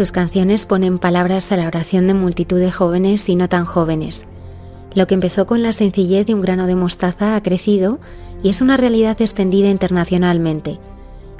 Sus 0.00 0.12
canciones 0.12 0.64
ponen 0.64 0.98
palabras 0.98 1.52
a 1.52 1.58
la 1.58 1.66
oración 1.66 2.06
de 2.06 2.14
multitud 2.14 2.58
de 2.58 2.72
jóvenes 2.72 3.28
y 3.28 3.36
no 3.36 3.50
tan 3.50 3.66
jóvenes. 3.66 4.24
Lo 4.94 5.06
que 5.06 5.12
empezó 5.12 5.44
con 5.44 5.62
la 5.62 5.74
sencillez 5.74 6.24
de 6.24 6.32
un 6.32 6.40
grano 6.40 6.66
de 6.66 6.74
mostaza 6.74 7.36
ha 7.36 7.42
crecido 7.42 7.98
y 8.42 8.48
es 8.48 8.62
una 8.62 8.78
realidad 8.78 9.20
extendida 9.20 9.68
internacionalmente. 9.68 10.78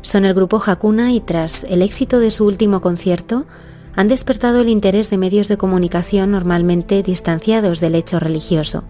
Son 0.03 0.27
el 0.27 0.35
grupo 0.35 0.63
Hakuna 0.63 1.11
y 1.15 1.21
tras 1.21 1.65
el 1.65 1.81
éxito 1.81 2.21
de 2.21 2.31
su 2.31 2.45
último 2.45 2.83
concierto 2.83 3.47
han 3.97 4.09
despertado 4.09 4.61
el 4.61 4.69
interés 4.69 5.09
de 5.09 5.17
medios 5.17 5.49
de 5.49 5.57
comunicación 5.57 6.31
normalmente 6.31 7.03
distanciados 7.03 7.81
del 7.81 7.95
hecho 7.95 8.21
religioso. 8.21 8.85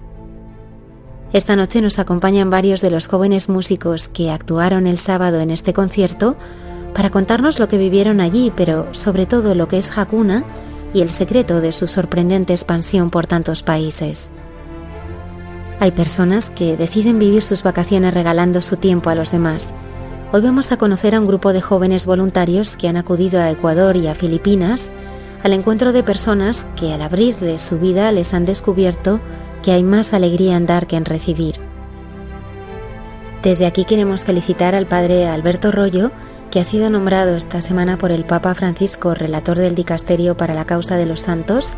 Esta 1.32 1.54
noche 1.54 1.80
nos 1.80 2.00
acompañan 2.00 2.50
varios 2.50 2.80
de 2.80 2.90
los 2.90 3.06
jóvenes 3.06 3.48
músicos 3.48 4.08
que 4.08 4.32
actuaron 4.32 4.88
el 4.88 4.98
sábado 4.98 5.38
en 5.38 5.52
este 5.52 5.72
concierto 5.72 6.36
para 6.94 7.10
contarnos 7.10 7.58
lo 7.58 7.68
que 7.68 7.78
vivieron 7.78 8.20
allí, 8.20 8.52
pero 8.54 8.88
sobre 8.92 9.26
todo 9.26 9.54
lo 9.54 9.68
que 9.68 9.78
es 9.78 9.96
Hakuna 9.96 10.44
y 10.92 11.02
el 11.02 11.10
secreto 11.10 11.60
de 11.60 11.72
su 11.72 11.86
sorprendente 11.86 12.52
expansión 12.52 13.10
por 13.10 13.26
tantos 13.26 13.62
países. 13.62 14.30
Hay 15.78 15.92
personas 15.92 16.50
que 16.50 16.76
deciden 16.76 17.18
vivir 17.18 17.42
sus 17.42 17.62
vacaciones 17.62 18.12
regalando 18.12 18.60
su 18.60 18.76
tiempo 18.76 19.08
a 19.08 19.14
los 19.14 19.32
demás. 19.32 19.72
Hoy 20.32 20.42
vamos 20.42 20.72
a 20.72 20.76
conocer 20.76 21.14
a 21.14 21.20
un 21.20 21.26
grupo 21.26 21.52
de 21.52 21.60
jóvenes 21.60 22.06
voluntarios 22.06 22.76
que 22.76 22.88
han 22.88 22.96
acudido 22.96 23.40
a 23.40 23.50
Ecuador 23.50 23.96
y 23.96 24.06
a 24.06 24.14
Filipinas 24.14 24.92
al 25.42 25.54
encuentro 25.54 25.92
de 25.92 26.02
personas 26.02 26.66
que 26.76 26.92
al 26.92 27.02
abrirles 27.02 27.62
su 27.62 27.78
vida 27.78 28.12
les 28.12 28.34
han 28.34 28.44
descubierto 28.44 29.20
que 29.62 29.72
hay 29.72 29.82
más 29.82 30.12
alegría 30.12 30.56
en 30.56 30.66
dar 30.66 30.86
que 30.86 30.96
en 30.96 31.04
recibir. 31.04 31.54
Desde 33.42 33.64
aquí 33.64 33.84
queremos 33.84 34.24
felicitar 34.24 34.74
al 34.74 34.86
padre 34.86 35.26
Alberto 35.26 35.72
Rollo, 35.72 36.10
que 36.50 36.60
ha 36.60 36.64
sido 36.64 36.90
nombrado 36.90 37.36
esta 37.36 37.60
semana 37.60 37.96
por 37.96 38.12
el 38.12 38.24
Papa 38.24 38.54
Francisco 38.54 39.14
relator 39.14 39.58
del 39.58 39.74
Dicasterio 39.74 40.36
para 40.36 40.54
la 40.54 40.66
causa 40.66 40.96
de 40.96 41.06
los 41.06 41.20
santos, 41.20 41.74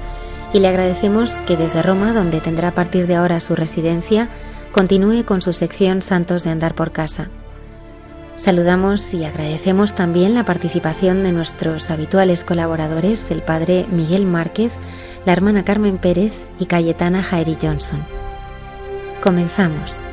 y 0.53 0.61
le 0.61 0.69
agradecemos 0.69 1.39
que 1.47 1.57
desde 1.57 1.83
Roma, 1.83 2.13
donde 2.13 2.41
tendrá 2.41 2.69
a 2.69 2.75
partir 2.75 3.07
de 3.07 3.17
ahora 3.17 3.41
su 3.41 3.55
residencia, 3.55 4.29
continúe 4.73 5.25
con 5.25 5.43
su 5.43 5.53
sección 5.53 6.03
Santos 6.03 6.45
de 6.45 6.51
Andar 6.51 6.75
por 6.75 6.93
Casa. 6.93 7.29
Saludamos 8.37 9.13
y 9.13 9.25
agradecemos 9.25 9.95
también 9.95 10.35
la 10.35 10.45
participación 10.45 11.23
de 11.23 11.33
nuestros 11.33 11.91
habituales 11.91 12.45
colaboradores, 12.45 13.31
el 13.31 13.43
padre 13.43 13.87
Miguel 13.91 14.25
Márquez, 14.25 14.73
la 15.27 15.33
hermana 15.33 15.65
Carmen 15.65 15.99
Pérez 15.99 16.33
y 16.59 16.67
Cayetana 16.67 17.23
Jairi 17.23 17.57
Johnson. 17.61 18.05
Comenzamos. 19.23 20.09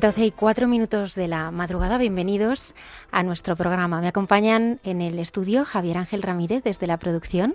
12 0.00 0.24
y 0.24 0.30
4 0.30 0.66
minutos 0.66 1.14
de 1.14 1.28
la 1.28 1.50
madrugada, 1.50 1.98
bienvenidos 1.98 2.74
a 3.12 3.22
nuestro 3.22 3.54
programa. 3.54 4.00
Me 4.00 4.08
acompañan 4.08 4.80
en 4.82 5.02
el 5.02 5.18
estudio 5.18 5.66
Javier 5.66 5.98
Ángel 5.98 6.22
Ramírez 6.22 6.64
desde 6.64 6.86
la 6.86 6.96
producción. 6.96 7.54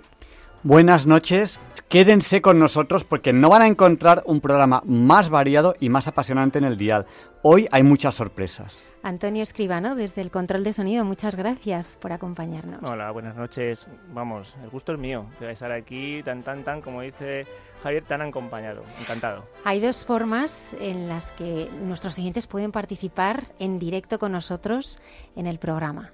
Buenas 0.62 1.06
noches, 1.06 1.58
quédense 1.88 2.42
con 2.42 2.60
nosotros 2.60 3.02
porque 3.02 3.32
no 3.32 3.50
van 3.50 3.62
a 3.62 3.66
encontrar 3.66 4.22
un 4.26 4.40
programa 4.40 4.80
más 4.86 5.28
variado 5.28 5.74
y 5.80 5.88
más 5.88 6.06
apasionante 6.06 6.58
en 6.58 6.64
el 6.64 6.76
dial. 6.76 7.06
Hoy 7.42 7.66
hay 7.72 7.82
muchas 7.82 8.14
sorpresas. 8.14 8.76
Antonio 9.06 9.42
Escribano, 9.44 9.94
desde 9.94 10.20
el 10.20 10.32
control 10.32 10.64
de 10.64 10.72
sonido, 10.72 11.04
muchas 11.04 11.36
gracias 11.36 11.96
por 12.00 12.12
acompañarnos. 12.12 12.82
Hola, 12.82 13.12
buenas 13.12 13.36
noches. 13.36 13.86
Vamos, 14.12 14.52
el 14.64 14.68
gusto 14.68 14.94
es 14.94 14.98
mío 14.98 15.26
de 15.38 15.52
estar 15.52 15.70
aquí 15.70 16.24
tan, 16.24 16.42
tan, 16.42 16.64
tan, 16.64 16.82
como 16.82 17.02
dice 17.02 17.46
Javier, 17.84 18.02
tan 18.02 18.22
acompañado. 18.22 18.82
Encantado. 19.00 19.44
Hay 19.62 19.78
dos 19.78 20.04
formas 20.04 20.74
en 20.80 21.06
las 21.06 21.30
que 21.30 21.70
nuestros 21.84 22.14
siguientes 22.14 22.48
pueden 22.48 22.72
participar 22.72 23.44
en 23.60 23.78
directo 23.78 24.18
con 24.18 24.32
nosotros 24.32 25.00
en 25.36 25.46
el 25.46 25.60
programa. 25.60 26.10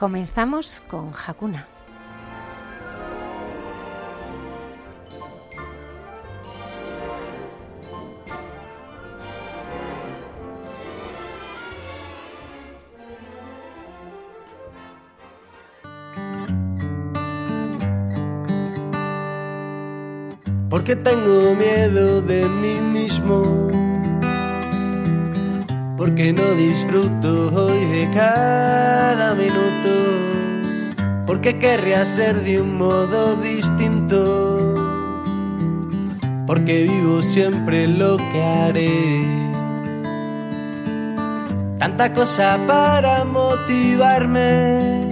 Comenzamos 0.00 0.82
con 0.88 1.12
Hakuna. 1.12 1.69
Porque 20.70 20.96
tengo 20.96 21.55
miedo 21.56 22.23
de 22.23 22.49
mí 22.49 22.81
mismo 22.81 23.69
porque 26.00 26.32
no 26.32 26.55
disfruto 26.55 27.50
hoy 27.55 27.85
de 27.85 28.11
cada 28.14 29.35
minuto, 29.35 29.91
porque 31.26 31.58
querría 31.58 32.06
ser 32.06 32.43
de 32.43 32.62
un 32.62 32.79
modo 32.79 33.37
distinto, 33.37 34.75
porque 36.47 36.85
vivo 36.85 37.20
siempre 37.20 37.87
lo 37.87 38.17
que 38.17 38.43
haré. 38.43 39.26
tanta 41.79 42.14
cosa 42.14 42.58
para 42.67 43.26
motivarme. 43.26 45.05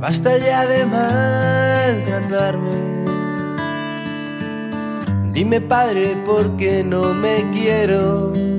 Basta 0.00 0.38
ya 0.38 0.66
de 0.66 0.86
maltratarme. 0.86 2.78
Dime 5.34 5.60
padre 5.60 6.16
por 6.24 6.56
qué 6.56 6.82
no 6.82 7.12
me 7.12 7.44
quiero. 7.52 8.55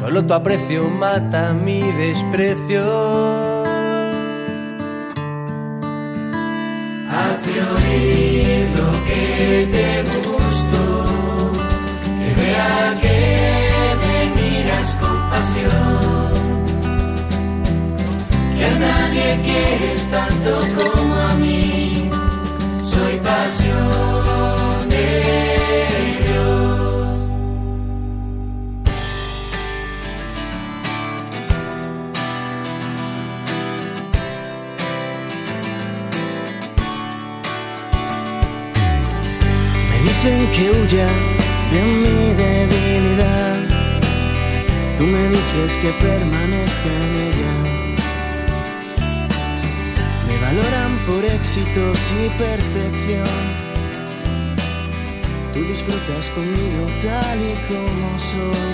Solo 0.00 0.24
tu 0.24 0.32
aprecio 0.32 0.88
mata 0.88 1.52
mi 1.52 1.82
desprecio. 1.82 2.82
Hazme 7.12 7.58
oír 7.76 8.66
lo 8.78 8.90
que 9.06 9.68
te 9.74 9.88
gusto, 10.26 10.80
que 12.18 12.30
vea 12.40 12.98
que 13.02 13.18
me 14.00 14.16
miras 14.40 14.88
con 15.02 15.18
pasión, 15.28 16.32
que 18.56 18.64
a 18.64 18.74
nadie 18.78 19.26
quieres 19.44 20.02
tanto 20.10 20.50
como 20.78 21.14
a 21.14 21.34
mí, 21.34 22.10
soy 22.90 23.16
pasión 23.18 24.19
dicen 40.22 40.50
que 40.52 40.70
huya 40.70 41.08
de 41.72 41.82
mi 41.82 42.34
debilidad. 42.34 43.56
Tú 44.98 45.04
me 45.06 45.28
dices 45.28 45.76
que 45.78 45.90
permanezca 45.92 46.90
en 47.06 47.14
ella. 47.28 47.54
Me 50.26 50.38
valoran 50.38 50.98
por 51.06 51.24
éxitos 51.24 51.98
y 52.22 52.28
perfección. 52.38 53.40
Tú 55.54 55.60
disfrutas 55.64 56.28
conmigo 56.34 56.82
tal 57.02 57.38
y 57.40 57.54
como 57.68 58.18
soy. 58.18 58.72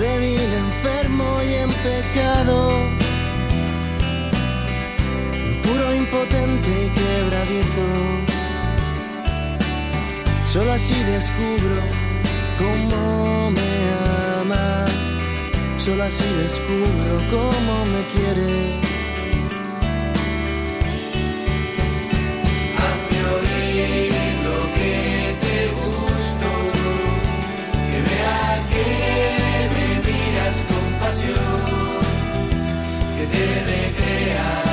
Débil, 0.00 0.52
enfermo 0.52 1.42
y 1.42 1.54
en 1.54 1.70
pecado. 1.88 2.56
Puro, 5.62 5.94
impotente 5.94 6.70
y 6.84 6.90
quebradizo. 6.90 8.29
Solo 10.52 10.72
así 10.72 11.00
descubro 11.04 11.80
cómo 12.58 13.52
me 13.52 13.72
ama. 14.40 14.84
Solo 15.78 16.02
así 16.02 16.24
descubro 16.42 17.12
cómo 17.30 17.84
me 17.92 18.02
quiere. 18.12 18.50
Hazme 22.82 23.18
oír 23.36 24.12
lo 24.42 24.58
que 24.74 24.94
te 25.44 25.56
gusto. 25.78 26.48
Que 27.88 27.98
vea 28.08 28.50
que 28.72 28.86
me 29.74 29.88
miras 30.04 30.56
con 30.68 30.86
pasión. 30.98 31.62
Que 33.16 33.24
te 33.32 33.44
recreas 33.70 34.69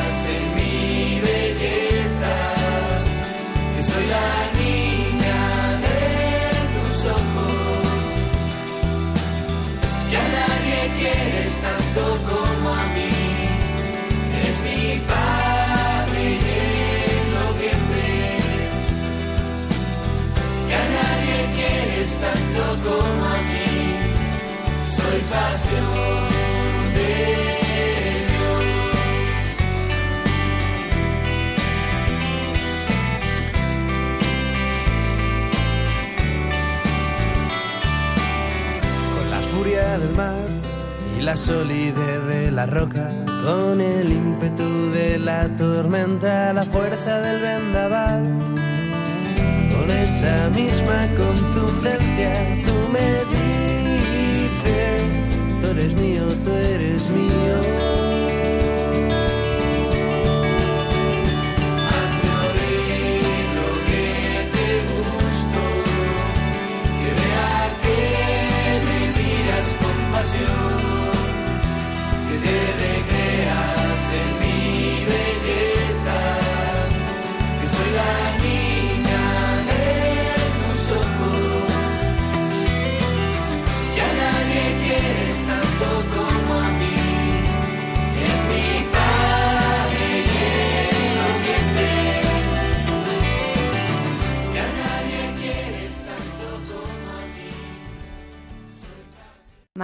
con 42.86 43.82
el 43.82 44.12
ímpetu 44.12 44.92
de 44.92 45.18
la 45.18 45.50
tormenta, 45.58 46.54
la 46.54 46.64
fuerza 46.66 47.22
del 47.22 47.42
vendaval, 47.42 47.77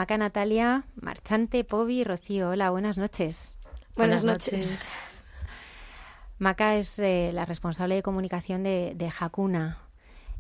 Maca 0.04 0.18
Natalia, 0.18 0.84
Marchante, 1.02 1.64
Pobi, 1.64 2.04
Rocío. 2.04 2.50
Hola, 2.50 2.72
buenas 2.72 2.98
noches. 2.98 3.58
Buenas 3.96 4.26
noches. 4.26 5.24
Maca 6.40 6.76
es 6.76 7.00
eh, 7.00 7.32
la 7.34 7.46
responsable 7.46 7.96
de 7.96 8.02
comunicación 8.02 8.64
de, 8.64 8.92
de 8.98 9.10
Hakuna. 9.18 9.78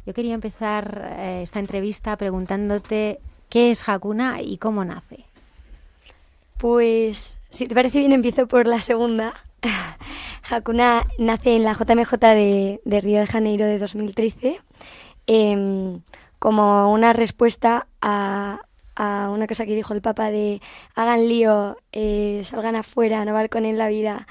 Yo 0.06 0.14
quería 0.14 0.34
empezar 0.34 1.16
eh, 1.18 1.44
esta 1.44 1.60
entrevista 1.60 2.18
preguntándote 2.18 3.22
qué 3.48 3.72
es 3.72 3.88
Hakuna 3.88 4.42
y 4.42 4.58
cómo 4.58 4.84
nace. 4.84 5.24
Pues, 6.58 7.40
si 7.50 7.66
te 7.66 7.74
parece 7.74 8.00
bien, 8.00 8.12
empiezo 8.12 8.48
por 8.48 8.68
la 8.68 8.82
segunda. 8.82 9.34
Hakuna 10.52 11.04
nace 11.18 11.56
en 11.56 11.64
la 11.64 11.72
JMJ 11.72 12.12
de, 12.20 12.82
de 12.84 13.00
Río 13.00 13.22
de 13.22 13.28
Janeiro 13.28 13.66
de 13.66 13.80
2013 13.80 14.60
em, 15.26 16.02
como 16.38 16.92
una 16.92 17.14
respuesta 17.14 17.88
a, 18.02 18.60
a 18.96 19.30
una 19.32 19.48
cosa 19.48 19.66
que 19.66 19.76
dijo 19.76 19.94
el 19.94 20.02
Papa 20.02 20.30
de 20.30 20.62
hagan 20.96 21.28
lío, 21.28 21.78
eh, 21.92 22.42
salgan 22.44 22.76
afuera, 22.76 23.26
no 23.26 23.34
balconen 23.34 23.78
la 23.78 23.88
vida. 23.88 24.28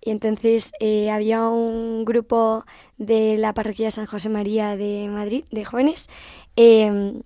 Y 0.00 0.10
entonces 0.10 0.72
eh, 0.80 1.10
había 1.10 1.48
un 1.48 2.04
grupo 2.04 2.64
de 2.98 3.36
la 3.38 3.54
parroquia 3.54 3.90
San 3.90 4.06
José 4.06 4.28
María 4.28 4.76
de 4.76 5.08
Madrid, 5.08 5.44
de 5.50 5.64
jóvenes, 5.64 6.08
em, 6.56 7.22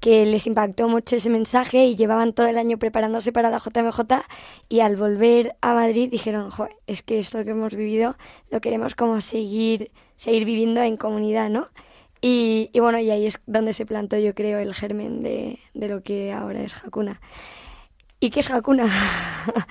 que 0.00 0.24
les 0.26 0.46
impactó 0.46 0.88
mucho 0.88 1.16
ese 1.16 1.28
mensaje 1.28 1.84
y 1.86 1.94
llevaban 1.96 2.32
todo 2.32 2.46
el 2.46 2.56
año 2.58 2.78
preparándose 2.78 3.32
para 3.32 3.50
la 3.50 3.58
JMJ 3.58 4.24
y 4.68 4.80
al 4.80 4.96
volver 4.96 5.56
a 5.60 5.74
Madrid 5.74 6.08
dijeron, 6.10 6.50
"Jo, 6.50 6.68
es 6.86 7.02
que 7.02 7.18
esto 7.18 7.44
que 7.44 7.50
hemos 7.50 7.74
vivido 7.74 8.16
lo 8.50 8.60
queremos 8.60 8.94
como 8.94 9.20
seguir, 9.20 9.90
seguir 10.16 10.44
viviendo 10.46 10.82
en 10.82 10.96
comunidad, 10.96 11.50
¿no? 11.50 11.68
Y, 12.22 12.70
bueno, 12.78 12.98
y 12.98 13.10
ahí 13.10 13.26
es 13.26 13.38
donde 13.46 13.72
se 13.72 13.86
plantó, 13.86 14.18
yo 14.18 14.34
creo, 14.34 14.58
el 14.58 14.74
germen 14.74 15.22
de, 15.22 15.58
de 15.72 15.88
lo 15.88 16.02
que 16.02 16.32
ahora 16.32 16.60
es 16.62 16.76
Hakuna. 16.76 17.20
¿Y 18.18 18.30
qué 18.30 18.40
es 18.40 18.50
Hakuna? 18.50 18.90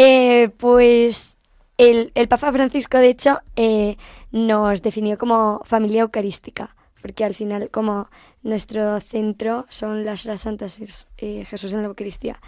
Eh, 0.00 0.50
pues 0.58 1.38
el, 1.76 2.12
el 2.14 2.28
Papa 2.28 2.52
Francisco, 2.52 2.98
de 2.98 3.08
hecho, 3.08 3.40
eh, 3.56 3.96
nos 4.30 4.80
definió 4.80 5.18
como 5.18 5.60
familia 5.64 6.02
eucarística, 6.02 6.76
porque 7.02 7.24
al 7.24 7.34
final, 7.34 7.68
como 7.70 8.08
nuestro 8.42 9.00
centro 9.00 9.66
son 9.70 10.04
las 10.04 10.24
horas 10.24 10.42
santas, 10.42 10.78
es 10.78 11.08
eh, 11.16 11.44
Jesús 11.46 11.72
en 11.72 11.82
la 11.82 11.88
Eucaristía. 11.88 12.40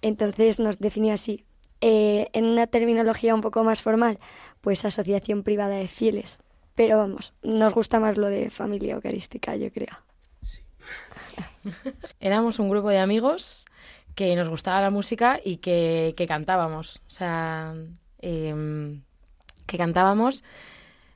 Entonces 0.00 0.60
nos 0.60 0.78
definió 0.78 1.14
así. 1.14 1.44
En 1.80 2.44
una 2.44 2.68
terminología 2.68 3.34
un 3.34 3.40
poco 3.40 3.64
más 3.64 3.82
formal, 3.82 4.20
pues 4.60 4.84
asociación 4.84 5.42
privada 5.42 5.74
de 5.74 5.88
fieles. 5.88 6.38
Pero 6.74 6.98
vamos, 6.98 7.34
nos 7.42 7.74
gusta 7.74 8.00
más 8.00 8.16
lo 8.16 8.28
de 8.28 8.50
familia 8.50 8.94
eucarística, 8.94 9.56
yo 9.56 9.70
creo. 9.70 9.96
Éramos 12.20 12.58
un 12.58 12.68
grupo 12.68 12.88
de 12.88 12.98
amigos 12.98 13.66
que 14.14 14.34
nos 14.36 14.48
gustaba 14.48 14.80
la 14.80 14.90
música 14.90 15.40
y 15.42 15.56
que, 15.56 16.14
que 16.16 16.26
cantábamos. 16.26 17.02
O 17.08 17.10
sea, 17.10 17.74
em, 18.20 19.02
que 19.66 19.78
cantábamos, 19.78 20.44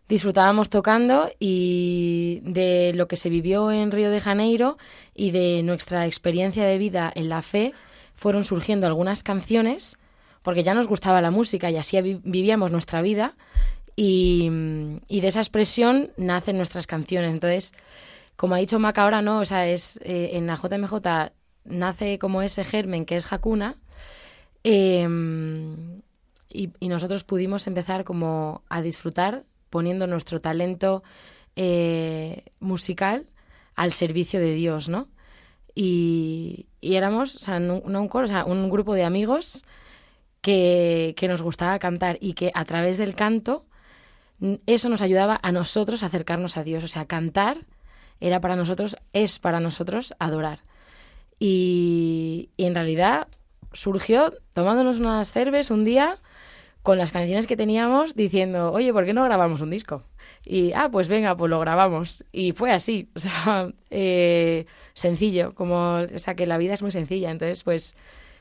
disfrutábamos 0.08 0.70
tocando 0.70 1.30
y 1.38 2.40
de 2.42 2.92
lo 2.94 3.08
que 3.08 3.16
se 3.16 3.28
vivió 3.28 3.70
en 3.70 3.90
Río 3.90 4.10
de 4.10 4.20
Janeiro 4.20 4.78
y 5.14 5.30
de 5.30 5.62
nuestra 5.62 6.06
experiencia 6.06 6.64
de 6.64 6.78
vida 6.78 7.12
en 7.14 7.28
la 7.28 7.42
fe 7.42 7.74
fueron 8.14 8.44
surgiendo 8.44 8.86
algunas 8.86 9.22
canciones 9.22 9.98
porque 10.42 10.62
ya 10.62 10.74
nos 10.74 10.86
gustaba 10.86 11.20
la 11.20 11.32
música 11.32 11.70
y 11.70 11.76
así 11.76 12.00
vivíamos 12.24 12.70
nuestra 12.70 13.02
vida 13.02 13.34
y, 13.96 14.50
y, 15.08 15.20
de 15.20 15.28
esa 15.28 15.40
expresión 15.40 16.10
nacen 16.18 16.58
nuestras 16.58 16.86
canciones. 16.86 17.32
Entonces, 17.32 17.72
como 18.36 18.54
ha 18.54 18.58
dicho 18.58 18.78
Maca 18.78 19.02
ahora, 19.02 19.22
¿no? 19.22 19.40
O 19.40 19.44
sea, 19.46 19.66
es, 19.66 19.98
eh, 20.02 20.30
en 20.34 20.46
la 20.46 20.56
JMJ 20.56 21.32
nace 21.64 22.18
como 22.18 22.42
ese 22.42 22.64
germen 22.64 23.06
que 23.06 23.16
es 23.16 23.32
Hakuna 23.32 23.76
em, 24.64 26.02
y, 26.50 26.70
y, 26.78 26.88
nosotros 26.88 27.24
pudimos 27.24 27.66
empezar 27.66 28.04
como 28.04 28.62
a 28.68 28.82
disfrutar 28.82 29.44
poniendo 29.70 30.06
nuestro 30.06 30.40
talento 30.40 31.02
eh, 31.56 32.44
musical 32.60 33.26
al 33.74 33.92
servicio 33.92 34.40
de 34.40 34.54
Dios, 34.54 34.88
¿no? 34.88 35.08
Y, 35.74 36.66
y 36.80 36.96
éramos, 36.96 37.36
o 37.36 37.38
sea, 37.40 37.58
no, 37.60 37.80
un 37.80 38.08
coro, 38.08 38.26
o 38.26 38.28
sea, 38.28 38.44
un 38.44 38.70
grupo 38.70 38.94
de 38.94 39.04
amigos 39.04 39.64
que, 40.40 41.14
que 41.16 41.28
nos 41.28 41.42
gustaba 41.42 41.78
cantar 41.78 42.18
y 42.20 42.34
que 42.34 42.50
a 42.54 42.64
través 42.64 42.98
del 42.98 43.14
canto 43.14 43.66
eso 44.66 44.88
nos 44.88 45.00
ayudaba 45.00 45.38
a 45.42 45.52
nosotros 45.52 46.02
a 46.02 46.06
acercarnos 46.06 46.56
a 46.56 46.64
Dios. 46.64 46.84
O 46.84 46.88
sea, 46.88 47.06
cantar 47.06 47.58
era 48.20 48.40
para 48.40 48.56
nosotros, 48.56 48.96
es 49.12 49.38
para 49.38 49.60
nosotros 49.60 50.14
adorar. 50.18 50.60
Y, 51.38 52.50
en 52.56 52.74
realidad 52.74 53.28
surgió 53.72 54.32
tomándonos 54.54 54.98
unas 54.98 55.32
cervezas 55.32 55.70
un 55.70 55.84
día 55.84 56.18
con 56.82 56.98
las 56.98 57.12
canciones 57.12 57.46
que 57.46 57.56
teníamos 57.56 58.14
diciendo, 58.14 58.72
oye, 58.72 58.92
¿por 58.92 59.04
qué 59.04 59.12
no 59.12 59.24
grabamos 59.24 59.60
un 59.60 59.70
disco? 59.70 60.04
Y, 60.44 60.72
ah, 60.72 60.88
pues 60.90 61.08
venga, 61.08 61.36
pues 61.36 61.50
lo 61.50 61.60
grabamos. 61.60 62.24
Y 62.32 62.52
fue 62.52 62.72
así, 62.72 63.10
o 63.16 63.18
sea, 63.18 63.70
eh, 63.90 64.66
sencillo, 64.94 65.54
como, 65.54 65.96
o 65.96 66.18
sea, 66.18 66.34
que 66.34 66.46
la 66.46 66.58
vida 66.58 66.74
es 66.74 66.82
muy 66.82 66.92
sencilla. 66.92 67.30
Entonces, 67.30 67.64
pues 67.64 67.96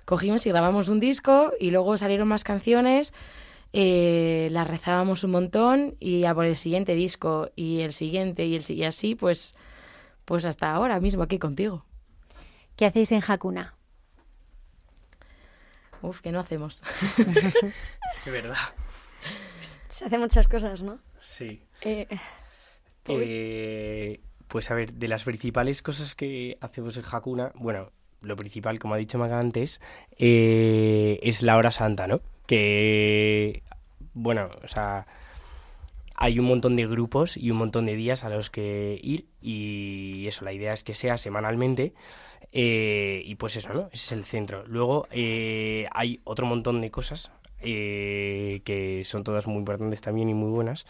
cogimos 0.05 0.45
y 0.45 0.49
grabamos 0.49 0.87
un 0.87 0.99
disco 0.99 1.51
y 1.59 1.71
luego 1.71 1.97
salieron 1.97 2.27
más 2.27 2.43
canciones 2.43 3.13
eh, 3.77 4.48
la 4.51 4.63
rezábamos 4.63 5.25
un 5.25 5.32
montón 5.32 5.98
y 6.00 6.22
ya 6.22 6.34
por 6.34 6.46
el 6.46 6.55
siguiente 6.55 6.96
disco 6.96 7.50
y 7.58 7.82
el 7.82 7.91
siguiente 7.91 8.46
y, 8.46 8.55
el, 8.55 8.63
y 8.72 8.86
así, 8.86 9.15
pues, 9.15 9.53
pues 10.24 10.46
hasta 10.46 10.72
ahora 10.72 11.01
mismo 11.01 11.24
aquí 11.24 11.39
contigo. 11.39 11.84
¿Qué 12.77 12.86
hacéis 12.86 13.12
en 13.12 13.22
Hakuna? 13.27 13.75
Uf, 16.01 16.22
que 16.22 16.32
no 16.32 16.39
hacemos. 16.39 16.84
es 17.17 18.32
verdad. 18.32 18.55
Se 19.89 20.05
hacen 20.05 20.22
muchas 20.22 20.48
cosas, 20.48 20.82
¿no? 20.82 21.00
Sí. 21.20 21.62
Eh, 21.82 22.08
eh, 23.10 24.22
pues 24.48 24.72
a 24.72 24.75
ver, 24.75 24.94
de 24.94 25.10
las 25.10 25.25
principales 25.25 25.82
cosas 25.82 26.15
que 26.15 26.58
hacemos 26.62 26.96
en 26.96 27.03
Hakuna, 27.12 27.51
bueno, 27.55 27.91
lo 28.22 28.38
principal, 28.38 28.79
como 28.79 28.94
ha 28.94 28.98
dicho 28.98 29.17
Maga 29.17 29.38
antes, 29.38 29.82
eh, 30.17 31.20
es 31.24 31.41
la 31.41 31.58
hora 31.58 31.72
santa, 31.72 32.08
¿no? 32.08 32.22
Que 32.47 33.63
bueno, 34.13 34.49
o 34.63 34.67
sea, 34.67 35.05
hay 36.15 36.39
un 36.39 36.45
montón 36.45 36.75
de 36.75 36.87
grupos 36.87 37.37
y 37.37 37.51
un 37.51 37.57
montón 37.57 37.85
de 37.85 37.95
días 37.95 38.23
a 38.23 38.29
los 38.29 38.49
que 38.49 38.99
ir 39.03 39.27
y 39.41 40.25
eso, 40.27 40.45
la 40.45 40.53
idea 40.53 40.73
es 40.73 40.83
que 40.83 40.95
sea 40.95 41.17
semanalmente 41.17 41.93
eh, 42.53 43.21
y 43.25 43.35
pues 43.35 43.57
eso, 43.57 43.73
¿no? 43.73 43.89
Ese 43.91 44.05
es 44.05 44.11
el 44.13 44.25
centro. 44.25 44.65
Luego 44.65 45.07
eh, 45.11 45.87
hay 45.91 46.21
otro 46.23 46.45
montón 46.45 46.79
de 46.81 46.89
cosas 46.89 47.31
eh, 47.59 48.61
que 48.63 49.03
son 49.03 49.23
todas 49.23 49.45
muy 49.47 49.57
importantes 49.57 50.01
también 50.01 50.29
y 50.29 50.33
muy 50.33 50.51
buenas, 50.51 50.85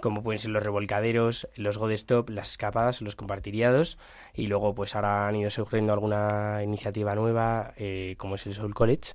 como 0.00 0.22
pueden 0.22 0.38
ser 0.38 0.50
los 0.50 0.62
revolcaderos, 0.62 1.48
los 1.54 1.78
God 1.78 1.92
Stop, 1.92 2.30
las 2.30 2.52
escapadas, 2.52 3.02
los 3.02 3.16
compartiriados 3.16 3.98
y 4.34 4.46
luego 4.46 4.74
pues 4.74 4.94
ahora 4.94 5.28
han 5.28 5.36
ido 5.36 5.50
surgiendo 5.50 5.92
alguna 5.92 6.60
iniciativa 6.62 7.14
nueva 7.14 7.74
como 8.16 8.36
es 8.36 8.46
el 8.46 8.54
Soul 8.54 8.74
College 8.74 9.12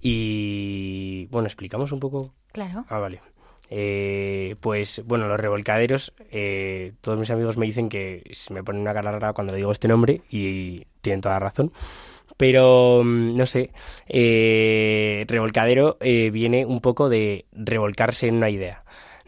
y 0.00 1.26
bueno, 1.30 1.46
explicamos 1.46 1.92
un 1.92 2.00
poco 2.00 2.32
Claro. 2.52 2.84
Ah, 2.88 2.98
vale. 2.98 3.20
Eh, 3.70 4.56
pues 4.60 5.02
bueno, 5.06 5.26
los 5.28 5.40
revolcaderos, 5.40 6.12
eh, 6.30 6.92
todos 7.00 7.18
mis 7.18 7.30
amigos 7.30 7.56
me 7.56 7.64
dicen 7.64 7.88
que 7.88 8.22
se 8.34 8.52
me 8.52 8.62
pone 8.62 8.78
una 8.78 8.92
cara 8.92 9.10
rara 9.10 9.32
cuando 9.32 9.52
le 9.52 9.58
digo 9.58 9.72
este 9.72 9.88
nombre 9.88 10.20
y 10.30 10.84
tienen 11.00 11.22
toda 11.22 11.36
la 11.36 11.40
razón. 11.40 11.72
Pero, 12.36 13.02
mm, 13.04 13.36
no 13.36 13.46
sé, 13.46 13.70
eh, 14.08 15.24
revolcadero 15.28 15.96
viene 16.00 16.66
un 16.66 16.80
poco 16.80 17.08
de 17.08 17.46
revolcarse 17.52 18.28
en 18.28 18.36
una 18.36 18.50
idea, 18.50 18.81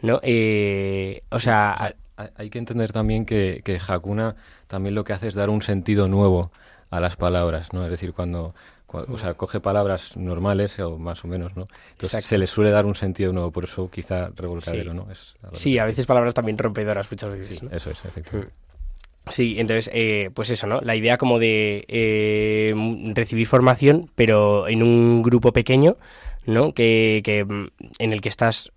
¿no? 0.05 0.17
o 0.17 1.39
sea... 1.39 1.95
hay 2.37 2.49
que 2.49 2.59
entender 2.59 2.93
también 2.93 3.25
que, 3.25 3.61
que 3.65 3.77
Hakuna 3.85 4.35
también 4.67 4.95
lo 4.95 5.03
que 5.03 5.13
hace 5.13 5.27
es 5.27 5.33
dar 5.35 5.49
un 5.49 5.61
sentido 5.61 6.07
nuevo 6.07 6.51
a 6.89 7.01
las 7.01 7.17
palabras, 7.17 7.73
¿no? 7.73 7.83
Es 7.83 7.91
decir, 7.91 8.13
cuando 8.13 8.53
o 8.87 9.17
sea, 9.17 9.33
coge 9.33 9.59
palabras 9.59 10.15
normales 10.15 10.79
o 10.79 10.97
más 10.97 11.23
o 11.23 11.27
menos, 11.27 11.55
¿no? 11.55 11.65
Entonces 11.91 12.25
se 12.25 12.37
le 12.37 12.47
suele 12.47 12.71
dar 12.71 12.85
un 12.85 12.95
sentido 12.95 13.33
nuevo, 13.33 13.51
por 13.51 13.65
eso 13.65 13.89
quizá 13.89 14.29
revolcadero, 14.35 14.91
sí. 14.91 14.97
¿no? 14.97 15.11
Es 15.11 15.35
sí, 15.53 15.77
a 15.77 15.85
veces 15.85 16.05
palabras 16.05 16.33
también 16.33 16.57
rompedoras 16.57 17.09
muchas 17.11 17.37
veces. 17.37 17.59
Sí, 17.59 17.67
eso 17.71 17.89
es, 17.89 18.05
efectivamente. 18.05 18.53
Mm. 18.53 19.31
Sí, 19.31 19.55
entonces, 19.57 19.89
eh, 19.91 20.29
pues 20.33 20.51
eso, 20.51 20.67
¿no? 20.67 20.81
La 20.81 20.95
idea 20.95 21.17
como 21.17 21.39
de 21.39 21.83
eh, 21.87 22.75
recibir 23.15 23.47
formación, 23.47 24.11
pero 24.15 24.67
en 24.67 24.83
un 24.83 25.23
grupo 25.23 25.51
pequeño, 25.51 25.97
¿no? 26.45 26.73
Que, 26.73 27.21
que 27.23 27.43
mm, 27.43 27.69
en 27.97 28.13
el 28.13 28.21
que 28.21 28.29
estás 28.29 28.71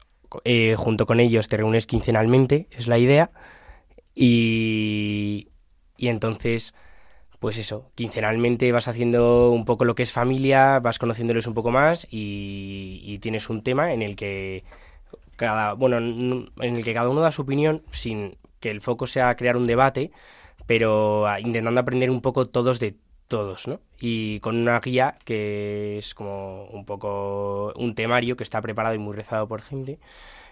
eh, 0.45 0.75
junto 0.77 1.07
con 1.07 1.21
ellos, 1.21 1.49
te 1.49 1.57
reúnes 1.57 1.87
quincenalmente, 1.87 2.69
es 2.71 2.87
la 2.89 2.99
idea. 2.99 3.31
Y, 4.15 5.49
y 5.97 6.09
entonces 6.09 6.75
pues 7.39 7.57
eso, 7.59 7.91
quincenalmente 7.95 8.73
vas 8.73 8.89
haciendo 8.89 9.51
un 9.51 9.65
poco 9.65 9.85
lo 9.85 9.95
que 9.95 10.03
es 10.03 10.13
familia, 10.13 10.81
vas 10.81 10.99
conociéndoles 10.99 11.47
un 11.47 11.55
poco 11.55 11.71
más 11.71 12.07
y, 12.11 13.19
tienes 13.21 13.49
un 13.51 13.63
tema 13.63 13.93
en 13.93 14.03
el 14.03 14.17
que 14.17 14.65
cada, 15.37 15.75
bueno, 15.75 15.99
en 15.99 16.77
el 16.77 16.85
que 16.85 16.95
cada 16.95 17.09
uno 17.09 17.21
da 17.21 17.33
su 17.33 17.43
opinión 17.43 17.83
sin 17.93 18.37
que 18.61 18.71
el 18.71 18.81
foco 18.81 19.07
sea 19.07 19.37
crear 19.37 19.57
un 19.57 19.67
debate, 19.67 20.11
pero 20.67 21.27
intentando 21.39 21.81
aprender 21.81 22.11
un 22.11 22.21
poco 22.21 22.47
todos 22.47 22.81
de 22.81 22.97
todos, 23.29 23.69
¿no? 23.69 23.81
Y 24.01 24.41
con 24.41 24.57
una 24.57 24.81
guía 24.81 25.15
que 25.25 25.99
es 25.99 26.15
como 26.15 26.65
un 26.67 26.85
poco 26.85 27.73
un 27.77 27.95
temario 27.95 28.37
que 28.37 28.45
está 28.45 28.61
preparado 28.63 28.95
y 28.95 28.99
muy 28.99 29.15
rezado 29.15 29.47
por 29.47 29.63
gente, 29.63 29.99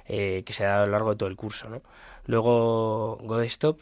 eh, 0.06 0.42
que 0.47 0.52
se 0.52 0.64
ha 0.64 0.68
dado 0.68 0.83
a 0.85 0.87
lo 0.87 0.92
largo 0.92 1.11
de 1.11 1.16
todo 1.16 1.28
el 1.28 1.37
curso, 1.37 1.68
¿no? 1.68 1.83
Luego 2.26 3.18
Godestop, 3.23 3.80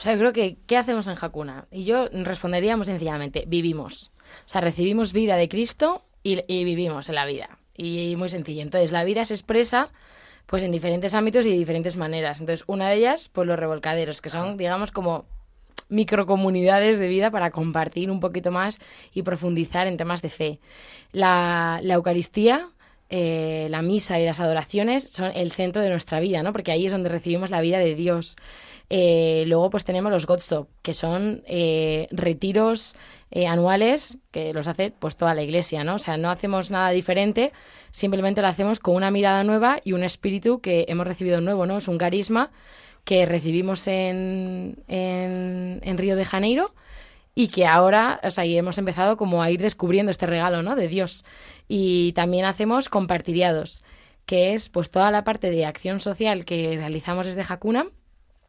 o 0.00 0.02
sea, 0.02 0.14
yo 0.14 0.18
creo 0.18 0.32
que, 0.32 0.56
¿qué 0.66 0.78
hacemos 0.78 1.06
en 1.08 1.16
Hakuna? 1.20 1.66
Y 1.70 1.84
yo 1.84 2.08
respondería 2.08 2.74
muy 2.74 2.86
sencillamente, 2.86 3.44
vivimos. 3.46 4.10
O 4.46 4.48
sea, 4.48 4.62
recibimos 4.62 5.12
vida 5.12 5.36
de 5.36 5.46
Cristo 5.50 6.06
y, 6.22 6.36
vivimos 6.64 7.10
en 7.10 7.16
la 7.16 7.26
vida. 7.26 7.58
Y, 7.76 8.16
muy 8.16 8.30
sencillo. 8.30 8.62
Entonces, 8.62 8.92
la 8.92 9.04
vida 9.04 9.26
se 9.26 9.34
expresa 9.34 9.90
pues 10.46 10.62
en 10.62 10.72
diferentes 10.72 11.12
ámbitos 11.12 11.44
y 11.44 11.50
de 11.50 11.58
diferentes 11.58 11.98
maneras. 11.98 12.40
Entonces, 12.40 12.64
una 12.66 12.88
de 12.88 12.96
ellas, 12.96 13.28
pues 13.28 13.46
los 13.46 13.58
revolcaderos, 13.58 14.22
que 14.22 14.30
son, 14.30 14.56
digamos, 14.56 14.90
como 14.90 15.26
microcomunidades 15.90 16.98
de 16.98 17.08
vida 17.08 17.30
para 17.30 17.50
compartir 17.50 18.10
un 18.10 18.20
poquito 18.20 18.50
más 18.50 18.78
y 19.12 19.22
profundizar 19.22 19.86
en 19.86 19.96
temas 19.96 20.22
de 20.22 20.30
fe. 20.30 20.60
La, 21.12 21.80
Eucaristía, 21.82 22.68
eh, 23.10 23.66
la 23.70 23.82
misa 23.82 24.18
y 24.18 24.24
las 24.24 24.40
adoraciones 24.40 25.10
son 25.10 25.32
el 25.34 25.52
centro 25.52 25.82
de 25.82 25.90
nuestra 25.90 26.20
vida, 26.20 26.42
¿no? 26.42 26.52
Porque 26.52 26.72
ahí 26.72 26.86
es 26.86 26.92
donde 26.92 27.08
recibimos 27.08 27.50
la 27.50 27.60
vida 27.60 27.78
de 27.78 27.94
Dios. 27.94 28.36
Eh, 28.92 29.44
luego 29.46 29.70
pues 29.70 29.84
tenemos 29.84 30.10
los 30.10 30.26
Godstop, 30.26 30.68
que 30.82 30.94
son 30.94 31.44
eh, 31.46 32.08
retiros 32.10 32.96
eh, 33.30 33.46
anuales 33.46 34.18
que 34.32 34.52
los 34.52 34.66
hace 34.66 34.92
pues 34.98 35.14
toda 35.14 35.32
la 35.32 35.42
iglesia, 35.44 35.84
¿no? 35.84 35.94
O 35.94 35.98
sea, 35.98 36.16
no 36.16 36.28
hacemos 36.28 36.72
nada 36.72 36.90
diferente, 36.90 37.52
simplemente 37.92 38.42
lo 38.42 38.48
hacemos 38.48 38.80
con 38.80 38.96
una 38.96 39.12
mirada 39.12 39.44
nueva 39.44 39.78
y 39.84 39.92
un 39.92 40.02
espíritu 40.02 40.60
que 40.60 40.86
hemos 40.88 41.06
recibido 41.06 41.40
nuevo, 41.40 41.66
¿no? 41.66 41.78
Es 41.78 41.86
un 41.86 41.98
carisma 41.98 42.50
que 43.04 43.26
recibimos 43.26 43.86
en, 43.86 44.82
en, 44.88 45.98
Río 45.98 46.16
de 46.16 46.24
Janeiro 46.24 46.74
y 47.34 47.48
que 47.48 47.66
ahora, 47.66 48.20
o 48.22 48.30
sea, 48.30 48.44
hemos 48.44 48.78
empezado 48.78 49.16
como 49.16 49.42
a 49.42 49.50
ir 49.50 49.60
descubriendo 49.60 50.10
este 50.10 50.26
regalo, 50.26 50.62
¿no? 50.62 50.76
De 50.76 50.88
Dios. 50.88 51.24
Y 51.68 52.12
también 52.12 52.44
hacemos 52.44 52.88
compartiriados, 52.88 53.82
que 54.26 54.52
es 54.52 54.68
pues 54.68 54.90
toda 54.90 55.10
la 55.10 55.24
parte 55.24 55.50
de 55.50 55.66
acción 55.66 56.00
social 56.00 56.44
que 56.44 56.76
realizamos 56.76 57.26
desde 57.26 57.44
Hakuna 57.48 57.86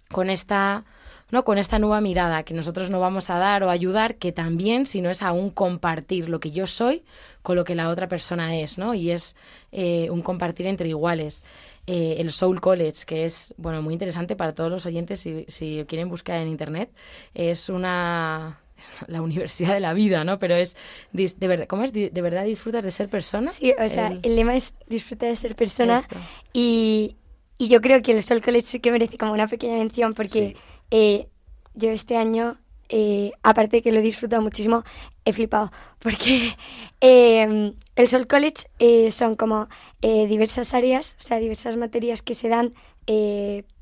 con 0.09 0.29
esta 0.29 0.85
¿no? 1.31 1.45
con 1.45 1.57
esta 1.57 1.79
nueva 1.79 2.01
mirada 2.01 2.43
que 2.43 2.53
nosotros 2.53 2.89
no 2.89 2.99
vamos 2.99 3.29
a 3.29 3.37
dar 3.37 3.63
o 3.63 3.69
ayudar, 3.69 4.15
que 4.15 4.31
también, 4.31 4.85
si 4.85 5.01
no 5.01 5.09
es 5.09 5.21
aún 5.21 5.49
compartir 5.49 6.29
lo 6.29 6.39
que 6.39 6.51
yo 6.51 6.67
soy 6.67 7.03
con 7.41 7.55
lo 7.55 7.63
que 7.63 7.73
la 7.73 7.89
otra 7.89 8.07
persona 8.07 8.57
es, 8.57 8.77
¿no? 8.77 8.93
Y 8.93 9.11
es 9.11 9.35
eh, 9.71 10.09
un 10.11 10.21
compartir 10.21 10.67
entre 10.67 10.89
iguales. 10.89 11.41
Eh, 11.87 12.15
el 12.19 12.31
Soul 12.31 12.61
College, 12.61 13.05
que 13.05 13.25
es, 13.25 13.55
bueno, 13.57 13.81
muy 13.81 13.93
interesante 13.93 14.35
para 14.35 14.53
todos 14.53 14.69
los 14.69 14.85
oyentes 14.85 15.19
si, 15.19 15.45
si 15.47 15.83
quieren 15.87 16.09
buscar 16.09 16.39
en 16.39 16.47
Internet, 16.47 16.91
es 17.33 17.69
una 17.69 18.61
la 19.07 19.21
universidad 19.21 19.73
de 19.73 19.79
la 19.79 19.93
vida, 19.93 20.23
¿no? 20.23 20.37
Pero 20.37 20.55
es, 20.55 20.75
de 21.11 21.47
verdad, 21.47 21.67
¿cómo 21.67 21.83
es? 21.83 21.93
¿De 21.93 22.09
verdad 22.21 22.45
disfrutas 22.45 22.83
de 22.83 22.91
ser 22.91 23.09
persona? 23.09 23.51
Sí, 23.51 23.73
o 23.77 23.89
sea, 23.89 24.17
el, 24.21 24.35
lema 24.35 24.55
es 24.55 24.73
disfrutar 24.87 25.29
de 25.29 25.35
ser 25.35 25.55
persona 25.55 26.07
y, 26.53 27.15
y, 27.57 27.67
yo 27.67 27.81
creo 27.81 28.01
que 28.01 28.11
el 28.11 28.23
Sol 28.23 28.41
College 28.41 28.67
sí 28.67 28.79
que 28.79 28.91
merece 28.91 29.17
como 29.17 29.33
una 29.33 29.47
pequeña 29.47 29.75
mención 29.77 30.13
porque 30.13 30.55
eh, 30.91 31.27
yo 31.73 31.89
este 31.89 32.17
año, 32.17 32.57
eh, 32.91 33.31
aparte 33.41 33.77
de 33.77 33.81
que 33.81 33.91
lo 33.91 33.99
he 33.99 34.03
disfrutado 34.03 34.41
muchísimo, 34.41 34.83
he 35.25 35.33
flipado 35.33 35.71
porque 35.99 36.55
eh, 37.01 37.73
el 37.95 38.07
Sol 38.07 38.27
College 38.27 39.11
son 39.11 39.35
como 39.35 39.67
diversas 40.01 40.73
áreas, 40.73 41.15
o 41.19 41.23
sea, 41.23 41.37
diversas 41.39 41.77
materias 41.77 42.21
que 42.21 42.35
se 42.35 42.49
dan 42.49 42.73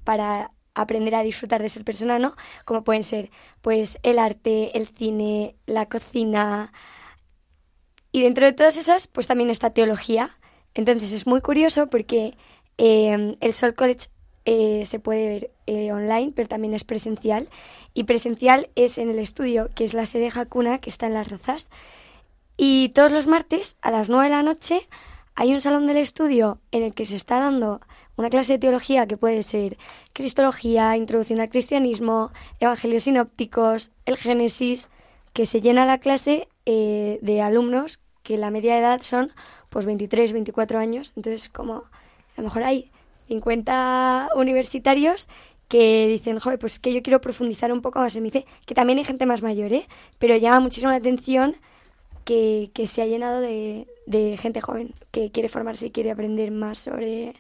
para 0.04 0.52
aprender 0.82 1.16
a 1.16 1.24
disfrutar 1.24 1.62
de 1.62 1.70
ser 1.70 1.84
persona, 1.84 2.20
¿no? 2.20 2.36
Como 2.66 2.84
pueden 2.84 3.04
ser, 3.04 3.30
pues, 3.62 4.00
el 4.04 4.20
arte, 4.20 4.78
el 4.78 4.88
cine, 4.88 5.56
la 5.66 5.88
cocina. 5.88 6.72
Y 8.12 8.22
dentro 8.22 8.46
de 8.46 8.54
todas 8.54 8.78
esas, 8.78 9.08
pues 9.08 9.28
también 9.28 9.50
está 9.50 9.72
teología. 9.72 10.38
Entonces 10.74 11.12
es 11.14 11.28
muy 11.28 11.42
curioso 11.42 11.88
porque 11.88 12.38
em, 12.78 13.36
el 13.42 13.54
Soul 13.54 13.76
College 13.76 14.08
eh, 14.46 14.84
se 14.86 15.00
puede 15.00 15.28
ver 15.28 15.52
eh, 15.68 15.92
online, 15.92 16.32
pero 16.36 16.48
también 16.48 16.74
es 16.74 16.84
presencial. 16.84 17.50
Y 17.94 18.06
presencial 18.06 18.70
es 18.76 18.98
en 18.98 19.10
el 19.10 19.20
estudio, 19.20 19.70
que 19.76 19.84
es 19.84 19.94
la 19.94 20.06
sede 20.06 20.24
de 20.24 20.40
Hakuna, 20.40 20.80
que 20.80 20.90
está 20.90 21.08
en 21.08 21.14
Las 21.14 21.30
Rozas. 21.30 21.70
Y 22.58 22.90
todos 22.90 23.12
los 23.12 23.28
martes, 23.28 23.78
a 23.82 23.92
las 23.92 24.10
9 24.10 24.26
de 24.26 24.30
la 24.30 24.44
noche, 24.44 24.88
hay 25.36 25.54
un 25.54 25.62
salón 25.62 25.88
del 25.88 25.98
estudio 25.98 26.60
en 26.72 26.84
el 26.84 26.94
que 26.94 27.06
se 27.06 27.16
está 27.16 27.40
dando 27.40 27.80
una 28.18 28.30
clase 28.30 28.54
de 28.54 28.60
teología 28.60 29.08
que 29.08 29.16
puede 29.16 29.44
ser 29.44 29.78
Cristología, 30.12 30.98
Introducción 30.98 31.40
al 31.40 31.50
Cristianismo, 31.50 32.32
Evangelios 32.60 33.04
Sinópticos, 33.04 33.92
el 34.06 34.18
Génesis, 34.18 34.90
que 35.32 35.46
se 35.46 35.62
llena 35.62 35.86
la 35.86 36.00
clase 36.00 36.50
eh, 36.66 37.20
de 37.22 37.42
alumnos 37.42 38.02
que 38.24 38.38
la 38.38 38.52
media 38.52 38.78
edad 38.78 39.02
son 39.02 39.32
pues 39.70 39.86
23, 39.86 40.34
24 40.34 40.80
años. 40.80 41.14
Entonces, 41.16 41.48
como 41.48 41.76
a 41.76 42.42
lo 42.42 42.44
mejor 42.44 42.64
hay 42.64 42.92
50 43.30 44.30
universitarios 44.36 45.30
que 45.70 46.08
dicen, 46.08 46.40
joder, 46.40 46.60
pues 46.60 46.80
que 46.80 46.94
yo 46.94 47.02
quiero 47.02 47.22
profundizar 47.22 47.72
un 47.72 47.82
poco 47.82 48.00
más 48.00 48.16
en 48.16 48.24
mi 48.24 48.32
fe, 48.32 48.46
que 48.66 48.76
también 48.76 49.00
hay 49.00 49.06
gente 49.06 49.26
más 49.26 49.42
mayor, 49.42 49.72
¿eh? 49.72 49.88
Pero 50.18 50.36
llama 50.36 50.60
muchísimo 50.60 50.92
la 50.92 50.98
atención 50.98 51.56
que, 52.26 52.72
que 52.74 52.88
se 52.88 53.02
ha 53.02 53.06
llenado 53.06 53.40
de, 53.40 53.88
de 54.06 54.38
gente 54.38 54.62
joven 54.62 54.94
que 55.12 55.32
quiere 55.32 55.48
formarse 55.48 55.88
y 55.88 55.92
quiere 55.92 56.12
aprender 56.12 56.52
más 56.52 56.80
sobre 56.80 57.36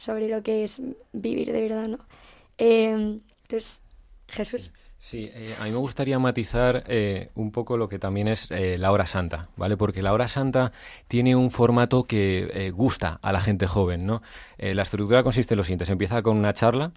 sobre 0.00 0.28
lo 0.28 0.42
que 0.42 0.64
es 0.64 0.80
vivir 1.12 1.52
de 1.52 1.60
verdad, 1.60 1.86
¿no? 1.86 1.98
Em, 2.56 3.20
entonces, 3.42 3.82
Jesús. 4.28 4.72
Sí, 5.02 5.30
eh, 5.32 5.56
a 5.58 5.64
mí 5.64 5.70
me 5.70 5.78
gustaría 5.78 6.18
matizar 6.18 6.84
eh, 6.86 7.30
un 7.34 7.52
poco 7.52 7.78
lo 7.78 7.88
que 7.88 7.98
también 7.98 8.28
es 8.28 8.50
eh, 8.50 8.76
la 8.76 8.92
hora 8.92 9.06
santa, 9.06 9.48
¿vale? 9.56 9.78
Porque 9.78 10.02
la 10.02 10.12
hora 10.12 10.28
santa 10.28 10.72
tiene 11.08 11.34
un 11.34 11.50
formato 11.50 12.04
que 12.04 12.70
gusta 12.74 13.18
a 13.22 13.32
la 13.32 13.40
gente 13.40 13.66
joven, 13.66 14.04
¿no? 14.04 14.22
la 14.58 14.82
estructura 14.82 15.22
consiste 15.22 15.54
en 15.54 15.56
lo 15.56 15.62
siguiente, 15.64 15.86
se 15.86 15.92
empieza 15.92 16.20
con 16.22 16.36
una 16.36 16.52
charla, 16.52 16.92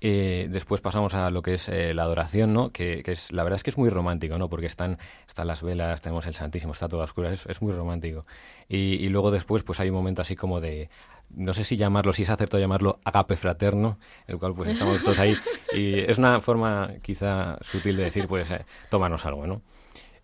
después 0.00 0.80
pasamos 0.80 1.14
a 1.14 1.30
lo 1.30 1.42
que 1.42 1.54
es 1.54 1.68
la 1.68 2.02
adoración, 2.02 2.52
¿no? 2.52 2.72
Que, 2.72 3.02
es, 3.06 3.30
la 3.32 3.44
verdad 3.44 3.56
es 3.56 3.62
que 3.62 3.70
es 3.70 3.78
muy 3.78 3.88
romántico, 3.88 4.36
¿no? 4.36 4.48
Porque 4.48 4.66
están, 4.66 4.98
están 5.28 5.46
las 5.46 5.62
velas, 5.62 6.00
tenemos 6.00 6.26
el 6.26 6.34
Santísimo, 6.34 6.72
está 6.72 6.88
todo 6.88 7.02
oscuro, 7.02 7.30
es, 7.30 7.46
es 7.46 7.62
muy 7.62 7.72
romántico. 7.72 8.26
Y, 8.68 9.08
luego 9.10 9.30
después, 9.30 9.62
pues 9.62 9.78
hay 9.78 9.90
un 9.90 9.94
momento 9.94 10.22
así 10.22 10.34
como 10.34 10.60
de 10.60 10.90
no 11.34 11.54
sé 11.54 11.64
si 11.64 11.76
llamarlo, 11.76 12.12
si 12.12 12.22
es 12.22 12.30
acertado 12.30 12.60
llamarlo 12.60 13.00
agape 13.04 13.36
fraterno, 13.36 13.98
el 14.26 14.38
cual 14.38 14.54
pues 14.54 14.70
estamos 14.70 15.02
todos 15.02 15.18
ahí. 15.18 15.36
Y 15.72 15.98
es 15.98 16.18
una 16.18 16.40
forma 16.40 16.94
quizá 17.02 17.58
sutil 17.60 17.96
de 17.96 18.04
decir, 18.04 18.26
pues, 18.26 18.50
eh, 18.50 18.64
tómanos 18.90 19.26
algo, 19.26 19.46
¿no? 19.46 19.62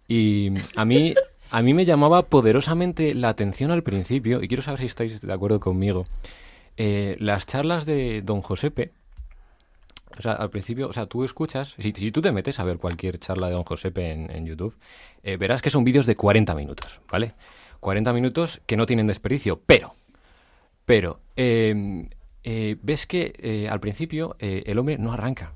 Y 0.09 0.51
a 0.77 0.85
mí, 0.85 1.15
a 1.51 1.63
mí 1.63 1.75
me 1.75 1.85
llamaba 1.85 2.23
poderosamente 2.23 3.15
la 3.15 3.29
atención 3.29 3.71
al 3.71 3.83
principio, 3.83 4.43
y 4.43 4.49
quiero 4.49 4.63
saber 4.63 4.81
si 4.81 4.87
estáis 4.87 5.21
de 5.21 5.33
acuerdo 5.33 5.61
conmigo, 5.61 6.07
eh, 6.77 7.17
las 7.21 7.47
charlas 7.47 7.87
de 7.87 8.23
don 8.23 8.43
Josepe, 8.43 8.93
o 10.19 10.23
sea, 10.23 10.33
al 10.33 10.51
principio, 10.51 10.89
o 10.89 10.93
sea, 10.93 11.07
tú 11.07 11.25
escuchas, 11.25 11.75
si, 11.79 11.93
si 11.93 12.13
tú 12.13 12.23
te 12.23 12.33
metes 12.33 12.59
a 12.61 12.65
ver 12.65 12.79
cualquier 12.79 13.19
charla 13.19 13.49
de 13.49 13.55
don 13.55 13.65
Josepe 13.65 14.13
en, 14.13 14.31
en 14.31 14.47
YouTube, 14.47 14.77
eh, 15.23 15.37
verás 15.37 15.63
que 15.63 15.71
son 15.71 15.85
vídeos 15.85 16.07
de 16.07 16.17
40 16.17 16.55
minutos, 16.55 17.01
¿vale? 17.11 17.33
40 17.81 18.13
minutos 18.13 18.61
que 18.67 18.77
no 18.77 18.87
tienen 18.87 19.07
desperdicio, 19.07 19.61
pero 19.67 19.95
pero 20.85 21.21
em, 21.37 22.09
eh, 22.43 22.77
ves 22.83 23.07
que 23.07 23.33
eh, 23.39 23.69
al 23.69 23.81
principio 23.81 24.37
eh, 24.39 24.65
el 24.67 24.79
hombre 24.79 24.99
no 24.99 25.13
arranca. 25.13 25.53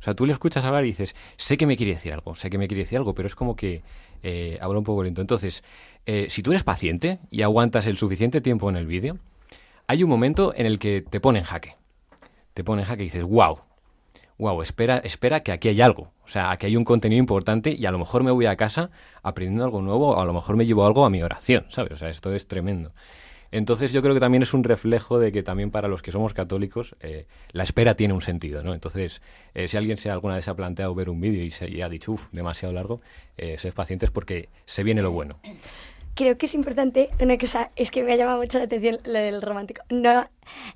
O 0.00 0.04
sea, 0.04 0.14
tú 0.14 0.26
le 0.26 0.32
escuchas 0.32 0.64
hablar 0.64 0.84
y 0.84 0.88
dices, 0.88 1.14
sé 1.36 1.56
que 1.56 1.66
me 1.66 1.76
quiere 1.76 1.94
decir 1.94 2.12
algo, 2.12 2.34
sé 2.34 2.50
que 2.50 2.58
me 2.58 2.66
quiere 2.66 2.82
decir 2.82 2.98
algo, 2.98 3.14
pero 3.14 3.26
es 3.26 3.36
como 3.36 3.54
que 3.54 3.82
habla 4.60 4.78
un 4.78 4.84
poco 4.84 5.04
lento. 5.04 5.20
Entonces, 5.20 5.62
si 6.28 6.42
tú 6.42 6.50
eres 6.50 6.64
paciente 6.64 7.20
y 7.30 7.42
aguantas 7.42 7.86
el 7.86 7.96
suficiente 7.96 8.40
tiempo 8.40 8.68
en 8.68 8.76
el 8.76 8.86
vídeo, 8.86 9.18
hay 9.86 10.02
un 10.02 10.10
momento 10.10 10.52
en 10.56 10.66
el 10.66 10.80
que 10.80 11.02
te 11.02 11.20
pone 11.20 11.38
en 11.38 11.44
jaque. 11.44 11.76
Te 12.54 12.64
pone 12.64 12.82
en 12.82 12.88
jaque 12.88 13.02
y 13.02 13.06
dices, 13.06 13.22
wow, 13.22 13.60
wow, 14.38 14.60
espera, 14.62 14.98
espera 14.98 15.44
que 15.44 15.52
aquí 15.52 15.68
hay 15.68 15.80
algo. 15.80 16.10
O 16.24 16.28
sea, 16.28 16.50
aquí 16.50 16.66
hay 16.66 16.76
un 16.76 16.84
contenido 16.84 17.20
importante 17.20 17.74
y 17.78 17.86
a 17.86 17.92
lo 17.92 17.98
mejor 17.98 18.24
me 18.24 18.30
voy 18.30 18.46
a 18.46 18.56
casa 18.56 18.90
aprendiendo 19.22 19.64
algo 19.64 19.80
nuevo 19.82 20.16
o 20.16 20.20
a 20.20 20.24
lo 20.24 20.32
mejor 20.32 20.56
me 20.56 20.66
llevo 20.66 20.84
algo 20.84 21.04
a 21.04 21.10
mi 21.10 21.22
oración, 21.22 21.66
¿sabes? 21.68 21.92
O 21.92 21.96
sea, 21.96 22.08
esto 22.08 22.34
es 22.34 22.48
tremendo. 22.48 22.92
Entonces 23.52 23.92
yo 23.92 24.00
creo 24.00 24.14
que 24.14 24.20
también 24.20 24.42
es 24.42 24.54
un 24.54 24.64
reflejo 24.64 25.18
de 25.18 25.30
que 25.30 25.42
también 25.42 25.70
para 25.70 25.86
los 25.86 26.02
que 26.02 26.10
somos 26.10 26.32
católicos 26.32 26.96
eh, 27.00 27.26
la 27.52 27.62
espera 27.62 27.94
tiene 27.94 28.14
un 28.14 28.22
sentido, 28.22 28.62
¿no? 28.62 28.72
Entonces, 28.72 29.20
eh, 29.54 29.68
si 29.68 29.76
alguien 29.76 29.98
se 29.98 30.10
alguna 30.10 30.34
vez 30.34 30.48
ha 30.48 30.56
planteado 30.56 30.94
ver 30.94 31.10
un 31.10 31.20
vídeo 31.20 31.44
y, 31.44 31.50
se, 31.50 31.82
ha 31.82 31.88
dicho, 31.88 32.12
uff, 32.12 32.28
demasiado 32.32 32.72
largo, 32.72 33.02
eh, 33.36 33.58
sed 33.58 33.74
pacientes 33.74 34.10
porque 34.10 34.48
se 34.64 34.82
viene 34.82 35.02
lo 35.02 35.10
bueno. 35.10 35.38
Creo 36.14 36.36
que 36.38 36.46
es 36.46 36.54
importante, 36.54 37.10
una 37.20 37.36
cosa, 37.38 37.70
es 37.76 37.90
que 37.90 38.02
me 38.02 38.14
ha 38.14 38.16
llamado 38.16 38.38
mucho 38.38 38.58
la 38.58 38.64
atención 38.64 38.98
lo 39.04 39.18
del 39.18 39.42
romántico. 39.42 39.82
No, 39.90 40.26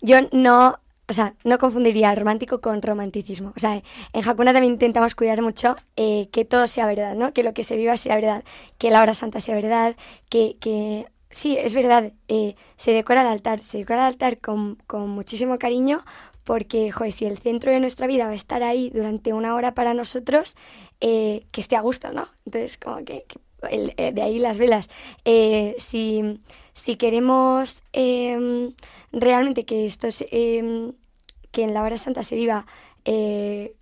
yo 0.03 0.19
no 0.33 0.79
o 1.09 1.13
sea, 1.13 1.35
no 1.45 1.59
confundiría 1.59 2.15
romántico 2.15 2.61
con 2.61 2.83
romanticismo. 2.83 3.53
O 3.57 3.61
sea, 3.61 3.81
en 4.13 4.29
Hakuna 4.29 4.53
también 4.53 4.73
intentamos 4.73 5.15
cuidar 5.15 5.41
mucho 5.41 5.77
eh, 5.97 6.29
que 6.33 6.45
todo 6.45 6.67
sea 6.67 6.87
verdad, 6.87 7.15
¿no? 7.15 7.33
Que 7.33 7.45
lo 7.45 7.55
que 7.55 7.65
se 7.65 7.77
viva 7.77 7.97
sea 7.97 8.17
verdad, 8.17 8.43
que 8.79 8.91
la 8.91 9.03
hora 9.03 9.15
santa 9.15 9.41
sea 9.41 9.55
verdad, 9.55 9.95
que, 10.29 10.57
que 10.59 11.07
sí, 11.37 11.55
es 11.59 11.75
verdad, 11.75 12.13
eh, 12.29 12.55
se 12.77 12.93
decora 12.93 13.21
el 13.21 13.29
altar, 13.29 13.61
se 13.61 13.79
decora 13.79 14.01
el 14.01 14.15
altar 14.15 14.39
con, 14.39 14.77
con 14.87 15.11
muchísimo 15.11 15.59
cariño 15.59 16.03
porque, 16.45 16.91
joder, 16.93 17.13
si 17.13 17.27
el 17.27 17.37
centro 17.37 17.71
de 17.71 17.79
nuestra 17.79 18.07
vida 18.07 18.25
va 18.25 18.31
a 18.31 18.35
estar 18.35 18.63
ahí 18.63 18.89
durante 18.89 19.35
una 19.35 19.55
hora 19.55 19.75
para 19.75 19.93
nosotros, 19.93 20.57
eh, 21.03 21.45
que 21.53 21.61
esté 21.61 21.77
a 21.77 21.83
gusto, 21.83 22.11
¿no? 22.11 22.29
Entonces, 22.47 22.79
como 22.79 23.05
que, 23.05 23.27
eh, 23.69 24.13
de 24.13 24.23
ahí 24.23 24.39
las 24.39 24.59
velas. 24.59 24.89
si, 25.79 26.41
si 26.73 26.97
queremos 26.97 27.83
em, 27.93 28.73
realmente 29.13 29.67
que 29.67 29.85
esto 29.85 30.09
em, 30.31 30.93
que 31.53 31.63
en 31.65 31.75
la 31.75 31.83
hora 31.83 31.99
santa 31.99 32.23
se 32.23 32.37
viva 32.37 32.65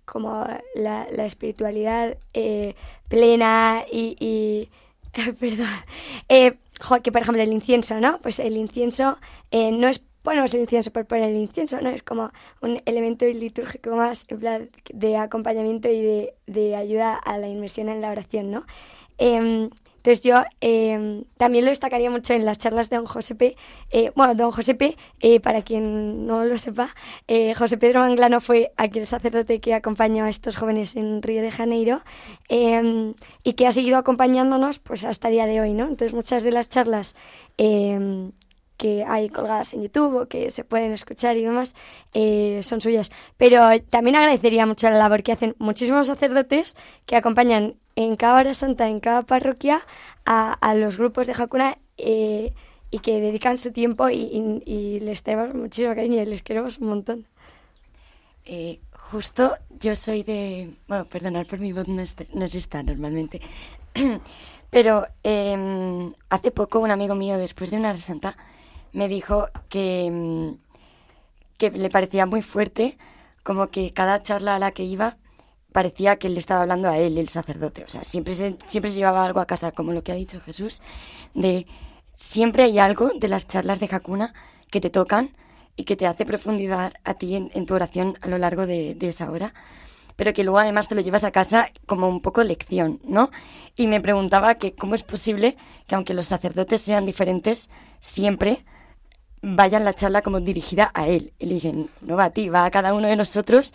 como 0.05 0.45
la, 0.75 1.07
la 1.11 1.25
espiritualidad 1.25 2.17
plena 3.07 3.85
y, 3.91 4.15
y 4.19 4.69
perdón, 5.39 5.69
que 7.03 7.11
por 7.11 7.21
ejemplo 7.21 7.41
el 7.41 7.53
incienso, 7.53 7.99
¿no? 7.99 8.19
Pues 8.19 8.39
el 8.39 8.57
incienso 8.57 9.17
eh, 9.51 9.71
no 9.71 9.87
es 9.87 10.01
ponemos 10.21 10.53
el 10.55 10.61
incienso 10.61 10.91
por 10.91 11.05
poner 11.05 11.29
el 11.29 11.37
incienso, 11.37 11.79
¿no? 11.81 11.89
Es 11.89 12.01
como 12.01 12.31
un 12.59 12.81
elemento 12.85 13.25
litúrgico 13.25 13.91
más 13.95 14.25
de 14.91 15.17
acompañamiento 15.17 15.87
y 15.87 16.01
de, 16.01 16.33
de, 16.47 16.75
ayuda 16.75 17.13
a 17.13 17.37
la 17.37 17.47
inmersión 17.47 17.89
en 17.89 18.01
la 18.01 18.09
oración, 18.09 18.49
¿no? 18.49 18.65
Eh, 19.19 19.69
entonces 20.05 20.21
yo 20.23 20.43
eh, 20.61 21.23
también 21.37 21.65
lo 21.65 21.71
destacaría 21.71 22.11
mucho 22.11 22.33
en 22.33 22.45
las 22.45 22.59
charlas 22.59 22.91
de 22.91 22.97
don 22.97 23.07
Josepe. 23.07 23.55
Eh, 23.89 24.11
bueno, 24.13 24.35
don 24.35 24.51
Josepe, 24.51 24.97
eh, 25.19 25.39
para 25.39 25.63
quien 25.63 26.27
no 26.27 26.45
lo 26.45 26.59
sepa, 26.59 26.93
eh, 27.27 27.55
José 27.55 27.79
Pedro 27.79 28.01
Manglano 28.01 28.39
fue 28.39 28.71
aquel 28.77 29.07
sacerdote 29.07 29.59
que 29.59 29.73
acompañó 29.73 30.25
a 30.25 30.29
estos 30.29 30.57
jóvenes 30.57 30.95
en 30.95 31.23
Río 31.23 31.41
de 31.41 31.49
Janeiro 31.49 32.03
em, 32.49 33.15
y 33.43 33.53
que 33.53 33.65
ha 33.65 33.71
seguido 33.71 33.97
acompañándonos 33.97 34.77
pues 34.77 35.05
hasta 35.05 35.29
el 35.29 35.33
día 35.33 35.47
de 35.47 35.59
hoy, 35.59 35.73
¿no? 35.73 35.85
Entonces 35.85 36.13
muchas 36.13 36.43
de 36.43 36.51
las 36.51 36.69
charlas 36.69 37.15
em, 37.57 38.31
que 38.77 39.03
hay 39.07 39.29
colgadas 39.29 39.73
en 39.73 39.83
YouTube 39.83 40.21
o 40.21 40.27
que 40.27 40.51
se 40.51 40.63
pueden 40.63 40.91
escuchar 40.91 41.37
y 41.37 41.43
demás, 41.43 41.75
eh, 42.13 42.59
son 42.63 42.81
suyas. 42.81 43.11
Pero 43.37 43.61
también 43.89 44.15
agradecería 44.15 44.65
mucho 44.65 44.89
la 44.89 44.97
labor 44.97 45.23
que 45.23 45.31
hacen 45.31 45.55
muchísimos 45.59 46.07
sacerdotes 46.07 46.75
que 47.05 47.15
acompañan 47.15 47.75
en 47.95 48.15
cada 48.15 48.39
hora 48.39 48.53
santa, 48.53 48.87
en 48.87 48.99
cada 48.99 49.21
parroquia, 49.21 49.81
a, 50.25 50.75
los 50.75 50.97
grupos 50.97 51.27
de 51.27 51.33
Hakuna 51.33 51.77
eh, 51.97 52.53
y 52.91 52.99
que 52.99 53.21
dedican 53.21 53.57
su 53.57 53.71
tiempo 53.71 54.09
y, 54.09 54.99
les 54.99 55.23
tenemos 55.23 55.53
muchísimo 55.53 55.95
cariño 55.95 56.21
y 56.21 56.25
les 56.25 56.43
queremos 56.43 56.77
un 56.79 56.87
montón. 56.87 57.27
Eh, 58.45 58.79
justo 58.91 59.55
yo 59.79 59.95
soy 59.95 60.23
de... 60.23 60.73
Bueno, 60.87 61.05
perdonad 61.05 61.47
por 61.47 61.59
mi 61.59 61.73
voz, 61.73 61.87
no, 61.87 62.03
no 62.33 62.45
está 62.45 62.83
normalmente. 62.83 63.41
Pero 64.69 65.07
em, 65.23 66.11
hace 66.29 66.51
poco 66.51 66.79
un 66.79 66.91
amigo 66.91 67.15
mío, 67.15 67.37
después 67.37 67.71
de 67.71 67.77
una 67.77 67.89
hora 67.89 67.97
santa, 67.97 68.35
me 68.95 69.07
dijo 69.07 69.49
que, 69.69 70.09
mm, 70.11 70.57
que 71.57 71.71
le 71.71 71.89
parecía 71.89 72.25
muy 72.25 72.41
fuerte, 72.41 72.97
como 73.43 73.67
que 73.67 73.93
cada 73.93 74.23
charla 74.23 74.55
a 74.55 74.59
la 74.59 74.71
que 74.71 74.83
iba 74.83 75.17
parecía 75.71 76.15
que 76.17 76.29
le 76.29 76.39
estaba 76.39 76.61
hablando 76.61 76.89
a 76.89 76.97
él, 76.97 77.17
el 77.17 77.27
sacerdote. 77.27 77.83
O 77.83 77.89
sea, 77.89 78.05
siempre 78.05 78.33
se, 78.33 78.55
siempre 78.67 78.91
llevaba 78.91 79.25
algo 79.25 79.41
a 79.41 79.45
casa, 79.45 79.73
como 79.73 79.91
lo 79.91 80.03
que 80.03 80.13
ha 80.13 80.15
dicho 80.15 80.39
Jesús, 80.39 80.81
de 81.33 81.67
siempre 82.13 82.63
hay 82.63 82.79
algo 82.79 83.11
de 83.13 83.27
las 83.27 83.45
charlas 83.47 83.81
de 83.81 83.89
Hakuna 83.91 84.33
que 84.71 84.79
te 84.79 84.89
tocan 84.89 85.35
y 85.75 85.83
que 85.83 85.97
te 85.97 86.07
hace 86.07 86.25
profundizar 86.25 86.99
a 87.03 87.15
ti 87.15 87.35
en, 87.35 87.65
tu 87.65 87.73
oración 87.73 88.17
a 88.21 88.29
lo 88.29 88.37
largo 88.37 88.65
de, 88.65 88.97
esa 89.01 89.29
hora, 89.29 89.53
pero 90.15 90.31
que 90.31 90.45
luego 90.45 90.59
además 90.59 90.87
te 90.87 90.95
lo 90.95 91.01
llevas 91.01 91.25
a 91.25 91.31
casa 91.31 91.71
como 91.85 92.07
un 92.07 92.21
poco 92.21 92.41
lección, 92.43 93.01
¿no? 93.03 93.29
Y 93.75 93.87
me 93.87 93.99
preguntaba 93.99 94.55
que 94.55 94.73
cómo 94.73 94.95
es 94.95 95.03
posible 95.03 95.57
que 95.87 95.95
aunque 95.95 96.13
los 96.13 96.27
sacerdotes 96.27 96.81
sean 96.81 97.05
diferentes, 97.05 97.69
siempre 97.99 98.63
vayan 99.45 99.85
la 99.85 99.93
charla 99.93 100.23
como 100.23 100.39
dirigida 100.39 100.91
a 100.93 101.07
él. 101.07 101.33
Dije, 101.39 101.73
no 102.01 102.15
va 102.15 102.25
a 102.25 102.29
ti, 102.31 102.49
va 102.49 102.65
a 102.65 102.71
cada 102.71 102.93
uno 102.95 103.07
de 103.07 103.15
nosotros, 103.15 103.73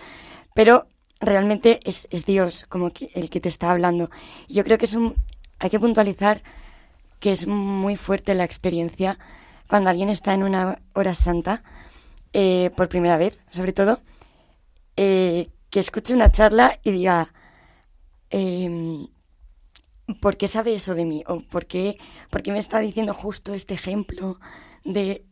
pero 0.52 0.88
realmente 1.20 1.80
es, 1.84 2.08
Dios 2.26 2.66
como 2.68 2.90
el 3.14 3.30
que 3.30 3.40
te 3.40 3.48
está 3.48 3.70
hablando. 3.70 4.10
Yo 4.48 4.64
creo 4.64 4.78
que 4.78 4.86
es 4.86 4.94
un, 4.94 5.14
hay 5.60 5.70
que 5.70 5.78
puntualizar 5.78 6.42
que 7.20 7.30
es 7.30 7.46
muy 7.46 7.96
fuerte 7.96 8.34
la 8.34 8.44
experiencia 8.44 9.18
cuando 9.68 9.90
alguien 9.90 10.08
está 10.08 10.34
en 10.34 10.42
una 10.42 10.80
hora 10.94 11.14
santa, 11.14 11.62
eh, 12.32 12.70
por 12.76 12.88
primera 12.88 13.16
vez, 13.16 13.38
sobre 13.50 13.72
todo, 13.72 14.00
eh, 14.96 15.50
que 15.70 15.78
escuche 15.78 16.14
una 16.14 16.32
charla 16.32 16.80
y 16.82 16.90
diga, 16.90 17.32
em, 18.30 19.06
¿por 20.20 20.36
qué 20.36 20.48
sabe 20.48 20.74
eso 20.74 20.94
de 20.96 21.04
mí? 21.04 21.22
¿O 21.28 21.40
por 21.40 21.66
qué, 21.66 21.98
por 22.30 22.42
qué 22.42 22.50
me 22.50 22.58
está 22.58 22.80
diciendo 22.80 23.14
justo 23.14 23.54
este 23.54 23.74
ejemplo 23.74 24.40
de, 24.84 25.24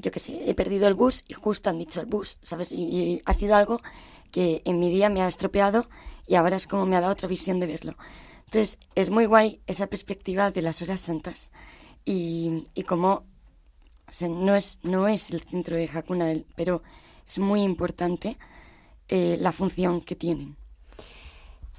yo 0.00 0.10
qué 0.10 0.20
sé, 0.20 0.48
he 0.48 0.54
perdido 0.54 0.88
el 0.88 0.94
bus 0.94 1.24
y 1.28 1.34
justo 1.34 1.70
han 1.70 1.78
dicho 1.78 2.00
el 2.00 2.06
bus, 2.06 2.38
¿sabes? 2.42 2.72
Y, 2.72 3.22
ha 3.24 3.34
sido 3.34 3.54
algo 3.54 3.80
que 4.30 4.62
en 4.64 4.78
mi 4.78 4.90
día 4.90 5.08
me 5.08 5.22
ha 5.22 5.28
estropeado 5.28 5.88
y 6.26 6.34
ahora 6.34 6.56
es 6.56 6.66
como 6.66 6.86
me 6.86 6.96
ha 6.96 7.00
dado 7.00 7.12
otra 7.12 7.28
visión 7.28 7.60
de 7.60 7.66
verlo. 7.66 7.96
Entonces, 8.46 8.78
es 8.94 9.10
muy 9.10 9.26
guay 9.26 9.60
esa 9.66 9.86
perspectiva 9.88 10.50
de 10.50 10.62
las 10.62 10.82
horas 10.82 11.00
santas 11.00 11.50
y, 12.04 12.64
y 12.74 12.84
cómo 12.84 13.24
no 14.28 14.54
es, 14.54 14.78
no 14.82 15.08
es 15.08 15.30
el 15.30 15.40
centro 15.42 15.76
de 15.76 15.90
Hakuna, 15.92 16.32
pero 16.54 16.82
es 17.26 17.38
muy 17.38 17.62
importante 17.62 18.38
eh, 19.08 19.36
la 19.40 19.52
función 19.52 20.00
que 20.00 20.16
tienen. 20.16 20.56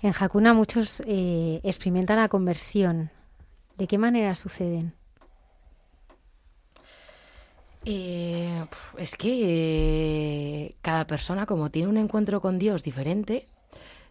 En 0.02 0.14
Hakuna 0.18 0.54
muchos 0.54 1.02
eh, 1.06 1.60
experimentan 1.64 2.18
la 2.18 2.30
conversión. 2.30 3.12
¿De 3.78 3.88
qué 3.88 3.98
manera 3.98 4.36
suceden? 4.36 4.94
Eh, 7.90 8.66
es 8.98 9.16
que 9.16 10.76
cada 10.82 11.08
persona, 11.08 11.46
como 11.46 11.70
tiene 11.72 11.88
un 11.88 11.98
encuentro 11.98 12.42
con 12.42 12.60
Dios 12.60 12.84
diferente, 12.84 13.48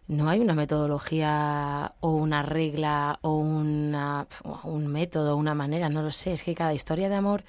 no 0.07 0.29
hay 0.29 0.39
una 0.39 0.55
metodología 0.55 1.91
o 1.99 2.11
una 2.11 2.41
regla 2.41 3.19
o 3.21 3.35
una, 3.37 4.27
un 4.63 4.87
método, 4.87 5.35
una 5.37 5.53
manera, 5.53 5.89
no 5.89 6.01
lo 6.01 6.11
sé. 6.11 6.33
Es 6.33 6.43
que 6.43 6.55
cada 6.55 6.73
historia 6.73 7.07
de 7.09 7.15
amor 7.15 7.43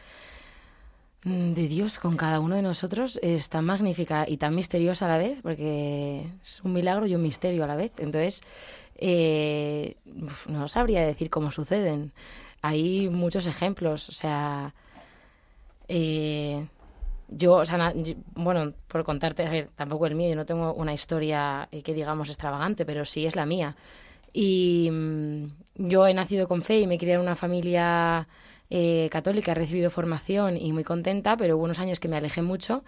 Mm, 1.25 1.53
de 1.55 1.67
Dios 1.67 1.99
con 1.99 2.17
cada 2.17 2.39
uno 2.39 2.55
de 2.55 2.63
nosotros 2.63 3.19
es 3.23 3.49
tan 3.49 3.65
magnífica 3.65 4.25
y 4.29 4.37
tan 4.37 4.55
misteriosa 4.55 5.07
a 5.07 5.09
la 5.09 5.19
vez, 5.19 5.41
porque 5.43 6.27
es 6.45 6.61
un 6.63 6.73
milagro 6.73 7.07
y 7.07 7.15
un 7.15 7.23
misterio 7.23 7.65
a 7.65 7.67
la 7.67 7.77
vez. 7.77 7.93
Entonces, 7.99 8.43
eh, 8.97 9.97
no 10.47 10.69
sabría 10.69 11.05
decir 11.07 11.29
cómo 11.31 11.51
suceden. 11.51 12.13
Hay 12.63 13.09
muchos 13.09 13.47
ejemplos, 13.47 14.09
o 14.09 14.13
sea, 14.13 14.75
eh, 15.89 16.67
yo, 17.29 17.55
o 17.55 17.65
sea, 17.65 17.93
bueno, 18.35 18.73
por 18.89 19.05
contarte, 19.05 19.45
a 19.45 19.51
ver, 19.51 19.69
tampoco 19.77 20.07
el 20.07 20.15
mío, 20.15 20.31
yo 20.31 20.37
no 20.37 20.47
tengo 20.47 20.73
una 20.73 20.95
historia 20.95 21.69
eh, 21.71 21.83
que 21.83 21.95
digamos 21.95 22.29
extravagante, 22.29 22.87
pero 22.87 23.05
sí 23.05 23.27
es 23.27 23.37
la 23.37 23.47
mía. 23.47 23.77
Y 24.33 24.89
mm, 24.91 25.45
yo 25.77 26.07
he 26.07 26.15
nacido 26.15 26.49
con 26.49 26.63
fe 26.63 26.81
y 26.81 26.87
me 26.87 26.99
crié 26.99 27.15
en 27.15 27.21
una 27.21 27.37
familia 27.37 28.29
eh, 28.71 29.09
católica, 29.11 29.53
he 29.53 29.55
recibido 29.55 29.91
formación 29.91 30.57
y 30.57 30.73
muy 30.73 30.85
contenta, 30.85 31.37
pero 31.37 31.57
hubo 31.57 31.65
unos 31.65 31.79
años 31.79 32.01
que 32.01 32.09
me 32.09 32.17
alejé 32.17 32.43
mucho 32.43 32.85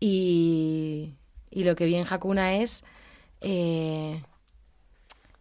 y, 0.00 1.14
lo 1.52 1.74
que 1.74 1.86
vi 1.86 1.96
en 1.96 2.06
Hakuna 2.08 2.56
es 2.56 2.84
eh, 3.40 4.22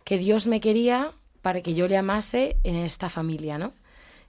que 0.04 0.18
Dios 0.18 0.48
me 0.48 0.62
quería 0.62 1.12
para 1.42 1.62
que 1.62 1.74
yo 1.74 1.88
le 1.88 1.98
amase 1.98 2.58
en 2.64 2.78
esta 2.78 3.10
familia, 3.10 3.58
¿no? 3.58 3.74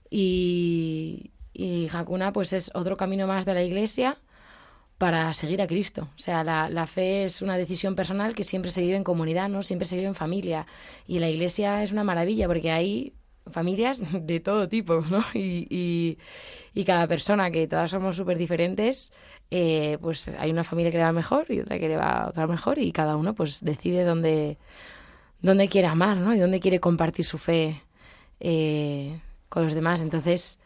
Y, 0.09 1.31
y 1.59 1.89
Hakuna 1.91 2.31
pues 2.31 2.53
es 2.53 2.71
otro 2.73 2.95
camino 2.95 3.27
más 3.27 3.45
de 3.45 3.53
la 3.53 3.61
iglesia 3.61 4.17
para 4.97 5.33
seguir 5.33 5.61
a 5.61 5.67
Cristo. 5.67 6.07
O 6.15 6.17
sea, 6.17 6.43
la, 6.43 6.69
la, 6.69 6.87
fe 6.87 7.25
es 7.25 7.41
una 7.41 7.57
decisión 7.57 7.95
personal 7.95 8.33
que 8.33 8.45
siempre 8.45 8.71
se 8.71 8.81
vive 8.81 8.95
en 8.95 9.03
comunidad, 9.03 9.49
¿no? 9.49 9.61
Siempre 9.61 9.85
se 9.85 9.95
vive 9.95 10.07
en 10.07 10.15
familia. 10.15 10.67
Y 11.05 11.19
la 11.19 11.29
iglesia 11.29 11.83
es 11.83 11.91
una 11.91 12.05
maravilla 12.05 12.47
porque 12.47 12.71
ahí 12.71 13.13
familias 13.51 14.01
de 14.25 14.39
todo 14.39 14.69
tipo, 14.69 15.01
¿no? 15.09 15.23
Y, 15.33 16.17
y, 16.73 16.83
cada 16.85 17.07
persona, 17.07 17.51
que 17.51 17.67
todas 17.67 17.91
somos 17.91 18.15
súper 18.15 18.37
diferentes, 18.37 19.11
eh, 19.51 19.97
pues 19.99 20.29
hay 20.29 20.51
una 20.51 20.63
familia 20.63 20.91
que 20.91 20.97
le 20.97 21.03
va 21.03 21.11
mejor 21.11 21.45
y 21.49 21.59
otra 21.59 21.77
que 21.77 21.89
le 21.89 21.97
va 21.97 22.27
otra 22.29 22.47
mejor 22.47 22.79
y 22.79 22.93
cada 22.93 23.17
uno 23.17 23.35
pues 23.35 23.61
decide 23.61 24.05
dónde, 24.05 24.57
dónde 25.41 25.67
quiere 25.67 25.87
amar, 25.87 26.17
¿no? 26.17 26.33
Y 26.33 26.39
dónde 26.39 26.61
quiere 26.61 26.79
compartir 26.79 27.25
su 27.25 27.37
fe 27.37 27.81
eh, 28.39 29.19
con 29.49 29.63
los 29.63 29.73
demás. 29.73 30.01
Entonces, 30.01 30.58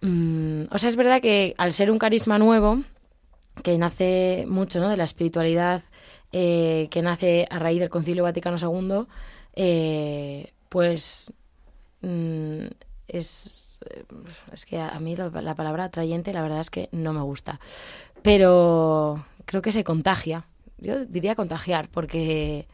mm, 0.00 0.64
o 0.70 0.78
sea, 0.78 0.88
es 0.88 0.96
verdad 0.96 1.20
que 1.20 1.54
al 1.58 1.72
ser 1.72 1.90
un 1.90 1.98
carisma 1.98 2.38
nuevo, 2.38 2.82
que 3.62 3.78
nace 3.78 4.46
mucho, 4.48 4.80
¿no? 4.80 4.88
De 4.88 4.96
la 4.96 5.04
espiritualidad, 5.04 5.82
eh, 6.32 6.88
que 6.90 7.02
nace 7.02 7.46
a 7.50 7.58
raíz 7.58 7.80
del 7.80 7.90
Concilio 7.90 8.22
Vaticano 8.22 8.56
II, 8.58 9.06
pues 10.68 11.32
Mm, 12.02 12.66
es, 13.08 13.78
es 14.52 14.66
que 14.66 14.78
a 14.80 14.98
mí 15.00 15.16
la, 15.16 15.54
palabra 15.54 15.84
atrayente 15.84 16.32
la 16.32 16.42
verdad 16.42 16.60
es 16.60 16.70
que 16.70 16.88
no 16.92 17.12
me 17.12 17.20
gusta. 17.20 17.60
Pero 18.22 19.24
creo 19.46 19.62
que 19.62 19.72
se 19.72 19.84
contagia. 19.84 20.46
Yo 20.78 21.04
diría 21.04 21.34
contagiar, 21.34 21.88
porque, 21.88 22.66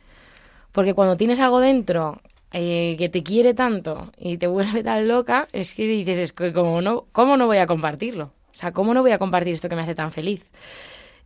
porque 0.72 0.94
cuando 0.94 1.16
tienes 1.16 1.40
algo 1.40 1.60
dentro 1.60 2.20
eh, 2.52 2.96
que 2.98 3.08
te 3.08 3.22
quiere 3.22 3.54
tanto 3.54 4.12
y 4.18 4.38
te 4.38 4.46
vuelve 4.46 4.82
tan 4.82 5.08
loca, 5.08 5.48
es 5.52 5.74
que 5.74 5.86
dices, 5.86 6.18
es 6.18 6.32
que 6.32 6.52
no, 6.52 7.06
¿cómo 7.12 7.36
no 7.36 7.46
voy 7.46 7.58
a 7.58 7.66
compartirlo? 7.66 8.32
O 8.54 8.58
sea, 8.58 8.72
¿cómo 8.72 8.94
no 8.94 9.02
voy 9.02 9.12
a 9.12 9.18
compartir 9.18 9.54
esto 9.54 9.68
que 9.68 9.76
me 9.76 9.82
hace 9.82 9.94
tan 9.94 10.12
feliz? 10.12 10.50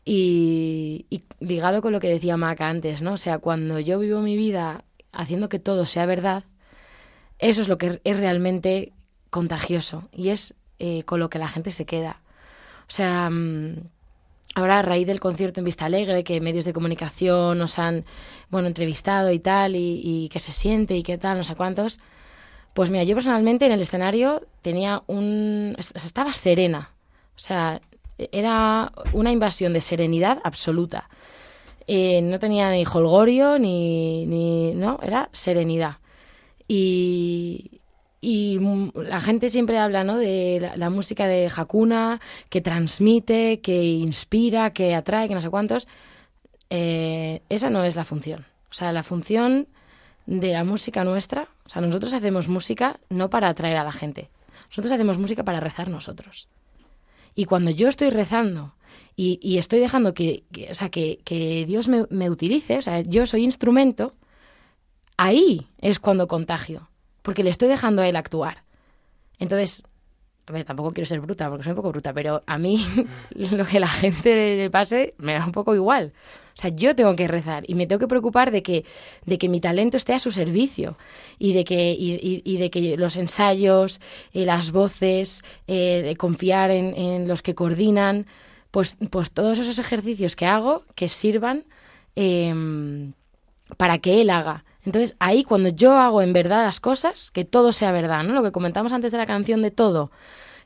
Y, 0.04 1.06
y 1.10 1.22
ligado 1.40 1.82
con 1.82 1.92
lo 1.92 2.00
que 2.00 2.08
decía 2.08 2.36
Maca 2.36 2.68
antes, 2.68 3.02
¿no? 3.02 3.12
O 3.12 3.16
sea, 3.16 3.38
cuando 3.38 3.78
yo 3.78 3.98
vivo 3.98 4.20
mi 4.20 4.36
vida 4.36 4.84
haciendo 5.12 5.48
que 5.48 5.58
todo 5.58 5.86
sea 5.86 6.06
verdad, 6.06 6.44
eso 7.38 7.60
es 7.60 7.68
lo 7.68 7.78
que 7.78 8.00
es 8.02 8.16
realmente 8.16 8.92
contagioso 9.30 10.08
y 10.12 10.30
es 10.30 10.54
eh, 10.78 11.04
con 11.04 11.20
lo 11.20 11.30
que 11.30 11.38
la 11.38 11.48
gente 11.48 11.70
se 11.70 11.86
queda. 11.86 12.20
O 12.88 12.92
sea, 12.92 13.30
mm, 13.30 13.76
ahora 14.54 14.80
a 14.80 14.82
raíz 14.82 15.06
del 15.06 15.20
concierto 15.20 15.60
en 15.60 15.66
Vista 15.66 15.86
Alegre, 15.86 16.24
que 16.24 16.40
medios 16.40 16.64
de 16.64 16.72
comunicación 16.72 17.58
nos 17.58 17.78
han, 17.78 18.04
bueno, 18.50 18.68
entrevistado 18.68 19.30
y 19.30 19.38
tal, 19.38 19.76
y, 19.76 20.00
y 20.02 20.28
qué 20.28 20.40
se 20.40 20.52
siente 20.52 20.96
y 20.96 21.02
qué 21.02 21.18
tal, 21.18 21.38
no 21.38 21.44
sé 21.44 21.54
cuántos, 21.54 21.98
pues 22.74 22.90
mira, 22.90 23.04
yo 23.04 23.14
personalmente 23.14 23.66
en 23.66 23.72
el 23.72 23.80
escenario 23.80 24.46
tenía 24.62 25.02
un... 25.06 25.76
estaba 25.78 26.32
serena. 26.32 26.90
O 27.36 27.38
sea, 27.38 27.80
era 28.16 28.92
una 29.12 29.32
invasión 29.32 29.72
de 29.72 29.80
serenidad 29.80 30.38
absoluta. 30.44 31.08
Eh, 31.86 32.22
no 32.22 32.38
tenía 32.38 32.70
ni 32.70 32.84
holgorio 32.84 33.58
ni, 33.58 34.24
ni... 34.26 34.72
no, 34.74 35.00
era 35.02 35.28
serenidad. 35.32 35.96
Y, 36.68 37.79
la 38.22 39.20
gente 39.20 39.48
siempre 39.48 39.78
habla 39.78 40.04
¿no? 40.04 40.18
de 40.18 40.72
la, 40.76 40.90
música 40.90 41.26
de 41.26 41.50
Hakuna, 41.54 42.20
que 42.48 42.60
transmite, 42.60 43.60
que 43.60 43.82
inspira, 43.82 44.72
que 44.72 44.94
atrae, 44.94 45.28
que 45.28 45.34
no 45.34 45.40
sé 45.40 45.50
cuántos. 45.50 45.88
Eh, 46.68 47.42
esa 47.48 47.70
no 47.70 47.84
es 47.84 47.96
la 47.96 48.04
función. 48.04 48.44
O 48.70 48.74
sea, 48.74 48.92
la 48.92 49.02
función 49.02 49.68
de 50.26 50.52
la 50.52 50.64
música 50.64 51.02
nuestra, 51.02 51.48
o 51.64 51.68
sea, 51.68 51.82
nosotros 51.82 52.12
hacemos 52.12 52.46
música 52.46 53.00
no 53.08 53.30
para 53.30 53.48
atraer 53.48 53.78
a 53.78 53.84
la 53.84 53.92
gente, 53.92 54.30
nosotros 54.68 54.92
hacemos 54.92 55.18
música 55.18 55.44
para 55.44 55.60
rezar 55.60 55.88
nosotros. 55.88 56.48
Y 57.34 57.46
cuando 57.46 57.70
yo 57.70 57.88
estoy 57.88 58.10
rezando 58.10 58.74
y, 59.16 59.58
estoy 59.58 59.80
dejando 59.80 60.14
que, 60.14 60.44
o 60.70 60.74
sea, 60.74 60.88
que, 60.88 61.20
que 61.24 61.66
Dios 61.66 61.88
me, 61.88 62.06
me, 62.10 62.30
utilice, 62.30 62.78
o 62.78 62.82
sea, 62.82 63.00
yo 63.00 63.26
soy 63.26 63.44
instrumento, 63.44 64.14
ahí 65.16 65.66
es 65.78 65.98
cuando 65.98 66.28
contagio, 66.28 66.89
porque 67.22 67.44
le 67.44 67.50
estoy 67.50 67.68
dejando 67.68 68.02
a 68.02 68.08
él 68.08 68.16
actuar. 68.16 68.64
Entonces, 69.38 69.82
a 70.46 70.52
ver, 70.52 70.64
tampoco 70.64 70.92
quiero 70.92 71.06
ser 71.06 71.20
bruta, 71.20 71.48
porque 71.48 71.62
soy 71.62 71.70
un 71.70 71.76
poco 71.76 71.90
bruta, 71.90 72.12
pero 72.12 72.42
a 72.46 72.58
mí 72.58 72.84
lo 73.52 73.64
que 73.64 73.80
la 73.80 73.88
gente 73.88 74.34
le 74.34 74.70
pase 74.70 75.14
me 75.18 75.34
da 75.34 75.44
un 75.44 75.52
poco 75.52 75.74
igual. 75.74 76.12
O 76.58 76.60
sea, 76.60 76.70
yo 76.70 76.94
tengo 76.96 77.14
que 77.16 77.28
rezar 77.28 77.62
y 77.68 77.74
me 77.74 77.86
tengo 77.86 78.00
que 78.00 78.08
preocupar 78.08 78.50
de 78.50 78.62
que, 78.62 78.84
de 79.24 79.38
que 79.38 79.48
mi 79.48 79.60
talento 79.60 79.96
esté 79.96 80.12
a 80.12 80.18
su 80.18 80.32
servicio 80.32 80.98
y 81.38 81.52
de 81.52 81.64
que, 81.64 81.94
y, 81.96 82.56
de 82.58 82.70
que 82.70 82.96
los 82.96 83.16
ensayos, 83.16 84.00
eh, 84.32 84.44
las 84.44 84.72
voces, 84.72 85.42
eh, 85.68 86.14
confiar 86.18 86.70
en, 86.70 87.28
los 87.28 87.42
que 87.42 87.54
coordinan, 87.54 88.26
pues, 88.70 88.96
pues 89.10 89.30
todos 89.30 89.58
esos 89.58 89.78
ejercicios 89.78 90.36
que 90.36 90.46
hago 90.46 90.82
que 90.94 91.08
sirvan 91.08 91.64
em, 92.16 93.12
para 93.76 93.98
que 93.98 94.20
Él 94.20 94.30
haga. 94.30 94.64
Entonces, 94.84 95.16
ahí 95.18 95.44
cuando 95.44 95.68
yo 95.68 95.98
hago 95.98 96.22
en 96.22 96.32
verdad 96.32 96.64
las 96.64 96.80
cosas, 96.80 97.30
que 97.30 97.44
todo 97.44 97.72
sea 97.72 97.92
verdad, 97.92 98.22
¿no? 98.24 98.34
Lo 98.34 98.42
que 98.42 98.52
comentamos 98.52 98.92
antes 98.92 99.12
de 99.12 99.18
la 99.18 99.26
canción 99.26 99.62
de 99.62 99.70
todo, 99.70 100.10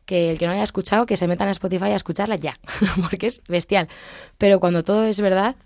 que 0.07 0.31
el 0.31 0.39
que 0.39 0.47
no 0.47 0.53
haya 0.53 0.63
escuchado, 0.63 1.07
que 1.07 1.17
se 1.17 1.27
metan 1.27 1.49
a 1.49 1.53
Spotify 1.53 1.87
a 1.87 1.97
escucharla 1.97 2.37
ya, 2.37 2.59
porque 3.11 3.27
es 3.27 3.43
bestial. 3.49 3.89
Pero 4.39 4.61
cuando 4.61 4.85
todo 4.85 5.05
es 5.05 5.21
verdad, 5.21 5.57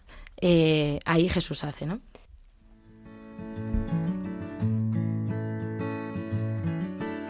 eh, 0.41 1.01
ahí 1.05 1.29
Jesús 1.29 1.65
hace, 1.65 1.87
¿no? 1.87 2.01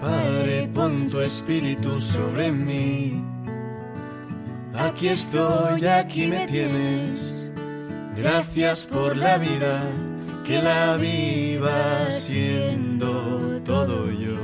Padre, 0.01 0.69
pon 0.73 1.09
tu 1.09 1.21
espíritu 1.21 2.01
sobre 2.01 2.53
mí. 2.53 3.23
Aquí 4.75 5.09
estoy, 5.09 5.85
aquí 5.87 6.29
me 6.29 6.47
tienes. 6.47 7.51
Gracias 8.17 8.87
por 8.87 9.17
la 9.17 9.39
vida, 9.39 9.83
que 10.49 10.63
la 10.63 10.97
viva 10.97 12.11
siendo 12.11 13.61
todo 13.67 14.11
yo. 14.11 14.39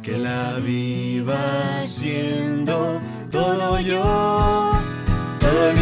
Que 0.00 0.16
la 0.16 0.58
viva 0.60 1.84
siendo 1.86 3.00
todo 3.32 3.80
yo. 3.80 4.70
Todo 5.40 5.72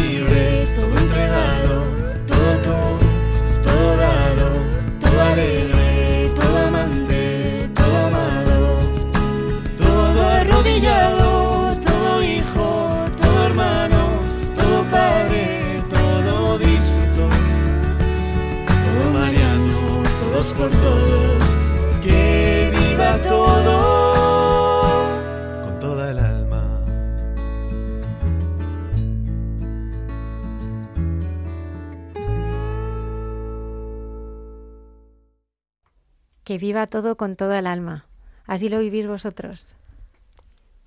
Que 36.49 36.57
viva 36.57 36.87
todo 36.87 37.15
con 37.15 37.35
todo 37.35 37.53
el 37.53 37.67
alma. 37.67 38.05
Así 38.47 38.69
lo 38.69 38.79
vivís 38.79 39.05
vosotros. 39.05 39.75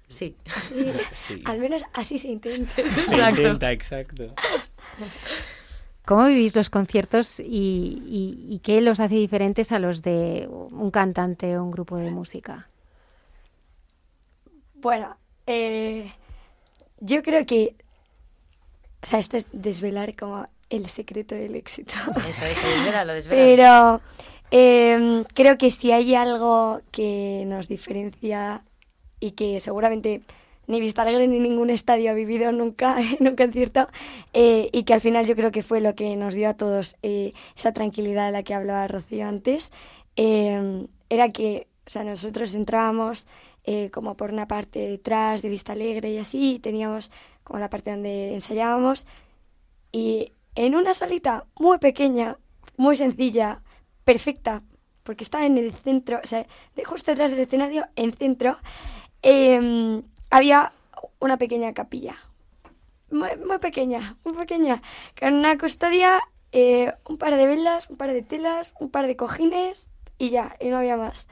Sí. 0.09 0.35
Así- 1.13 1.41
Al 1.45 1.61
menos 1.61 1.85
así 1.93 2.19
se 2.19 2.27
intenta. 2.27 2.83
Se 3.09 3.17
intenta, 3.31 3.71
exacto. 3.71 4.35
¿Cómo 6.05 6.25
vivís 6.27 6.57
los 6.57 6.69
conciertos 6.69 7.39
y, 7.39 7.45
y- 7.47 8.47
y 8.53 8.59
qué 8.59 8.81
los 8.81 8.99
hace 8.99 9.15
diferentes 9.15 9.71
a 9.71 9.79
los 9.79 10.03
de 10.03 10.49
un 10.51 10.91
cantante 10.91 11.57
o 11.57 11.63
un 11.63 11.71
grupo 11.71 11.97
de 11.97 12.11
música? 12.11 12.67
Bueno, 14.75 15.17
eh, 15.47 16.11
yo 16.99 17.23
creo 17.23 17.47
que... 17.47 17.77
O 19.01 19.07
sea, 19.07 19.21
esto 19.21 19.37
es 19.37 19.47
desvelar 19.53 20.17
como 20.17 20.45
el 20.71 20.89
secreto 20.89 21.37
del 21.37 21.55
éxito. 21.55 21.95
Eso, 22.29 22.45
eso, 22.47 22.67
desvélalo, 22.67 23.13
desvélalo. 23.13 23.47
Pero 23.47 24.01
eh, 24.53 25.25
creo 25.35 25.59
que 25.59 25.71
si 25.71 25.91
hay 25.91 26.15
algo 26.15 26.81
que 26.93 27.43
nos 27.47 27.67
diferencia 27.67 28.63
y 29.19 29.33
que 29.33 29.59
seguramente 29.59 30.23
ni 30.69 30.81
Vista 30.81 31.03
Alegre 31.03 31.27
ni 31.27 31.41
ningún 31.41 31.71
estadio 31.71 32.13
ha 32.13 32.15
vivido 32.15 32.53
nunca 32.53 32.97
en 33.19 33.27
un 33.27 33.35
concierto 33.35 33.89
eh, 34.33 34.69
y 34.73 34.85
que 34.85 34.95
al 34.95 35.01
final 35.01 35.27
yo 35.27 35.35
creo 35.35 35.51
que 35.51 35.65
fue 35.65 35.81
lo 35.81 35.97
que 35.97 36.15
nos 36.17 36.35
dio 36.35 36.49
a 36.49 36.55
todos 36.55 36.97
eh, 37.03 37.33
esa 37.57 37.73
tranquilidad 37.73 38.27
de 38.27 38.33
la 38.33 38.45
que 38.45 38.55
hablaba 38.55 38.87
Rocío 38.87 39.27
antes, 39.27 39.73
eh, 40.15 40.87
era 41.09 41.33
que 41.33 41.67
o 41.87 41.91
sea, 41.91 42.05
nosotros 42.05 42.55
entrábamos 42.55 43.27
eh, 43.65 43.91
como 43.91 44.17
por 44.17 44.33
una 44.33 44.47
parte 44.47 44.79
detrás 44.81 45.43
de 45.43 45.49
Vista 45.49 45.73
Alegre 45.73 46.11
y 46.11 46.19
así, 46.19 46.55
y 46.55 46.59
teníamos 46.59 47.11
como 47.45 47.59
la 47.59 47.71
parte 47.71 47.91
donde 47.91 48.35
ensayábamos 48.35 49.07
y 49.91 50.33
en 50.55 50.75
una 50.75 50.95
salita 50.95 51.45
muy 51.59 51.79
pequeña, 51.79 52.39
muy 52.77 52.97
sencilla, 52.97 53.63
perfecta, 54.13 54.63
porque 55.05 55.25
estaba 55.25 55.47
en 55.47 55.57
el 55.57 55.73
centro, 55.73 56.21
o 56.23 56.27
sea, 56.27 56.45
justo 56.85 57.11
detrás 57.11 57.31
del 57.31 57.41
escenario, 57.41 57.87
en 57.97 58.13
centro, 58.13 58.59
eh, 59.23 60.03
había 60.29 60.73
una 61.19 61.39
pequeña 61.39 61.73
capilla. 61.73 62.17
Muy, 63.11 63.31
muy 63.37 63.59
pequeña, 63.59 64.17
muy 64.25 64.35
pequeña, 64.35 64.83
con 65.19 65.33
una 65.35 65.57
custodia, 65.57 66.21
eh, 66.53 66.93
un 67.09 67.17
par 67.17 67.37
de 67.37 67.47
velas, 67.47 67.89
un 67.89 67.97
par 67.97 68.13
de 68.13 68.23
telas, 68.23 68.75
un 68.81 68.91
par 68.91 69.07
de 69.07 69.17
cojines 69.17 69.89
y 70.19 70.29
ya, 70.29 70.57
y 70.61 70.69
no 70.69 70.77
había 70.79 70.97
más. 70.99 71.29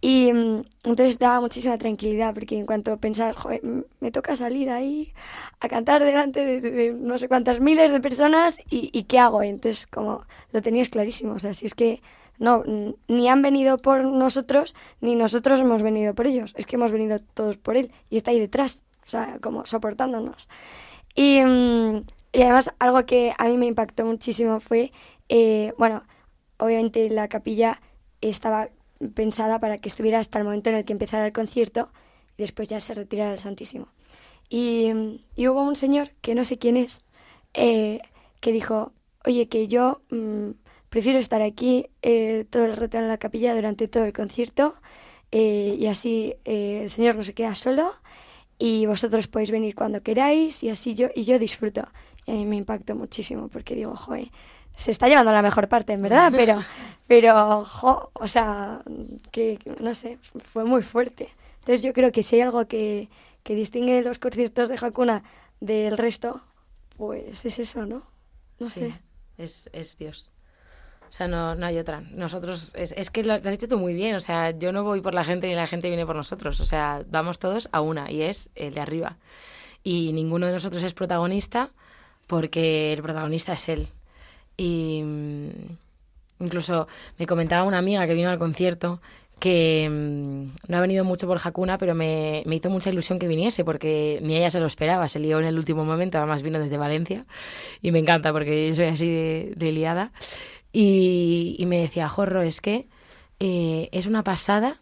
Y 0.00 0.32
mm, 0.32 0.62
entonces 0.84 1.18
daba 1.18 1.40
muchísima 1.40 1.78
tranquilidad, 1.78 2.34
porque 2.34 2.58
en 2.58 2.66
cuanto 2.66 2.96
pensar, 2.98 3.34
joder, 3.34 3.62
me 4.00 4.10
toca 4.10 4.36
salir 4.36 4.70
ahí 4.70 5.12
a 5.60 5.68
cantar 5.68 6.04
delante 6.04 6.44
de, 6.44 6.60
de- 6.60 6.70
de 6.70 6.92
no 6.92 7.18
sé 7.18 7.28
cuántas 7.28 7.60
miles 7.60 7.90
de 7.92 8.00
personas, 8.00 8.58
y, 8.70 8.90
y 8.92 9.04
¿qué 9.04 9.18
hago? 9.18 9.42
Entonces, 9.42 9.86
como 9.86 10.24
lo 10.52 10.62
tenías 10.62 10.88
clarísimo, 10.90 11.34
o 11.34 11.38
sea, 11.38 11.54
si 11.54 11.66
es 11.66 11.74
que 11.74 12.02
no, 12.38 12.62
ni 13.08 13.28
han 13.28 13.42
venido 13.42 13.78
por 13.78 14.04
nosotros, 14.04 14.74
ni 15.00 15.16
nosotros 15.16 15.60
hemos 15.60 15.82
venido 15.82 16.14
por 16.14 16.26
ellos, 16.26 16.52
es 16.56 16.66
que 16.66 16.76
hemos 16.76 16.92
venido 16.92 17.18
todos 17.34 17.56
por 17.56 17.76
él, 17.76 17.90
y 18.10 18.16
está 18.18 18.30
ahí 18.32 18.40
detrás, 18.40 18.82
o 19.06 19.10
sea, 19.10 19.38
como 19.40 19.64
soportándonos. 19.66 20.48
Y, 21.14 21.40
mm, 21.42 22.04
y 22.32 22.42
además 22.42 22.70
algo 22.78 23.04
que 23.06 23.34
a 23.38 23.44
mí 23.46 23.56
me 23.56 23.66
impactó 23.66 24.04
muchísimo 24.04 24.60
fue, 24.60 24.92
eh, 25.28 25.72
bueno, 25.78 26.02
obviamente 26.58 27.08
la 27.10 27.28
capilla 27.28 27.80
estaba 28.20 28.68
pensada 29.14 29.58
para 29.58 29.78
que 29.78 29.88
estuviera 29.88 30.18
hasta 30.18 30.38
el 30.38 30.44
momento 30.44 30.70
en 30.70 30.76
el 30.76 30.84
que 30.84 30.92
empezara 30.92 31.26
el 31.26 31.32
concierto 31.32 31.90
y 32.36 32.42
después 32.42 32.68
ya 32.68 32.80
se 32.80 32.94
retirara 32.94 33.32
el 33.32 33.38
Santísimo. 33.38 33.88
Y, 34.48 34.92
hubo 35.38 35.62
un 35.62 35.76
señor, 35.76 36.10
que 36.20 36.34
no 36.34 36.44
sé 36.44 36.58
quién 36.58 36.76
es, 36.76 37.02
eh, 37.54 38.00
que 38.40 38.52
dijo, 38.52 38.92
oye, 39.24 39.48
que 39.48 39.66
yo 39.66 40.02
mm, 40.10 40.50
prefiero 40.88 41.18
estar 41.18 41.42
aquí 41.42 41.88
eh, 42.02 42.44
todo 42.48 42.64
el 42.64 42.76
rato 42.76 42.98
en 42.98 43.08
la 43.08 43.18
capilla 43.18 43.54
durante 43.54 43.88
todo 43.88 44.04
el 44.04 44.12
concierto 44.12 44.76
eh, 45.32 45.76
y 45.78 45.86
así 45.86 46.34
el 46.44 46.88
Señor 46.90 47.16
no 47.16 47.22
se 47.24 47.34
queda 47.34 47.54
solo 47.54 47.94
y 48.58 48.86
vosotros 48.86 49.28
podéis 49.28 49.50
venir 49.50 49.74
cuando 49.74 50.02
queráis 50.02 50.62
y 50.62 50.70
así 50.70 50.94
yo 50.94 51.08
y 51.14 51.24
yo 51.24 51.38
disfruto. 51.38 51.88
Y 52.24 52.32
a 52.32 52.34
mí 52.34 52.46
me 52.46 52.56
impactó 52.56 52.94
muchísimo 52.94 53.48
porque 53.48 53.74
digo, 53.74 53.94
joder, 53.96 54.30
se 54.76 54.90
está 54.90 55.08
llevando 55.08 55.32
la 55.32 55.42
mejor 55.42 55.68
parte, 55.68 55.92
en 55.92 56.02
verdad, 56.02 56.32
pero, 56.34 56.62
pero, 57.06 57.64
jo, 57.64 58.10
o 58.12 58.28
sea, 58.28 58.82
que, 59.32 59.58
no 59.80 59.94
sé, 59.94 60.18
fue 60.44 60.64
muy 60.64 60.82
fuerte. 60.82 61.28
Entonces 61.60 61.82
yo 61.82 61.92
creo 61.92 62.12
que 62.12 62.22
si 62.22 62.36
hay 62.36 62.42
algo 62.42 62.66
que, 62.66 63.08
que 63.42 63.54
distingue 63.54 64.02
los 64.02 64.18
conciertos 64.18 64.68
de 64.68 64.78
Hakuna 64.80 65.24
del 65.60 65.96
resto, 65.96 66.42
pues 66.96 67.44
es 67.44 67.58
eso, 67.58 67.86
¿no? 67.86 68.02
No 68.58 68.68
sí, 68.68 68.80
sé. 68.80 69.00
es, 69.38 69.68
es 69.72 69.98
Dios. 69.98 70.32
O 71.08 71.12
sea, 71.12 71.28
no, 71.28 71.54
no 71.54 71.66
hay 71.66 71.78
otra. 71.78 72.02
Nosotros, 72.10 72.72
es, 72.74 72.92
es 72.92 73.10
que 73.10 73.22
lo, 73.22 73.38
lo 73.38 73.48
has 73.48 73.50
dicho 73.50 73.68
tú 73.68 73.78
muy 73.78 73.94
bien. 73.94 74.14
O 74.16 74.20
sea, 74.20 74.50
yo 74.50 74.72
no 74.72 74.82
voy 74.82 75.00
por 75.00 75.14
la 75.14 75.24
gente 75.24 75.46
ni 75.46 75.54
la 75.54 75.66
gente 75.66 75.88
viene 75.88 76.04
por 76.04 76.16
nosotros. 76.16 76.60
O 76.60 76.64
sea, 76.64 77.04
vamos 77.08 77.38
todos 77.38 77.68
a 77.72 77.80
una 77.80 78.10
y 78.10 78.22
es 78.22 78.50
el 78.54 78.74
de 78.74 78.80
arriba. 78.80 79.16
Y 79.82 80.12
ninguno 80.12 80.46
de 80.46 80.52
nosotros 80.52 80.82
es 80.82 80.94
protagonista 80.94 81.70
porque 82.26 82.92
el 82.92 83.02
protagonista 83.02 83.52
es 83.52 83.68
él. 83.68 83.88
Y 84.56 85.02
mm, 85.04 85.48
incluso 86.40 86.88
me 87.18 87.26
comentaba 87.26 87.64
una 87.64 87.78
amiga 87.78 88.06
que 88.06 88.14
vino 88.14 88.30
al 88.30 88.38
concierto 88.38 89.00
que 89.38 89.88
mm, 89.90 90.70
no 90.70 90.76
ha 90.76 90.80
venido 90.80 91.04
mucho 91.04 91.26
por 91.26 91.38
Hakuna, 91.42 91.78
pero 91.78 91.94
me, 91.94 92.42
me 92.46 92.56
hizo 92.56 92.70
mucha 92.70 92.90
ilusión 92.90 93.18
que 93.18 93.28
viniese 93.28 93.64
porque 93.64 94.18
ni 94.22 94.36
ella 94.36 94.50
se 94.50 94.60
lo 94.60 94.66
esperaba. 94.66 95.08
Se 95.08 95.18
lió 95.18 95.38
en 95.38 95.46
el 95.46 95.58
último 95.58 95.84
momento, 95.84 96.18
además 96.18 96.42
vino 96.42 96.58
desde 96.58 96.78
Valencia 96.78 97.26
y 97.82 97.92
me 97.92 97.98
encanta 97.98 98.32
porque 98.32 98.74
soy 98.74 98.86
así 98.86 99.10
de, 99.54 99.72
liada. 99.72 100.12
Y, 100.72 101.56
y 101.58 101.66
me 101.66 101.78
decía, 101.78 102.08
Jorro, 102.08 102.42
es 102.42 102.60
que 102.60 102.86
eh, 103.40 103.88
es 103.92 104.06
una 104.06 104.22
pasada 104.24 104.78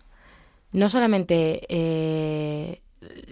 no 0.74 0.88
solamente 0.88 1.62
eh, 1.68 2.80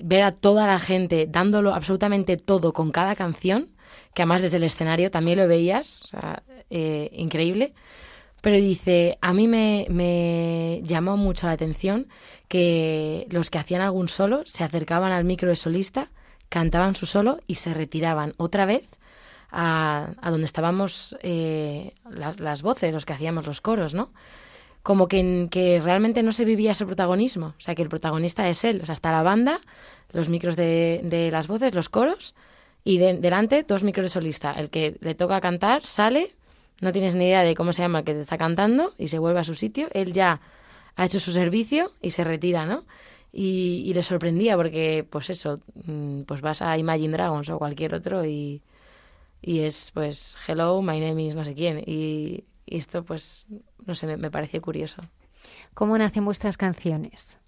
ver 0.03 0.23
a 0.23 0.33
toda 0.33 0.67
la 0.67 0.79
gente 0.79 1.27
dándolo 1.29 1.75
absolutamente 1.75 2.37
todo 2.37 2.73
con 2.73 2.93
cada 2.93 3.17
canción, 3.17 3.73
que 4.15 4.23
además 4.23 4.43
desde 4.43 4.59
el 4.59 4.65
escenario 4.65 5.11
también 5.11 5.39
lo 5.39 5.49
veías, 5.49 6.03
o 6.03 6.07
sea, 6.07 6.43
eh, 6.71 7.11
increíble, 7.13 7.73
pero 8.43 8.57
dice, 8.57 9.19
a 9.21 9.33
mí 9.33 9.47
me, 9.47 9.87
me 9.89 10.81
llamó 10.85 11.17
mucho 11.17 11.47
la 11.47 11.53
atención 11.53 12.09
que 12.49 13.27
los 13.31 13.51
que 13.51 13.59
hacían 13.59 13.81
algún 13.81 14.09
solo 14.09 14.43
se 14.47 14.65
acercaban 14.65 15.13
al 15.13 15.25
micro 15.25 15.49
de 15.49 15.57
solista, 15.57 16.11
cantaban 16.49 16.95
su 16.95 17.07
solo 17.07 17.39
y 17.47 17.55
se 17.55 17.73
retiraban 17.73 18.35
otra 18.37 18.67
vez 18.67 18.85
a, 19.51 20.11
a 20.21 20.31
donde 20.31 20.47
estábamos 20.47 21.17
eh, 21.23 21.95
las, 22.11 22.41
las 22.41 22.63
voces, 22.63 22.93
los 22.93 23.07
que 23.07 23.13
hacíamos 23.13 23.47
los 23.47 23.61
coros, 23.61 23.95
¿no? 23.95 24.11
Como 24.83 25.07
que, 25.07 25.47
que 25.51 25.81
realmente 25.81 26.25
no 26.25 26.33
se 26.33 26.45
vivía 26.45 26.73
ese 26.73 26.85
protagonismo, 26.85 27.55
o 27.57 27.61
sea, 27.61 27.77
que 27.77 27.83
el 27.83 27.89
protagonista 27.89 28.49
es 28.49 28.65
él, 28.65 28.81
o 28.83 28.87
sea, 28.87 28.95
está 28.95 29.13
la 29.13 29.23
banda, 29.23 29.61
los 30.11 30.29
micros 30.29 30.57
de, 30.57 31.01
de 31.05 31.31
las 31.31 31.47
voces, 31.47 31.75
los 31.75 31.89
coros, 31.89 32.35
y 32.85 32.99
de- 32.99 33.19
delante 33.19 33.63
dos 33.63 33.83
micros 33.85 34.05
de 34.05 34.09
solista. 34.11 34.53
El 34.53 34.71
que 34.71 34.97
le 35.01 35.15
toca 35.15 35.41
cantar 35.41 35.85
sale, 35.87 36.35
no 36.81 36.93
tienes 36.93 37.15
ni 37.15 37.27
idea 37.27 37.43
de 37.43 37.55
cómo 37.55 37.73
se 37.73 37.83
llama 37.83 38.01
el 38.01 38.05
que 38.05 38.15
te 38.15 38.21
está 38.21 38.39
cantando 38.39 38.95
y 38.99 39.09
se 39.09 39.19
vuelve 39.19 39.41
a 39.41 39.45
su 39.45 39.55
sitio. 39.55 39.89
Él 39.93 40.13
ya 40.13 40.41
ha 40.97 41.05
hecho 41.05 41.21
su 41.21 41.33
servicio 41.33 41.93
y 42.03 42.11
se 42.11 42.25
retira, 42.25 42.67
¿no? 42.67 42.85
Y, 43.33 43.83
y 43.87 43.95
le 43.95 44.03
sorprendía 44.03 44.57
porque, 44.57 45.07
pues 45.09 45.31
eso, 45.31 45.61
mm, 45.87 46.23
pues 46.23 46.41
vas 46.43 46.61
a 46.61 46.77
Imagine 46.77 47.13
Dragons 47.13 47.49
o 47.51 47.59
cualquier 47.59 47.95
otro 47.95 48.25
y, 48.27 48.63
y 49.41 49.61
es, 49.61 49.91
pues, 49.93 50.37
hello, 50.47 50.83
my 50.83 51.01
name 51.01 51.23
is 51.25 51.35
no 51.35 51.45
sé 51.45 51.55
quién. 51.55 51.83
Y, 51.87 52.45
esto, 52.67 53.05
pues, 53.05 53.47
no 53.87 53.95
sé, 53.95 54.07
me, 54.07 54.17
me 54.17 54.31
pareció 54.31 54.61
curioso. 54.63 55.03
¿Cómo 55.75 55.97
nacen 55.99 56.25
vuestras 56.25 56.57
canciones? 56.57 57.39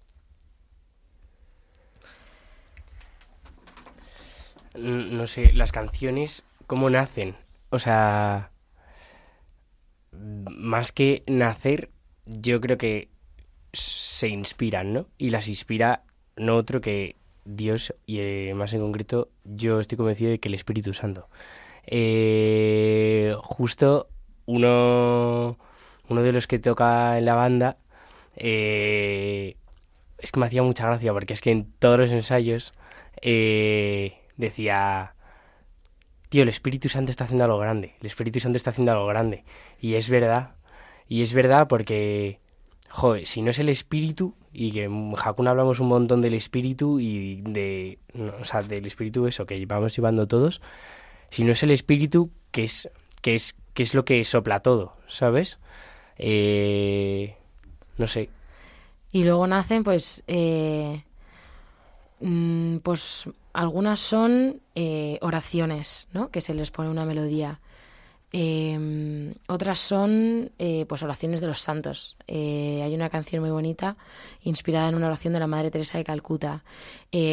No 4.77 5.27
sé, 5.27 5.53
las 5.53 5.71
canciones, 5.71 6.43
¿cómo 6.67 6.89
nacen? 6.89 7.35
O 7.69 7.79
sea, 7.79 8.51
más 10.11 10.91
que 10.91 11.23
nacer, 11.27 11.89
yo 12.25 12.61
creo 12.61 12.77
que 12.77 13.09
se 13.73 14.27
inspiran, 14.27 14.93
¿no? 14.93 15.07
Y 15.17 15.29
las 15.29 15.47
inspira 15.47 16.03
no 16.37 16.55
otro 16.55 16.81
que 16.81 17.15
Dios 17.45 17.93
y 18.05 18.19
eh, 18.19 18.53
más 18.55 18.73
en 18.73 18.81
concreto 18.81 19.29
yo 19.43 19.79
estoy 19.79 19.97
convencido 19.97 20.31
de 20.31 20.39
que 20.39 20.47
el 20.47 20.55
Espíritu 20.55 20.93
Santo. 20.93 21.29
Eh, 21.85 23.35
justo 23.43 24.09
uno, 24.45 25.57
uno 26.09 26.23
de 26.23 26.31
los 26.31 26.47
que 26.47 26.59
toca 26.59 27.17
en 27.17 27.25
la 27.25 27.35
banda 27.35 27.77
eh, 28.35 29.57
es 30.17 30.31
que 30.31 30.39
me 30.39 30.47
hacía 30.47 30.63
mucha 30.63 30.87
gracia 30.87 31.13
porque 31.13 31.33
es 31.33 31.41
que 31.41 31.51
en 31.51 31.71
todos 31.79 31.99
los 31.99 32.11
ensayos 32.11 32.73
decía, 34.37 35.15
tío, 36.29 36.43
el 36.43 36.49
Espíritu 36.49 36.89
Santo 36.89 37.11
está 37.11 37.25
haciendo 37.25 37.45
algo 37.45 37.57
grande, 37.57 37.95
el 37.99 38.07
Espíritu 38.07 38.39
Santo 38.39 38.57
está 38.57 38.71
haciendo 38.71 38.91
algo 38.91 39.07
grande. 39.07 39.43
Y 39.79 39.95
es 39.95 40.09
verdad, 40.09 40.55
y 41.07 41.21
es 41.21 41.33
verdad 41.33 41.67
porque, 41.67 42.39
joder, 42.89 43.27
si 43.27 43.41
no 43.41 43.51
es 43.51 43.59
el 43.59 43.69
Espíritu, 43.69 44.35
y 44.51 44.71
que 44.71 44.85
en 44.85 45.13
Hakuna 45.21 45.51
hablamos 45.51 45.79
un 45.79 45.87
montón 45.87 46.21
del 46.21 46.33
Espíritu 46.33 46.99
y 46.99 47.41
de, 47.41 47.99
o 48.39 48.45
sea, 48.45 48.63
del 48.63 48.85
Espíritu 48.85 49.27
eso 49.27 49.45
que 49.45 49.65
vamos 49.65 49.95
llevando 49.95 50.27
todos, 50.27 50.61
si 51.29 51.43
no 51.43 51.51
es 51.51 51.63
el 51.63 51.71
Espíritu, 51.71 52.31
que 52.51 52.63
es, 52.63 52.89
que 53.21 53.35
es, 53.35 53.55
que 53.73 53.83
es 53.83 53.93
lo 53.93 54.05
que 54.05 54.23
sopla 54.23 54.61
todo, 54.61 54.93
¿sabes? 55.07 55.59
Eh, 56.17 57.35
no 57.97 58.07
sé. 58.07 58.29
Y 59.11 59.23
luego 59.23 59.45
nacen, 59.47 59.83
pues, 59.83 60.23
eh, 60.27 61.03
mm, 62.19 62.77
pues 62.77 63.29
algunas 63.55 63.99
son 64.01 64.61
eh, 64.75 65.17
oraciones, 65.21 66.07
¿no? 66.11 66.29
Que 66.29 66.41
se 66.41 66.53
les 66.53 66.71
pone 66.71 66.89
una 66.89 67.05
melodía. 67.05 67.61
Em, 68.33 69.33
otras 69.47 69.79
son 69.79 70.51
eh, 70.59 70.85
pues 70.89 71.01
oraciones 71.03 71.39
de 71.39 71.47
los 71.47 71.61
santos. 71.61 72.17
Eh, 72.27 72.81
hay 72.83 72.93
una 72.93 73.09
canción 73.09 73.41
muy 73.41 73.51
bonita 73.51 73.95
inspirada 74.41 74.89
en 74.89 74.95
una 74.95 75.07
oración 75.07 75.33
de 75.33 75.39
la 75.39 75.47
Madre 75.47 75.71
Teresa 75.71 75.97
de 75.97 76.03
Calcuta. 76.03 76.63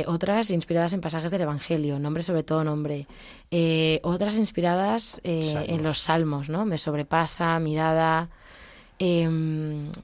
otras 0.06 0.50
inspiradas 0.50 0.92
en 0.92 1.00
pasajes 1.00 1.32
del 1.32 1.40
Evangelio, 1.40 1.98
nombre 1.98 2.22
sobre 2.22 2.44
todo 2.44 2.62
nombre. 2.62 3.08
otras 4.02 4.36
inspiradas 4.36 5.20
en 5.24 5.82
los 5.82 5.98
salmos, 5.98 6.48
¿no? 6.48 6.64
Me 6.64 6.78
sobrepasa, 6.78 7.58
mirada. 7.58 8.28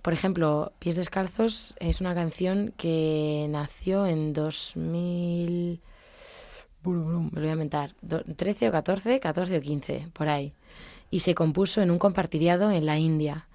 Por 0.03 0.13
ejemplo, 0.13 0.73
Pies 0.81 0.97
Descalzos 0.97 1.77
es 1.79 2.01
una 2.01 2.13
canción 2.17 2.75
que 2.77 3.47
nació 3.51 4.05
en 4.05 4.33
2000 4.33 5.81
me 6.85 6.93
lo 6.93 7.31
voy 7.31 7.49
a 7.49 7.53
inventar, 7.53 7.95
13 8.37 8.69
o 8.69 8.73
14, 8.73 9.21
14 9.21 9.57
o 9.57 9.61
15, 9.61 10.09
por 10.13 10.29
ahí. 10.29 10.53
Y 11.11 11.21
se 11.21 11.35
compuso 11.35 11.81
en 11.83 11.91
un 11.91 11.99
compartiriado 11.99 12.71
en 12.71 12.87
la 12.87 12.99
India. 12.99 13.47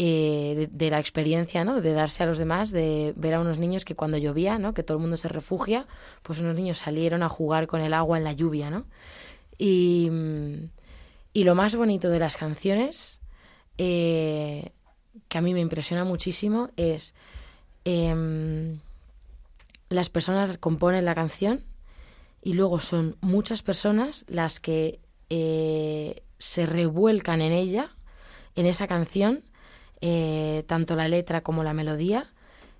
Eh, 0.00 0.68
de, 0.70 0.90
la 0.90 1.00
experiencia, 1.00 1.64
¿no? 1.64 1.80
De 1.80 1.92
darse 1.92 2.22
a 2.22 2.26
los 2.26 2.38
demás, 2.38 2.70
de 2.70 3.12
ver 3.16 3.34
a 3.34 3.40
unos 3.40 3.58
niños 3.58 3.84
que 3.84 3.96
cuando 3.96 4.16
llovía, 4.16 4.56
¿no? 4.56 4.72
Que 4.72 4.84
todo 4.84 4.96
el 4.96 5.00
mundo 5.00 5.16
se 5.16 5.26
refugia, 5.26 5.88
pues 6.22 6.38
unos 6.38 6.54
niños 6.54 6.78
salieron 6.78 7.24
a 7.24 7.28
jugar 7.28 7.66
con 7.66 7.80
el 7.80 7.92
agua 7.92 8.16
en 8.16 8.22
la 8.22 8.32
lluvia, 8.32 8.70
¿no? 8.70 8.86
Y, 9.58 10.08
y 11.32 11.42
lo 11.42 11.56
más 11.56 11.74
bonito 11.74 12.10
de 12.10 12.20
las 12.20 12.36
canciones, 12.36 13.20
eh, 13.76 14.70
que 15.28 15.38
a 15.38 15.40
mí 15.40 15.52
me 15.52 15.60
impresiona 15.60 16.04
muchísimo, 16.04 16.70
es 16.76 17.14
em, 17.84 18.78
las 19.88 20.10
personas 20.10 20.58
componen 20.58 21.04
la 21.04 21.16
canción 21.16 21.64
y 22.48 22.54
luego 22.54 22.80
son 22.80 23.18
muchas 23.20 23.60
personas 23.60 24.24
las 24.26 24.58
que 24.58 25.00
eh, 25.28 26.22
se 26.38 26.64
revuelcan 26.64 27.42
en 27.42 27.52
ella, 27.52 27.90
en 28.56 28.64
esa 28.64 28.86
canción, 28.86 29.44
eh, 30.00 30.64
tanto 30.66 30.96
la 30.96 31.08
letra 31.08 31.42
como 31.42 31.62
la 31.62 31.74
melodía, 31.74 32.32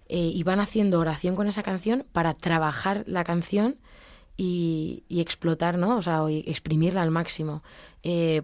eh, 0.09 0.33
y 0.35 0.43
van 0.43 0.61
haciendo 0.61 0.99
oración 0.99 1.37
con 1.37 1.49
esa 1.49 1.63
canción 1.63 2.07
para 2.13 2.33
trabajar 2.33 3.05
la 3.07 3.25
canción 3.25 3.77
y, 4.39 5.05
explotar, 5.11 5.77
¿no? 5.77 5.99
O 5.99 6.03
sea, 6.03 6.23
exprimirla 6.31 7.03
al 7.03 7.11
máximo. 7.11 7.63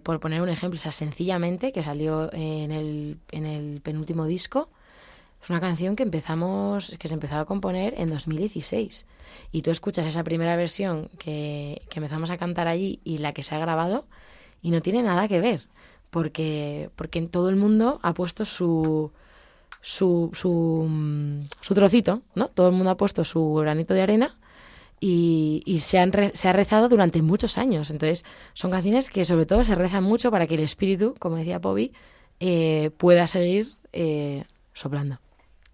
por 0.03 0.19
poner 0.19 0.43
un 0.43 0.49
ejemplo, 0.49 0.77
o 0.77 0.81
sea, 0.81 0.91
sencillamente, 0.91 1.71
que 1.71 1.81
salió 1.81 2.31
en 2.33 2.71
el, 2.71 3.17
en 3.31 3.47
el 3.47 3.81
penúltimo 3.81 4.27
disco, 4.27 4.69
es 5.45 5.51
una 5.51 5.59
canción 5.59 5.95
que 5.95 6.01
empezamos, 6.01 6.95
que 6.97 7.07
se 7.07 7.13
empezó 7.13 7.35
a 7.35 7.45
componer 7.45 7.93
en 7.97 8.09
2016. 8.09 9.05
Y 9.51 9.61
tú 9.61 9.69
escuchas 9.69 10.07
esa 10.07 10.23
primera 10.23 10.55
versión 10.55 11.07
que, 11.19 11.83
empezamos 11.93 12.31
a 12.31 12.37
cantar 12.37 12.67
allí 12.67 12.99
y 13.03 13.19
la 13.19 13.31
que 13.31 13.43
se 13.43 13.53
ha 13.53 13.59
grabado 13.59 14.07
y 14.63 14.71
no 14.71 14.81
tiene 14.81 15.03
nada 15.03 15.27
que 15.27 15.39
ver. 15.39 15.61
Porque, 16.09 16.89
porque 16.95 17.21
todo 17.27 17.49
el 17.49 17.57
mundo 17.57 17.99
ha 18.01 18.15
puesto 18.15 18.43
su, 18.43 19.11
su, 19.81 20.31
su, 20.33 20.87
mm, 20.89 21.45
trocito, 21.75 22.23
¿no? 22.33 22.47
Todo 22.47 22.69
el 22.69 22.73
mundo 22.73 22.89
ha 22.89 22.97
puesto 22.97 23.23
su 23.23 23.53
granito 23.53 23.93
de 23.93 24.01
arena 24.01 24.35
y, 24.99 25.77
se, 25.79 25.99
han 25.99 26.11
se 26.33 26.49
ha 26.49 26.53
rezado 26.53 26.89
durante 26.89 27.21
muchos 27.21 27.59
años. 27.59 27.91
Entonces, 27.91 28.25
son 28.53 28.71
canciones 28.71 29.11
que 29.11 29.23
sobre 29.25 29.45
todo 29.45 29.63
se 29.63 29.75
rezan 29.75 30.05
mucho 30.05 30.31
para 30.31 30.47
que 30.47 30.55
el 30.55 30.61
espíritu, 30.61 31.13
como 31.19 31.35
decía 31.35 31.59
Bobby, 31.59 31.93
eh, 32.39 32.89
pueda 32.97 33.27
seguir 33.27 33.73
eh, 33.93 34.45
soplando. 34.73 35.19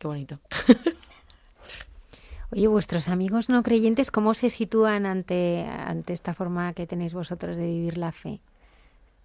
Qué 0.02 0.08
bonito. 0.08 0.40
Oye, 2.52 2.68
vuestros 2.68 3.08
amigos 3.08 3.50
no 3.50 3.62
creyentes, 3.62 4.10
¿cómo 4.10 4.34
se 4.34 4.50
sitúan 4.50 5.06
ante, 5.06 5.64
ante 5.64 6.12
esta 6.14 6.34
forma 6.34 6.74
que 6.74 6.88
tenéis 6.88 7.14
vosotros 7.14 7.56
de 7.56 7.68
vivir 7.68 8.00
la 8.00 8.12
fe? 8.12 8.42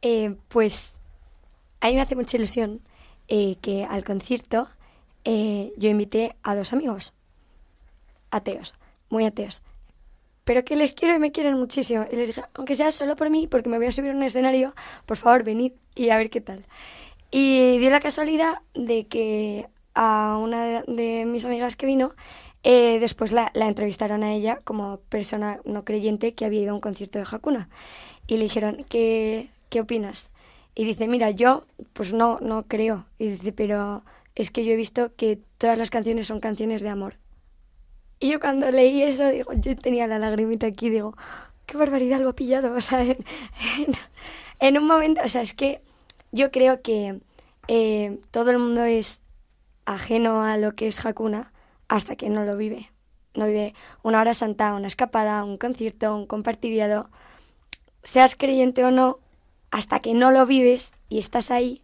Eh, 0.03 0.37
pues 0.49 1.01
a 1.81 1.89
mí 1.89 1.95
me 1.95 2.03
hace 2.03 2.15
mucha 2.15 2.37
ilusión 2.37 2.83
eh, 3.27 3.57
que 3.63 3.87
al 3.87 4.05
concierto 4.05 4.69
eh, 5.25 5.73
yo 5.79 5.89
invité 5.89 6.37
a 6.43 6.55
dos 6.55 6.75
amigos, 6.75 7.15
ateos, 8.31 8.75
muy 9.09 9.25
ateos, 9.25 9.63
pero 10.45 10.63
que 10.63 10.77
les 10.77 10.93
quiero 10.93 11.15
y 11.15 11.19
me 11.19 11.33
quieren 11.33 11.55
muchísimo. 11.55 12.05
Y 12.13 12.17
les 12.17 12.29
dije, 12.29 12.45
aunque 12.53 12.75
sea 12.75 12.91
solo 12.91 13.17
por 13.17 13.31
mí, 13.31 13.47
porque 13.47 13.71
me 13.71 13.79
voy 13.79 13.87
a 13.87 13.93
subir 13.93 14.11
a 14.11 14.15
un 14.15 14.23
escenario, 14.23 14.75
por 15.07 15.17
favor, 15.17 15.43
venid 15.43 15.73
y 15.95 16.11
a 16.11 16.19
ver 16.19 16.29
qué 16.29 16.43
tal. 16.43 16.67
Y 17.31 17.79
dio 17.79 17.89
la 17.89 18.01
casualidad 18.01 18.61
de 18.75 19.07
que 19.07 19.71
a 19.97 20.39
una 20.41 20.83
de, 20.83 21.25
mis 21.27 21.45
amigas 21.45 21.75
que 21.75 21.87
vino, 21.87 22.15
eh, 22.63 22.99
después 23.01 23.33
la, 23.33 23.51
entrevistaron 23.55 24.23
a 24.23 24.33
ella 24.35 24.61
como 24.63 24.99
persona 25.09 25.61
no 25.65 25.85
creyente 25.85 26.35
que 26.35 26.45
había 26.45 26.63
ido 26.63 26.73
a 26.73 26.75
un 26.75 26.81
concierto 26.81 27.19
de 27.19 27.27
Hakuna. 27.31 27.69
Y 28.27 28.37
le 28.37 28.45
dijeron, 28.45 28.85
¿qué, 28.89 29.49
qué 29.71 29.81
opinas? 29.81 30.31
Y 30.75 30.85
dice, 30.85 31.09
mira, 31.09 31.31
yo 31.31 31.65
pues 31.95 32.13
no, 32.13 32.39
no 32.41 32.65
creo. 32.65 33.07
Y 33.19 33.29
dice, 33.29 33.53
pero 33.53 34.05
es 34.35 34.51
que 34.51 34.65
yo 34.65 34.73
he 34.73 34.77
visto 34.77 35.15
que 35.17 35.41
todas 35.59 35.79
las 35.79 35.91
canciones 35.91 36.27
son 36.27 36.41
canciones 36.41 36.83
de 36.83 36.91
amor. 36.91 37.17
Y 38.21 38.31
yo 38.31 38.41
cuando 38.41 38.71
leí 38.71 39.03
eso, 39.03 39.29
digo, 39.29 39.53
yo 39.55 39.77
tenía 39.77 40.07
la 40.07 40.19
lagrimita 40.19 40.67
aquí, 40.67 40.91
digo, 40.91 41.17
qué 41.65 41.77
barbaridad 41.77 42.21
lo 42.21 42.31
ha 42.31 42.35
pillado. 42.35 42.75
O 42.77 42.81
sea, 42.81 43.03
en, 44.61 44.79
un 44.79 44.87
momento, 44.87 45.23
o 45.25 45.29
sea, 45.29 45.43
es 45.43 45.55
que 45.55 45.81
yo 46.33 46.51
creo 46.51 46.83
que 46.83 47.21
eh, 47.69 48.19
todo 48.31 48.51
el 48.51 48.59
mundo 48.59 48.85
es 48.85 49.23
ajeno 49.87 50.43
a 50.43 50.59
lo 50.59 50.75
que 50.75 50.89
es 50.89 51.05
Hakuna 51.05 51.53
hasta 51.89 52.17
que 52.17 52.29
no 52.29 52.45
lo 52.45 52.57
vive. 52.57 52.91
No 53.35 53.47
vive 53.47 53.75
una 54.03 54.21
hora 54.21 54.35
santa, 54.35 54.75
una 54.75 54.87
escapada, 54.89 55.45
un 55.45 55.57
concierto, 55.57 56.15
un 56.15 56.27
compartiriado. 56.27 57.09
Seas 58.03 58.37
creyente 58.37 58.85
o 58.85 58.91
no, 58.91 59.19
hasta 59.71 60.01
que 60.01 60.15
no 60.15 60.31
lo 60.31 60.47
vives 60.47 60.93
y 61.09 61.19
estás 61.19 61.51
ahí, 61.51 61.83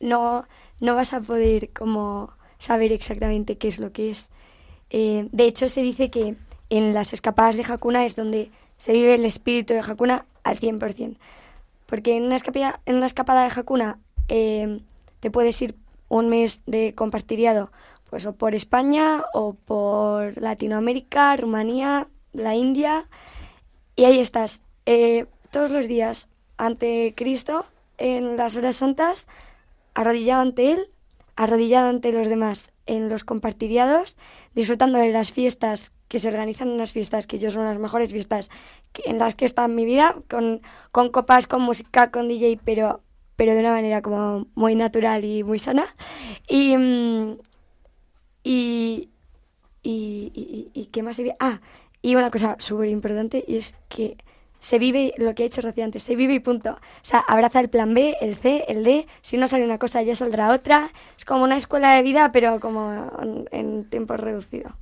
no, 0.00 0.46
no 0.80 0.94
vas 0.94 1.12
a 1.12 1.20
poder 1.20 1.70
como 1.70 2.32
saber 2.58 2.92
exactamente 2.92 3.56
qué 3.56 3.68
es 3.68 3.78
lo 3.78 3.92
que 3.92 4.10
es. 4.10 4.30
Eh, 4.90 5.28
de 5.30 5.44
hecho, 5.44 5.68
se 5.68 5.82
dice 5.82 6.10
que 6.10 6.36
en 6.70 6.94
las 6.94 7.12
escapadas 7.12 7.56
de 7.56 7.64
Hakuna 7.64 8.04
es 8.04 8.16
donde 8.16 8.50
se 8.78 8.92
vive 8.92 9.14
el 9.14 9.24
espíritu 9.24 9.74
de 9.74 9.80
Hakuna 9.80 10.24
al 10.42 10.58
100%. 10.58 11.16
Porque 11.86 12.16
en 12.16 12.24
una 12.24 12.36
escapada, 12.36 12.80
en 12.86 13.02
escapada 13.02 13.42
de 13.42 13.52
Hakuna 13.54 13.98
eh, 14.28 14.80
te 15.20 15.30
puedes 15.30 15.60
ir 15.62 15.74
un 16.10 16.28
mes 16.28 16.62
de 16.66 16.94
compartiriado, 16.94 17.72
pues 18.10 18.26
o 18.26 18.34
por 18.34 18.54
España 18.54 19.22
o 19.32 19.54
por 19.54 20.36
Latinoamérica, 20.38 21.34
Rumanía, 21.36 22.08
la 22.34 22.54
India, 22.54 23.06
y 23.96 24.04
ahí 24.04 24.18
estás, 24.18 24.62
eh, 24.84 25.26
todos 25.50 25.70
los 25.70 25.86
días 25.86 26.28
ante 26.58 27.14
Cristo, 27.16 27.64
en 27.96 28.36
las 28.36 28.56
horas 28.56 28.76
santas, 28.76 29.28
arrodillado 29.94 30.42
ante 30.42 30.72
él, 30.72 30.90
arrodillado 31.36 31.88
ante 31.88 32.12
los 32.12 32.28
demás 32.28 32.72
en 32.86 33.08
los 33.08 33.24
compartiriados, 33.24 34.18
disfrutando 34.54 34.98
de 34.98 35.10
las 35.10 35.32
fiestas 35.32 35.92
que 36.08 36.18
se 36.18 36.28
organizan 36.28 36.68
en 36.70 36.78
las 36.78 36.90
fiestas, 36.90 37.28
que 37.28 37.38
yo 37.38 37.52
son 37.52 37.64
las 37.64 37.78
mejores 37.78 38.10
fiestas 38.10 38.50
en 39.04 39.18
las 39.18 39.36
que 39.36 39.44
está 39.44 39.64
en 39.66 39.76
mi 39.76 39.84
vida, 39.84 40.16
con, 40.28 40.60
con 40.90 41.10
copas, 41.10 41.46
con 41.46 41.62
música, 41.62 42.10
con 42.10 42.26
DJ, 42.26 42.58
pero, 42.64 43.00
pero 43.40 43.54
de 43.54 43.60
una 43.60 43.72
manera 43.72 44.02
como 44.02 44.48
muy 44.54 44.74
natural 44.74 45.24
y 45.24 45.42
muy 45.42 45.58
sana. 45.58 45.96
Y, 46.46 46.76
mm, 46.76 47.38
y, 48.42 49.08
y, 49.82 50.70
y, 50.74 50.86
¿qué 50.92 51.02
más 51.02 51.16
se 51.16 51.34
Ah, 51.40 51.62
y 52.02 52.16
una 52.16 52.30
cosa 52.30 52.56
súper 52.58 52.90
importante 52.90 53.42
y 53.48 53.56
es 53.56 53.76
que 53.88 54.18
se 54.58 54.78
vive 54.78 55.14
lo 55.16 55.34
que 55.34 55.44
ha 55.44 55.46
hecho 55.46 55.62
Rocío 55.62 55.84
antes, 55.84 56.02
se 56.02 56.16
vive 56.16 56.34
y 56.34 56.40
punto. 56.40 56.72
O 56.72 56.78
sea, 57.00 57.20
abraza 57.20 57.60
el 57.60 57.70
plan 57.70 57.94
B, 57.94 58.18
el 58.20 58.36
C, 58.36 58.66
el 58.68 58.84
D, 58.84 59.06
si 59.22 59.38
no 59.38 59.48
sale 59.48 59.64
una 59.64 59.78
cosa 59.78 60.02
ya 60.02 60.14
saldrá 60.14 60.52
otra. 60.52 60.92
Es 61.16 61.24
como 61.24 61.42
una 61.42 61.56
escuela 61.56 61.94
de 61.94 62.02
vida, 62.02 62.32
pero 62.32 62.60
como 62.60 63.10
en, 63.52 63.88
tiempo 63.88 64.18
reducido. 64.18 64.76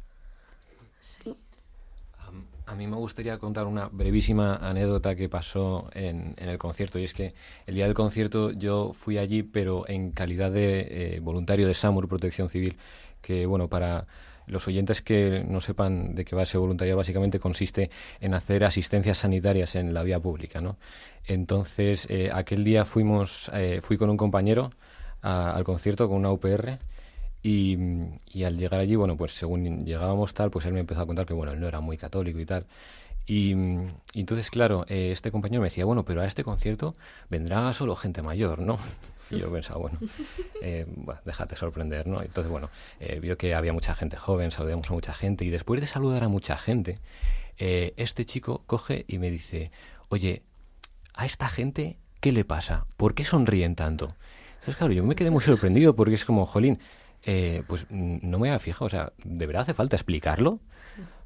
A 2.68 2.74
mí 2.74 2.86
me 2.86 2.96
gustaría 2.96 3.38
contar 3.38 3.66
una 3.66 3.88
brevísima 3.88 4.56
anécdota 4.56 5.16
que 5.16 5.30
pasó 5.30 5.88
en, 5.94 6.34
el 6.36 6.58
concierto. 6.58 6.98
Y 6.98 7.04
es 7.04 7.14
que 7.14 7.32
el 7.66 7.76
día 7.76 7.86
del 7.86 7.94
concierto 7.94 8.50
yo 8.50 8.92
fui 8.92 9.16
allí, 9.16 9.42
pero 9.42 9.88
en 9.88 10.10
calidad 10.10 10.52
de 10.52 11.14
eh, 11.16 11.20
voluntario 11.20 11.66
de 11.66 11.72
SAMUR, 11.72 12.08
Protección 12.08 12.50
Civil, 12.50 12.76
que, 13.22 13.46
bueno, 13.46 13.68
para 13.68 14.06
los 14.46 14.68
oyentes 14.68 15.00
que 15.00 15.44
no 15.48 15.62
sepan 15.62 16.14
de 16.14 16.26
qué 16.26 16.36
va 16.36 16.42
ese 16.42 16.58
voluntariado, 16.58 16.98
básicamente 16.98 17.40
consiste 17.40 17.90
en 18.20 18.34
hacer 18.34 18.62
asistencias 18.64 19.16
sanitarias 19.16 19.74
en 19.74 19.94
la 19.94 20.02
vía 20.02 20.20
pública, 20.20 20.60
¿no? 20.60 20.76
Entonces, 21.24 22.06
eh, 22.10 22.30
aquel 22.30 22.64
día 22.64 22.84
fuimos, 22.84 23.50
eh, 23.54 23.80
fui 23.82 23.96
con 23.96 24.10
un 24.10 24.18
compañero 24.18 24.72
al 25.22 25.64
concierto 25.64 26.06
con 26.06 26.18
una 26.18 26.30
UPR 26.30 26.78
y, 27.42 27.76
al 28.44 28.58
llegar 28.58 28.80
allí, 28.80 28.96
bueno, 28.96 29.16
pues 29.16 29.32
según 29.32 29.84
llegábamos 29.84 30.34
tal, 30.34 30.50
pues 30.50 30.66
él 30.66 30.72
me 30.72 30.80
empezó 30.80 31.02
a 31.02 31.06
contar 31.06 31.26
que, 31.26 31.34
bueno, 31.34 31.52
él 31.52 31.60
no 31.60 31.68
era 31.68 31.80
muy 31.80 31.96
católico 31.96 32.38
y 32.40 32.46
tal. 32.46 32.66
Y, 33.26 33.52
entonces, 34.14 34.50
claro, 34.50 34.84
eh, 34.88 35.10
este 35.12 35.30
compañero 35.30 35.60
me 35.60 35.68
decía, 35.68 35.84
bueno, 35.84 36.04
pero 36.04 36.22
a 36.22 36.26
este 36.26 36.44
concierto 36.44 36.94
vendrá 37.28 37.72
solo 37.72 37.94
gente 37.96 38.22
mayor, 38.22 38.60
¿no? 38.60 38.78
Y 39.30 39.38
yo 39.38 39.52
pensaba, 39.52 39.78
bueno, 39.78 39.98
eh, 40.62 40.86
bueno, 40.88 41.20
déjate 41.24 41.56
sorprender, 41.56 42.06
¿no? 42.06 42.22
Entonces, 42.22 42.50
bueno, 42.50 42.70
eh, 43.00 43.18
vio 43.20 43.36
que 43.36 43.54
había 43.54 43.72
mucha 43.72 43.94
gente 43.94 44.16
joven, 44.16 44.50
saludamos 44.50 44.90
a 44.90 44.94
mucha 44.94 45.12
gente 45.12 45.44
y 45.44 45.50
después 45.50 45.80
de 45.80 45.86
saludar 45.86 46.24
a 46.24 46.28
mucha 46.28 46.56
gente, 46.56 46.98
eh, 47.58 47.92
este 47.96 48.24
chico 48.24 48.62
coge 48.66 49.04
y 49.08 49.18
me 49.18 49.30
dice, 49.30 49.70
oye, 50.08 50.42
a 51.14 51.26
esta 51.26 51.48
gente, 51.48 51.98
¿qué 52.20 52.32
le 52.32 52.44
pasa? 52.44 52.86
¿Por 52.96 53.14
qué 53.14 53.24
sonríen 53.24 53.74
tanto? 53.74 54.14
Entonces, 54.54 54.76
claro, 54.76 54.92
yo 54.92 55.04
me 55.04 55.14
quedé 55.14 55.30
muy 55.30 55.42
sorprendido 55.42 55.94
porque 55.94 56.14
es 56.14 56.24
como, 56.24 56.46
jolín, 56.46 56.78
eh, 57.22 57.62
pues 57.66 57.86
no 57.90 58.38
me 58.38 58.48
había 58.48 58.58
fijado, 58.58 58.86
o 58.86 58.90
sea, 58.90 59.12
¿de 59.24 59.46
verdad 59.46 59.62
hace 59.62 59.74
falta 59.74 59.96
explicarlo? 59.96 60.60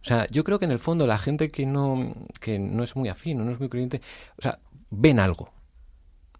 O 0.03 0.05
sea, 0.05 0.27
yo 0.31 0.43
creo 0.43 0.59
que 0.59 0.65
en 0.65 0.73
el 0.73 0.79
fondo 0.79 1.07
la 1.07 1.19
gente 1.19 1.49
que 1.49 1.65
no, 1.65 2.15
que 2.41 2.59
no 2.59 2.83
es 2.83 2.97
muy 2.97 3.09
afín, 3.09 3.45
no 3.45 3.51
es 3.53 3.61
muy 3.61 3.69
creyente, 3.69 4.01
o 4.37 4.43
sea, 4.43 4.59
ven 4.91 5.21
algo. 5.21 5.53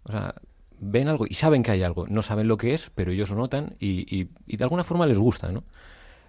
O 0.03 0.11
sea, 0.11 0.35
ven 0.79 1.07
algo 1.07 1.25
y 1.27 1.35
saben 1.35 1.63
que 1.63 1.71
hay 1.71 1.83
algo. 1.83 2.05
No 2.07 2.21
saben 2.21 2.47
lo 2.47 2.57
que 2.57 2.73
es, 2.73 2.91
pero 2.93 3.11
ellos 3.11 3.29
lo 3.29 3.37
notan 3.37 3.75
y, 3.79 4.27
y, 4.47 4.57
de 4.57 4.63
alguna 4.63 4.83
forma 4.83 5.05
les 5.05 5.17
gusta, 5.17 5.51
¿no? 5.51 5.63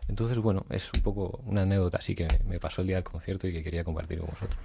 Entonces, 0.07 0.39
bueno, 0.39 0.65
es 0.71 0.93
un 0.95 1.03
poco 1.03 1.41
una 1.45 1.63
anécdota 1.63 1.99
así 1.99 2.15
que 2.15 2.29
me 2.47 2.61
pasó 2.61 2.83
el 2.83 2.87
día 2.87 2.97
del 2.97 3.05
concierto 3.05 3.49
y 3.49 3.53
que 3.53 3.63
quería 3.63 3.85
compartir 3.85 4.19
con 4.19 4.29
vosotros. 4.29 4.59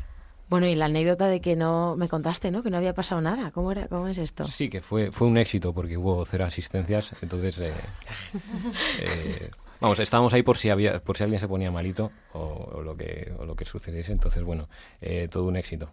Bueno, 0.50 0.66
y 0.66 0.74
la 0.74 0.86
anécdota 0.86 1.28
de 1.28 1.41
que 1.41 1.56
no 1.56 1.95
me 1.95 2.10
contaste, 2.10 2.50
¿no? 2.50 2.64
Que 2.64 2.72
no 2.72 2.78
había 2.78 2.93
pasado 2.93 3.22
nada. 3.22 3.52
¿Cómo 3.52 3.72
era? 3.72 3.88
¿Cómo 3.88 4.08
es 4.08 4.18
esto? 4.18 4.45
Sí, 4.45 4.70
que 4.70 4.82
fue 4.82 5.12
fue 5.12 5.28
un 5.28 5.38
éxito 5.38 5.74
porque 5.74 5.95
hubo 5.95 6.26
cero 6.26 6.45
asistencias. 6.45 7.14
Entonces, 7.22 7.60
eh, 7.60 7.74
eh, 9.00 9.52
vamos, 9.80 10.00
estábamos 10.00 10.34
ahí 10.34 10.41
por 10.41 10.58
si 10.58 10.72
había 10.72 11.00
por 11.00 11.18
si 11.18 11.24
alguien 11.24 11.39
se 11.39 11.47
ponía 11.47 11.70
malito 11.70 12.12
o, 12.34 12.82
lo 12.82 12.97
que 12.97 13.32
o 13.38 13.45
lo 13.45 13.56
que 13.56 13.66
sucediese. 13.66 14.12
Entonces, 14.12 14.43
bueno, 14.43 14.68
eh, 15.02 15.28
todo 15.28 15.45
un 15.45 15.56
éxito. 15.56 15.91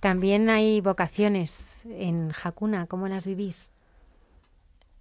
También 0.00 0.48
hay 0.48 0.80
vocaciones 0.80 1.80
en 1.84 2.32
Hakuna, 2.42 2.86
¿cómo 2.86 3.08
las 3.08 3.26
vivís? 3.26 3.72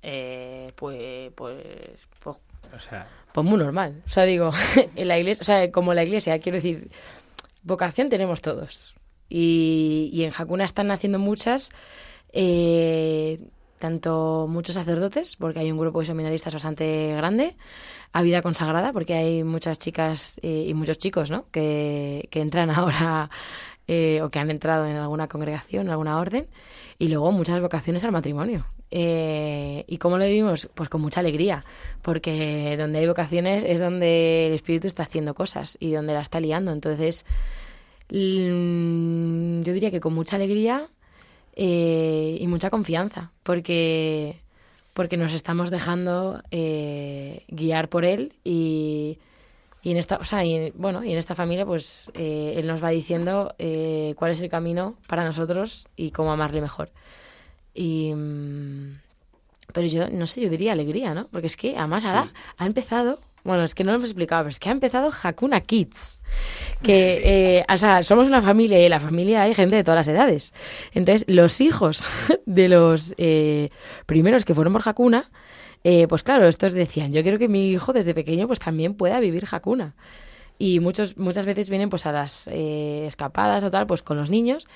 Eh, 0.02 0.72
pues, 0.76 1.32
pues, 1.36 2.00
pues, 2.20 2.38
o 2.76 2.80
sea, 2.80 3.08
pues 3.32 3.46
muy 3.46 3.58
normal. 3.60 4.02
O 4.06 4.10
sea, 4.10 4.24
digo, 4.24 4.52
en 4.96 5.08
la 5.08 5.18
iglesia, 5.20 5.42
o 5.42 5.46
sea, 5.46 5.72
como 5.72 5.94
la 5.94 6.04
iglesia, 6.04 6.40
quiero 6.40 6.58
decir, 6.58 6.90
vocación 7.68 8.10
tenemos 8.10 8.42
todos. 8.42 8.96
Y, 9.30 10.10
y 10.14 10.24
en 10.24 10.32
Hakuna 10.36 10.66
están 10.66 10.88
naciendo 10.88 11.20
muchas, 11.20 11.72
eh, 12.32 13.40
tanto 13.78 14.48
muchos 14.50 14.76
sacerdotes, 14.76 15.36
porque 15.36 15.60
hay 15.60 15.72
un 15.72 15.78
grupo 15.78 16.00
de 16.00 16.06
seminaristas 16.06 16.54
bastante 16.54 17.14
grande, 17.16 17.56
a 18.14 18.24
vida 18.24 18.42
consagrada, 18.42 18.94
porque 18.94 19.14
hay 19.14 19.44
muchas 19.44 19.78
chicas 19.80 20.40
eh, 20.42 20.66
y 20.68 20.74
muchos 20.74 20.98
chicos, 20.98 21.30
¿no? 21.30 21.46
Que, 21.52 22.30
que 22.32 22.40
entran 22.40 22.70
ahora 22.72 23.30
eh, 23.88 24.22
o 24.24 24.30
que 24.30 24.40
han 24.40 24.50
entrado 24.50 24.88
en 24.88 24.96
alguna 24.96 25.28
congregación, 25.28 25.88
en 25.88 25.92
alguna 25.92 26.18
orden, 26.20 26.48
y 26.98 27.10
luego 27.10 27.32
muchas 27.34 27.60
vocaciones 27.62 28.04
al 28.06 28.14
matrimonio. 28.14 28.66
Eh, 28.92 29.84
¿Y 29.88 29.98
cómo 29.98 30.18
lo 30.18 30.26
vivimos? 30.26 30.70
Pues 30.74 30.90
con 30.90 31.02
mucha 31.02 31.20
alegría, 31.20 31.66
porque 32.02 32.76
donde 32.78 33.00
hay 33.00 33.08
vocaciones 33.08 33.64
es 33.66 33.80
donde 33.80 34.48
el 34.48 34.54
Espíritu 34.54 34.88
está 34.88 35.04
haciendo 35.04 35.34
cosas 35.34 35.78
y 35.80 35.92
donde 35.92 36.14
la 36.14 36.22
está 36.22 36.40
liando. 36.40 36.72
Entonces, 36.72 37.26
mm, 38.10 39.62
yo 39.64 39.74
diría 39.74 39.92
que 39.92 40.00
con 40.00 40.14
mucha 40.14 40.36
alegría 40.38 40.88
eh, 41.56 42.38
y 42.40 42.48
mucha 42.48 42.70
confianza, 42.70 43.32
porque, 43.44 44.40
porque 44.94 45.18
nos 45.18 45.34
estamos 45.34 45.70
dejando 45.70 46.42
guiar 46.52 47.90
por 47.90 48.06
Él 48.06 48.34
y 48.44 49.20
en 49.92 49.98
esta, 49.98 50.18
o 50.18 50.26
sea, 50.26 50.44
bueno, 50.76 51.02
y 51.06 51.14
en 51.14 51.18
esta 51.18 51.34
familia, 51.34 51.66
pues 51.66 52.12
eh, 52.14 52.56
él 52.58 52.68
nos 52.68 52.84
va 52.84 52.90
diciendo 52.90 53.56
eh, 53.58 54.16
cuál 54.18 54.32
es 54.32 54.42
el 54.42 54.50
camino 54.50 54.98
para 55.08 55.24
nosotros 55.24 55.88
y 55.96 56.12
cómo 56.12 56.34
amarle 56.34 56.60
mejor. 56.60 56.92
Y, 57.78 58.14
mm, 58.14 59.00
pero 59.74 59.88
yo, 59.88 60.10
no 60.10 60.28
sé, 60.28 60.42
yo 60.42 60.50
diría 60.50 60.74
alegría, 60.74 61.14
¿no? 61.14 61.28
Porque 61.28 61.48
es 61.48 61.56
que 61.56 61.78
además 61.78 62.06
ahora 62.06 62.32
ha 62.58 62.66
empezado, 62.66 63.20
bueno, 63.44 63.64
es 63.64 63.76
que 63.76 63.84
no 63.84 63.92
lo 63.92 63.98
hemos 63.98 64.10
explicado, 64.10 64.44
pero 64.44 64.50
es 64.50 64.60
que 64.60 64.70
ha 64.70 64.72
empezado 64.72 65.12
Hakuna 65.24 65.62
Kids. 65.62 66.22
Que, 66.82 67.60
eh, 67.60 67.66
o 67.74 67.78
sea, 67.78 68.04
somos 68.04 68.28
una 68.28 68.42
familia 68.42 68.80
y 68.80 68.86
en 68.86 68.90
la 68.90 69.00
familia 69.00 69.44
hay 69.44 69.54
gente 69.54 69.76
de 69.76 69.84
todas 69.84 70.00
las 70.00 70.08
edades. 70.08 70.54
Entonces, 70.94 71.26
los 71.28 71.62
hijos 71.62 72.08
de 72.46 72.70
los 72.70 73.16
primeros 74.06 74.44
que 74.44 74.56
fueron 74.56 74.74
por 74.74 74.88
Hakuna 74.88 75.30
eh, 75.84 76.06
pues 76.08 76.22
claro, 76.22 76.48
estos 76.48 76.74
decían, 76.74 77.14
yo 77.14 77.22
quiero 77.22 77.40
que 77.40 77.48
mi 77.48 77.70
hijo 77.70 77.94
desde 77.94 78.14
pequeño 78.14 78.46
pues 78.48 78.60
también 78.60 78.94
pueda 78.96 79.22
vivir 79.22 79.46
Hakuna. 79.50 79.96
Y 80.60 80.82
muchos, 80.82 81.18
muchas 81.18 81.46
veces 81.46 81.70
vienen 81.70 81.90
pues 81.90 82.06
a 82.06 82.12
las 82.12 82.50
eh, 82.52 83.06
escapadas 83.08 83.64
o 83.64 83.72
tal, 83.72 83.88
pues 83.88 84.02
con 84.02 84.18
los 84.18 84.30
niños. 84.30 84.68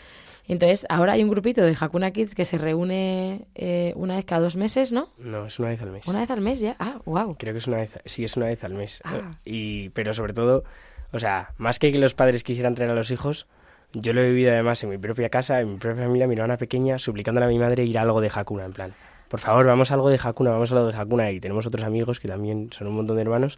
Entonces, 0.52 0.86
ahora 0.90 1.14
hay 1.14 1.24
un 1.24 1.30
grupito 1.30 1.62
de 1.62 1.74
Hakuna 1.80 2.12
Kids 2.12 2.36
que 2.36 2.44
se 2.44 2.58
reúne 2.58 3.46
eh, 3.56 3.94
una 3.96 4.18
vez 4.18 4.26
cada 4.26 4.42
dos 4.42 4.58
meses, 4.58 4.92
¿no? 4.92 5.08
No, 5.18 5.46
es 5.46 5.58
una 5.60 5.70
vez 5.70 5.82
al 5.82 5.92
mes. 5.92 6.06
¿Una 6.10 6.20
vez 6.20 6.30
al 6.30 6.42
mes 6.42 6.60
ya? 6.60 6.76
Ah, 6.78 7.00
wow. 7.06 7.38
Creo 7.40 7.54
que 7.54 7.60
es 7.60 7.68
una 7.68 7.78
vez, 7.78 7.98
sí, 8.06 8.26
es 8.26 8.36
una 8.36 8.48
vez 8.48 8.62
al 8.66 8.74
mes. 8.74 9.02
Ah. 9.06 9.32
Y, 9.46 9.90
pero 9.92 10.14
sobre 10.14 10.34
todo, 10.34 10.66
o 11.14 11.20
sea, 11.20 11.52
más 11.58 11.80
que 11.80 11.94
que 11.94 12.00
los 12.00 12.14
padres 12.14 12.44
quisieran 12.44 12.76
traer 12.76 12.92
a 12.92 12.96
los 12.96 13.12
hijos, 13.12 13.48
yo 13.94 14.12
lo 14.12 14.20
he 14.20 14.28
vivido 14.28 14.52
además 14.52 14.84
en 14.84 14.90
mi 14.90 14.98
propia 14.98 15.30
casa, 15.30 15.62
en 15.62 15.72
mi 15.72 15.78
propia 15.78 16.04
familia, 16.04 16.28
mi 16.28 16.36
hermana 16.36 16.58
pequeña, 16.58 17.00
suplicándole 17.00 17.46
a 17.46 17.50
mi 17.50 17.58
madre 17.58 17.86
ir 17.86 17.98
a 17.98 18.02
algo 18.02 18.20
de 18.20 18.30
Hakuna, 18.34 18.66
en 18.66 18.74
plan 18.74 18.94
por 19.32 19.40
favor, 19.40 19.66
vamos 19.66 19.90
a 19.92 19.94
algo 19.94 20.10
de 20.10 20.20
Hakuna, 20.22 20.52
vamos 20.52 20.74
a 20.74 20.76
algo 20.76 20.92
de 20.92 20.98
Hakuna. 20.98 21.32
Y 21.32 21.40
tenemos 21.40 21.66
otros 21.66 21.86
amigos 21.86 22.20
que 22.20 22.28
también 22.28 22.70
son 22.74 22.88
un 22.88 22.96
montón 22.96 23.16
de 23.16 23.22
hermanos. 23.22 23.58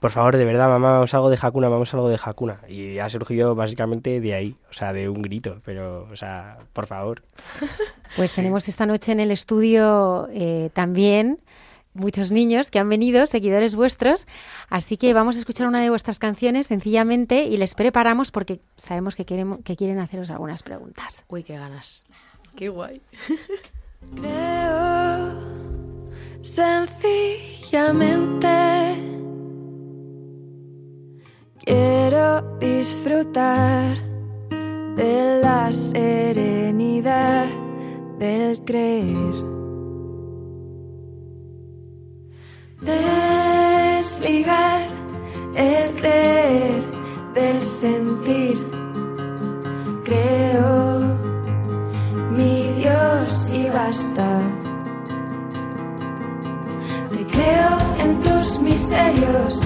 Por 0.00 0.10
favor, 0.10 0.36
de 0.36 0.44
verdad, 0.44 0.68
mamá, 0.68 0.92
vamos 0.92 1.12
a 1.12 1.16
algo 1.16 1.30
de 1.30 1.38
Hakuna, 1.40 1.68
vamos 1.68 1.92
a 1.92 1.96
algo 1.96 2.08
de 2.08 2.18
Hakuna. 2.22 2.60
Y 2.68 2.98
ha 2.98 3.10
surgido 3.10 3.54
básicamente 3.54 4.20
de 4.20 4.34
ahí, 4.34 4.54
o 4.70 4.72
sea, 4.72 4.92
de 4.92 5.08
un 5.08 5.22
grito, 5.22 5.60
pero, 5.64 6.08
o 6.10 6.16
sea, 6.16 6.58
por 6.72 6.86
favor. 6.86 7.22
Pues 8.16 8.32
tenemos 8.32 8.68
esta 8.68 8.86
noche 8.86 9.12
en 9.12 9.20
el 9.20 9.30
estudio 9.30 10.30
eh, 10.32 10.70
también 10.72 11.40
muchos 11.92 12.32
niños 12.32 12.70
que 12.70 12.78
han 12.78 12.88
venido, 12.88 13.26
seguidores 13.26 13.74
vuestros, 13.74 14.26
así 14.70 14.96
que 14.96 15.12
vamos 15.12 15.36
a 15.36 15.40
escuchar 15.40 15.66
una 15.66 15.82
de 15.82 15.90
vuestras 15.90 16.18
canciones 16.18 16.68
sencillamente 16.68 17.44
y 17.44 17.58
les 17.58 17.74
preparamos 17.74 18.30
porque 18.30 18.60
sabemos 18.76 19.14
que 19.14 19.26
quieren, 19.26 19.62
que 19.62 19.76
quieren 19.76 19.98
haceros 19.98 20.30
algunas 20.30 20.62
preguntas. 20.62 21.26
Uy, 21.28 21.42
qué 21.42 21.58
ganas. 21.58 22.06
Qué 22.56 22.70
guay. 22.70 23.02
Creo 24.16 25.58
sencillamente 26.42 28.48
quiero 31.68 32.40
disfrutar 32.58 33.94
de 34.96 35.40
la 35.42 35.70
serenidad 35.70 37.46
del 38.18 38.64
creer. 38.64 39.34
Desligar 42.80 44.88
el 45.54 45.94
creer 46.00 46.82
del 47.34 47.62
sentir. 47.62 48.56
Creo 50.04 51.00
mi 52.32 52.72
Dios 52.80 53.50
iba 53.52 53.74
basta. 53.74 54.40
Te 57.12 57.26
creo 57.26 57.76
en 58.02 58.18
tus 58.20 58.58
misterios 58.62 59.60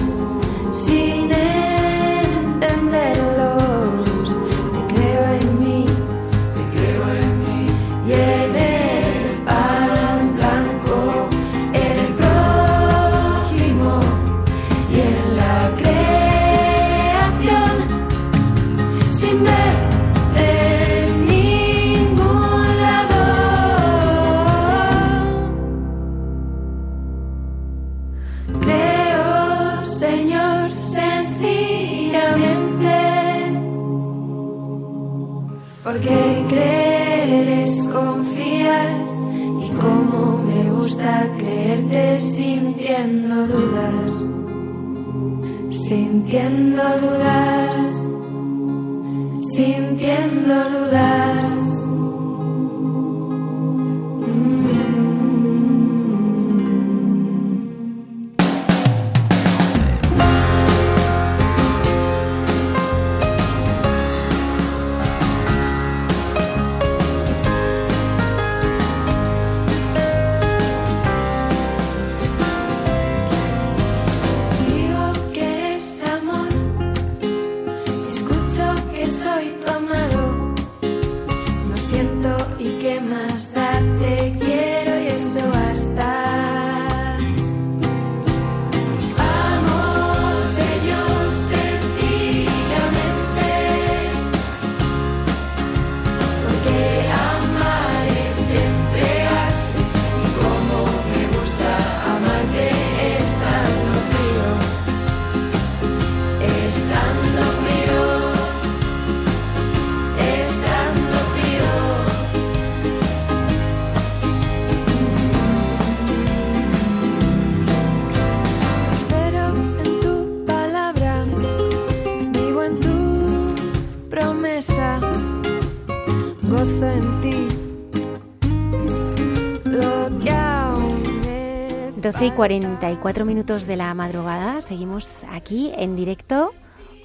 11 132.23 132.33
y 132.33 132.37
44 132.37 133.25
minutos 133.25 133.67
de 133.67 133.75
la 133.75 133.93
madrugada 133.93 134.61
seguimos 134.61 135.25
aquí 135.29 135.73
en 135.75 135.97
directo 135.97 136.53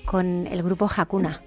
con 0.05 0.47
el 0.47 0.62
grupo 0.62 0.89
Hakuna. 0.89 1.43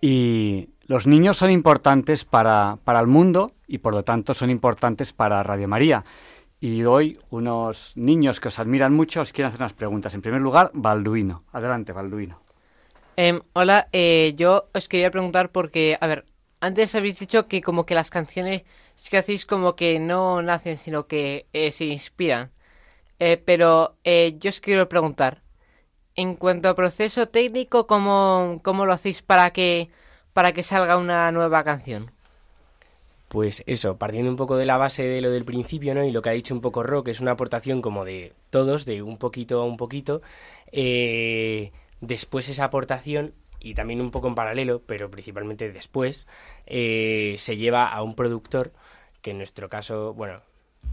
Y 0.00 0.70
los 0.82 1.06
niños 1.06 1.36
son 1.36 1.52
importantes 1.52 2.24
para, 2.24 2.78
para 2.82 2.98
el 2.98 3.06
mundo 3.06 3.52
y 3.68 3.78
por 3.78 3.94
lo 3.94 4.02
tanto 4.02 4.34
son 4.34 4.50
importantes 4.50 5.12
para 5.12 5.40
Radio 5.44 5.68
María. 5.68 6.04
Y 6.58 6.82
hoy 6.82 7.20
unos 7.30 7.92
niños 7.94 8.40
que 8.40 8.48
os 8.48 8.58
admiran 8.58 8.92
mucho 8.92 9.20
os 9.20 9.32
quieren 9.32 9.50
hacer 9.50 9.60
unas 9.60 9.74
preguntas. 9.74 10.12
En 10.14 10.22
primer 10.22 10.40
lugar, 10.40 10.72
Balduino. 10.74 11.44
Adelante, 11.52 11.92
Balduino. 11.92 12.42
Em, 13.14 13.36
eh, 13.36 13.40
hola, 13.52 13.88
yo 14.34 14.68
os 14.74 14.88
quería 14.88 15.12
preguntar 15.12 15.52
porque, 15.52 15.96
a 16.00 16.08
ver, 16.08 16.24
antes 16.58 16.92
habéis 16.96 17.20
dicho 17.20 17.46
que 17.46 17.62
como 17.62 17.86
que 17.86 17.94
las 17.94 18.10
canciones 18.10 18.64
que 19.08 19.18
hacéis 19.18 19.46
como 19.46 19.76
que 19.76 20.00
no 20.00 20.42
nacen, 20.42 20.76
sino 20.76 21.06
que 21.06 21.46
eh, 21.52 21.70
se 21.70 21.84
inspiran. 21.84 22.50
Eh, 23.18 23.42
pero 23.44 23.96
eh, 24.04 24.36
yo 24.38 24.50
os 24.50 24.60
quiero 24.60 24.88
preguntar, 24.88 25.42
en 26.16 26.36
cuanto 26.36 26.68
a 26.68 26.76
proceso 26.76 27.28
técnico, 27.28 27.86
¿cómo, 27.86 28.60
cómo 28.62 28.86
lo 28.86 28.92
hacéis 28.92 29.22
para 29.22 29.50
que, 29.50 29.90
para 30.32 30.52
que 30.52 30.62
salga 30.62 30.96
una 30.96 31.30
nueva 31.32 31.64
canción? 31.64 32.10
Pues 33.28 33.64
eso, 33.66 33.96
partiendo 33.96 34.30
un 34.30 34.36
poco 34.36 34.56
de 34.56 34.66
la 34.66 34.76
base 34.76 35.02
de 35.02 35.20
lo 35.20 35.30
del 35.30 35.44
principio, 35.44 35.92
¿no? 35.94 36.04
Y 36.04 36.12
lo 36.12 36.22
que 36.22 36.28
ha 36.28 36.32
dicho 36.32 36.54
un 36.54 36.60
poco 36.60 36.84
Rock, 36.84 37.08
es 37.08 37.20
una 37.20 37.32
aportación 37.32 37.82
como 37.82 38.04
de 38.04 38.32
todos, 38.50 38.84
de 38.84 39.02
un 39.02 39.18
poquito 39.18 39.60
a 39.60 39.64
un 39.64 39.76
poquito. 39.76 40.22
Eh, 40.70 41.72
después 42.00 42.48
esa 42.48 42.64
aportación, 42.64 43.34
y 43.58 43.74
también 43.74 44.00
un 44.00 44.12
poco 44.12 44.28
en 44.28 44.36
paralelo, 44.36 44.82
pero 44.86 45.10
principalmente 45.10 45.72
después, 45.72 46.28
eh, 46.66 47.34
se 47.38 47.56
lleva 47.56 47.88
a 47.88 48.02
un 48.02 48.14
productor, 48.14 48.72
que 49.20 49.32
en 49.32 49.38
nuestro 49.38 49.68
caso, 49.68 50.14
bueno, 50.14 50.42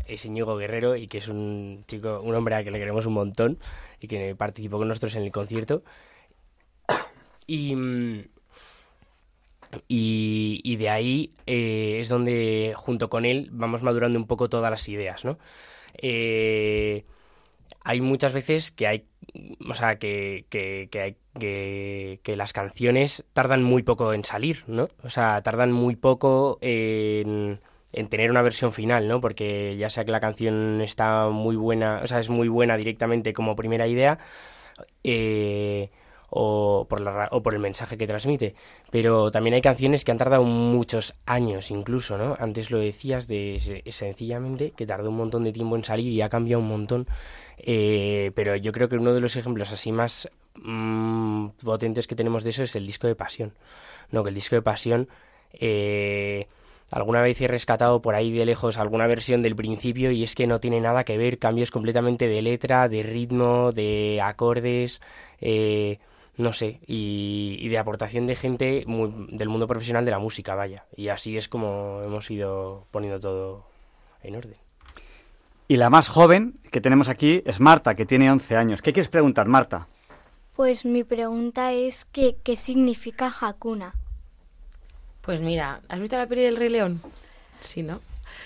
es 0.08 0.26
Íñigo 0.26 0.58
Guerrero 0.58 0.95
y 0.95 1.08
que 1.08 1.20
es 1.20 1.28
un 1.28 1.84
chico, 1.88 2.22
un 2.22 2.36
hombre 2.36 2.56
a 2.56 2.64
que 2.64 2.72
le 2.72 2.80
queremos 2.80 3.06
un 3.06 3.14
montón 3.14 3.60
y 3.99 4.08
que 4.08 4.36
participó 4.36 4.78
con 4.78 4.88
nosotros 4.88 5.16
en 5.16 5.24
el 5.24 5.32
concierto. 5.32 5.84
Y, 9.88 10.62
y 10.64 10.76
de 10.76 10.89
ahí 10.89 11.32
eh, 11.45 11.97
es 11.99 12.10
donde 12.10 12.74
junto 12.76 13.10
con 13.10 13.26
él 13.26 13.49
vamos 13.52 13.84
madurando 13.84 14.20
un 14.20 14.28
poco 14.28 14.49
todas 14.49 14.72
las 14.72 14.88
ideas, 14.89 15.24
¿no? 15.26 15.38
Eh, 16.02 17.06
hay 17.84 18.02
muchas 18.02 18.34
veces 18.34 18.72
que 18.72 18.88
hay, 18.88 19.06
o 19.68 19.74
sea, 19.74 19.97
que, 19.97 20.45
que, 20.49 20.89
que 20.91 21.02
hay, 21.02 21.16
que, 21.39 22.20
que 22.24 22.36
las 22.36 22.54
canciones 22.54 23.26
tardan 23.34 23.64
muy 23.64 23.84
poco 23.84 24.14
en 24.14 24.24
salir, 24.24 24.64
¿no? 24.68 24.89
O 25.04 25.10
sea, 25.10 25.41
tardan 25.41 25.72
muy 25.72 25.95
poco 25.95 26.58
en, 26.62 27.60
en 27.94 28.08
tener 28.08 28.32
una 28.32 28.42
versión 28.42 28.74
final, 28.74 29.08
¿no? 29.08 29.22
Porque 29.22 29.76
ya 29.78 29.89
sea 29.89 30.06
que 30.06 30.12
la 30.12 30.20
canción 30.20 30.82
está 30.82 31.30
muy 31.30 31.56
buena, 31.56 32.02
o 32.04 32.08
sea, 32.08 32.20
es 32.20 32.30
muy 32.30 32.48
buena 32.48 32.78
directamente 32.78 33.34
como 33.34 33.56
primera 33.56 33.88
idea, 33.88 34.20
eh, 35.04 35.89
o 36.34 36.88
por, 36.89 37.54
el 37.54 37.60
mensaje 37.60 37.98
que 37.98 38.08
transmite. 38.08 38.56
Pero 38.89 39.32
también 39.32 39.54
hay 39.54 39.62
canciones 39.62 40.06
que 40.06 40.12
han 40.12 40.18
tardado 40.18 40.44
muchos 40.44 41.14
años 41.26 41.72
incluso, 41.72 42.18
¿no? 42.18 42.38
Antes 42.39 42.72
lo 42.72 42.80
decías 42.80 43.28
de 43.28 43.58
se- 43.60 43.84
sencillamente 43.92 44.72
que 44.72 44.86
tardó 44.86 45.10
un 45.10 45.18
montón 45.18 45.44
de 45.44 45.52
tiempo 45.52 45.76
en 45.76 45.84
salir 45.84 46.08
y 46.12 46.22
ha 46.22 46.30
cambiado 46.30 46.62
un 46.62 46.70
montón. 46.70 47.08
Eh, 47.58 48.32
pero 48.36 48.56
yo 48.56 48.72
creo 48.72 48.88
que 48.89 48.96
uno 48.96 49.14
de 49.14 49.20
los 49.22 49.36
ejemplos 49.36 49.72
así 49.74 49.92
más 49.92 50.30
mm, 50.56 51.48
potentes 51.64 52.08
que 52.08 52.16
tenemos 52.16 52.44
de 52.46 52.52
eso 52.52 52.64
es 52.64 52.76
el 52.78 52.86
disco 52.88 53.08
de 53.08 53.16
Pasión. 53.16 53.54
No, 54.12 54.24
que 54.24 54.30
el 54.30 54.36
disco 54.36 54.56
de 54.56 54.62
Pasión... 54.62 55.10
eh, 55.54 56.48
Alguna 56.92 57.22
vez 57.22 57.39
he 57.42 57.48
rescatado 57.48 58.02
por 58.02 58.16
ahí 58.16 58.32
de 58.32 58.46
lejos 58.46 58.78
alguna 58.78 59.08
versión 59.08 59.42
del 59.42 59.56
principio 59.56 60.12
y 60.12 60.24
es 60.24 60.36
que 60.36 60.46
no 60.46 60.60
tiene 60.60 60.82
nada 60.82 61.06
que 61.06 61.18
ver, 61.18 61.39
cambios 61.39 61.72
completamente 61.72 62.28
de 62.28 62.42
letra, 62.42 62.89
de 62.89 63.02
ritmo, 63.02 63.72
de 63.72 64.20
acordes, 64.22 65.02
eh, 65.39 66.00
no 66.38 66.52
sé, 66.54 66.80
y, 66.88 67.58
y 67.62 67.70
de 67.70 67.78
aportación 67.78 68.28
de 68.28 68.36
gente 68.36 68.84
muy- 68.88 69.28
del 69.32 69.48
mundo 69.50 69.68
profesional 69.68 70.04
de 70.04 70.12
la 70.12 70.20
música, 70.20 70.54
vaya. 70.56 70.86
Y 70.96 71.08
así 71.08 71.38
es 71.38 71.48
como 71.48 72.02
hemos 72.04 72.30
ido 72.30 72.86
poniendo 72.92 73.20
todo 73.20 73.66
en 74.22 74.36
orden. 74.36 74.58
Y 75.70 75.78
la 75.78 75.89
más 75.89 76.10
joven 76.10 76.60
que 76.72 76.82
tenemos 76.82 77.08
aquí 77.08 77.42
es 77.46 77.62
Marta, 77.62 77.96
que 77.96 78.06
tiene 78.06 78.30
11 78.30 78.58
años. 78.58 78.82
¿Qué 78.82 78.92
quieres 78.92 79.10
preguntar, 79.10 79.48
Marta? 79.48 79.88
Pues 80.58 80.84
mi 80.84 81.06
pregunta 81.06 81.72
es 81.72 82.04
que, 82.04 82.36
¿qué 82.44 82.58
significa 82.58 83.32
Hakuna? 83.39 83.96
Pues 85.22 85.41
mira, 85.41 85.82
¿has 85.88 85.99
visto 85.99 86.17
la 86.17 86.28
peli 86.28 86.41
del 86.41 86.57
Rey 86.57 86.69
León? 86.69 87.01
Sí, 87.59 87.84
¿no? 87.84 88.01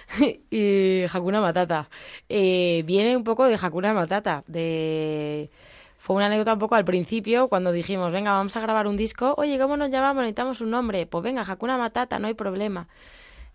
y 0.51 1.03
Hakuna 1.11 1.41
Matata. 1.41 1.89
Eh, 2.29 2.83
viene 2.85 3.15
un 3.15 3.23
poco 3.23 3.45
de 3.45 3.55
Hakuna 3.61 3.93
Matata. 3.93 4.43
De... 4.47 5.51
Fue 5.97 6.15
una 6.15 6.27
anécdota 6.27 6.53
un 6.53 6.59
poco 6.59 6.75
al 6.75 6.85
principio 6.85 7.47
cuando 7.49 7.71
dijimos, 7.71 8.11
venga, 8.11 8.31
vamos 8.33 8.55
a 8.55 8.61
grabar 8.61 8.87
un 8.87 8.97
disco. 8.97 9.33
Oye, 9.37 9.57
¿cómo 9.59 9.77
nos 9.77 9.89
llamamos? 9.89 10.21
Necesitamos 10.23 10.61
un 10.61 10.69
nombre. 10.71 11.07
Pues 11.07 11.23
venga, 11.23 11.41
Hakuna 11.41 11.77
Matata, 11.77 12.19
no 12.19 12.27
hay 12.27 12.33
problema. 12.35 12.87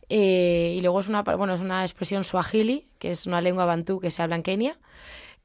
Eh, 0.09 0.75
y 0.77 0.81
luego 0.83 1.01
es 1.01 1.09
una, 1.09 1.23
bueno, 1.23 1.55
es 1.55 1.61
una 1.61 1.85
expresión 1.85 2.25
swahili, 2.25 2.89
que 2.99 3.11
es 3.13 3.27
una 3.27 3.41
lengua 3.41 3.65
bantú 3.67 4.01
que 4.01 4.11
se 4.11 4.23
habla 4.23 4.37
en 4.37 4.43
Kenia. 4.43 4.79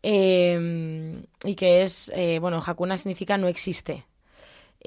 eh, 0.04 1.24
y 1.44 1.56
que 1.56 1.84
es, 1.84 2.12
eh, 2.16 2.40
bueno, 2.40 2.62
Hakuna 2.66 2.98
significa 2.98 3.38
no 3.38 3.48
existe. 3.48 4.06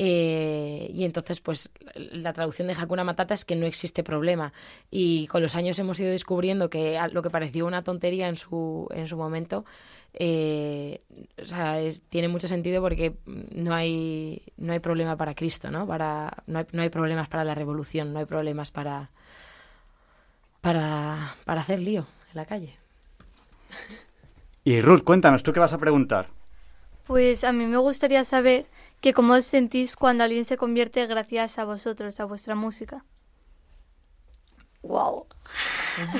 Eh, 0.00 0.92
y 0.94 1.04
entonces, 1.04 1.40
pues, 1.40 1.72
la 1.96 2.32
traducción 2.32 2.68
de 2.68 2.74
Hakuna 2.74 3.02
Matata 3.02 3.34
es 3.34 3.44
que 3.44 3.56
no 3.56 3.66
existe 3.66 4.04
problema. 4.04 4.52
Y 4.92 5.26
con 5.26 5.42
los 5.42 5.56
años 5.56 5.76
hemos 5.80 5.98
ido 5.98 6.10
descubriendo 6.10 6.70
que 6.70 6.96
lo 7.10 7.20
que 7.20 7.30
pareció 7.30 7.66
una 7.66 7.82
tontería 7.82 8.28
en 8.28 8.36
su, 8.36 8.86
en 8.94 9.08
su 9.08 9.16
momento, 9.16 9.64
eh, 10.14 11.00
o 11.42 11.44
sea, 11.44 11.80
es- 11.80 12.00
tiene 12.02 12.28
mucho 12.28 12.46
sentido 12.46 12.80
porque 12.80 13.14
no 13.26 13.74
hay, 13.74 14.40
no 14.56 14.72
hay 14.72 14.78
problema 14.78 15.16
para 15.16 15.34
Cristo, 15.34 15.68
¿no? 15.72 15.84
Para, 15.84 16.44
no, 16.46 16.60
hay, 16.60 16.66
no 16.70 16.82
hay 16.82 16.90
problemas 16.90 17.26
para 17.28 17.42
la 17.42 17.56
revolución, 17.56 18.12
no 18.12 18.20
hay 18.20 18.24
problemas 18.26 18.70
para, 18.70 19.10
para, 20.60 21.34
para 21.44 21.60
hacer 21.62 21.80
lío 21.80 22.06
en 22.30 22.36
la 22.36 22.46
calle. 22.46 22.76
Y 24.62 24.80
Ruth, 24.80 25.02
cuéntanos, 25.02 25.42
¿tú 25.42 25.52
qué 25.52 25.58
vas 25.58 25.72
a 25.72 25.78
preguntar? 25.78 26.28
Pues 27.08 27.42
a 27.42 27.52
mí 27.52 27.64
me 27.66 27.78
gustaría 27.78 28.22
saber 28.22 28.66
que 29.00 29.12
cómo 29.14 29.32
os 29.32 29.44
sentís 29.46 29.96
cuando 29.96 30.22
alguien 30.24 30.44
se 30.44 30.56
convierte 30.56 31.04
gracias 31.06 31.58
a 31.58 31.64
vosotros, 31.64 32.20
a 32.20 32.26
vuestra 32.26 32.54
música. 32.54 33.04
Wow. 34.82 35.26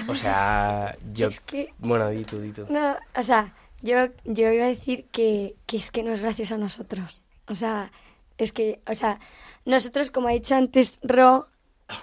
O 0.08 0.14
sea, 0.14 0.96
yo... 1.12 1.28
Es 1.28 1.40
que- 1.40 1.72
Bueno, 1.78 2.08
di 2.08 2.24
tú, 2.24 2.40
di 2.40 2.52
tú. 2.52 2.66
No, 2.70 2.96
o 3.14 3.22
sea, 3.22 3.54
yo, 3.82 4.06
yo 4.24 4.50
iba 4.50 4.64
a 4.64 4.68
decir 4.68 5.04
que, 5.12 5.54
que 5.66 5.76
es 5.76 5.90
que 5.92 6.02
no 6.02 6.12
es 6.12 6.20
gracias 6.22 6.52
a 6.52 6.56
nosotros. 6.58 7.20
O 7.46 7.54
sea, 7.54 7.92
es 8.38 8.52
que, 8.52 8.80
o 8.86 8.94
sea, 8.94 9.20
nosotros, 9.66 10.10
como 10.10 10.28
ha 10.28 10.32
dicho 10.32 10.54
antes 10.56 10.98
Ro, 11.02 11.48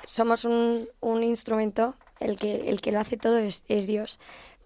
somos 0.06 0.46
un, 0.46 0.88
un 1.02 1.24
instrumento, 1.24 1.96
el 2.20 2.38
que, 2.38 2.70
el 2.70 2.82
que 2.82 2.92
lo 2.92 3.00
hace 3.00 3.18
todo 3.18 3.38
es, 3.40 3.64
es 3.68 3.88
Dios. 3.88 4.20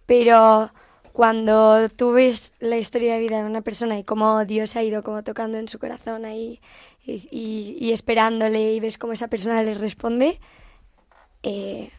Pero 0.06 0.72
cuando 1.14 1.90
tú 1.90 2.12
ves 2.12 2.54
la 2.60 2.78
historia 2.78 3.14
de 3.14 3.20
vida 3.20 3.40
de 3.40 3.46
una 3.46 3.62
persona 3.62 3.98
y 3.98 4.04
cómo 4.04 4.46
Dios 4.46 4.76
ha 4.76 4.84
ido 4.84 5.04
como 5.04 5.24
tocando 5.24 5.58
en 5.58 5.68
su 5.68 5.80
corazón 5.80 6.26
ahí 6.26 6.62
y, 7.06 7.92
esperándole 7.92 8.74
y 8.74 8.80
ves 8.80 8.98
cómo 8.98 9.14
esa 9.14 9.28
persona 9.28 9.64
le 9.64 9.74
responde, 9.74 10.40
eh, 11.44 11.92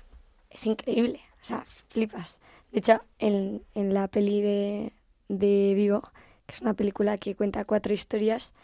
es 0.51 0.67
increíble. 0.67 1.21
O 1.43 1.45
sea, 1.45 1.65
flipas. 1.89 2.41
De 2.73 2.79
hecho, 2.81 3.01
en, 3.19 3.63
en 3.75 3.95
la 3.95 4.09
peli 4.09 4.43
de, 4.43 4.93
de 5.29 5.75
Vivo, 5.75 6.03
que 6.47 6.55
es 6.55 6.61
una 6.61 6.75
película 6.75 7.19
que 7.19 7.35
cuenta 7.35 7.65
cuatro 7.65 7.93
historias 7.93 8.55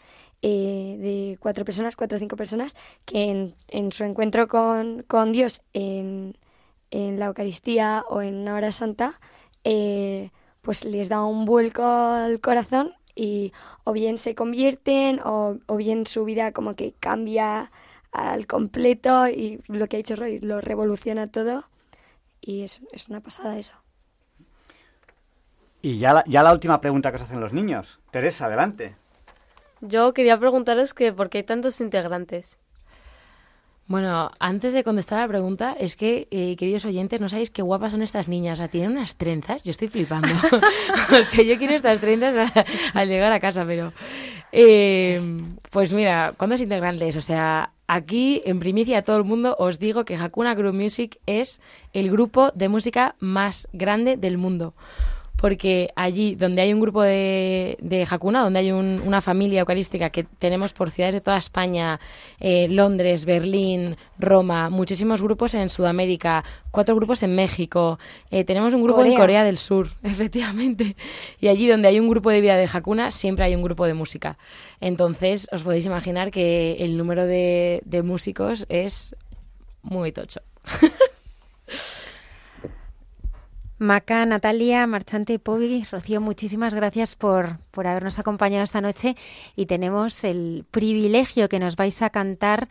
eh, 0.41 0.97
de 0.99 1.37
cuatro 1.39 1.65
personas, 1.65 1.95
cuatro 1.95 2.17
o 2.17 2.19
cinco 2.19 2.35
personas, 2.35 2.75
que 3.05 3.23
en, 3.23 3.55
en 3.67 3.91
su 3.91 4.03
encuentro 4.03 4.47
con, 4.47 5.03
con 5.03 5.31
Dios 5.31 5.61
en, 5.73 6.37
en 6.91 7.19
la 7.19 7.25
Eucaristía 7.25 8.05
o 8.07 8.21
en 8.21 8.35
una 8.35 8.55
hora 8.55 8.71
santa, 8.71 9.19
eh, 9.69 10.31
pues 10.61 10.85
les 10.85 11.09
da 11.09 11.25
un 11.25 11.43
vuelco 11.43 11.83
al 11.83 12.39
corazón 12.39 12.93
y 13.15 13.51
o 13.83 13.91
bien 13.91 14.17
se 14.17 14.33
convierten 14.33 15.19
o, 15.25 15.57
o 15.65 15.75
bien 15.75 16.05
su 16.05 16.23
vida 16.23 16.53
como 16.53 16.75
que 16.75 16.93
cambia 17.01 17.69
al 18.13 18.47
completo 18.47 19.27
y 19.27 19.61
lo 19.67 19.87
que 19.87 19.97
ha 19.97 20.03
dicho 20.03 20.15
Roy 20.15 20.39
lo 20.39 20.61
revoluciona 20.61 21.27
todo 21.27 21.65
y 22.39 22.61
es, 22.61 22.81
es 22.93 23.09
una 23.09 23.19
pasada 23.19 23.57
eso. 23.57 23.75
Y 25.81 25.99
ya 25.99 26.13
la, 26.13 26.23
ya 26.27 26.43
la 26.43 26.53
última 26.53 26.79
pregunta 26.79 27.11
que 27.11 27.17
os 27.17 27.23
hacen 27.23 27.41
los 27.41 27.51
niños. 27.51 27.99
Teresa, 28.11 28.45
adelante. 28.45 28.95
Yo 29.81 30.13
quería 30.13 30.39
preguntaros 30.39 30.93
que 30.93 31.11
por 31.11 31.29
qué 31.29 31.39
hay 31.39 31.43
tantos 31.43 31.81
integrantes. 31.81 32.57
Bueno, 33.87 34.31
antes 34.39 34.73
de 34.73 34.83
contestar 34.83 35.19
a 35.19 35.21
la 35.21 35.27
pregunta, 35.29 35.73
es 35.79 35.95
que, 35.95 36.27
eh, 36.29 36.57
queridos 36.57 36.83
oyentes, 36.83 37.21
no 37.21 37.29
sabéis 37.29 37.51
qué 37.51 37.61
guapas 37.61 37.91
son 37.93 38.01
estas 38.01 38.27
niñas. 38.27 38.59
O 38.59 38.61
sea, 38.61 38.67
tienen 38.67 38.91
unas 38.91 39.15
trenzas, 39.15 39.63
yo 39.63 39.71
estoy 39.71 39.87
flipando. 39.87 40.27
o 41.19 41.23
sea, 41.23 41.43
yo 41.43 41.57
quiero 41.57 41.73
estas 41.73 42.01
trenzas 42.01 42.51
al 42.93 43.07
llegar 43.07 43.31
a 43.31 43.39
casa, 43.39 43.63
pero... 43.65 43.93
eh, 44.51 45.41
pues 45.71 45.93
mira, 45.93 46.33
¿cuántos 46.37 46.59
integrantes? 46.59 47.15
O 47.15 47.21
sea, 47.21 47.71
aquí, 47.87 48.41
en 48.45 48.59
primicia 48.59 48.99
a 48.99 49.01
todo 49.03 49.17
el 49.17 49.23
mundo, 49.23 49.55
os 49.57 49.79
digo 49.79 50.03
que 50.03 50.15
Hakuna 50.15 50.53
Group 50.53 50.73
Music 50.73 51.19
es 51.25 51.61
el 51.93 52.11
grupo 52.11 52.51
de 52.55 52.67
música 52.67 53.15
más 53.19 53.69
grande 53.71 54.17
del 54.17 54.37
mundo. 54.37 54.73
Porque 55.37 55.91
allí, 55.95 56.33
donde 56.35 56.63
hay 56.63 56.73
un 56.73 56.79
grupo 56.79 57.03
de, 57.03 57.77
de 57.79 58.07
Hakuna, 58.09 58.41
donde 58.41 58.57
hay 58.59 58.71
un- 58.71 59.01
una 59.05 59.21
familia 59.21 59.59
eucarística 59.59 60.09
que 60.09 60.23
tenemos 60.23 60.73
por 60.73 60.89
ciudades 60.89 61.13
de 61.13 61.21
toda 61.21 61.37
España, 61.37 61.99
eh, 62.39 62.67
Londres, 62.69 63.25
Berlín, 63.25 63.97
Roma, 64.17 64.69
muchísimos 64.71 65.21
grupos 65.21 65.53
en 65.53 65.69
Sudamérica, 65.69 66.43
cuatro 66.71 66.95
grupos 66.95 67.21
en 67.21 67.35
México, 67.35 67.99
eh, 68.31 68.43
tenemos 68.45 68.73
un 68.73 68.81
grupo 68.81 69.01
en 69.01 69.11
Corea. 69.11 69.19
Corea 69.19 69.43
del 69.43 69.57
Sur, 69.57 69.89
efectivamente. 70.03 70.95
Y 71.39 71.49
allí 71.49 71.67
donde 71.67 71.87
hay 71.87 71.99
un 71.99 72.09
grupo 72.09 72.31
de 72.31 72.41
vida 72.41 72.55
de 72.57 72.67
Hakuna, 72.71 73.11
siempre 73.11 73.45
hay 73.45 73.53
un 73.55 73.61
grupo 73.61 73.85
de 73.85 73.93
música. 73.93 74.37
Entonces, 74.81 75.47
os 75.51 75.61
podéis 75.61 75.85
imaginar 75.85 76.31
que 76.31 76.77
el 76.79 76.97
número 76.97 77.27
de, 77.27 77.81
de 77.85 78.01
músicos 78.01 78.65
es 78.69 79.15
muy 79.83 80.11
tocho. 80.11 80.41
Maca, 83.79 84.25
Natalia, 84.25 84.87
Marchante, 84.87 85.37
Povi, 85.37 85.85
Rocío, 85.91 86.19
muchísimas 86.19 86.73
gracias 86.73 87.15
por, 87.15 87.59
por 87.71 87.85
habernos 87.85 88.17
acompañado 88.17 88.63
esta 88.63 88.81
noche 88.81 89.15
y 89.55 89.67
tenemos 89.67 90.23
el 90.23 90.65
privilegio 90.71 91.47
que 91.47 91.59
nos 91.59 91.75
vais 91.75 92.01
a 92.01 92.09
cantar 92.09 92.69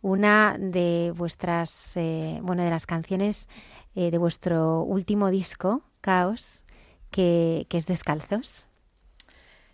una 0.00 0.56
de 0.58 1.12
vuestras, 1.14 1.96
eh, 1.96 2.38
bueno, 2.42 2.62
de 2.62 2.70
las 2.70 2.86
canciones 2.86 3.48
eh, 3.94 4.10
de 4.10 4.18
vuestro 4.18 4.82
último 4.82 5.30
disco, 5.30 5.82
Caos, 6.00 6.64
que, 7.10 7.66
que 7.68 7.76
es 7.76 7.86
Descalzos. 7.86 8.66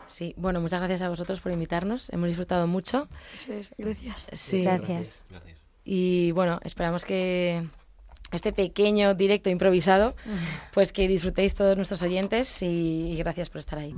Sí, 0.06 0.34
bueno, 0.36 0.60
muchas 0.60 0.80
gracias 0.80 1.02
a 1.02 1.08
vosotros 1.08 1.40
por 1.40 1.52
invitarnos. 1.52 2.10
Hemos 2.10 2.26
disfrutado 2.26 2.66
mucho. 2.66 3.08
Gracias. 3.78 4.26
Sí. 4.32 4.62
Gracias. 4.62 5.24
Y 5.84 6.32
bueno, 6.32 6.60
esperamos 6.64 7.04
que 7.04 7.66
este 8.32 8.52
pequeño 8.52 9.14
directo 9.14 9.50
improvisado, 9.50 10.14
pues 10.72 10.92
que 10.92 11.06
disfrutéis 11.06 11.54
todos 11.54 11.76
nuestros 11.76 12.02
oyentes 12.02 12.62
y, 12.62 13.14
gracias 13.18 13.50
por 13.50 13.58
estar 13.58 13.78
ahí. 13.78 13.94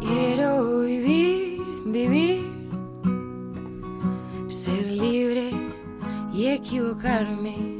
Quiero 0.00 0.80
vivir, 0.80 1.60
vivir, 1.86 2.46
ser 4.48 4.86
libre 4.86 5.50
y 6.32 6.46
equivocarme, 6.46 7.77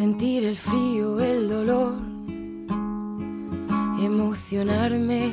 sentir 0.00 0.46
el 0.46 0.56
frío, 0.56 1.20
el 1.20 1.46
dolor, 1.50 1.92
emocionarme, 4.02 5.30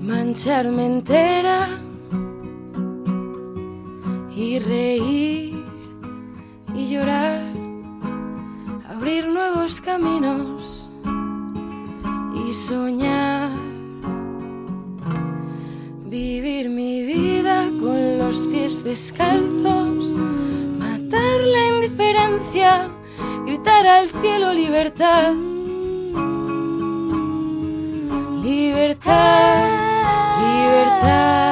mancharme 0.00 0.86
entera 0.86 1.68
y 4.34 4.58
reír 4.58 5.64
y 6.74 6.90
llorar, 6.90 7.44
abrir 8.88 9.28
nuevos 9.28 9.80
caminos 9.80 10.90
y 12.44 12.52
soñar. 12.54 13.52
Vivir 16.10 16.68
mi 16.70 17.04
vida 17.04 17.70
con 17.80 18.18
los 18.18 18.48
pies 18.48 18.82
descalzos, 18.82 20.18
matar 21.12 21.40
la 21.40 21.66
indiferencia, 21.66 22.88
gritar 23.44 23.86
al 23.86 24.08
cielo 24.08 24.52
libertad. 24.54 25.34
Libertad, 28.42 29.68
libertad. 30.40 31.51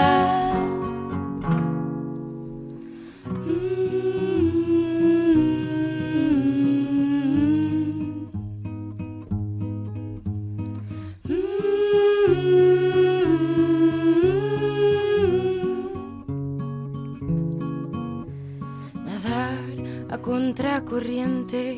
Contracorriente 20.80 21.76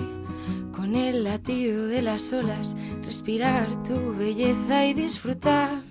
con 0.74 0.94
el 0.94 1.24
latido 1.24 1.86
de 1.86 2.02
las 2.02 2.32
olas, 2.32 2.76
respirar 3.04 3.82
tu 3.82 4.14
belleza 4.16 4.86
y 4.86 4.94
disfrutar. 4.94 5.82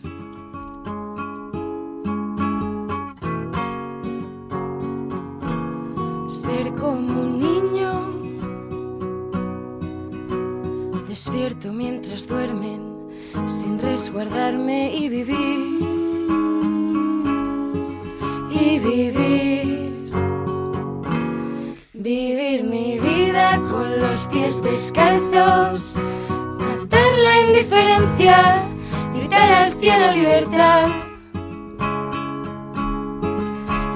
Ser 6.29 6.73
como 6.73 7.21
un 7.21 7.39
niño 7.39 8.21
Despierto 11.07 11.73
mientras 11.73 12.25
duermen, 12.25 12.81
sin 13.45 13.79
resguardarme 13.79 14.95
y 14.95 15.09
vivir. 15.09 15.59
Y 18.49 18.79
vivir. 18.79 19.30
Descalzos. 24.59 25.93
Matar 26.59 27.11
la 27.25 27.41
indiferencia. 27.47 28.63
Gritar 29.13 29.51
al 29.51 29.71
cielo 29.73 30.11
libertad. 30.13 30.87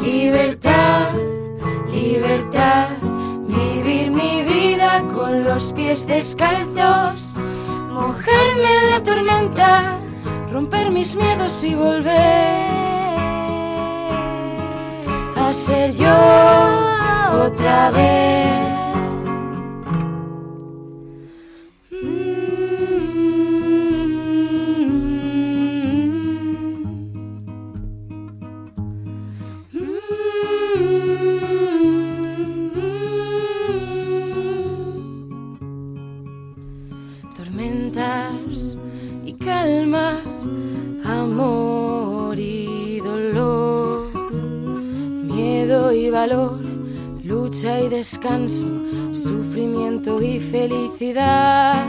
Libertad, 0.05 1.13
libertad, 1.91 2.89
vivir 3.47 4.11
mi 4.11 4.43
vida 4.43 5.01
con 5.15 5.43
los 5.43 5.71
pies 5.71 6.05
descalzos, 6.05 7.35
mojarme 7.91 8.69
en 8.83 8.91
la 8.91 9.01
tormenta, 9.01 9.97
romper 10.51 10.91
mis 10.91 11.15
miedos 11.15 11.63
y 11.63 11.73
volver 11.73 12.69
a 15.35 15.51
ser 15.53 15.91
yo 15.95 16.15
otra 17.45 17.89
vez. 17.89 18.74
Lucha 46.27 47.79
y 47.81 47.89
descanso, 47.89 48.67
sufrimiento 49.13 50.21
y 50.21 50.39
felicidad. 50.39 51.85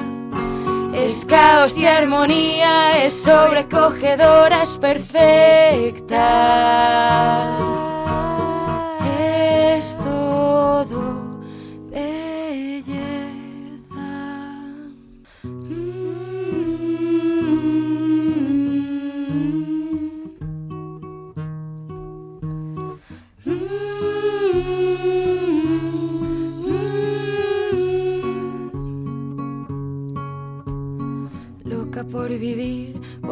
Es 0.95 1.25
caos 1.27 1.77
y 1.79 1.87
armonía, 1.87 3.05
es 3.05 3.15
sobrecogedora, 3.15 4.63
es 4.63 4.79
perfecta. 4.79 6.17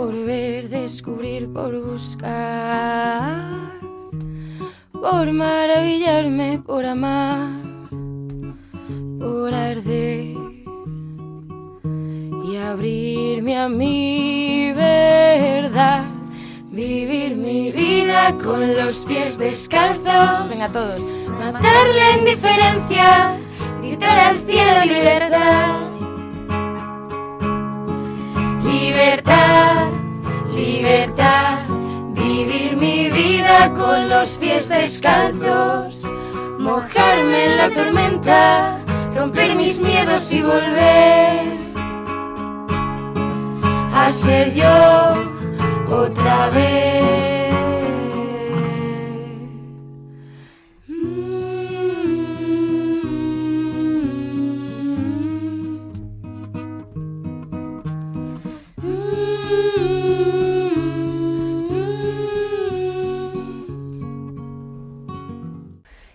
Por 0.05 0.15
ver, 0.27 0.69
descubrir, 0.69 1.51
por 1.51 1.81
buscar, 1.81 3.41
por 4.93 5.33
maravillarme, 5.33 6.61
por 6.67 6.85
amar, 6.85 7.49
por 9.19 9.55
arder 9.55 10.37
y 12.45 12.57
abrirme 12.57 13.57
a 13.59 13.71
mi 13.71 14.75
verdad. 14.75 16.05
Vivir 16.71 17.35
mi 17.37 17.73
vida 17.73 18.37
con 18.45 18.77
los 18.77 19.07
pies 19.07 19.39
descalzos. 19.39 20.51
Venga 20.51 20.69
todos. 20.69 21.03
Matar 21.41 21.87
la 21.97 22.19
indiferencia. 22.19 23.39
Gritar 23.81 24.19
al 24.19 24.37
cielo 24.47 24.85
libertad. 24.85 25.95
Libertad, 28.65 29.94
libertad. 30.55 31.59
Vivir 32.13 32.77
mi 32.77 33.11
vida 33.11 33.73
con 33.77 34.09
los 34.09 34.37
pies 34.37 34.69
descalzos. 34.69 36.03
Mojarme 36.59 37.45
en 37.47 37.57
la 37.59 37.71
tormenta. 37.71 38.79
Romper 39.15 39.57
mis 39.57 39.81
miedos 39.81 40.33
y 40.33 40.43
volver 40.43 41.65
a 43.95 44.11
ser 44.13 44.53
yo 44.55 44.75
otra 45.89 46.51
vez. 46.51 47.34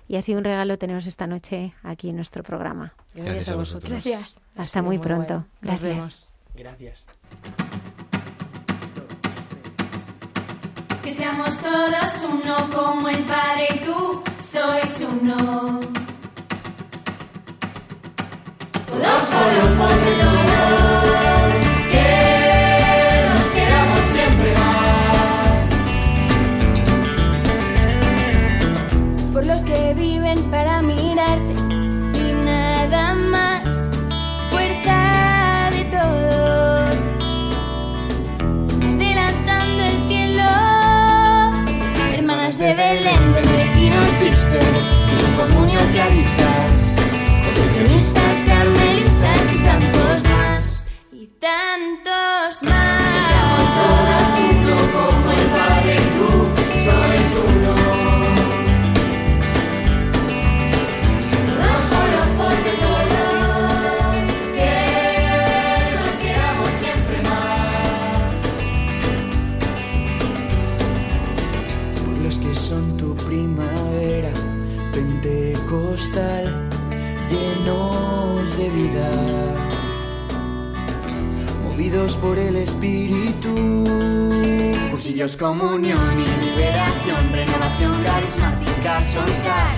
Y 0.10 0.16
ha 0.16 0.24
sido 0.24 0.39
un 0.39 0.43
regalo 0.43 0.80
teneros 0.80 1.05
esta 1.05 1.28
noche 1.28 1.76
aquí 1.84 2.10
en 2.10 2.16
nuestro 2.16 2.41
programa. 2.41 2.93
Gracias 3.14 3.36
Gracias 3.36 3.49
a 3.49 3.55
vosotros. 3.55 3.91
Gracias. 3.91 4.39
Hasta 4.57 4.82
muy 4.82 4.97
muy 4.97 5.05
pronto. 5.05 5.45
Gracias. 5.62 5.82
vemos. 5.84 6.36
Gracias. 6.55 7.05
Que 11.03 11.14
seamos 11.14 11.55
todos 11.60 12.26
uno 12.28 12.70
como 12.76 13.07
el 13.07 13.24
Padre 13.24 13.68
y 13.76 13.86
tú 13.86 14.24
sois 14.41 15.05
uno. 15.07 15.80
Todos 18.88 19.30
forofos 19.30 20.49
movidos 82.10 82.16
por 82.18 82.38
el 82.38 82.55
Espíritu. 82.55 83.84
Cursillos, 84.91 85.38
comunión 85.38 86.20
y 86.20 86.45
liberación, 86.45 87.32
renovación 87.32 88.03
carismática, 88.03 89.01
Sonstar, 89.01 89.76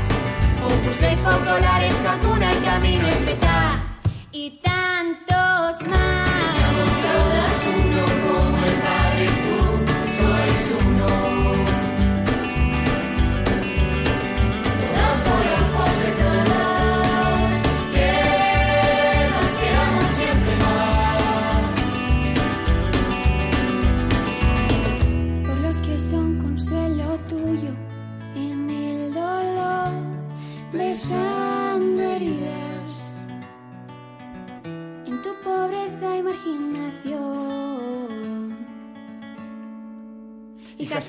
Opus 0.66 1.00
Dei, 1.00 1.16
focolares, 1.18 2.02
Hakuna, 2.06 2.52
el 2.52 2.64
camino 2.64 3.08
en 3.08 3.18
Feta. 3.26 3.84
y 4.32 4.52
tantos 4.62 5.88
más. 5.90 6.30
Seamos 6.56 6.90
todos 7.06 7.81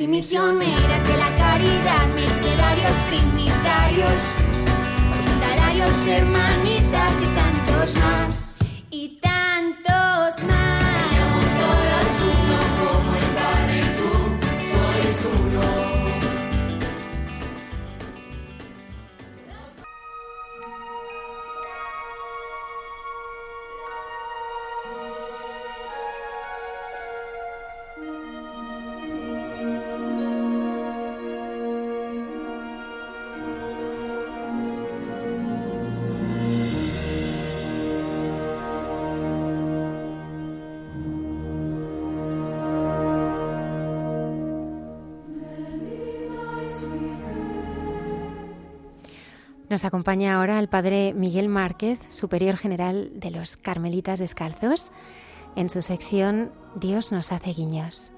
y 0.03 0.09
misioneras 0.09 1.07
de 1.07 1.17
la 1.17 1.31
caridad, 1.37 2.09
mercedarios, 2.15 2.91
trinitarios, 3.09 4.11
hospitalarios, 5.17 6.07
hermanitas 6.09 7.21
y 7.21 7.27
tantos 7.37 7.95
más. 8.01 8.42
Nos 49.73 49.87
acompaña 49.87 50.35
ahora 50.35 50.59
el 50.59 50.69
padre 50.69 51.15
Miguel 51.15 51.49
Márquez, 51.49 51.99
superior 52.09 52.59
general 52.59 53.11
de 53.15 53.31
los 53.31 53.57
Carmelitas 53.57 54.19
Descalzos, 54.19 54.93
en 55.57 55.71
su 55.71 55.81
sección 55.81 56.53
Dios 56.75 57.11
nos 57.11 57.33
hace 57.33 57.55
guiños. 57.55 58.13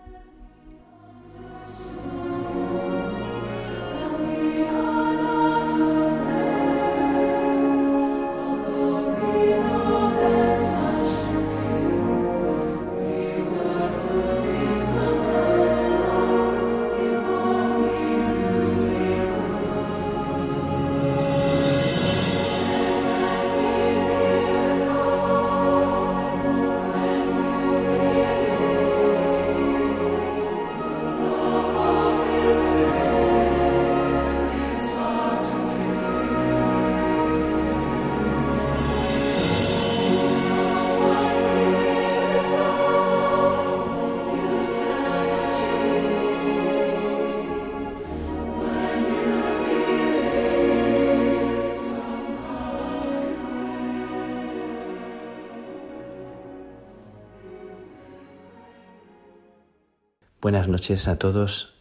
Noches 60.75 61.07
a 61.07 61.21
todos, 61.21 61.73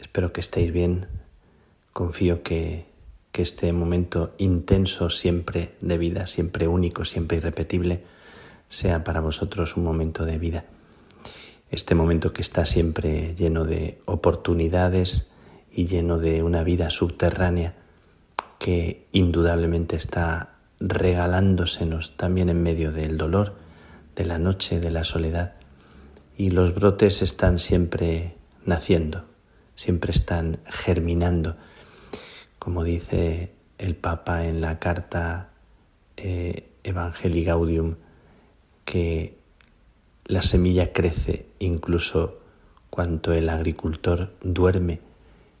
espero 0.00 0.32
que 0.32 0.40
estéis 0.40 0.72
bien. 0.72 1.06
Confío 1.92 2.42
que, 2.42 2.86
que, 3.30 3.42
este 3.42 3.72
momento 3.72 4.34
intenso 4.38 5.10
siempre 5.10 5.76
de 5.80 5.96
vida, 5.96 6.26
siempre 6.26 6.66
único, 6.66 7.04
siempre 7.04 7.36
irrepetible, 7.36 8.02
sea 8.68 9.04
para 9.04 9.20
vosotros 9.20 9.76
un 9.76 9.84
momento 9.84 10.24
de 10.24 10.38
vida. 10.38 10.64
Este 11.70 11.94
momento 11.94 12.32
que 12.32 12.42
está 12.42 12.66
siempre 12.66 13.36
lleno 13.36 13.64
de 13.64 14.00
oportunidades 14.06 15.28
y 15.70 15.86
lleno 15.86 16.18
de 16.18 16.42
una 16.42 16.64
vida 16.64 16.90
subterránea 16.90 17.76
que 18.58 19.06
indudablemente 19.12 19.94
está 19.94 20.56
regalándosenos 20.80 22.16
también 22.16 22.48
en 22.48 22.60
medio 22.60 22.90
del 22.90 23.18
dolor, 23.18 23.54
de 24.16 24.24
la 24.24 24.38
noche, 24.40 24.80
de 24.80 24.90
la 24.90 25.04
soledad 25.04 25.54
y 26.36 26.50
los 26.50 26.74
brotes 26.74 27.22
están 27.22 27.58
siempre 27.58 28.36
naciendo, 28.64 29.24
siempre 29.74 30.12
están 30.12 30.58
germinando. 30.66 31.56
Como 32.58 32.84
dice 32.84 33.52
el 33.78 33.94
Papa 33.96 34.46
en 34.46 34.60
la 34.60 34.78
carta 34.78 35.50
eh, 36.16 36.68
Evangelii 36.84 37.44
Gaudium, 37.44 37.96
que 38.84 39.38
la 40.26 40.42
semilla 40.42 40.92
crece 40.92 41.46
incluso 41.58 42.40
cuando 42.90 43.32
el 43.32 43.48
agricultor 43.48 44.32
duerme, 44.42 45.00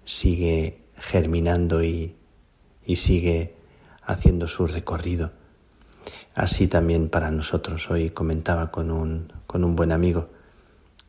sigue 0.04 0.80
germinando 0.96 1.82
y, 1.82 2.14
y 2.84 2.96
sigue 2.96 3.54
haciendo 4.02 4.46
su 4.46 4.66
recorrido. 4.66 5.32
Así 6.34 6.68
también 6.68 7.08
para 7.08 7.30
nosotros. 7.30 7.90
Hoy 7.90 8.10
comentaba 8.10 8.70
con 8.70 8.90
un, 8.90 9.32
con 9.46 9.64
un 9.64 9.74
buen 9.74 9.90
amigo 9.90 10.35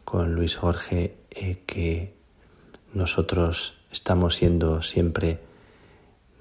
con 0.07 0.35
Luis 0.35 0.55
Jorge 0.55 1.17
eh, 1.31 1.63
que 1.65 2.13
nosotros 2.93 3.77
estamos 3.91 4.37
siendo 4.37 4.81
siempre 4.81 5.41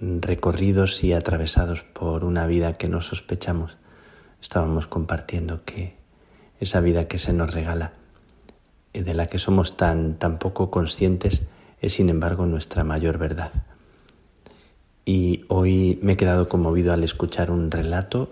recorridos 0.00 1.02
y 1.02 1.12
atravesados 1.12 1.82
por 1.82 2.22
una 2.22 2.46
vida 2.46 2.74
que 2.74 2.86
no 2.86 3.00
sospechamos. 3.00 3.76
Estábamos 4.40 4.86
compartiendo 4.86 5.64
que 5.64 5.96
esa 6.60 6.78
vida 6.78 7.08
que 7.08 7.18
se 7.18 7.32
nos 7.32 7.52
regala, 7.52 7.94
y 8.92 9.00
de 9.00 9.14
la 9.14 9.26
que 9.26 9.40
somos 9.40 9.76
tan, 9.76 10.14
tan 10.14 10.38
poco 10.38 10.70
conscientes, 10.70 11.48
es 11.80 11.94
sin 11.94 12.08
embargo 12.08 12.46
nuestra 12.46 12.84
mayor 12.84 13.18
verdad. 13.18 13.50
Y 15.04 15.44
hoy 15.48 15.98
me 16.02 16.12
he 16.12 16.16
quedado 16.16 16.48
conmovido 16.48 16.92
al 16.92 17.02
escuchar 17.02 17.50
un 17.50 17.72
relato 17.72 18.30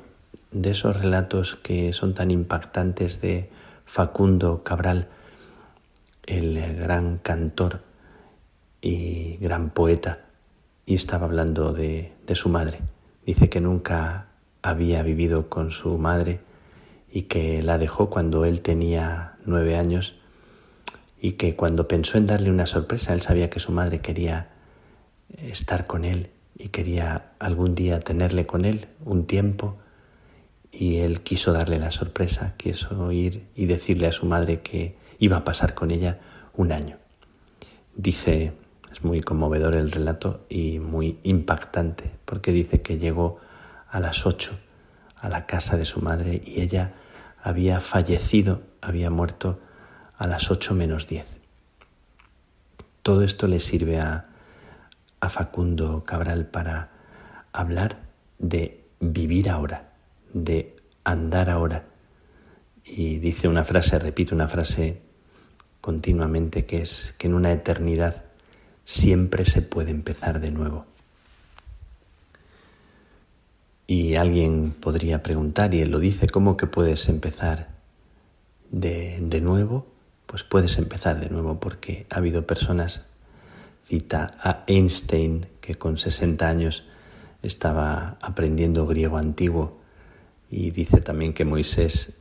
de 0.53 0.71
esos 0.71 0.97
relatos 0.97 1.57
que 1.57 1.93
son 1.93 2.15
tan 2.15 2.31
impactantes 2.31 3.21
de 3.21 3.51
Facundo 3.85 4.63
Cabral, 4.63 5.09
el 6.27 6.77
gran 6.77 7.19
cantor 7.19 7.83
y 8.81 9.37
gran 9.39 9.71
poeta, 9.71 10.27
y 10.87 10.95
estaba 10.95 11.27
hablando 11.27 11.73
de, 11.73 12.13
su 12.35 12.49
madre. 12.49 12.81
Dice 13.25 13.49
que 13.49 13.61
nunca 13.61 14.29
había 14.63 15.03
vivido 15.03 15.49
con 15.49 15.71
su 15.71 15.99
madre 15.99 16.41
y 17.11 17.23
que 17.23 17.63
la 17.63 17.79
dejó 17.79 18.11
cuando 18.11 18.45
él 18.45 18.61
tenía 18.61 19.37
nueve 19.45 19.77
años 19.77 20.17
y 21.21 21.33
que 21.33 21.55
cuando 21.55 21.89
pensó 21.89 22.19
en 22.19 22.27
darle 22.27 22.51
una 22.51 22.67
sorpresa, 22.67 23.13
él 23.13 23.23
sabía 23.23 23.51
que 23.51 23.61
su 23.61 23.73
madre 23.73 24.01
quería 24.01 24.51
estar 25.39 25.87
con 25.87 26.05
él 26.05 26.31
y 26.57 26.69
quería 26.69 27.33
algún 27.39 27.75
día 27.75 28.01
tenerle 28.01 28.47
con 28.47 28.65
él 28.65 28.89
un 29.05 29.27
tiempo 29.27 29.79
y 30.71 30.99
él 30.99 31.23
quiso 31.23 31.53
darle 31.53 31.79
la 31.79 31.91
sorpresa, 31.91 32.55
quiso 32.57 33.11
ir 33.13 33.47
y 33.55 33.67
decirle 33.67 34.09
a 34.09 34.13
su 34.13 34.27
madre 34.27 34.61
que 34.61 34.97
iba 35.19 35.39
a 35.39 35.45
pasar 35.45 35.75
con 35.75 35.91
ella 35.91 36.21
un 36.55 36.73
año. 36.73 36.99
Dice, 37.95 38.53
es 38.91 39.05
muy 39.05 39.21
conmovedor 39.21 39.77
el 39.77 39.91
relato 39.91 40.45
y 40.49 40.79
muy 40.79 41.19
impactante, 41.23 42.11
porque 42.25 42.53
dice 42.53 42.83
que 42.83 42.99
llegó 42.99 43.39
a 43.89 44.01
las 44.01 44.27
ocho 44.27 44.59
a 45.25 45.31
la 45.31 45.47
casa 45.47 45.79
de 45.79 45.87
su 45.87 46.03
madre 46.03 46.43
y 46.45 46.61
ella 46.61 46.93
había 47.43 47.81
fallecido, 47.81 48.61
había 48.83 49.09
muerto 49.09 49.59
a 50.19 50.27
las 50.27 50.51
ocho 50.51 50.75
menos 50.75 51.07
diez. 51.07 51.25
Todo 53.03 53.23
esto 53.23 53.47
le 53.47 53.61
sirve 53.61 54.01
a, 54.01 54.27
a 55.21 55.29
Facundo 55.31 56.05
Cabral 56.05 56.45
para 56.45 56.91
hablar 57.55 58.03
de 58.39 58.85
vivir 59.01 59.49
ahora, 59.49 59.95
de 60.35 60.77
andar 61.05 61.49
ahora. 61.49 61.87
Y 62.85 63.19
dice 63.19 63.49
una 63.49 63.65
frase, 63.65 63.99
repite 63.99 64.35
una 64.35 64.49
frase 64.49 65.01
continuamente, 65.81 66.67
que 66.67 66.83
es 66.83 67.15
que 67.19 67.27
en 67.27 67.35
una 67.35 67.53
eternidad 67.53 68.25
siempre 68.85 69.47
se 69.47 69.63
puede 69.63 69.91
empezar 69.91 70.41
de 70.41 70.51
nuevo. 70.51 70.85
Y 73.87 74.17
alguien 74.17 74.73
podría 74.73 75.23
preguntar, 75.23 75.75
y 75.75 75.81
él 75.81 75.91
lo 75.91 75.99
dice, 75.99 76.29
¿cómo 76.29 76.57
que 76.57 76.67
puedes 76.67 77.09
empezar 77.09 77.69
de, 78.71 79.19
de 79.21 79.41
nuevo? 79.41 79.87
Pues 80.27 80.43
puedes 80.43 80.79
empezar 80.79 81.21
de 81.21 81.29
nuevo 81.29 81.61
porque 81.61 82.07
ha 82.11 82.17
habido 82.17 82.47
personas, 82.47 83.07
cita 83.87 84.37
a 84.41 84.65
Einstein, 84.67 85.47
que 85.61 85.75
con 85.75 85.99
60 85.99 86.49
años 86.49 86.85
estaba 87.43 88.17
aprendiendo 88.21 88.87
griego 88.87 89.19
antiguo, 89.19 89.81
y 90.51 90.71
dice 90.71 91.01
también 91.01 91.35
que 91.35 91.45
Moisés 91.45 92.15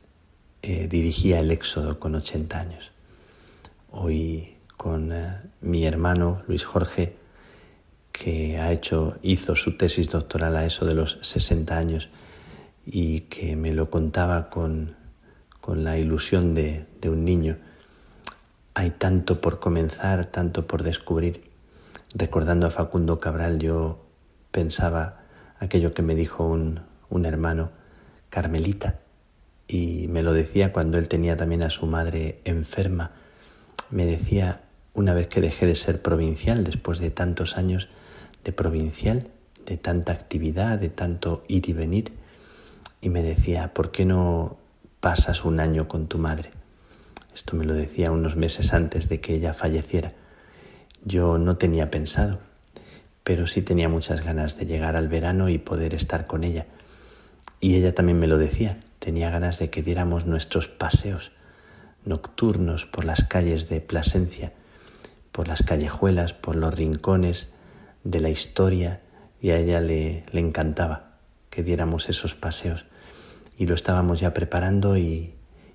eh, 0.66 0.88
dirigía 0.88 1.40
el 1.40 1.50
Éxodo 1.50 2.00
con 2.00 2.14
80 2.14 2.58
años. 2.58 2.90
Hoy 3.90 4.56
con 4.78 5.12
eh, 5.12 5.36
mi 5.60 5.84
hermano 5.84 6.40
Luis 6.48 6.64
Jorge, 6.64 7.16
que 8.10 8.58
ha 8.58 8.72
hecho, 8.72 9.18
hizo 9.20 9.56
su 9.56 9.76
tesis 9.76 10.08
doctoral 10.08 10.56
a 10.56 10.64
eso 10.64 10.86
de 10.86 10.94
los 10.94 11.18
60 11.20 11.76
años 11.76 12.08
y 12.86 13.20
que 13.28 13.56
me 13.56 13.74
lo 13.74 13.90
contaba 13.90 14.48
con, 14.48 14.96
con 15.60 15.84
la 15.84 15.98
ilusión 15.98 16.54
de, 16.54 16.86
de 16.98 17.10
un 17.10 17.26
niño. 17.26 17.58
Hay 18.72 18.92
tanto 18.92 19.42
por 19.42 19.60
comenzar, 19.60 20.24
tanto 20.24 20.66
por 20.66 20.82
descubrir. 20.82 21.44
Recordando 22.14 22.66
a 22.66 22.70
Facundo 22.70 23.20
Cabral, 23.20 23.58
yo 23.58 24.02
pensaba 24.50 25.20
aquello 25.58 25.92
que 25.92 26.00
me 26.00 26.14
dijo 26.14 26.46
un, 26.46 26.80
un 27.10 27.26
hermano, 27.26 27.70
Carmelita, 28.30 29.03
y 29.66 30.06
me 30.08 30.22
lo 30.22 30.32
decía 30.32 30.72
cuando 30.72 30.98
él 30.98 31.08
tenía 31.08 31.36
también 31.36 31.62
a 31.62 31.70
su 31.70 31.86
madre 31.86 32.40
enferma. 32.44 33.12
Me 33.90 34.06
decía, 34.06 34.62
una 34.92 35.14
vez 35.14 35.28
que 35.28 35.40
dejé 35.40 35.66
de 35.66 35.74
ser 35.74 36.02
provincial, 36.02 36.64
después 36.64 36.98
de 36.98 37.10
tantos 37.10 37.56
años 37.56 37.88
de 38.44 38.52
provincial, 38.52 39.28
de 39.66 39.76
tanta 39.76 40.12
actividad, 40.12 40.78
de 40.78 40.90
tanto 40.90 41.44
ir 41.48 41.68
y 41.68 41.72
venir, 41.72 42.12
y 43.00 43.08
me 43.08 43.22
decía, 43.22 43.72
¿por 43.74 43.90
qué 43.90 44.04
no 44.04 44.56
pasas 45.00 45.44
un 45.44 45.60
año 45.60 45.88
con 45.88 46.06
tu 46.06 46.18
madre? 46.18 46.50
Esto 47.34 47.56
me 47.56 47.64
lo 47.64 47.74
decía 47.74 48.12
unos 48.12 48.36
meses 48.36 48.72
antes 48.72 49.08
de 49.08 49.20
que 49.20 49.34
ella 49.34 49.52
falleciera. 49.52 50.12
Yo 51.04 51.38
no 51.38 51.56
tenía 51.56 51.90
pensado, 51.90 52.38
pero 53.24 53.46
sí 53.46 53.62
tenía 53.62 53.88
muchas 53.88 54.24
ganas 54.24 54.56
de 54.56 54.66
llegar 54.66 54.96
al 54.96 55.08
verano 55.08 55.48
y 55.48 55.58
poder 55.58 55.94
estar 55.94 56.26
con 56.26 56.44
ella. 56.44 56.66
Y 57.60 57.74
ella 57.74 57.94
también 57.94 58.18
me 58.18 58.26
lo 58.26 58.38
decía, 58.38 58.78
tenía 59.04 59.28
ganas 59.28 59.58
de 59.58 59.68
que 59.68 59.82
diéramos 59.82 60.24
nuestros 60.24 60.66
paseos 60.66 61.32
nocturnos 62.06 62.86
por 62.86 63.04
las 63.04 63.22
calles 63.22 63.68
de 63.68 63.82
Plasencia, 63.82 64.54
por 65.30 65.46
las 65.46 65.62
callejuelas, 65.62 66.32
por 66.32 66.56
los 66.56 66.74
rincones 66.74 67.50
de 68.02 68.20
la 68.20 68.30
historia, 68.30 69.02
y 69.42 69.50
a 69.50 69.58
ella 69.58 69.80
le, 69.80 70.24
le 70.32 70.40
encantaba 70.40 71.18
que 71.50 71.62
diéramos 71.62 72.08
esos 72.08 72.34
paseos. 72.34 72.86
Y 73.58 73.66
lo 73.66 73.74
estábamos 73.74 74.20
ya 74.20 74.32
preparando 74.32 74.96
y, 74.96 75.34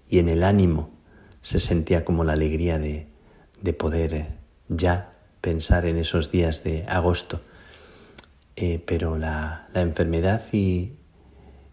y 0.09 0.17
en 0.17 0.27
el 0.27 0.43
ánimo 0.43 0.89
se 1.43 1.59
sentía 1.59 2.03
como 2.03 2.23
la 2.23 2.34
alegría 2.34 2.80
de, 2.80 3.09
de 3.61 3.73
poder 3.73 4.13
eh, 4.15 4.27
ya 4.69 5.13
pensar 5.39 5.86
en 5.86 5.97
esos 5.97 6.32
días 6.32 6.63
de 6.63 6.84
agosto. 6.88 7.41
Eh, 8.55 8.84
pero 8.84 9.19
la, 9.19 9.67
la 9.71 9.82
enfermedad 9.82 10.43
y, 10.51 10.93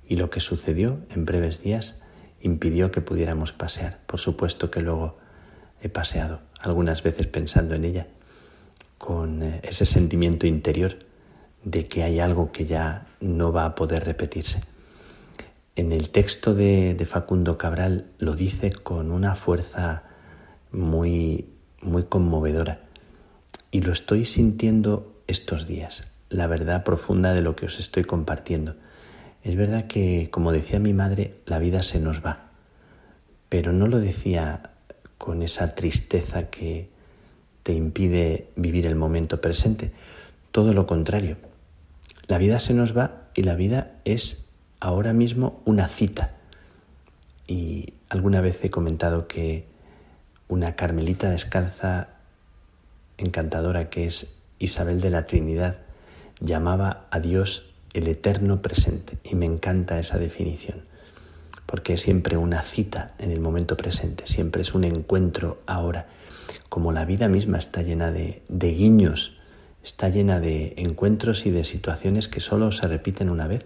y 0.08 0.16
lo 0.16 0.30
que 0.30 0.40
sucedió 0.40 1.00
en 1.10 1.24
breves 1.24 1.62
días 1.62 2.00
impidió 2.40 2.90
que 2.90 3.00
pudiéramos 3.00 3.52
pasear. 3.52 4.00
Por 4.06 4.20
supuesto 4.20 4.70
que 4.70 4.80
luego 4.80 5.18
he 5.80 5.88
paseado 5.88 6.40
algunas 6.60 7.02
veces 7.02 7.26
pensando 7.26 7.74
en 7.74 7.84
ella, 7.84 8.06
con 8.98 9.42
eh, 9.42 9.60
ese 9.62 9.86
sentimiento 9.86 10.46
interior 10.46 10.96
de 11.64 11.86
que 11.86 12.02
hay 12.02 12.20
algo 12.20 12.52
que 12.52 12.64
ya 12.64 13.06
no 13.20 13.52
va 13.52 13.66
a 13.66 13.74
poder 13.74 14.04
repetirse. 14.04 14.60
En 15.74 15.92
el 15.92 16.10
texto 16.10 16.54
de, 16.54 16.94
de 16.94 17.06
Facundo 17.06 17.58
Cabral 17.58 18.06
lo 18.18 18.34
dice 18.34 18.72
con 18.72 19.10
una 19.10 19.34
fuerza 19.34 20.04
muy, 20.70 21.50
muy 21.82 22.04
conmovedora 22.04 22.80
y 23.70 23.82
lo 23.82 23.92
estoy 23.92 24.24
sintiendo 24.24 25.20
estos 25.26 25.66
días, 25.66 26.04
la 26.30 26.46
verdad 26.46 26.84
profunda 26.84 27.34
de 27.34 27.42
lo 27.42 27.56
que 27.56 27.66
os 27.66 27.78
estoy 27.78 28.04
compartiendo. 28.04 28.76
Es 29.46 29.54
verdad 29.54 29.86
que, 29.86 30.28
como 30.32 30.50
decía 30.50 30.80
mi 30.80 30.92
madre, 30.92 31.36
la 31.46 31.60
vida 31.60 31.84
se 31.84 32.00
nos 32.00 32.20
va, 32.20 32.48
pero 33.48 33.72
no 33.72 33.86
lo 33.86 34.00
decía 34.00 34.72
con 35.18 35.40
esa 35.40 35.76
tristeza 35.76 36.50
que 36.50 36.88
te 37.62 37.72
impide 37.72 38.50
vivir 38.56 38.86
el 38.86 38.96
momento 38.96 39.40
presente. 39.40 39.92
Todo 40.50 40.72
lo 40.72 40.88
contrario. 40.88 41.36
La 42.26 42.38
vida 42.38 42.58
se 42.58 42.74
nos 42.74 42.98
va 42.98 43.28
y 43.36 43.44
la 43.44 43.54
vida 43.54 43.92
es 44.04 44.48
ahora 44.80 45.12
mismo 45.12 45.62
una 45.64 45.86
cita. 45.86 46.34
Y 47.46 47.94
alguna 48.08 48.40
vez 48.40 48.58
he 48.64 48.70
comentado 48.70 49.28
que 49.28 49.64
una 50.48 50.74
carmelita 50.74 51.30
descalza 51.30 52.08
encantadora 53.16 53.90
que 53.90 54.06
es 54.06 54.26
Isabel 54.58 55.00
de 55.00 55.10
la 55.10 55.28
Trinidad 55.28 55.76
llamaba 56.40 57.06
a 57.12 57.20
Dios 57.20 57.65
el 57.98 58.08
eterno 58.08 58.62
presente. 58.62 59.18
Y 59.24 59.34
me 59.34 59.46
encanta 59.46 59.98
esa 59.98 60.18
definición, 60.18 60.82
porque 61.66 61.94
es 61.94 62.02
siempre 62.02 62.36
una 62.36 62.62
cita 62.62 63.14
en 63.18 63.30
el 63.30 63.40
momento 63.40 63.76
presente, 63.76 64.26
siempre 64.26 64.62
es 64.62 64.74
un 64.74 64.84
encuentro 64.84 65.62
ahora. 65.66 66.06
Como 66.68 66.92
la 66.92 67.04
vida 67.04 67.28
misma 67.28 67.58
está 67.58 67.82
llena 67.82 68.12
de, 68.12 68.42
guiños, 68.48 69.36
está 69.82 70.08
llena 70.08 70.40
de 70.40 70.74
encuentros 70.76 71.46
y 71.46 71.50
de 71.50 71.64
situaciones 71.64 72.28
que 72.28 72.40
solo 72.40 72.72
se 72.72 72.86
repiten 72.86 73.30
una 73.30 73.46
vez. 73.46 73.64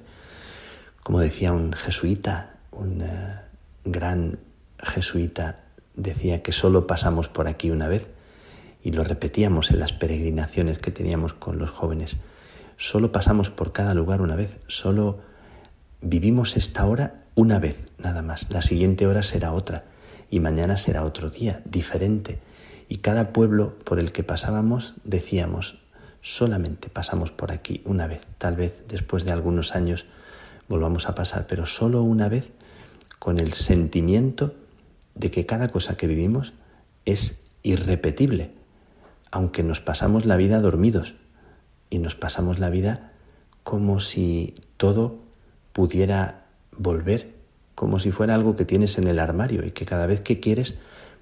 Como 1.02 1.20
decía 1.20 1.52
un 1.52 1.72
jesuita, 1.72 2.56
un 2.70 3.02
uh, 3.02 3.40
gran 3.84 4.38
jesuita, 4.78 5.60
decía 5.94 6.42
que 6.42 6.52
solo 6.52 6.86
pasamos 6.86 7.28
por 7.28 7.48
aquí 7.48 7.70
una 7.70 7.88
vez 7.88 8.06
y 8.82 8.92
lo 8.92 9.04
repetíamos 9.04 9.70
en 9.70 9.78
las 9.78 9.92
peregrinaciones 9.92 10.78
que 10.78 10.90
teníamos 10.90 11.34
con 11.34 11.58
los 11.58 11.70
jóvenes. 11.70 12.18
Solo 12.80 13.12
pasamos 13.12 13.50
por 13.50 13.72
cada 13.72 13.92
lugar 13.92 14.22
una 14.22 14.36
vez, 14.36 14.56
solo 14.66 15.18
vivimos 16.00 16.56
esta 16.56 16.86
hora 16.86 17.24
una 17.34 17.58
vez, 17.58 17.76
nada 17.98 18.22
más. 18.22 18.48
La 18.48 18.62
siguiente 18.62 19.06
hora 19.06 19.22
será 19.22 19.52
otra 19.52 19.84
y 20.30 20.40
mañana 20.40 20.78
será 20.78 21.04
otro 21.04 21.28
día, 21.28 21.60
diferente. 21.66 22.40
Y 22.88 22.96
cada 22.96 23.34
pueblo 23.34 23.78
por 23.80 23.98
el 23.98 24.12
que 24.12 24.24
pasábamos 24.24 24.94
decíamos, 25.04 25.76
solamente 26.22 26.88
pasamos 26.88 27.32
por 27.32 27.52
aquí 27.52 27.82
una 27.84 28.06
vez. 28.06 28.22
Tal 28.38 28.56
vez 28.56 28.82
después 28.88 29.26
de 29.26 29.32
algunos 29.32 29.76
años 29.76 30.06
volvamos 30.66 31.06
a 31.06 31.14
pasar, 31.14 31.46
pero 31.46 31.66
solo 31.66 32.02
una 32.02 32.30
vez 32.30 32.48
con 33.18 33.38
el 33.38 33.52
sentimiento 33.52 34.54
de 35.14 35.30
que 35.30 35.44
cada 35.44 35.68
cosa 35.68 35.98
que 35.98 36.06
vivimos 36.06 36.54
es 37.04 37.46
irrepetible, 37.62 38.52
aunque 39.30 39.62
nos 39.62 39.82
pasamos 39.82 40.24
la 40.24 40.36
vida 40.36 40.60
dormidos, 40.60 41.19
y 41.90 41.98
nos 41.98 42.14
pasamos 42.14 42.58
la 42.58 42.70
vida 42.70 43.12
como 43.64 44.00
si 44.00 44.54
todo 44.76 45.18
pudiera 45.72 46.46
volver, 46.76 47.34
como 47.74 47.98
si 47.98 48.10
fuera 48.10 48.34
algo 48.34 48.56
que 48.56 48.64
tienes 48.64 48.96
en 48.98 49.06
el 49.06 49.18
armario 49.18 49.66
y 49.66 49.72
que 49.72 49.84
cada 49.84 50.06
vez 50.06 50.20
que 50.20 50.40
quieres 50.40 50.76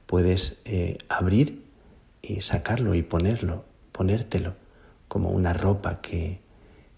puedes 0.07 0.61
eh, 0.65 0.99
abrir 1.09 1.65
y 2.23 2.41
sacarlo 2.43 2.95
y 2.95 3.03
ponerlo, 3.03 3.65
ponértelo 3.93 4.55
como 5.09 5.31
una 5.31 5.53
ropa 5.53 6.01
que, 6.01 6.41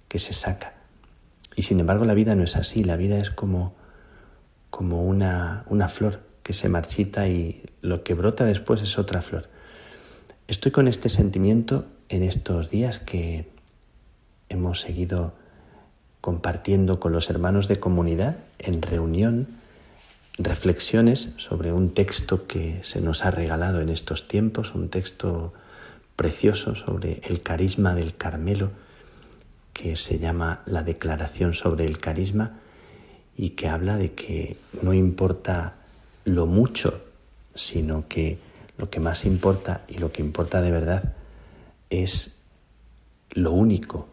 que 0.09 0.19
se 0.19 0.35
saca. 0.35 0.75
Y 1.57 1.63
sin 1.63 1.81
embargo 1.81 2.05
la 2.05 2.15
vida 2.15 2.35
no 2.35 2.45
es 2.45 2.57
así, 2.57 2.85
la 2.85 2.97
vida 2.97 3.19
es 3.19 3.31
como, 3.31 3.75
como 4.71 5.05
una, 5.05 5.65
una 5.69 5.89
flor 5.89 6.21
que 6.43 6.53
se 6.53 6.69
marchita 6.69 7.29
y 7.29 7.65
lo 7.81 8.03
que 8.03 8.15
brota 8.15 8.45
después 8.45 8.83
es 8.83 8.99
otra 8.99 9.23
flor. 9.23 9.49
Estoy 10.49 10.73
con 10.73 10.89
este 10.89 11.09
sentimiento 11.09 11.87
en 12.09 12.23
estos 12.23 12.71
días 12.71 12.99
que 12.99 13.49
hemos 14.51 14.83
seguido 14.83 15.33
compartiendo 16.21 17.01
con 17.01 17.13
los 17.13 17.31
hermanos 17.31 17.67
de 17.69 17.81
comunidad 17.81 18.37
en 18.59 18.83
reunión 18.83 19.49
reflexiones 20.37 21.31
sobre 21.37 21.73
un 21.73 21.95
texto 21.95 22.47
que 22.47 22.81
se 22.83 23.01
nos 23.01 23.25
ha 23.25 23.31
regalado 23.31 23.81
en 23.81 23.89
estos 23.89 24.29
tiempos, 24.29 24.75
un 24.75 24.89
texto 24.91 25.55
precioso 26.17 26.75
sobre 26.75 27.21
el 27.25 27.43
carisma 27.43 27.95
del 27.95 28.15
Carmelo, 28.15 28.71
que 29.73 29.97
se 29.97 30.19
llama 30.19 30.61
La 30.67 30.83
Declaración 30.83 31.55
sobre 31.55 31.87
el 31.87 31.99
Carisma 31.99 32.59
y 33.37 33.51
que 33.51 33.69
habla 33.69 33.97
de 33.97 34.13
que 34.13 34.59
no 34.83 34.93
importa 34.93 35.77
lo 36.25 36.47
mucho, 36.47 37.03
sino 37.55 38.07
que 38.09 38.39
lo 38.77 38.91
que 38.91 39.01
más 39.01 39.25
importa 39.25 39.85
y 39.89 39.99
lo 39.99 40.13
que 40.13 40.21
importa 40.21 40.61
de 40.61 40.71
verdad 40.71 41.15
es 41.89 42.37
lo 43.31 43.53
único, 43.53 44.10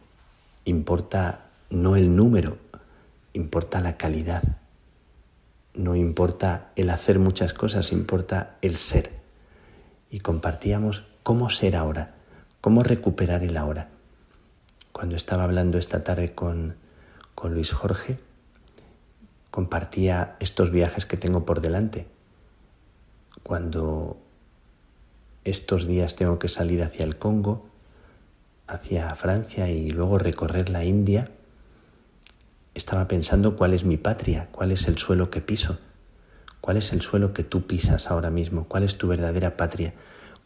Importa 0.68 1.46
no 1.70 1.96
el 1.96 2.14
número, 2.14 2.58
importa 3.32 3.80
la 3.80 3.96
calidad. 3.96 4.44
No 5.74 5.96
importa 5.96 6.72
el 6.76 6.90
hacer 6.90 7.20
muchas 7.20 7.54
cosas, 7.54 7.94
importa 7.94 8.58
el 8.62 8.76
ser. 8.76 9.14
Y 10.12 10.20
compartíamos 10.20 11.06
cómo 11.24 11.50
ser 11.52 11.78
ahora, 11.78 12.16
cómo 12.60 12.84
recuperar 12.84 13.44
el 13.44 13.56
ahora. 13.56 13.88
Cuando 14.92 15.16
estaba 15.16 15.46
hablando 15.46 15.78
esta 15.78 16.04
tarde 16.04 16.34
con, 16.36 16.76
con 17.34 17.54
Luis 17.54 17.72
Jorge, 17.72 18.20
compartía 19.50 20.36
estos 20.42 20.70
viajes 20.70 21.06
que 21.06 21.16
tengo 21.16 21.46
por 21.46 21.62
delante. 21.62 22.08
Cuando 23.42 24.18
estos 25.46 25.88
días 25.88 26.16
tengo 26.16 26.40
que 26.40 26.50
salir 26.50 26.84
hacia 26.84 27.06
el 27.06 27.18
Congo, 27.18 27.70
hacia 28.68 29.14
Francia 29.16 29.70
y 29.70 29.90
luego 29.90 30.18
recorrer 30.18 30.70
la 30.70 30.84
India, 30.84 31.32
estaba 32.74 33.08
pensando 33.08 33.56
cuál 33.56 33.74
es 33.74 33.84
mi 33.84 33.98
patria, 33.98 34.50
cuál 34.52 34.72
es 34.72 34.88
el 34.88 34.98
suelo 34.98 35.32
que 35.32 35.42
piso, 35.42 35.80
cuál 36.62 36.78
es 36.78 36.94
el 36.94 37.02
suelo 37.02 37.34
que 37.34 37.44
tú 37.44 37.66
pisas 37.66 38.12
ahora 38.12 38.30
mismo, 38.30 38.68
cuál 38.68 38.84
es 38.84 38.98
tu 38.98 39.08
verdadera 39.08 39.58
patria, 39.58 39.94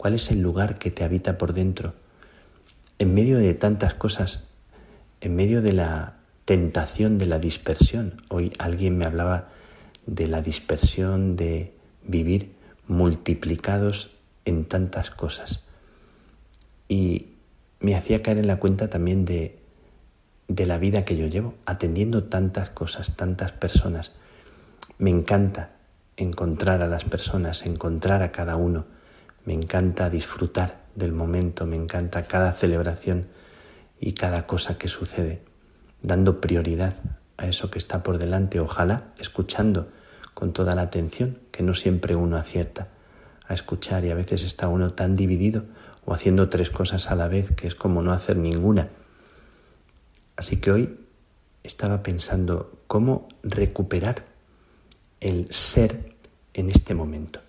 ¿Cuál 0.01 0.15
es 0.15 0.32
el 0.32 0.41
lugar 0.41 0.80
que 0.80 0.89
te 0.89 1.03
habita 1.03 1.38
por 1.38 1.53
dentro? 1.53 1.93
En 2.97 3.13
medio 3.13 3.38
de 3.38 3.53
tantas 3.53 3.93
cosas, 3.93 4.45
en 5.19 5.36
medio 5.36 5.61
de 5.61 5.74
la 5.74 6.15
tentación 6.45 7.19
de 7.19 7.28
la 7.28 7.38
dispersión. 7.38 8.19
Hoy 8.28 8.51
alguien 8.57 8.97
me 8.97 9.05
hablaba 9.05 9.49
de 10.07 10.26
la 10.26 10.41
dispersión 10.41 11.36
de 11.36 11.76
vivir 12.01 12.55
multiplicados 12.88 14.09
en 14.43 14.65
tantas 14.65 15.11
cosas. 15.11 15.65
Y 16.89 17.31
me 17.82 17.96
hacía 17.96 18.22
caer 18.22 18.38
en 18.38 18.48
la 18.48 18.58
cuenta 18.58 18.90
también 18.90 19.26
de, 19.26 19.60
de 20.48 20.66
la 20.66 20.78
vida 20.78 21.04
que 21.04 21.18
yo 21.18 21.28
llevo, 21.28 21.56
atendiendo 21.66 22.26
tantas 22.26 22.70
cosas, 22.70 23.16
tantas 23.16 23.52
personas. 23.52 24.12
Me 24.98 25.10
encanta 25.10 25.72
encontrar 26.16 26.82
a 26.84 26.88
las 26.88 27.06
personas, 27.06 27.66
encontrar 27.66 28.22
a 28.22 28.32
cada 28.32 28.56
uno. 28.56 28.86
Me 29.46 29.54
encanta 29.54 30.10
disfrutar 30.10 30.82
del 30.96 31.12
momento, 31.12 31.66
me 31.66 31.76
encanta 31.76 32.28
cada 32.28 32.54
celebración 32.54 33.28
y 34.00 34.14
cada 34.14 34.46
cosa 34.46 34.78
que 34.78 34.88
sucede, 34.88 35.42
dando 36.02 36.40
prioridad 36.40 36.96
a 37.38 37.48
eso 37.48 37.72
que 37.72 37.80
está 37.80 38.04
por 38.04 38.20
delante, 38.20 38.60
ojalá 38.60 39.06
escuchando 39.20 39.90
con 40.34 40.54
toda 40.54 40.76
la 40.76 40.84
atención, 40.84 41.40
que 41.52 41.64
no 41.64 41.74
siempre 41.74 42.16
uno 42.16 42.38
acierta 42.38 42.90
a 43.48 43.54
escuchar 43.54 44.06
y 44.06 44.12
a 44.12 44.16
veces 44.16 44.44
está 44.44 44.68
uno 44.68 44.94
tan 44.94 45.16
dividido 45.16 45.66
o 46.06 46.14
haciendo 46.14 46.49
tres 46.49 46.70
cosas 46.70 47.12
a 47.12 47.16
la 47.16 47.28
vez 47.28 47.52
que 47.52 47.68
es 47.68 47.76
como 47.76 48.02
no 48.02 48.12
hacer 48.12 48.38
ninguna. 48.38 48.89
Así 50.36 50.58
que 50.58 50.72
hoy 50.72 50.99
estaba 51.64 52.04
pensando 52.04 52.72
cómo 52.88 53.28
recuperar 53.43 54.26
el 55.20 55.47
ser 55.52 56.16
en 56.54 56.70
este 56.70 56.93
momento. 56.93 57.39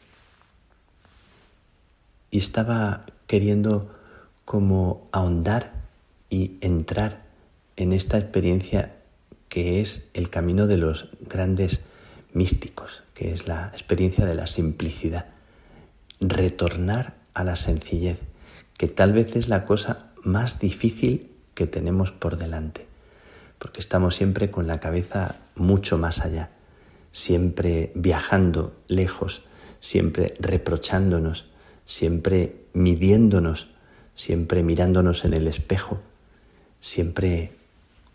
Y 2.31 2.39
estaba 2.39 3.07
queriendo 3.27 3.95
como 4.45 5.09
ahondar 5.13 5.73
y 6.29 6.59
entrar 6.61 7.23
en 7.77 7.93
esta 7.93 8.19
experiencia 8.19 8.97
que 9.49 9.81
es 9.81 10.09
el 10.15 10.31
camino 10.31 10.67
de 10.67 10.79
los 10.79 11.09
grandes 11.21 11.81
místicos, 12.33 13.03
que 13.15 13.33
es 13.33 13.47
la 13.47 13.69
experiencia 13.73 14.25
de 14.25 14.35
la 14.35 14.47
simplicidad. 14.47 15.27
Retornar 16.21 17.15
a 17.35 17.45
la 17.45 17.57
sencillez, 17.57 18.19
que 18.83 18.89
tal 18.89 19.13
vez 19.13 19.37
es 19.37 19.47
la 19.49 19.65
cosa 19.65 20.11
más 20.25 20.59
difícil 20.59 21.31
que 21.55 21.69
tenemos 21.69 22.11
por 22.11 22.37
delante, 22.37 22.85
porque 23.61 23.79
estamos 23.79 24.17
siempre 24.17 24.51
con 24.51 24.67
la 24.67 24.81
cabeza 24.81 25.37
mucho 25.55 25.99
más 25.99 26.19
allá, 26.19 26.51
siempre 27.13 27.93
viajando 27.95 28.75
lejos, 28.89 29.43
siempre 29.79 30.35
reprochándonos, 30.41 31.47
siempre 31.87 32.57
midiéndonos, 32.73 33.71
siempre 34.17 34.65
mirándonos 34.65 35.25
en 35.25 35.35
el 35.35 35.47
espejo, 35.47 36.01
siempre 36.81 37.53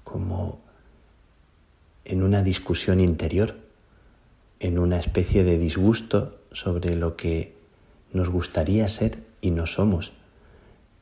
como 0.03 0.59
en 2.03 2.23
una 2.23 2.43
discusión 2.43 2.99
interior, 2.99 3.55
en 4.59 4.79
una 4.79 4.99
especie 4.99 5.45
de 5.45 5.57
disgusto 5.57 6.41
sobre 6.51 6.97
lo 6.97 7.15
que 7.15 7.55
nos 8.11 8.27
gustaría 8.27 8.89
ser 8.89 9.23
y 9.39 9.51
no 9.51 9.65
somos, 9.65 10.11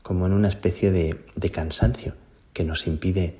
como 0.05 0.27
en 0.27 0.33
una 0.33 0.49
especie 0.49 0.91
de, 0.91 1.49
cansancio 1.51 2.13
que 2.53 2.63
nos 2.63 2.85
impide 2.85 3.39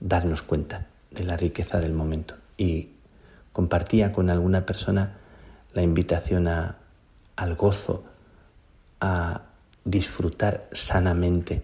darnos 0.00 0.40
cuenta 0.40 0.86
de 1.10 1.24
la 1.24 1.36
riqueza 1.36 1.78
del 1.78 1.92
momento. 1.92 2.36
Y 2.56 2.92
compartía 3.52 4.14
con 4.14 4.30
alguna 4.30 4.64
persona 4.64 5.18
la 5.74 5.82
invitación 5.82 6.48
al 6.48 7.54
gozo, 7.56 8.06
a 8.98 9.42
disfrutar 9.84 10.70
sanamente 10.72 11.60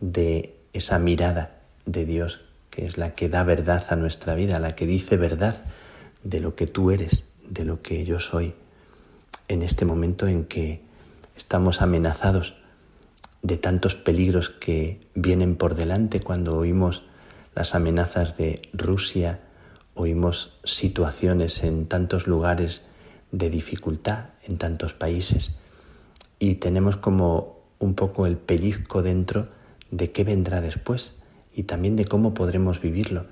de 0.00 0.56
esa 0.72 0.98
mirada 0.98 1.60
de 1.86 2.04
Dios, 2.04 2.40
que 2.70 2.86
es 2.86 2.98
la 2.98 3.14
que 3.14 3.28
da 3.28 3.44
verdad 3.44 3.84
a 3.90 3.94
nuestra 3.94 4.34
vida, 4.34 4.58
la 4.58 4.74
que 4.74 4.88
dice 4.88 5.16
verdad 5.16 5.62
de 6.24 6.40
lo 6.40 6.56
que 6.56 6.66
tú 6.66 6.90
eres, 6.90 7.26
de 7.48 7.64
lo 7.64 7.80
que 7.80 8.04
yo 8.04 8.18
soy, 8.18 8.54
en 9.46 9.62
este 9.62 9.84
momento 9.84 10.26
en 10.26 10.46
que 10.46 10.82
estamos 11.36 11.80
amenazados 11.80 12.56
de 13.44 13.58
tantos 13.58 13.94
peligros 13.94 14.48
que 14.48 15.06
vienen 15.14 15.56
por 15.56 15.74
delante 15.74 16.20
cuando 16.20 16.56
oímos 16.56 17.02
las 17.54 17.74
amenazas 17.74 18.38
de 18.38 18.62
Rusia, 18.72 19.40
oímos 19.92 20.58
situaciones 20.64 21.62
en 21.62 21.86
tantos 21.86 22.26
lugares 22.26 22.82
de 23.32 23.50
dificultad, 23.50 24.30
en 24.44 24.56
tantos 24.56 24.94
países, 24.94 25.56
y 26.38 26.54
tenemos 26.54 26.96
como 26.96 27.58
un 27.78 27.94
poco 27.94 28.24
el 28.24 28.38
pellizco 28.38 29.02
dentro 29.02 29.48
de 29.90 30.10
qué 30.10 30.24
vendrá 30.24 30.62
después 30.62 31.12
y 31.54 31.64
también 31.64 31.96
de 31.96 32.06
cómo 32.06 32.32
podremos 32.32 32.80
vivirlo 32.80 33.26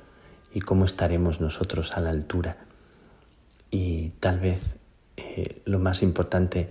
y 0.53 0.61
cómo 0.61 0.85
estaremos 0.85 1.41
nosotros 1.41 1.93
a 1.93 2.01
la 2.01 2.11
altura. 2.11 2.59
Y 3.71 4.11
tal 4.21 4.41
vez 4.41 4.61
eh, 5.17 5.63
lo 5.65 5.79
más 5.79 6.03
importante 6.03 6.69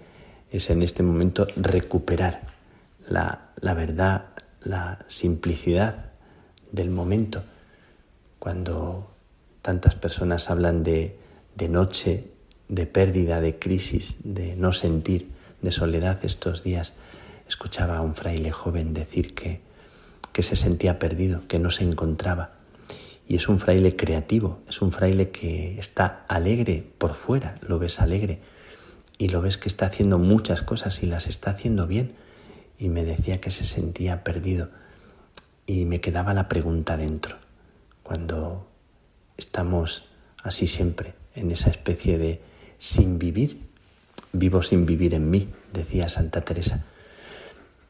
es 0.51 0.69
en 0.69 0.83
este 0.83 1.01
momento 1.01 1.47
recuperar 1.55 2.50
la, 3.11 3.73
verdad, 3.73 4.25
la 4.61 4.99
simplicidad 5.07 6.11
del 6.71 6.89
momento. 6.89 7.43
Cuando 8.39 9.11
tantas 9.61 9.95
personas 9.95 10.49
hablan 10.49 10.83
de, 10.83 11.17
de 11.55 11.69
noche, 11.69 12.31
de 12.69 12.85
pérdida, 12.85 13.41
de 13.41 13.59
crisis, 13.59 14.15
de 14.23 14.55
no 14.55 14.73
sentir, 14.73 15.29
de 15.61 15.71
soledad 15.71 16.19
estos 16.23 16.63
días, 16.63 16.93
escuchaba 17.47 17.97
a 17.97 18.01
un 18.01 18.15
fraile 18.15 18.51
joven 18.51 18.93
decir 18.93 19.35
que, 19.35 19.61
que 20.31 20.43
se 20.43 20.55
sentía 20.55 20.97
perdido, 20.97 21.41
que 21.47 21.59
no 21.59 21.69
se 21.69 21.83
encontraba. 21.83 22.51
Y 23.27 23.35
es 23.35 23.47
un 23.47 23.59
fraile 23.59 23.95
creativo, 23.95 24.59
es 24.67 24.81
un 24.81 24.91
fraile 24.91 25.29
que 25.29 25.77
está 25.79 26.25
alegre 26.27 26.83
por 26.97 27.13
fuera, 27.13 27.57
lo 27.61 27.77
ves 27.77 27.99
alegre 27.99 28.39
y 29.17 29.27
lo 29.27 29.41
ves 29.41 29.57
que 29.57 29.69
está 29.69 29.85
haciendo 29.85 30.17
muchas 30.17 30.63
cosas 30.63 31.03
y 31.03 31.05
las 31.05 31.27
está 31.27 31.51
haciendo 31.51 31.87
bien. 31.87 32.15
Y 32.81 32.89
me 32.89 33.03
decía 33.03 33.39
que 33.39 33.51
se 33.51 33.67
sentía 33.67 34.23
perdido. 34.23 34.69
Y 35.67 35.85
me 35.85 36.01
quedaba 36.01 36.33
la 36.33 36.49
pregunta 36.49 36.97
dentro, 36.97 37.37
cuando 38.01 38.67
estamos 39.37 40.09
así 40.43 40.65
siempre, 40.65 41.13
en 41.35 41.51
esa 41.51 41.69
especie 41.69 42.17
de 42.17 42.41
sin 42.79 43.19
vivir, 43.19 43.69
vivo 44.33 44.63
sin 44.63 44.87
vivir 44.87 45.13
en 45.13 45.29
mí, 45.29 45.47
decía 45.71 46.09
Santa 46.09 46.41
Teresa. 46.41 46.87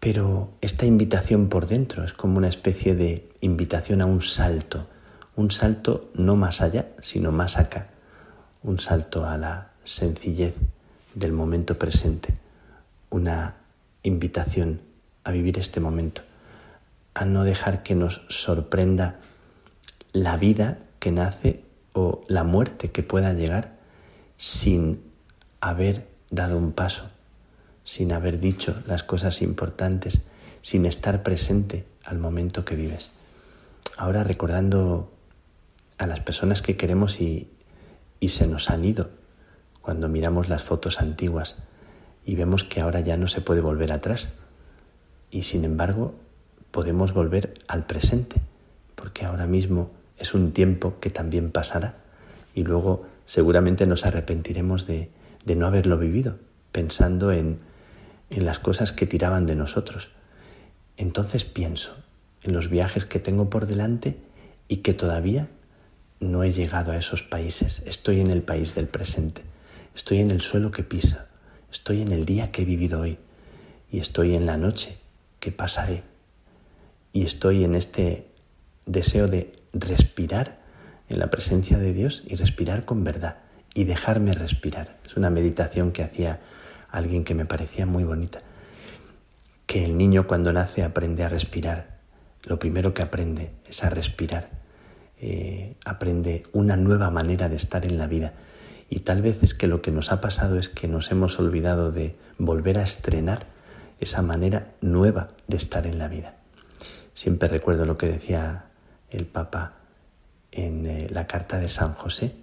Pero 0.02 0.52
esta 0.60 0.86
invitación 0.86 1.48
por 1.48 1.68
dentro 1.68 2.04
es 2.04 2.12
como 2.12 2.38
una 2.38 2.50
especie 2.50 2.94
de 2.94 3.30
invitación 3.40 4.02
a 4.02 4.06
un 4.06 4.22
salto, 4.22 4.88
un 5.38 5.52
salto 5.52 6.12
no 6.16 6.36
más 6.36 6.60
allá, 6.60 6.90
sino 7.02 7.32
más 7.32 7.56
acá, 7.56 7.92
un 8.62 8.82
salto 8.82 9.26
a 9.26 9.38
la 9.38 9.72
sencillez 9.86 10.54
del 11.16 11.32
momento 11.32 11.80
presente, 11.80 12.34
una 13.10 13.61
invitación 14.03 14.82
a 15.23 15.32
vivir 15.32 15.60
este 15.60 15.80
momento, 15.80 16.22
a 17.14 17.26
no 17.26 17.44
dejar 17.44 17.84
que 17.84 17.95
nos 17.95 18.22
sorprenda 18.30 19.19
la 20.14 20.38
vida 20.38 20.80
que 20.99 21.11
nace 21.11 21.64
o 21.94 22.23
la 22.28 22.44
muerte 22.44 22.91
que 22.91 23.03
pueda 23.03 23.34
llegar 23.34 23.78
sin 24.38 25.03
haber 25.60 26.07
dado 26.30 26.57
un 26.57 26.72
paso, 26.72 27.10
sin 27.84 28.11
haber 28.11 28.40
dicho 28.40 28.82
las 28.88 29.03
cosas 29.03 29.41
importantes, 29.41 30.22
sin 30.61 30.86
estar 30.86 31.23
presente 31.23 31.86
al 32.03 32.18
momento 32.18 32.65
que 32.65 32.76
vives. 32.76 33.11
Ahora 33.98 34.23
recordando 34.23 35.11
a 35.98 36.07
las 36.07 36.22
personas 36.22 36.61
que 36.61 36.78
queremos 36.78 37.22
y, 37.22 37.52
y 38.19 38.30
se 38.30 38.48
nos 38.48 38.69
han 38.69 38.86
ido 38.86 39.11
cuando 39.82 40.07
miramos 40.07 40.49
las 40.49 40.64
fotos 40.64 40.99
antiguas 40.99 41.64
y 42.26 42.35
vemos 42.35 42.64
que 42.64 42.81
ahora 42.81 42.99
ya 42.99 43.18
no 43.18 43.27
se 43.27 43.41
puede 43.41 43.61
volver 43.61 43.91
atrás 43.91 44.30
y 45.31 45.43
sin 45.43 45.65
embargo 45.65 46.15
podemos 46.72 47.14
volver 47.14 47.53
al 47.68 47.85
presente 47.85 48.41
porque 48.95 49.26
ahora 49.26 49.48
mismo 49.48 49.91
es 50.18 50.34
un 50.34 50.52
tiempo 50.52 50.99
que 50.99 51.10
también 51.10 51.52
pasará 51.52 51.95
y 52.53 52.64
luego 52.64 53.06
seguramente 53.26 53.88
nos 53.88 54.06
arrepentiremos 54.06 54.85
de, 54.85 55.10
no 55.45 55.65
haberlo 55.65 55.98
vivido, 55.98 56.38
pensando 56.72 57.31
en, 57.31 57.60
en 58.30 58.45
las 58.45 58.60
cosas 58.60 58.91
que 58.91 59.07
tiraban 59.07 59.45
de 59.45 59.56
nosotros. 59.56 60.11
Entonces 60.98 61.45
pienso 61.45 61.95
en 62.43 62.53
los 62.53 62.69
viajes 62.69 63.06
que 63.06 63.19
tengo 63.19 63.49
por 63.49 63.65
delante 63.65 64.19
y 64.68 64.77
que 64.77 64.93
todavía 64.93 65.48
no 66.19 66.43
he 66.43 66.52
llegado 66.52 66.91
a 66.91 66.98
esos 66.98 67.23
países. 67.23 67.81
Estoy 67.85 68.22
en 68.22 68.30
el 68.30 68.43
país 68.43 68.76
del 68.76 68.88
presente, 68.88 69.41
estoy 69.95 70.19
en 70.19 70.30
el 70.30 70.41
suelo 70.41 70.72
que 70.72 70.84
pisa, 70.84 71.27
estoy 71.72 72.02
en 72.02 72.11
el 72.11 72.26
día 72.26 72.52
que 72.52 72.64
he 72.64 72.65
vivido 72.65 73.02
hoy 73.02 73.18
y 73.91 73.99
estoy 73.99 74.35
en 74.35 74.45
la 74.45 74.57
noche 74.57 74.98
que 75.39 75.52
pasaré. 75.52 76.03
Y 77.14 77.23
estoy 77.26 77.64
en 77.64 77.76
este 77.76 78.27
deseo 78.85 79.27
de 79.27 79.53
respirar 79.73 80.60
en 81.10 81.19
la 81.19 81.30
presencia 81.30 81.77
de 81.77 81.93
Dios 81.93 82.23
y 82.26 82.35
respirar 82.35 82.85
con 82.85 83.03
verdad 83.03 83.38
y 83.73 83.85
dejarme 83.85 84.34
respirar. 84.34 84.98
Es 85.06 85.15
una 85.18 85.30
meditación 85.30 85.91
que 85.91 86.03
hacía 86.03 86.39
alguien 86.89 87.23
que 87.23 87.35
me 87.35 87.45
parecía 87.45 87.85
muy 87.85 88.03
bonita. 88.03 88.41
que 89.65 89.85
el 89.85 89.98
niño 89.98 90.27
cuando 90.27 90.52
nace 90.52 90.84
aprende 90.84 91.23
a 91.23 91.30
respirar. 91.30 91.99
Lo 92.43 92.60
primero 92.60 92.93
que 92.93 93.03
aprende 93.03 93.52
es 93.69 93.85
a 93.85 93.89
respirar. 93.89 94.49
Eh, 95.18 95.77
aprende 95.85 96.43
una 96.52 96.76
nueva 96.76 97.10
manera 97.10 97.48
de 97.48 97.56
estar 97.56 97.85
en 97.85 97.98
la 97.98 98.07
vida. 98.07 98.34
Y 98.92 99.00
tal 99.00 99.22
vez 99.22 99.42
es 99.42 99.54
que 99.54 99.68
lo 99.68 99.82
que 99.82 99.90
nos 99.90 100.12
ha 100.12 100.20
pasado 100.20 100.60
es 100.60 100.68
que 100.68 100.90
nos 100.90 101.12
hemos 101.12 101.40
olvidado 101.40 101.94
de 101.94 102.14
volver 102.38 102.78
a 102.78 102.84
estrenar 102.84 103.48
esa 104.02 104.22
manera 104.22 104.74
nueva 104.82 105.30
de 105.48 105.56
estar 105.56 105.88
en 105.88 105.98
la 105.98 106.10
vida. 106.10 106.36
Siempre 107.14 107.48
recuerdo 107.48 107.86
lo 107.86 107.98
que 107.98 108.08
decía 108.08 108.66
el 109.10 109.26
Papa 109.26 109.76
en 110.52 110.86
eh, 110.86 111.08
la 111.10 111.26
carta 111.26 111.58
de 111.58 111.70
San 111.70 111.94
José, 111.94 112.36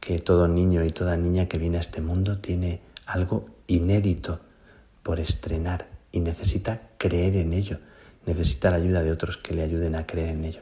que 0.00 0.18
todo 0.18 0.48
niño 0.48 0.82
y 0.84 0.90
toda 0.90 1.18
niña 1.18 1.48
que 1.48 1.58
viene 1.58 1.76
a 1.76 1.80
este 1.80 2.00
mundo 2.00 2.38
tiene 2.38 2.80
algo 3.04 3.44
inédito 3.66 4.40
por 5.02 5.20
estrenar 5.20 5.86
y 6.12 6.20
necesita 6.20 6.80
creer 6.96 7.36
en 7.36 7.52
ello, 7.52 7.78
necesita 8.24 8.70
la 8.70 8.78
ayuda 8.78 9.02
de 9.02 9.12
otros 9.12 9.36
que 9.36 9.52
le 9.52 9.62
ayuden 9.62 9.96
a 9.96 10.06
creer 10.06 10.30
en 10.30 10.46
ello. 10.46 10.60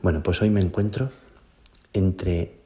Bueno, 0.00 0.22
pues 0.22 0.40
hoy 0.40 0.48
me 0.48 0.62
encuentro 0.62 1.10
entre 1.92 2.65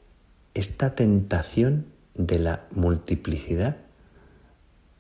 esta 0.55 0.94
tentación 0.94 1.86
de 2.14 2.39
la 2.39 2.66
multiplicidad, 2.72 3.77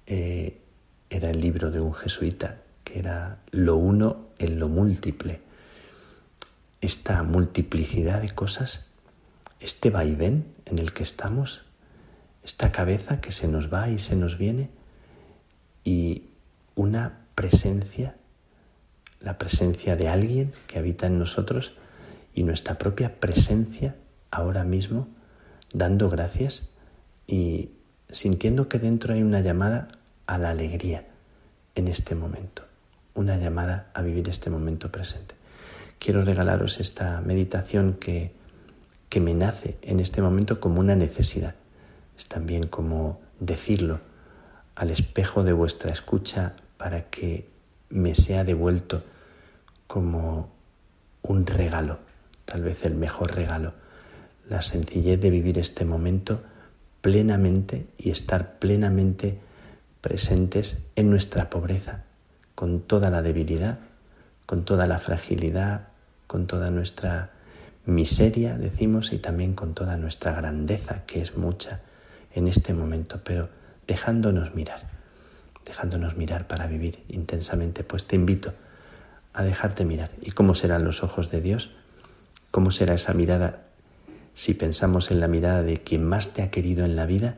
eh, 0.06 0.60
era 1.10 1.30
el 1.30 1.40
libro 1.40 1.70
de 1.70 1.80
un 1.80 1.92
jesuita, 1.92 2.62
que 2.84 2.98
era 2.98 3.38
lo 3.50 3.76
uno 3.76 4.28
en 4.38 4.58
lo 4.58 4.68
múltiple. 4.68 5.40
Esta 6.80 7.22
multiplicidad 7.22 8.22
de 8.22 8.30
cosas, 8.30 8.86
este 9.58 9.90
vaivén 9.90 10.46
en 10.66 10.78
el 10.78 10.92
que 10.92 11.02
estamos, 11.02 11.62
esta 12.44 12.72
cabeza 12.72 13.20
que 13.20 13.32
se 13.32 13.48
nos 13.48 13.72
va 13.72 13.90
y 13.90 13.98
se 13.98 14.16
nos 14.16 14.38
viene, 14.38 14.70
y 15.84 16.30
una 16.74 17.18
presencia, 17.34 18.16
la 19.20 19.36
presencia 19.36 19.96
de 19.96 20.08
alguien 20.08 20.52
que 20.66 20.78
habita 20.78 21.06
en 21.06 21.18
nosotros 21.18 21.74
y 22.34 22.44
nuestra 22.44 22.78
propia 22.78 23.20
presencia 23.20 23.96
ahora 24.30 24.64
mismo, 24.64 25.08
dando 25.72 26.08
gracias 26.08 26.68
y 27.26 27.70
sintiendo 28.08 28.68
que 28.68 28.78
dentro 28.78 29.14
hay 29.14 29.22
una 29.22 29.40
llamada 29.40 29.88
a 30.26 30.38
la 30.38 30.50
alegría 30.50 31.06
en 31.74 31.88
este 31.88 32.14
momento, 32.14 32.64
una 33.14 33.36
llamada 33.36 33.90
a 33.94 34.02
vivir 34.02 34.28
este 34.28 34.50
momento 34.50 34.90
presente. 34.90 35.34
Quiero 35.98 36.22
regalaros 36.22 36.80
esta 36.80 37.20
meditación 37.20 37.94
que, 37.94 38.32
que 39.08 39.20
me 39.20 39.34
nace 39.34 39.76
en 39.82 40.00
este 40.00 40.22
momento 40.22 40.60
como 40.60 40.80
una 40.80 40.96
necesidad. 40.96 41.54
Es 42.16 42.26
también 42.26 42.66
como 42.66 43.20
decirlo 43.38 44.00
al 44.74 44.90
espejo 44.90 45.44
de 45.44 45.52
vuestra 45.52 45.92
escucha 45.92 46.54
para 46.76 47.10
que 47.10 47.48
me 47.90 48.14
sea 48.14 48.44
devuelto 48.44 49.02
como 49.86 50.50
un 51.22 51.46
regalo, 51.46 51.98
tal 52.44 52.62
vez 52.62 52.84
el 52.84 52.94
mejor 52.94 53.34
regalo, 53.34 53.74
la 54.50 54.62
sencillez 54.62 55.18
de 55.20 55.30
vivir 55.30 55.58
este 55.58 55.84
momento 55.84 56.42
plenamente 57.00 57.86
y 57.96 58.10
estar 58.10 58.58
plenamente 58.58 59.38
presentes 60.00 60.78
en 60.96 61.08
nuestra 61.08 61.48
pobreza, 61.48 62.04
con 62.54 62.80
toda 62.80 63.10
la 63.10 63.22
debilidad, 63.22 63.78
con 64.46 64.64
toda 64.64 64.86
la 64.86 64.98
fragilidad, 64.98 65.88
con 66.26 66.46
toda 66.46 66.70
nuestra 66.70 67.30
miseria, 67.86 68.58
decimos, 68.58 69.12
y 69.12 69.18
también 69.18 69.54
con 69.54 69.72
toda 69.72 69.96
nuestra 69.96 70.32
grandeza, 70.32 71.04
que 71.06 71.22
es 71.22 71.36
mucha 71.36 71.80
en 72.34 72.48
este 72.48 72.74
momento, 72.74 73.20
pero 73.24 73.48
dejándonos 73.86 74.54
mirar, 74.54 74.82
dejándonos 75.64 76.16
mirar 76.16 76.48
para 76.48 76.66
vivir 76.66 77.04
intensamente, 77.08 77.84
pues 77.84 78.04
te 78.04 78.16
invito 78.16 78.52
a 79.32 79.44
dejarte 79.44 79.84
mirar. 79.84 80.10
¿Y 80.20 80.32
cómo 80.32 80.54
serán 80.54 80.84
los 80.84 81.04
ojos 81.04 81.30
de 81.30 81.40
Dios? 81.40 81.70
¿Cómo 82.50 82.72
será 82.72 82.94
esa 82.94 83.14
mirada 83.14 83.69
si 84.34 84.54
pensamos 84.54 85.10
en 85.10 85.20
la 85.20 85.28
mirada 85.28 85.62
de 85.62 85.78
quien 85.78 86.04
más 86.04 86.30
te 86.30 86.42
ha 86.42 86.50
querido 86.50 86.84
en 86.84 86.96
la 86.96 87.06
vida? 87.06 87.36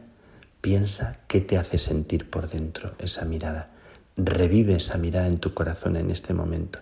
Piensa 0.60 1.20
qué 1.27 1.40
te 1.40 1.59
hace 1.59 1.78
sentir 1.78 2.31
por 2.31 2.48
dentro 2.48 2.94
esa 2.98 3.24
mirada. 3.24 3.70
Revive 4.16 4.77
esa 4.77 4.98
mirada 4.98 5.27
en 5.27 5.39
tu 5.39 5.55
corazón 5.55 5.97
en 5.97 6.10
este 6.10 6.35
momento 6.35 6.78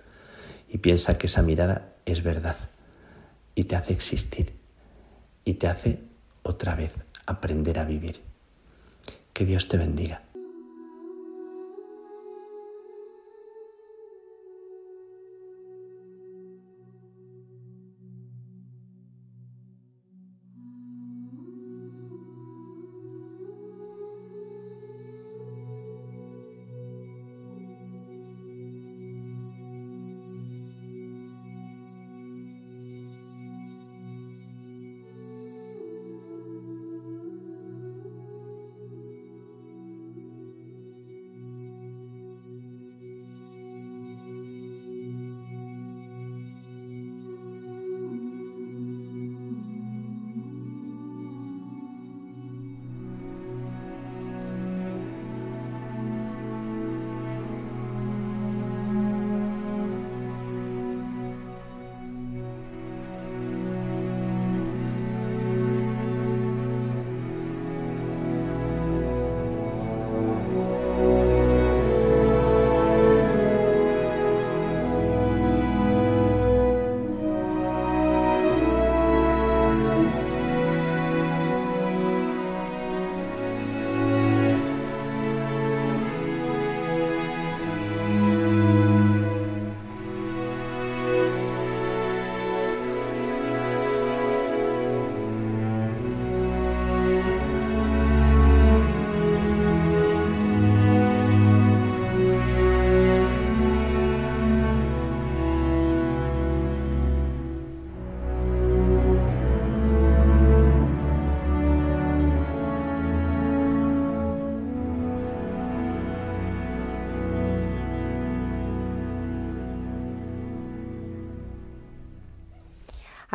y 0.68 0.78
piensa 0.78 1.18
que 1.18 1.26
esa 1.26 1.42
mirada 1.42 1.94
es 2.06 2.22
verdad 2.22 2.56
y 3.54 3.64
te 3.64 3.76
hace 3.76 3.92
existir 3.92 4.52
y 5.44 5.54
te 5.54 5.68
hace 5.68 6.00
otra 6.42 6.74
vez 6.74 6.92
aprender 7.26 7.78
a 7.78 7.84
vivir. 7.84 8.20
Que 9.32 9.44
Dios 9.44 9.68
te 9.68 9.78
bendiga. 9.78 10.22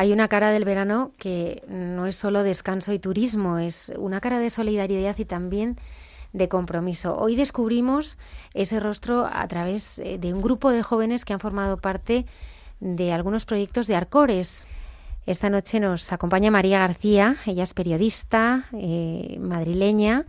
Hay 0.05 0.13
una 0.13 0.27
cara 0.27 0.51
del 0.51 0.65
verano 0.65 1.13
que 1.17 1.63
no 1.67 2.05
es 2.05 2.15
solo 2.15 2.43
descanso 2.43 2.93
y 2.93 2.99
turismo, 2.99 3.57
es 3.57 3.91
una 3.97 4.21
cara 4.21 4.37
de 4.37 4.51
solidaridad 4.51 5.17
y 5.17 5.25
también 5.25 5.77
de 6.31 6.47
compromiso. 6.47 7.17
Hoy 7.17 7.35
descubrimos 7.35 8.19
ese 8.53 8.79
rostro 8.79 9.25
a 9.25 9.47
través 9.47 9.97
eh, 9.97 10.19
de 10.19 10.31
un 10.31 10.43
grupo 10.43 10.69
de 10.69 10.83
jóvenes 10.83 11.25
que 11.25 11.33
han 11.33 11.39
formado 11.39 11.77
parte 11.77 12.27
de 12.79 13.13
algunos 13.13 13.45
proyectos 13.45 13.87
de 13.87 13.95
Arcores. 13.95 14.63
Esta 15.25 15.49
noche 15.49 15.79
nos 15.79 16.13
acompaña 16.13 16.51
María 16.51 16.77
García, 16.77 17.37
ella 17.47 17.63
es 17.63 17.73
periodista 17.73 18.65
eh, 18.73 19.37
madrileña 19.39 20.27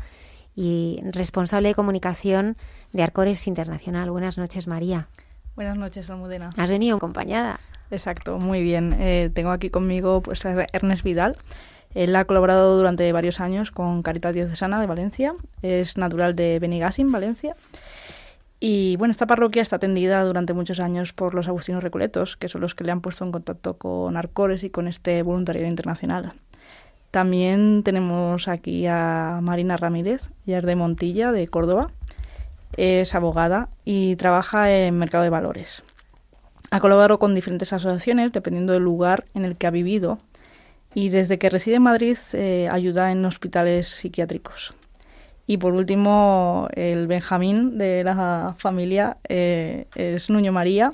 y 0.55 1.03
responsable 1.05 1.69
de 1.69 1.75
comunicación 1.75 2.57
de 2.95 3.03
Arcores 3.03 3.47
Internacional. 3.47 4.11
Buenas 4.11 4.39
noches, 4.39 4.69
María. 4.69 5.09
Buenas 5.55 5.77
noches, 5.77 6.09
Almudena. 6.09 6.49
Has 6.57 6.71
venido 6.71 6.97
acompañada. 6.97 7.61
Exacto, 7.91 8.39
muy 8.39 8.63
bien. 8.63 8.97
Eh, 8.99 9.31
tengo 9.33 9.51
aquí 9.51 9.71
conmigo 9.71 10.23
pues, 10.23 10.45
a 10.45 10.67
Ernest 10.73 11.05
Vidal. 11.05 11.37
Él 11.95 12.15
ha 12.15 12.25
colaborado 12.25 12.77
durante 12.77 13.11
varios 13.13 13.41
años 13.41 13.71
con 13.71 14.03
Caritas 14.03 14.35
Diocesana 14.35 14.81
de 14.81 14.87
Valencia. 14.87 15.35
Es 15.63 15.97
natural 15.97 16.37
de 16.37 16.59
Benigassim, 16.59 17.11
Valencia. 17.11 17.57
Y 18.59 18.97
bueno, 18.97 19.13
esta 19.13 19.27
parroquia 19.27 19.63
está 19.63 19.77
atendida 19.77 20.25
durante 20.25 20.53
muchos 20.53 20.81
años 20.81 21.13
por 21.13 21.35
los 21.35 21.47
agustinos 21.49 21.83
recoletos, 21.83 22.37
que 22.37 22.49
son 22.49 22.63
los 22.63 22.75
que 22.75 22.85
le 22.85 22.93
han 22.93 23.01
puesto 23.01 23.25
en 23.25 23.33
contacto 23.33 23.79
con 23.79 24.17
Arcores 24.17 24.65
y 24.65 24.71
con 24.71 24.89
este 24.89 25.23
voluntariado 25.23 25.69
internacional. 25.69 26.33
También 27.11 27.83
tenemos 27.83 28.49
aquí 28.49 28.87
a 28.87 29.39
Marina 29.43 29.77
Ramírez, 29.77 30.31
ya 30.45 30.59
es 30.59 30.65
de 30.65 30.77
Montilla, 30.77 31.33
de 31.33 31.49
Córdoba. 31.49 31.91
Es 32.77 33.15
abogada 33.15 33.69
y 33.85 34.17
trabaja 34.17 34.71
en 34.71 34.99
mercado 34.99 35.25
de 35.25 35.31
valores. 35.31 35.83
Ha 36.71 36.81
colaborado 36.81 37.19
con 37.19 37.35
diferentes 37.35 37.73
asociaciones 37.73 38.33
dependiendo 38.33 38.73
del 38.73 38.83
lugar 38.83 39.25
en 39.35 39.45
el 39.45 39.57
que 39.57 39.67
ha 39.67 39.71
vivido 39.71 40.19
y 40.95 41.11
desde 41.11 41.39
que 41.39 41.51
reside 41.51 41.77
en 41.77 41.83
Madrid 41.83 42.17
eh, 42.33 42.69
ayuda 42.71 43.13
en 43.13 43.25
hospitales 43.25 43.87
psiquiátricos. 43.87 44.75
Y 45.47 45.59
por 45.59 45.75
último, 45.75 46.69
el 46.73 47.07
Benjamín 47.07 47.79
de 47.79 48.03
la 48.03 48.57
familia 48.59 49.19
eh, 49.29 49.87
es 49.95 50.29
Nuño 50.29 50.53
María. 50.53 50.93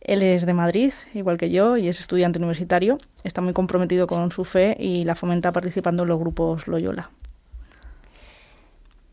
Él 0.00 0.22
es 0.22 0.46
de 0.46 0.54
Madrid, 0.54 0.92
igual 1.12 1.36
que 1.36 1.50
yo, 1.50 1.76
y 1.76 1.88
es 1.88 2.00
estudiante 2.00 2.38
universitario. 2.38 2.98
Está 3.24 3.40
muy 3.40 3.52
comprometido 3.52 4.06
con 4.06 4.30
su 4.30 4.44
fe 4.44 4.76
y 4.78 5.04
la 5.04 5.14
fomenta 5.14 5.52
participando 5.52 6.04
en 6.04 6.08
los 6.08 6.18
grupos 6.18 6.68
Loyola. 6.68 7.10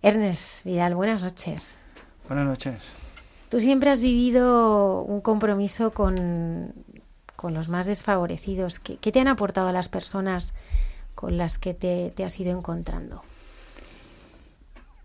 Ernest 0.01 0.64
Vidal, 0.64 0.95
buenas 0.95 1.23
noches. 1.23 1.77
Buenas 2.27 2.45
noches. 2.45 3.02
Tú 3.53 3.59
siempre 3.59 3.91
has 3.91 4.01
vivido 4.01 5.03
un 5.03 5.21
compromiso 5.21 5.91
con, 5.91 6.73
con 7.35 7.53
los 7.53 7.69
más 7.69 7.85
desfavorecidos. 7.85 8.80
¿Qué, 8.80 8.97
¿Qué, 8.97 9.11
te 9.11 9.19
han 9.19 9.27
aportado 9.27 9.71
las 9.71 9.89
personas 9.89 10.55
con 11.13 11.38
las 11.38 11.59
que 11.59 11.75
te, 11.75 12.11
has 12.23 12.39
ido 12.39 12.57
encontrando? 12.57 13.21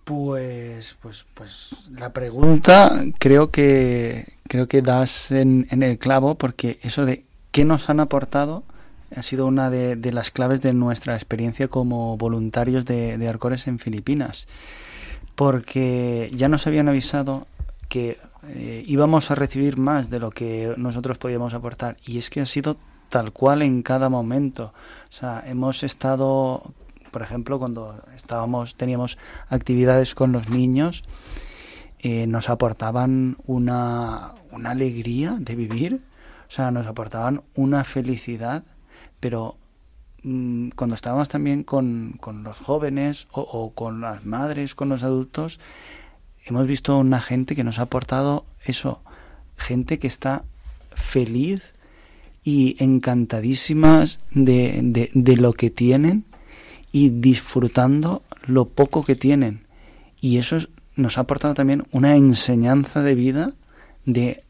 Pues, 0.05 0.97
pues, 1.03 1.27
pues 1.35 1.75
la 1.91 2.15
pregunta 2.15 3.05
creo 3.19 3.51
que 3.51 4.33
creo 4.45 4.67
que 4.67 4.81
das 4.81 5.31
en, 5.31 5.67
el 5.71 5.99
clavo 5.99 6.37
porque 6.37 6.79
eso 6.81 7.05
de 7.05 7.27
qué 7.51 7.67
nos 7.67 7.91
han 7.91 8.01
aportado 8.01 8.65
ha 9.15 9.21
sido 9.21 9.45
una 9.45 9.69
de, 9.69 9.95
de 9.95 10.11
las 10.11 10.31
claves 10.31 10.63
de 10.63 10.73
nuestra 10.73 11.17
experiencia 11.17 11.69
como 11.69 12.17
voluntarios 12.17 12.87
de, 12.87 13.19
de, 13.19 13.29
Arcores 13.29 13.67
en 13.67 13.79
Filipinas. 13.79 14.49
Porque 15.35 16.31
ya 16.33 16.49
nos 16.49 16.67
habían 16.67 16.89
avisado 16.89 17.47
que 17.91 18.19
eh, 18.47 18.85
íbamos 18.87 19.31
a 19.31 19.35
recibir 19.35 19.77
más 19.77 20.11
de 20.11 20.21
lo 20.21 20.31
que 20.31 20.75
nosotros 20.77 21.19
podíamos 21.19 21.55
aportar. 21.55 21.97
Y 22.05 22.19
es 22.19 22.31
que 22.31 22.41
ha 22.41 22.47
sido 22.47 22.77
tal 23.09 23.33
cual 23.33 23.63
en 23.63 23.83
cada 23.83 24.09
momento. 24.09 24.73
O 25.09 25.13
sea, 25.13 25.43
hemos 25.47 25.83
estado 25.83 26.75
por 27.11 27.23
ejemplo, 27.23 27.59
cuando 27.59 28.03
estábamos, 28.17 28.75
teníamos 28.77 29.19
actividades 29.49 30.15
con 30.15 30.33
los 30.33 30.49
niños, 30.49 31.03
eh, 31.99 32.27
nos 32.27 32.49
aportaban 32.49 33.37
una, 33.47 34.35
una 34.53 34.71
alegría 34.71 35.37
de 35.39 35.57
vivir, 35.57 36.03
o 36.49 36.51
sea, 36.51 36.71
nos 36.71 36.87
aportaban 36.87 37.43
una 37.55 37.85
felicidad, 37.85 38.65
pero 39.21 39.57
mmm, 40.23 40.69
cuando 40.71 40.95
estábamos 40.95 41.29
también 41.29 41.65
con, 41.65 42.17
con 42.21 42.45
los 42.45 42.59
jóvenes 42.59 43.27
o, 43.33 43.73
con 43.75 44.01
las 44.01 44.25
madres, 44.25 44.75
con 44.75 44.89
los 44.89 45.03
adultos, 45.03 45.59
hemos 46.49 46.67
visto 46.67 46.97
una 46.99 47.21
gente 47.21 47.55
que 47.55 47.65
nos 47.65 47.79
ha 47.79 47.83
aportado 47.83 48.45
eso, 48.65 49.01
gente 49.57 49.99
que 49.99 50.07
está 50.07 50.45
feliz 50.93 51.63
y 52.45 52.77
encantadísimas 52.83 54.21
de, 54.31 54.81
de, 54.83 55.11
de 55.13 55.37
lo 55.37 55.53
que 55.53 55.71
tienen 55.71 56.25
y 56.93 57.11
disfrutando 57.11 58.23
lo 58.47 58.67
poco 58.67 59.05
que 59.05 59.15
tienen. 59.15 59.67
Y 60.21 60.39
eso 60.39 60.59
nos 60.97 61.19
ha 61.19 61.23
aportado 61.23 61.55
también 61.55 61.87
una 61.93 62.17
enseñanza 62.17 63.03
de 63.03 63.15
vida 63.15 63.53
de 64.05 64.43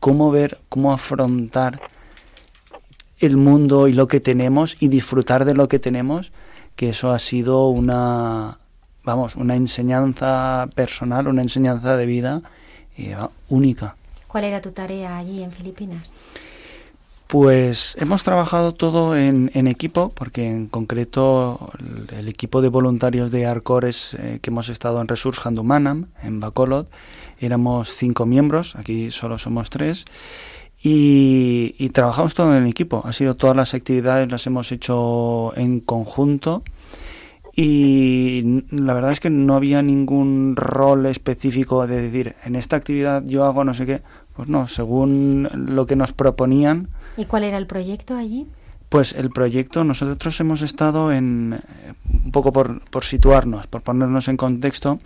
cómo 0.00 0.30
ver, 0.30 0.58
cómo 0.68 0.92
afrontar 0.92 1.80
el 3.18 3.36
mundo 3.36 3.88
y 3.88 3.92
lo 3.92 4.08
que 4.08 4.20
tenemos 4.20 4.76
y 4.80 4.88
disfrutar 4.88 5.44
de 5.44 5.54
lo 5.54 5.68
que 5.68 5.78
tenemos, 5.78 6.32
que 6.76 6.90
eso 6.90 7.10
ha 7.10 7.18
sido 7.18 7.68
una, 7.68 8.58
vamos, 9.04 9.36
una 9.36 9.56
enseñanza 9.56 10.68
personal, 10.74 11.28
una 11.28 11.42
enseñanza 11.42 11.96
de 11.96 12.06
vida 12.06 12.42
eh, 12.96 13.16
única. 13.48 13.96
¿Cuál 14.26 14.44
era 14.44 14.60
tu 14.60 14.72
tarea 14.72 15.18
allí 15.18 15.42
en 15.42 15.52
Filipinas? 15.52 16.12
Pues 17.26 17.96
hemos 17.98 18.22
trabajado 18.22 18.74
todo 18.74 19.16
en, 19.16 19.50
en, 19.54 19.66
equipo, 19.66 20.10
porque 20.14 20.48
en 20.48 20.66
concreto 20.68 21.70
el, 21.78 22.18
el 22.18 22.28
equipo 22.28 22.62
de 22.62 22.68
voluntarios 22.68 23.30
de 23.30 23.46
Arcores 23.46 24.14
eh, 24.14 24.38
que 24.42 24.50
hemos 24.50 24.68
estado 24.68 25.00
en 25.00 25.08
Resurs 25.08 25.44
Handumanam, 25.44 26.06
en 26.22 26.40
Bacolod, 26.40 26.86
éramos 27.40 27.94
cinco 27.94 28.26
miembros, 28.26 28.76
aquí 28.76 29.10
solo 29.10 29.38
somos 29.38 29.70
tres, 29.70 30.04
y, 30.82 31.74
y, 31.78 31.88
trabajamos 31.88 32.34
todo 32.34 32.54
en 32.54 32.66
equipo. 32.66 33.00
Ha 33.06 33.14
sido 33.14 33.36
todas 33.36 33.56
las 33.56 33.72
actividades 33.72 34.30
las 34.30 34.46
hemos 34.46 34.70
hecho 34.70 35.56
en 35.56 35.80
conjunto 35.80 36.62
y 37.56 38.64
la 38.70 38.94
verdad 38.94 39.12
es 39.12 39.20
que 39.20 39.30
no 39.30 39.54
había 39.54 39.82
ningún 39.82 40.56
rol 40.56 41.06
específico 41.06 41.86
de 41.86 42.02
decir 42.02 42.34
en 42.44 42.56
esta 42.56 42.76
actividad 42.76 43.22
yo 43.24 43.44
hago 43.44 43.64
no 43.64 43.74
sé 43.74 43.86
qué. 43.86 44.02
Pues 44.34 44.48
no, 44.48 44.66
según 44.66 45.48
lo 45.52 45.86
que 45.86 45.94
nos 45.94 46.12
proponían, 46.12 46.88
¿Y 47.16 47.26
cuál 47.26 47.44
era 47.44 47.58
el 47.58 47.66
proyecto 47.66 48.16
allí? 48.16 48.46
Pues 48.88 49.12
el 49.12 49.30
proyecto, 49.30 49.84
nosotros 49.84 50.38
hemos 50.40 50.62
estado 50.62 51.12
en, 51.12 51.60
un 52.24 52.32
poco 52.32 52.52
por, 52.52 52.80
por 52.90 53.04
situarnos, 53.04 53.66
por 53.66 53.82
ponernos 53.82 54.28
en 54.28 54.36
contexto, 54.36 55.00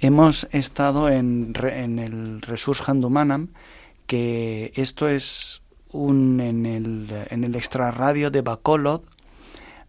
hemos 0.00 0.46
estado 0.52 1.08
en, 1.08 1.52
en 1.62 1.98
el 1.98 2.42
Resurs 2.42 2.86
Handumanam, 2.86 3.48
que 4.06 4.72
esto 4.76 5.08
es 5.08 5.62
un, 5.90 6.40
en, 6.40 6.66
el, 6.66 7.08
en 7.30 7.44
el 7.44 7.54
extrarradio 7.54 8.30
de 8.30 8.40
Bacolod, 8.40 9.02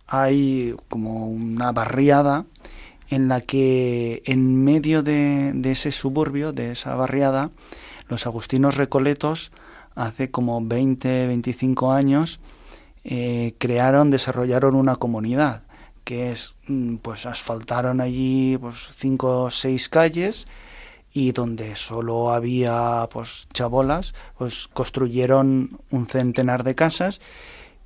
hay 0.08 0.76
como 0.90 1.28
una 1.28 1.72
barriada 1.72 2.46
en 3.10 3.28
la 3.28 3.42
que 3.42 4.24
en 4.26 4.64
medio 4.64 5.04
de, 5.04 5.52
de 5.54 5.72
ese 5.72 5.92
suburbio, 5.92 6.54
de 6.54 6.72
esa 6.72 6.96
barriada, 6.96 7.52
los 8.08 8.26
agustinos 8.26 8.76
recoletos 8.76 9.52
hace 9.96 10.32
como 10.32 10.62
20, 10.66 11.28
25 11.28 11.92
años, 11.92 12.40
eh, 13.04 13.56
crearon, 13.58 14.10
desarrollaron 14.10 14.76
una 14.76 14.96
comunidad, 14.96 15.64
que 16.04 16.32
es, 16.32 16.58
mm, 16.68 16.98
pues 16.98 17.26
asfaltaron 17.26 18.02
allí 18.02 18.58
pues 18.58 18.90
cinco 18.98 19.44
o 19.44 19.52
seis 19.52 19.90
calles 19.90 20.48
y 21.14 21.32
donde 21.32 21.76
solo 21.76 22.32
había 22.32 23.08
pues 23.12 23.48
chabolas, 23.54 24.14
pues 24.38 24.70
construyeron 24.74 25.80
un 25.92 26.08
centenar 26.08 26.64
de 26.64 26.76
casas 26.76 27.22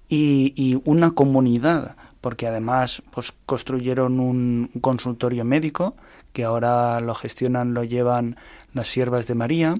y, 0.07 0.53
y 0.55 0.81
una 0.85 1.11
comunidad, 1.11 1.97
porque 2.21 2.47
además 2.47 3.01
pues 3.11 3.33
construyeron 3.45 4.19
un 4.19 4.69
consultorio 4.81 5.45
médico 5.45 5.95
que 6.33 6.43
ahora 6.43 6.99
lo 6.99 7.15
gestionan, 7.15 7.73
lo 7.73 7.83
llevan 7.83 8.37
las 8.73 8.87
siervas 8.87 9.27
de 9.27 9.35
María, 9.35 9.79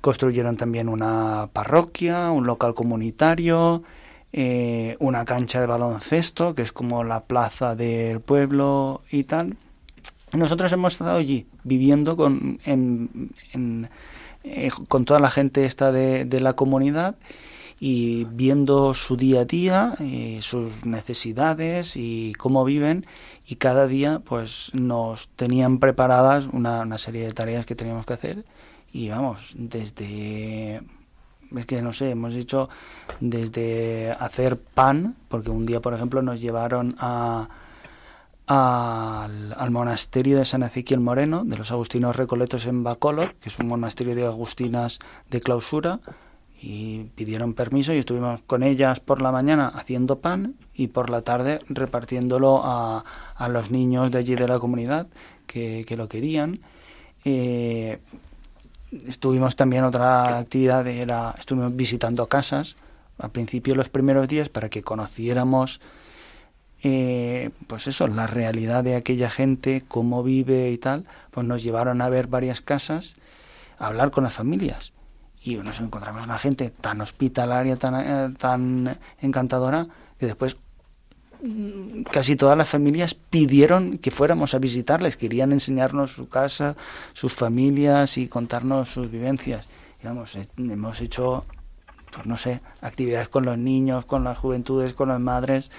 construyeron 0.00 0.56
también 0.56 0.88
una 0.88 1.48
parroquia, 1.52 2.30
un 2.30 2.46
local 2.46 2.74
comunitario, 2.74 3.82
eh, 4.32 4.96
una 4.98 5.24
cancha 5.24 5.60
de 5.60 5.66
baloncesto, 5.68 6.54
que 6.56 6.62
es 6.62 6.72
como 6.72 7.04
la 7.04 7.20
plaza 7.22 7.76
del 7.76 8.20
pueblo 8.20 9.02
y 9.10 9.24
tal. 9.24 9.56
Nosotros 10.32 10.72
hemos 10.72 10.94
estado 10.94 11.16
allí 11.16 11.46
viviendo 11.62 12.16
con, 12.16 12.58
en, 12.64 13.30
en, 13.52 13.88
eh, 14.42 14.70
con 14.88 15.04
toda 15.04 15.20
la 15.20 15.30
gente 15.30 15.64
esta 15.64 15.92
de, 15.92 16.24
de, 16.24 16.40
la 16.40 16.54
comunidad 16.54 17.14
y 17.86 18.24
viendo 18.24 18.94
su 18.94 19.14
día 19.14 19.42
a 19.42 19.44
día, 19.44 19.94
eh, 20.00 20.38
sus 20.40 20.86
necesidades 20.86 21.96
y 21.96 22.32
cómo 22.38 22.64
viven 22.64 23.04
y 23.46 23.56
cada 23.56 23.86
día 23.86 24.22
pues 24.24 24.70
nos 24.72 25.28
tenían 25.36 25.80
preparadas 25.80 26.46
una, 26.50 26.80
una 26.80 26.96
serie 26.96 27.26
de 27.26 27.32
tareas 27.32 27.66
que 27.66 27.74
teníamos 27.74 28.06
que 28.06 28.14
hacer. 28.14 28.46
Y 28.90 29.10
vamos, 29.10 29.52
desde 29.54 30.80
es 31.54 31.66
que 31.66 31.82
no 31.82 31.92
sé, 31.92 32.08
hemos 32.08 32.32
hecho 32.32 32.70
desde 33.20 34.12
hacer 34.12 34.58
pan, 34.58 35.14
porque 35.28 35.50
un 35.50 35.66
día, 35.66 35.80
por 35.80 35.92
ejemplo, 35.92 36.22
nos 36.22 36.40
llevaron 36.40 36.96
a, 36.98 37.50
al, 38.46 39.54
al, 39.58 39.70
monasterio 39.70 40.38
de 40.38 40.46
San 40.46 40.62
Ezequiel 40.62 41.00
Moreno, 41.00 41.44
de 41.44 41.58
los 41.58 41.70
Agustinos 41.70 42.16
Recoletos 42.16 42.64
en 42.64 42.82
Bacolod, 42.82 43.32
que 43.42 43.50
es 43.50 43.58
un 43.58 43.68
monasterio 43.68 44.14
de 44.14 44.24
agustinas 44.24 45.00
de 45.28 45.40
clausura, 45.40 46.00
y 46.66 47.10
pidieron 47.14 47.52
permiso 47.52 47.92
y 47.92 47.98
estuvimos 47.98 48.40
con 48.46 48.62
ellas 48.62 48.98
por 48.98 49.20
la 49.20 49.30
mañana 49.30 49.68
haciendo 49.68 50.20
pan 50.20 50.54
y 50.74 50.88
por 50.88 51.10
la 51.10 51.20
tarde 51.20 51.58
repartiéndolo 51.68 52.62
a, 52.64 53.04
a 53.34 53.48
los 53.50 53.70
niños 53.70 54.10
de 54.10 54.16
allí 54.16 54.34
de 54.34 54.48
la 54.48 54.58
comunidad 54.58 55.06
que, 55.46 55.84
que 55.86 55.98
lo 55.98 56.08
querían. 56.08 56.60
Eh, 57.26 57.98
estuvimos 59.06 59.56
también 59.56 59.84
otra 59.84 60.38
actividad 60.38 60.86
era 60.86 61.34
estuvimos 61.38 61.76
visitando 61.76 62.28
casas 62.28 62.76
al 63.18 63.30
principio 63.30 63.74
los 63.74 63.90
primeros 63.90 64.26
días 64.26 64.48
para 64.48 64.70
que 64.70 64.80
conociéramos 64.80 65.82
eh, 66.82 67.50
pues 67.66 67.88
eso 67.88 68.08
la 68.08 68.26
realidad 68.26 68.84
de 68.84 68.96
aquella 68.96 69.28
gente 69.28 69.84
cómo 69.86 70.22
vive 70.22 70.70
y 70.70 70.78
tal 70.78 71.04
pues 71.30 71.46
nos 71.46 71.62
llevaron 71.62 72.00
a 72.00 72.08
ver 72.08 72.26
varias 72.26 72.62
casas 72.62 73.16
hablar 73.76 74.10
con 74.12 74.24
las 74.24 74.32
familias. 74.32 74.93
Y 75.44 75.56
nos 75.56 75.78
encontramos 75.78 76.24
una 76.24 76.38
gente 76.38 76.70
tan 76.70 77.02
hospitalaria, 77.02 77.76
tan, 77.76 77.94
eh, 77.96 78.34
tan 78.38 78.98
encantadora, 79.20 79.86
que 80.18 80.24
después 80.24 80.56
mm, 81.42 82.04
casi 82.04 82.34
todas 82.34 82.56
las 82.56 82.66
familias 82.66 83.12
pidieron 83.12 83.98
que 83.98 84.10
fuéramos 84.10 84.54
a 84.54 84.58
visitarles, 84.58 85.18
querían 85.18 85.52
enseñarnos 85.52 86.12
su 86.12 86.30
casa, 86.30 86.76
sus 87.12 87.34
familias 87.34 88.16
y 88.16 88.26
contarnos 88.26 88.88
sus 88.88 89.10
vivencias. 89.10 89.68
Vamos, 90.02 90.34
eh, 90.36 90.48
hemos 90.56 91.02
hecho, 91.02 91.44
pues 92.10 92.24
no 92.24 92.38
sé, 92.38 92.62
actividades 92.80 93.28
con 93.28 93.44
los 93.44 93.58
niños, 93.58 94.06
con 94.06 94.24
las 94.24 94.38
juventudes, 94.38 94.94
con 94.94 95.10
las 95.10 95.20
madres, 95.20 95.70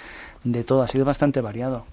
de 0.43 0.63
todo, 0.63 0.83
ha 0.83 0.87
sido 0.87 1.05
bastante 1.05 1.41
variado. 1.41 1.85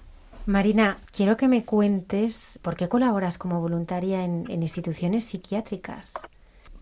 Marina, 0.45 0.97
quiero 1.11 1.37
que 1.37 1.47
me 1.47 1.65
cuentes 1.65 2.59
por 2.61 2.75
qué 2.75 2.87
colaboras 2.87 3.39
como 3.39 3.61
voluntaria 3.61 4.23
en, 4.23 4.45
en 4.49 4.61
instituciones 4.61 5.25
psiquiátricas. 5.25 6.13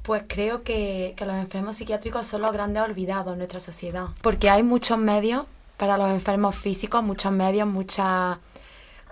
Pues 0.03 0.23
creo 0.27 0.63
que, 0.63 1.13
que, 1.15 1.25
los 1.25 1.35
enfermos 1.35 1.77
psiquiátricos 1.77 2.25
son 2.25 2.41
los 2.41 2.53
grandes 2.53 2.81
olvidados 2.83 3.33
en 3.33 3.37
nuestra 3.37 3.59
sociedad, 3.59 4.07
porque 4.21 4.49
hay 4.49 4.63
muchos 4.63 4.97
medios 4.97 5.45
para 5.81 5.97
los 5.97 6.11
enfermos 6.11 6.55
físicos, 6.55 7.03
muchos 7.03 7.31
medios, 7.31 7.67
mucha, 7.67 8.39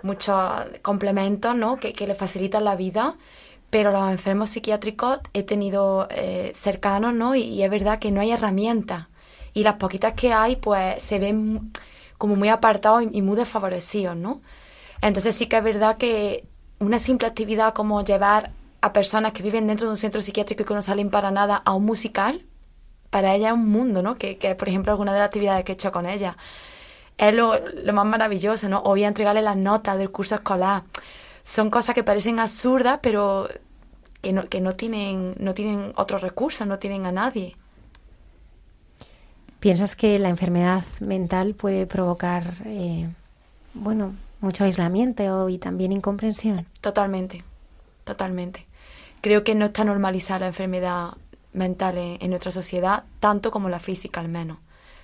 muchos 0.02 0.38
complementos 0.82 1.56
¿no? 1.56 1.78
que, 1.78 1.92
que 1.92 2.06
les 2.06 2.16
facilitan 2.16 2.62
la 2.62 2.76
vida, 2.76 3.16
pero 3.70 3.90
los 3.90 4.08
enfermos 4.08 4.50
psiquiátricos 4.50 5.18
he 5.32 5.42
tenido 5.42 6.06
eh, 6.10 6.52
cercanos 6.54 7.12
¿no? 7.12 7.34
Y, 7.34 7.42
y, 7.42 7.62
es 7.64 7.70
verdad 7.70 7.98
que 7.98 8.12
no 8.12 8.20
hay 8.20 8.30
herramientas 8.30 9.08
y 9.52 9.64
las 9.64 9.74
poquitas 9.74 10.14
que 10.14 10.32
hay 10.32 10.54
pues 10.54 11.02
se 11.02 11.18
ven 11.18 11.72
como 12.18 12.36
muy 12.36 12.48
apartados 12.48 13.02
y, 13.02 13.18
y 13.18 13.22
muy 13.22 13.34
desfavorecidos, 13.36 14.14
¿no? 14.16 14.40
Entonces 15.02 15.34
sí 15.34 15.46
que 15.46 15.56
es 15.56 15.64
verdad 15.64 15.96
que 15.96 16.44
una 16.78 17.00
simple 17.00 17.26
actividad 17.26 17.74
como 17.74 18.04
llevar 18.04 18.52
a 18.80 18.92
personas 18.92 19.32
que 19.32 19.42
viven 19.42 19.66
dentro 19.66 19.86
de 19.86 19.92
un 19.92 19.96
centro 19.96 20.20
psiquiátrico 20.20 20.62
y 20.62 20.66
que 20.66 20.74
no 20.74 20.82
salen 20.82 21.10
para 21.10 21.30
nada 21.30 21.62
a 21.64 21.74
un 21.74 21.84
musical, 21.84 22.44
para 23.10 23.34
ella 23.34 23.48
es 23.48 23.54
un 23.54 23.68
mundo, 23.68 24.02
¿no? 24.02 24.16
Que, 24.16 24.38
que 24.38 24.54
por 24.54 24.68
ejemplo, 24.68 24.92
alguna 24.92 25.12
de 25.12 25.18
las 25.18 25.26
actividades 25.26 25.64
que 25.64 25.72
he 25.72 25.74
hecho 25.74 25.92
con 25.92 26.06
ella. 26.06 26.36
Es 27.18 27.34
lo, 27.34 27.54
lo 27.58 27.92
más 27.92 28.06
maravilloso, 28.06 28.68
¿no? 28.68 28.80
O 28.80 28.90
voy 28.90 29.04
a 29.04 29.08
entregarle 29.08 29.42
las 29.42 29.56
notas 29.56 29.98
del 29.98 30.10
curso 30.10 30.36
escolar. 30.36 30.84
Son 31.42 31.68
cosas 31.70 31.94
que 31.94 32.04
parecen 32.04 32.38
absurdas, 32.38 33.00
pero 33.02 33.48
que 34.22 34.32
no, 34.32 34.48
que 34.48 34.60
no 34.60 34.72
tienen, 34.72 35.34
no 35.38 35.54
tienen 35.54 35.92
otros 35.96 36.22
recursos, 36.22 36.66
no 36.66 36.78
tienen 36.78 37.06
a 37.06 37.12
nadie. 37.12 37.56
¿Piensas 39.58 39.96
que 39.96 40.18
la 40.18 40.30
enfermedad 40.30 40.84
mental 41.00 41.54
puede 41.54 41.86
provocar, 41.86 42.54
eh, 42.64 43.08
bueno, 43.74 44.14
mucho 44.40 44.64
aislamiento 44.64 45.48
y 45.50 45.58
también 45.58 45.92
incomprensión? 45.92 46.66
Totalmente, 46.80 47.44
totalmente. 48.04 48.66
Creo 49.20 49.44
que 49.44 49.54
no 49.54 49.66
está 49.66 49.84
normalizada 49.84 50.40
la 50.40 50.46
enfermedad 50.48 51.14
mental 51.52 51.98
en, 51.98 52.18
en, 52.20 52.30
nuestra 52.30 52.50
sociedad, 52.50 53.04
tanto 53.20 53.50
como 53.50 53.68
la 53.68 53.80
física 53.80 54.20
al 54.20 54.28
menos. 54.28 54.58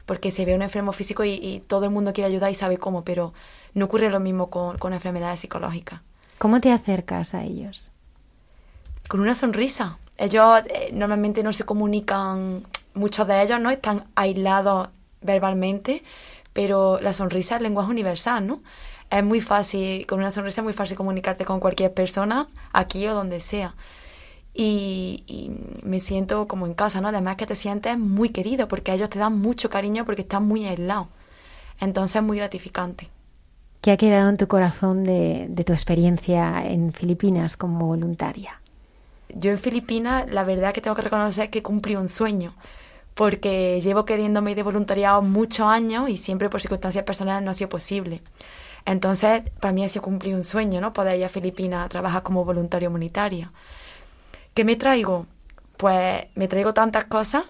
Porque 0.06 0.30
se 0.30 0.44
ve 0.44 0.55
un 0.55 0.62
enfermo 0.62 0.93
físico 0.93 1.24
y, 1.24 1.32
y 1.34 1.60
todo 1.60 1.84
el 1.84 1.90
mundo 1.90 2.12
quiere 2.12 2.28
ayudar 2.28 2.51
y 2.51 2.55
sabe 2.55 2.78
cómo, 2.78 3.05
pero 3.05 3.34
no 3.74 3.86
ocurre 3.86 4.10
lo 4.10 4.20
mismo 4.20 4.48
con, 4.48 4.78
con 4.78 4.93
enfermedades 4.93 5.40
psicológicas. 5.40 6.01
¿Cómo 6.38 6.60
te 6.60 6.72
acercas 6.72 7.34
a 7.34 7.44
ellos? 7.44 7.93
Con 9.09 9.20
una 9.20 9.34
sonrisa. 9.34 9.98
Ellos 10.18 10.62
eh, 10.66 10.90
normalmente 10.93 11.43
no 11.43 11.52
se 11.52 11.64
comunican, 11.64 12.66
muchos 12.94 13.26
de 13.26 13.43
ellos 13.43 13.60
no 13.60 13.70
están 13.70 14.05
aislados 14.14 14.88
verbalmente, 15.20 16.02
pero 16.52 16.98
la 17.01 17.12
sonrisa 17.12 17.56
es 17.56 17.62
lenguaje 17.62 17.90
universal, 17.90 18.47
¿no? 18.47 18.62
Es 19.10 19.22
muy 19.22 19.40
fácil, 19.40 20.06
con 20.06 20.18
una 20.18 20.30
sonrisa 20.30 20.62
es 20.62 20.64
muy 20.64 20.72
fácil 20.72 20.97
comunicarte 20.97 21.44
con 21.44 21.60
cualquier 21.60 21.93
persona, 21.93 22.48
aquí 22.72 23.06
o 23.06 23.14
donde 23.14 23.40
sea. 23.40 23.74
Y, 24.59 25.23
y, 25.27 25.51
me 25.87 26.01
siento 26.01 26.49
como 26.49 26.66
en 26.66 26.73
casa, 26.73 27.03
¿no? 27.03 27.09
Además 27.09 27.37
que 27.37 27.45
te 27.45 27.55
sientes 27.55 27.99
muy 27.99 28.31
querido 28.31 28.69
porque 28.69 28.93
ellos 28.93 29.11
te 29.11 29.19
dan 29.19 29.39
mucho 29.39 29.69
cariño 29.69 30.07
porque 30.07 30.23
están 30.23 30.47
muy 30.47 30.66
aislados. 30.66 31.09
Entonces 31.78 32.16
es 32.16 32.23
muy 32.23 32.39
gratificante. 32.39 33.11
¿Qué 33.83 33.93
ha 33.93 33.97
quedado 33.99 34.31
en 34.31 34.39
tu 34.39 34.49
corazón 34.49 35.05
de, 35.05 35.47
de 35.51 35.65
tu 35.65 35.73
experiencia 35.74 36.66
en 36.66 36.93
Filipinas 36.93 37.57
como 37.57 37.87
voluntaria? 37.87 38.61
Yo 39.28 39.51
en 39.51 39.59
Filipinas, 39.59 40.31
la 40.31 40.45
verdad 40.45 40.73
que 40.73 40.81
tengo 40.81 40.97
que 40.97 41.03
reconocer 41.03 41.51
que 41.51 41.62
cumplí 41.62 41.95
un 41.97 42.09
sueño, 42.09 42.55
porque 43.15 43.81
llevo 43.83 44.05
queriéndome 44.05 44.53
ir 44.53 44.57
de 44.57 44.62
voluntariado 44.62 45.23
muchos 45.23 45.66
años 45.66 46.09
y 46.09 46.16
siempre 46.16 46.49
por 46.49 46.61
circunstancias 46.61 47.05
personales 47.05 47.45
no 47.45 47.51
ha 47.51 47.55
sido 47.55 47.69
posible. 47.69 48.23
Entonces, 48.85 49.43
para 49.61 49.73
mí 49.73 49.85
ha 49.85 49.89
sido 49.89 50.03
cumplir 50.03 50.35
un 50.35 50.45
sueño, 50.45 50.81
¿no? 50.81 50.93
Poder 50.93 51.19
ir 51.19 51.24
a 51.24 51.28
Filipinas 51.28 51.85
a 51.85 51.89
trabajar 51.89 52.23
como 52.23 52.45
voluntario 52.45 52.89
humanitario. 52.89 53.53
¿Qué 54.57 54.65
me 54.65 54.77
traigo? 54.77 55.27
Pues 55.77 56.28
me 56.35 56.49
traigo 56.49 56.73
tantas 56.73 57.05
cosas, 57.05 57.45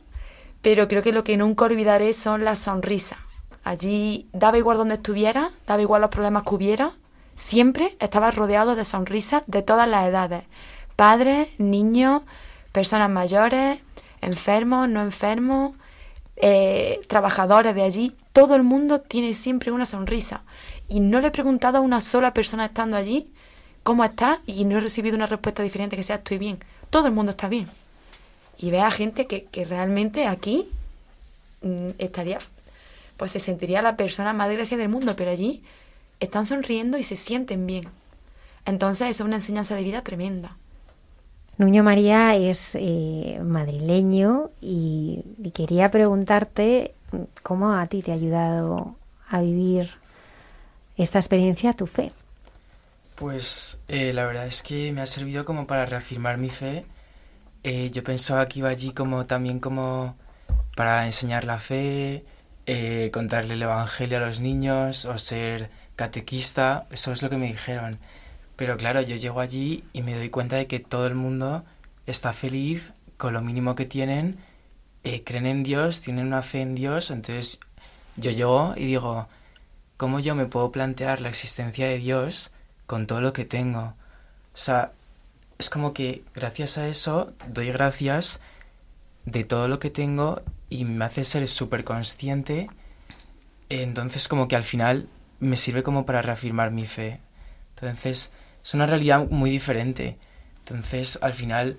pero 0.61 0.89
creo 0.89 1.05
que 1.05 1.13
lo 1.13 1.23
que 1.23 1.37
nunca 1.37 1.67
olvidaré 1.67 2.13
son 2.13 2.43
las 2.43 2.59
sonrisas. 2.59 3.21
Allí 3.63 4.29
daba 4.33 4.59
igual 4.59 4.77
donde 4.77 4.97
estuviera, 4.97 5.53
daba 5.69 5.83
igual 5.83 6.01
los 6.01 6.11
problemas 6.11 6.43
que 6.43 6.57
hubiera, 6.57 6.95
siempre 7.37 7.97
estaba 8.01 8.33
rodeado 8.33 8.75
de 8.75 8.85
sonrisas 8.85 9.45
de 9.47 9.63
todas 9.63 9.89
las 9.89 10.09
edades. 10.09 10.47
Padres, 10.97 11.47
niños, 11.59 12.23
personas 12.73 13.09
mayores, 13.09 13.79
enfermos, 14.21 14.89
no 14.89 15.01
enfermos, 15.01 15.77
eh, 16.35 17.03
trabajadores 17.07 17.77
de 17.77 17.83
allí. 17.83 18.17
Todo 18.33 18.57
el 18.57 18.65
mundo 18.65 19.01
tiene 19.01 19.35
siempre 19.35 19.71
una 19.71 19.85
sonrisa. 19.85 20.43
Y 20.89 20.99
no 20.99 21.21
le 21.21 21.29
he 21.29 21.31
preguntado 21.31 21.79
a 21.79 21.83
una 21.83 22.01
sola 22.01 22.35
persona 22.35 22.65
estando 22.65 22.97
allí 22.97 23.33
cómo 23.85 24.03
está 24.03 24.41
y 24.45 24.65
no 24.65 24.79
he 24.79 24.81
recibido 24.81 25.15
una 25.15 25.27
respuesta 25.27 25.63
diferente 25.63 25.95
que 25.95 26.03
sea 26.03 26.17
estoy 26.17 26.39
bien. 26.39 26.59
Todo 26.91 27.07
el 27.07 27.13
mundo 27.13 27.31
está 27.31 27.49
bien. 27.49 27.69
Y 28.59 28.71
ve 28.71 28.81
a 28.81 28.91
gente 28.91 29.27
que, 29.27 29.45
que 29.45 29.65
realmente 29.65 30.27
aquí 30.27 30.69
mm, 31.63 31.91
estaría, 31.99 32.39
pues 33.17 33.31
se 33.31 33.41
sentiría 33.41 33.83
la 33.83 33.97
persona 33.97 34.33
más 34.33 34.49
desgraciada 34.49 34.83
del 34.83 34.91
mundo, 34.91 35.17
pero 35.17 35.31
allí 35.31 35.63
están 36.21 36.47
sonriendo 36.47 36.99
y 36.99 37.03
se 37.03 37.17
sienten 37.17 37.67
bien. 37.67 37.89
Entonces 38.65 39.11
es 39.11 39.21
una 39.21 39.37
enseñanza 39.37 39.75
de 39.75 39.85
vida 39.85 40.03
tremenda. 40.03 40.57
Nuño 41.59 41.83
María 41.83 42.35
es 42.35 42.75
eh, 42.75 43.41
madrileño 43.43 44.51
y, 44.61 45.25
y, 45.43 45.53
quería 45.53 45.91
preguntarte 45.91 46.95
cómo 47.43 47.73
a 47.73 47.87
ti 47.87 48.03
te 48.03 48.13
ha 48.13 48.15
ayudado 48.15 48.95
a 49.31 49.41
vivir 49.41 49.89
esta 50.99 51.19
experiencia 51.19 51.73
tu 51.73 51.87
fe. 51.87 52.13
Pues 53.17 53.81
eh, 53.89 54.13
la 54.13 54.27
verdad 54.27 54.47
es 54.47 54.63
que 54.63 54.93
me 54.93 55.01
ha 55.01 55.07
servido 55.07 55.47
como 55.47 55.67
para 55.67 55.87
reafirmar 55.87 56.37
mi 56.39 56.51
fe. 56.51 56.85
Eh, 57.65 57.91
yo 57.91 58.05
pensaba 58.05 58.47
que 58.49 58.61
iba 58.61 58.69
allí 58.69 58.93
como 58.93 59.27
también 59.27 59.59
como 59.59 60.17
para 60.77 61.07
enseñar 61.07 61.45
la 61.45 61.59
fe, 61.59 62.25
eh, 62.67 63.11
contarle 63.13 63.55
el 63.55 63.63
evangelio 63.63 64.19
a 64.19 64.21
los 64.21 64.41
niños 64.41 65.07
o 65.07 65.17
ser 65.19 65.71
catequista. 65.97 66.87
Eso 66.91 67.13
es 67.13 67.23
lo 67.23 67.31
que 67.31 67.39
me 67.39 67.47
dijeron. 67.47 67.99
Pero 68.57 68.77
claro, 68.77 69.01
yo 69.01 69.17
llego 69.17 69.41
allí 69.41 69.85
y 69.95 70.03
me 70.03 70.15
doy 70.15 70.29
cuenta 70.31 70.57
de 70.57 70.67
que 70.67 70.81
todo 70.81 71.07
el 71.07 71.15
mundo 71.15 71.65
está 72.07 72.33
feliz 72.35 72.93
con 73.17 73.33
lo 73.33 73.43
mínimo 73.43 73.75
que 73.77 73.87
tienen, 73.87 74.39
creen 75.25 75.47
en 75.47 75.63
Dios, 75.63 76.01
tienen 76.01 76.27
una 76.27 76.43
fe 76.43 76.63
en 76.63 76.75
Dios, 76.75 77.11
entonces 77.11 77.61
yo 78.17 78.31
llego 78.31 78.75
y 78.77 78.87
digo, 78.87 79.29
¿cómo 79.97 80.21
yo 80.21 80.35
me 80.35 80.47
puedo 80.47 80.73
plantear 80.73 81.21
la 81.21 81.29
existencia 81.29 81.87
de 81.87 81.99
Dios 81.99 82.53
con 82.87 83.07
todo 83.07 83.21
lo 83.21 83.33
que 83.33 83.45
tengo? 83.45 83.95
O 84.55 84.59
sea, 84.59 84.93
es 85.59 85.71
como 85.71 85.93
que 85.93 86.25
gracias 86.35 86.79
a 86.79 86.89
eso 86.89 87.33
doy 87.49 87.69
gracias 87.69 88.41
de 89.25 89.45
todo 89.45 89.69
lo 89.69 89.79
que 89.79 89.91
tengo 89.91 90.43
y 90.69 90.85
me 90.85 91.05
hace 91.05 91.25
ser 91.25 91.47
súper 91.49 91.85
consciente, 91.85 92.69
entonces 93.69 94.29
como 94.29 94.49
que 94.49 94.57
al 94.57 94.65
final 94.65 95.09
me 95.41 95.57
sirve 95.57 95.83
como 95.83 96.07
para 96.07 96.23
reafirmar 96.23 96.71
mi 96.71 96.87
fe. 96.87 97.21
Entonces, 97.75 98.31
es 98.65 98.75
una 98.75 98.87
realidad 98.87 99.29
muy 99.29 99.51
diferente. 99.51 100.19
Entonces, 100.59 101.19
al 101.23 101.35
final, 101.35 101.79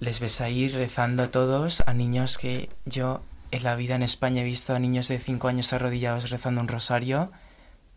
les 0.00 0.20
ves 0.20 0.40
ahí 0.40 0.68
rezando 0.68 1.24
a 1.24 1.30
todos, 1.30 1.82
a 1.86 1.92
niños 1.92 2.38
que 2.38 2.70
yo 2.84 3.22
en 3.50 3.62
la 3.64 3.76
vida 3.76 3.94
en 3.94 4.02
España 4.02 4.42
he 4.42 4.44
visto 4.44 4.74
a 4.74 4.78
niños 4.78 5.08
de 5.08 5.18
5 5.18 5.48
años 5.48 5.72
arrodillados 5.72 6.30
rezando 6.30 6.60
un 6.60 6.68
rosario, 6.68 7.30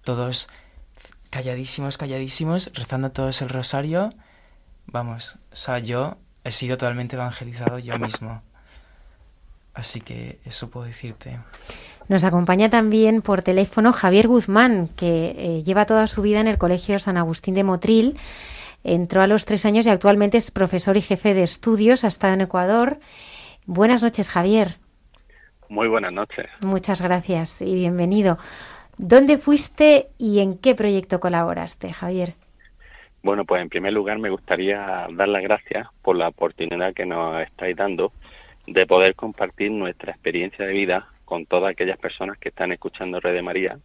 todos 0.03 0.49
calladísimos, 1.29 1.97
calladísimos, 1.97 2.71
rezando 2.73 3.11
todos 3.11 3.41
el 3.41 3.49
rosario. 3.49 4.09
Vamos, 4.85 5.37
o 5.51 5.55
sea, 5.55 5.79
yo 5.79 6.17
he 6.43 6.51
sido 6.51 6.77
totalmente 6.77 7.15
evangelizado 7.15 7.79
yo 7.79 7.97
mismo. 7.99 8.41
Así 9.73 10.01
que 10.01 10.39
eso 10.45 10.69
puedo 10.69 10.85
decirte. 10.85 11.39
Nos 12.07 12.23
acompaña 12.23 12.69
también 12.69 13.21
por 13.21 13.43
teléfono 13.43 13.91
Javier 13.91 14.27
Guzmán, 14.27 14.87
que 14.95 15.35
eh, 15.37 15.63
lleva 15.63 15.85
toda 15.85 16.07
su 16.07 16.21
vida 16.21 16.39
en 16.39 16.47
el 16.47 16.57
Colegio 16.57 16.97
San 16.99 17.17
Agustín 17.17 17.53
de 17.53 17.63
Motril. 17.63 18.17
Entró 18.83 19.21
a 19.21 19.27
los 19.27 19.45
tres 19.45 19.65
años 19.65 19.85
y 19.85 19.89
actualmente 19.89 20.37
es 20.37 20.49
profesor 20.49 20.95
y 20.95 21.01
jefe 21.01 21.33
de 21.33 21.43
estudios, 21.43 22.05
ha 22.05 22.07
estado 22.07 22.33
en 22.33 22.41
Ecuador. 22.41 22.99
Buenas 23.65 24.01
noches, 24.01 24.29
Javier. 24.29 24.77
Muy 25.67 25.89
buenas 25.89 26.13
noches. 26.13 26.47
Muchas 26.61 27.01
gracias 27.01 27.61
y 27.61 27.75
bienvenido. 27.75 28.37
¿Dónde 28.97 29.37
fuiste 29.37 30.07
y 30.17 30.39
en 30.39 30.57
qué 30.57 30.73
proyecto 30.73 31.19
colaboraste, 31.19 31.93
Javier? 31.93 32.33
Bueno, 33.21 33.45
pues 33.45 33.61
en 33.61 33.69
primer 33.69 33.93
lugar 33.93 34.17
me 34.17 34.31
gustaría 34.31 35.07
dar 35.11 35.27
las 35.27 35.43
gracias 35.43 35.87
por 36.01 36.15
la 36.15 36.29
oportunidad 36.29 36.93
que 36.95 37.05
nos 37.05 37.39
estáis 37.41 37.75
dando 37.75 38.11
de 38.65 38.87
poder 38.87 39.13
compartir 39.13 39.69
nuestra 39.69 40.11
experiencia 40.11 40.65
de 40.65 40.73
vida 40.73 41.09
con 41.25 41.45
todas 41.45 41.71
aquellas 41.71 41.99
personas 41.99 42.39
que 42.39 42.49
están 42.49 42.71
escuchando 42.71 43.19
Red 43.19 43.33
de 43.33 43.41
María 43.41 43.79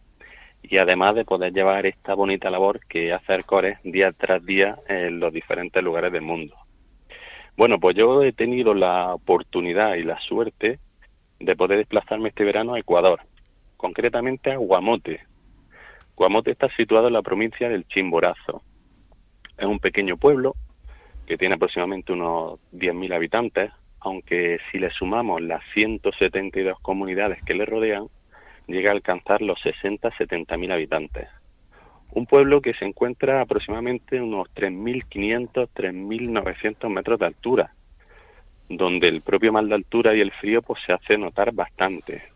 y 0.63 0.77
además 0.77 1.13
de 1.13 1.25
poder 1.25 1.53
llevar 1.53 1.85
esta 1.85 2.15
bonita 2.15 2.49
labor 2.49 2.79
que 2.87 3.13
hace 3.13 3.33
Arcores 3.33 3.77
día 3.83 4.13
tras 4.13 4.43
día 4.43 4.77
en 4.87 5.19
los 5.19 5.31
diferentes 5.31 5.83
lugares 5.83 6.11
del 6.11 6.21
mundo. 6.21 6.55
Bueno, 7.55 7.79
pues 7.79 7.95
yo 7.95 8.23
he 8.23 8.31
tenido 8.31 8.73
la 8.73 9.13
oportunidad 9.13 9.93
y 9.95 10.03
la 10.03 10.19
suerte 10.21 10.79
de 11.39 11.55
poder 11.55 11.77
desplazarme 11.77 12.29
este 12.29 12.43
verano 12.43 12.73
a 12.73 12.79
Ecuador, 12.79 13.19
concretamente 13.83 14.49
a 14.49 14.55
Guamote. 14.55 15.19
Guamote 16.15 16.51
está 16.51 16.69
situado 16.77 17.07
en 17.07 17.13
la 17.13 17.21
provincia 17.21 17.67
del 17.67 17.85
Chimborazo. 17.85 18.61
Es 19.57 19.65
un 19.65 19.79
pequeño 19.79 20.15
pueblo 20.15 20.55
que 21.27 21.37
tiene 21.37 21.55
aproximadamente 21.55 22.13
unos 22.13 22.61
10.000 22.71 23.13
habitantes, 23.13 23.73
aunque 23.99 24.59
si 24.71 24.79
le 24.79 24.89
sumamos 24.89 25.41
las 25.41 25.61
172 25.73 26.79
comunidades 26.79 27.43
que 27.43 27.55
le 27.55 27.65
rodean, 27.65 28.07
llega 28.67 28.91
a 28.91 28.93
alcanzar 28.93 29.41
los 29.41 29.59
60-70 29.59 30.57
mil 30.57 30.71
habitantes. 30.71 31.27
Un 32.11 32.25
pueblo 32.25 32.61
que 32.61 32.73
se 32.75 32.85
encuentra 32.85 33.41
aproximadamente 33.41 34.21
unos 34.21 34.47
3.500, 34.55 35.67
3.900 35.75 36.89
metros 36.89 37.19
de 37.19 37.25
altura, 37.25 37.73
donde 38.69 39.09
el 39.09 39.21
propio 39.23 39.51
mal 39.51 39.67
de 39.67 39.75
altura 39.75 40.15
y 40.15 40.21
el 40.21 40.31
frío 40.31 40.61
pues 40.61 40.81
se 40.85 40.93
hace 40.93 41.17
notar 41.17 41.51
bastante. 41.51 42.32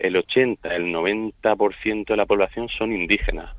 El 0.00 0.16
80, 0.16 0.74
el 0.74 0.92
90% 0.92 2.06
de 2.06 2.16
la 2.16 2.26
población 2.26 2.68
son 2.68 2.92
indígenas 2.92 3.54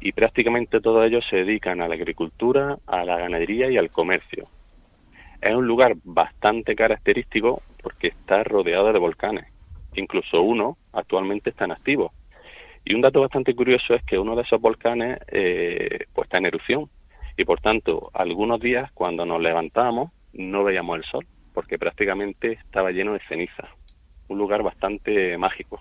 y 0.00 0.12
prácticamente 0.12 0.80
todos 0.80 1.06
ellos 1.06 1.24
se 1.28 1.36
dedican 1.36 1.80
a 1.80 1.88
la 1.88 1.94
agricultura, 1.94 2.78
a 2.86 3.04
la 3.04 3.18
ganadería 3.18 3.70
y 3.70 3.76
al 3.76 3.90
comercio. 3.90 4.44
Es 5.40 5.54
un 5.54 5.66
lugar 5.66 5.94
bastante 6.02 6.74
característico 6.74 7.62
porque 7.82 8.08
está 8.08 8.42
rodeado 8.42 8.92
de 8.92 8.98
volcanes 8.98 9.46
incluso 9.98 10.42
uno 10.42 10.78
actualmente 10.92 11.50
está 11.50 11.64
en 11.64 11.72
activo. 11.72 12.12
Y 12.84 12.94
un 12.94 13.00
dato 13.00 13.20
bastante 13.20 13.54
curioso 13.54 13.94
es 13.94 14.02
que 14.04 14.18
uno 14.18 14.34
de 14.36 14.42
esos 14.42 14.60
volcanes 14.60 15.18
eh, 15.28 16.06
pues 16.14 16.26
está 16.26 16.38
en 16.38 16.46
erupción 16.46 16.88
y 17.36 17.44
por 17.44 17.60
tanto 17.60 18.10
algunos 18.14 18.60
días 18.60 18.90
cuando 18.92 19.26
nos 19.26 19.40
levantamos 19.40 20.10
no 20.32 20.64
veíamos 20.64 20.98
el 20.98 21.04
sol 21.04 21.26
porque 21.52 21.78
prácticamente 21.78 22.52
estaba 22.52 22.90
lleno 22.90 23.12
de 23.12 23.20
ceniza. 23.28 23.68
Un 24.28 24.38
lugar 24.38 24.62
bastante 24.62 25.36
mágico. 25.38 25.80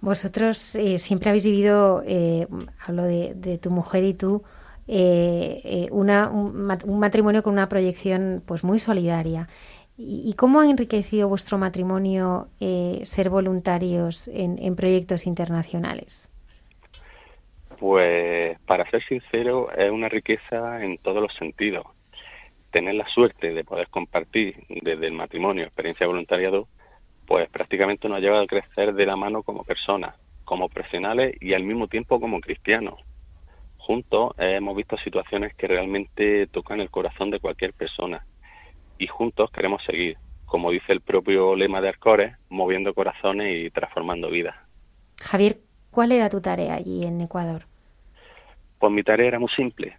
Vosotros 0.00 0.76
eh, 0.76 0.98
siempre 0.98 1.30
habéis 1.30 1.46
vivido, 1.46 2.02
eh, 2.06 2.46
hablo 2.86 3.04
de, 3.04 3.58
tu 3.60 3.70
mujer 3.70 4.04
y 4.04 4.12
tú, 4.12 4.42
una, 4.86 6.28
un, 6.28 6.98
matrimonio 6.98 7.42
con 7.42 7.54
una 7.54 7.70
proyección 7.70 8.42
pues 8.46 8.64
muy 8.64 8.78
solidaria. 8.78 9.48
¿Y 9.96 10.34
cómo 10.34 10.58
ha 10.58 10.68
enriquecido 10.68 11.28
vuestro 11.28 11.56
matrimonio 11.56 12.48
eh, 12.58 13.00
ser 13.04 13.30
voluntarios 13.30 14.26
en, 14.26 14.74
proyectos 14.74 15.24
internacionales? 15.24 16.32
Pues, 17.78 18.58
para 18.66 18.90
ser 18.90 19.04
sincero, 19.04 19.70
es 19.70 19.90
una 19.92 20.08
riqueza 20.08 20.82
en 20.82 20.96
todos 20.98 21.22
los 21.22 21.32
sentidos. 21.34 21.86
Tener 22.74 22.96
la 22.96 23.06
suerte 23.06 23.54
de 23.54 23.62
poder 23.62 23.86
compartir 23.86 24.64
desde 24.68 25.06
el 25.06 25.12
matrimonio 25.12 25.62
experiencia 25.62 26.06
de 26.06 26.08
voluntariado, 26.08 26.66
pues 27.24 27.48
prácticamente 27.48 28.08
nos 28.08 28.18
ha 28.18 28.20
llevado 28.20 28.42
a 28.42 28.48
crecer 28.48 28.94
de 28.94 29.06
la 29.06 29.14
mano 29.14 29.44
como 29.44 29.62
personas, 29.62 30.16
como 30.44 30.68
profesionales 30.68 31.36
y 31.40 31.54
al 31.54 31.62
mismo 31.62 31.86
tiempo 31.86 32.18
como 32.18 32.40
cristianos. 32.40 32.98
Juntos 33.78 34.32
hemos 34.38 34.74
visto 34.74 34.96
situaciones 34.96 35.54
que 35.54 35.68
realmente 35.68 36.48
tocan 36.48 36.80
el 36.80 36.90
corazón 36.90 37.30
de 37.30 37.38
cualquier 37.38 37.74
persona 37.74 38.26
y 38.98 39.06
juntos 39.06 39.52
queremos 39.52 39.80
seguir, 39.84 40.16
como 40.44 40.72
dice 40.72 40.92
el 40.92 41.00
propio 41.00 41.54
lema 41.54 41.80
de 41.80 41.90
Arcores, 41.90 42.34
moviendo 42.48 42.92
corazones 42.92 43.66
y 43.66 43.70
transformando 43.70 44.30
vidas. 44.30 44.56
Javier, 45.20 45.58
¿cuál 45.92 46.10
era 46.10 46.28
tu 46.28 46.40
tarea 46.40 46.74
allí 46.74 47.04
en 47.04 47.20
Ecuador? 47.20 47.66
Pues 48.80 48.92
mi 48.92 49.04
tarea 49.04 49.28
era 49.28 49.38
muy 49.38 49.50
simple, 49.50 49.96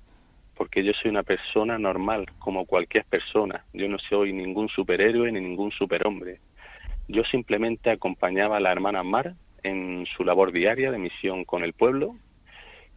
porque 0.56 0.84
yo 0.84 0.94
soy 0.94 1.12
una 1.12 1.24
persona 1.24 1.78
normal, 1.78 2.26
como 2.40 2.66
cualquier 2.66 3.06
persona. 3.06 3.66
Yo 3.74 3.88
no 3.88 3.98
soy 4.00 4.34
ningún 4.34 4.70
superhéroe 4.70 5.32
ni 5.32 5.42
ningún 5.42 5.72
superhombre. 5.72 6.40
Yo 7.08 7.24
simplemente 7.24 7.92
acompañaba 7.92 8.58
a 8.58 8.60
la 8.60 8.72
hermana 8.72 9.04
Mar 9.04 9.36
en 9.64 10.06
su 10.16 10.24
labor 10.24 10.52
diaria 10.52 10.92
de 10.92 10.98
misión 10.98 11.44
con 11.44 11.64
el 11.64 11.74
pueblo 11.74 12.16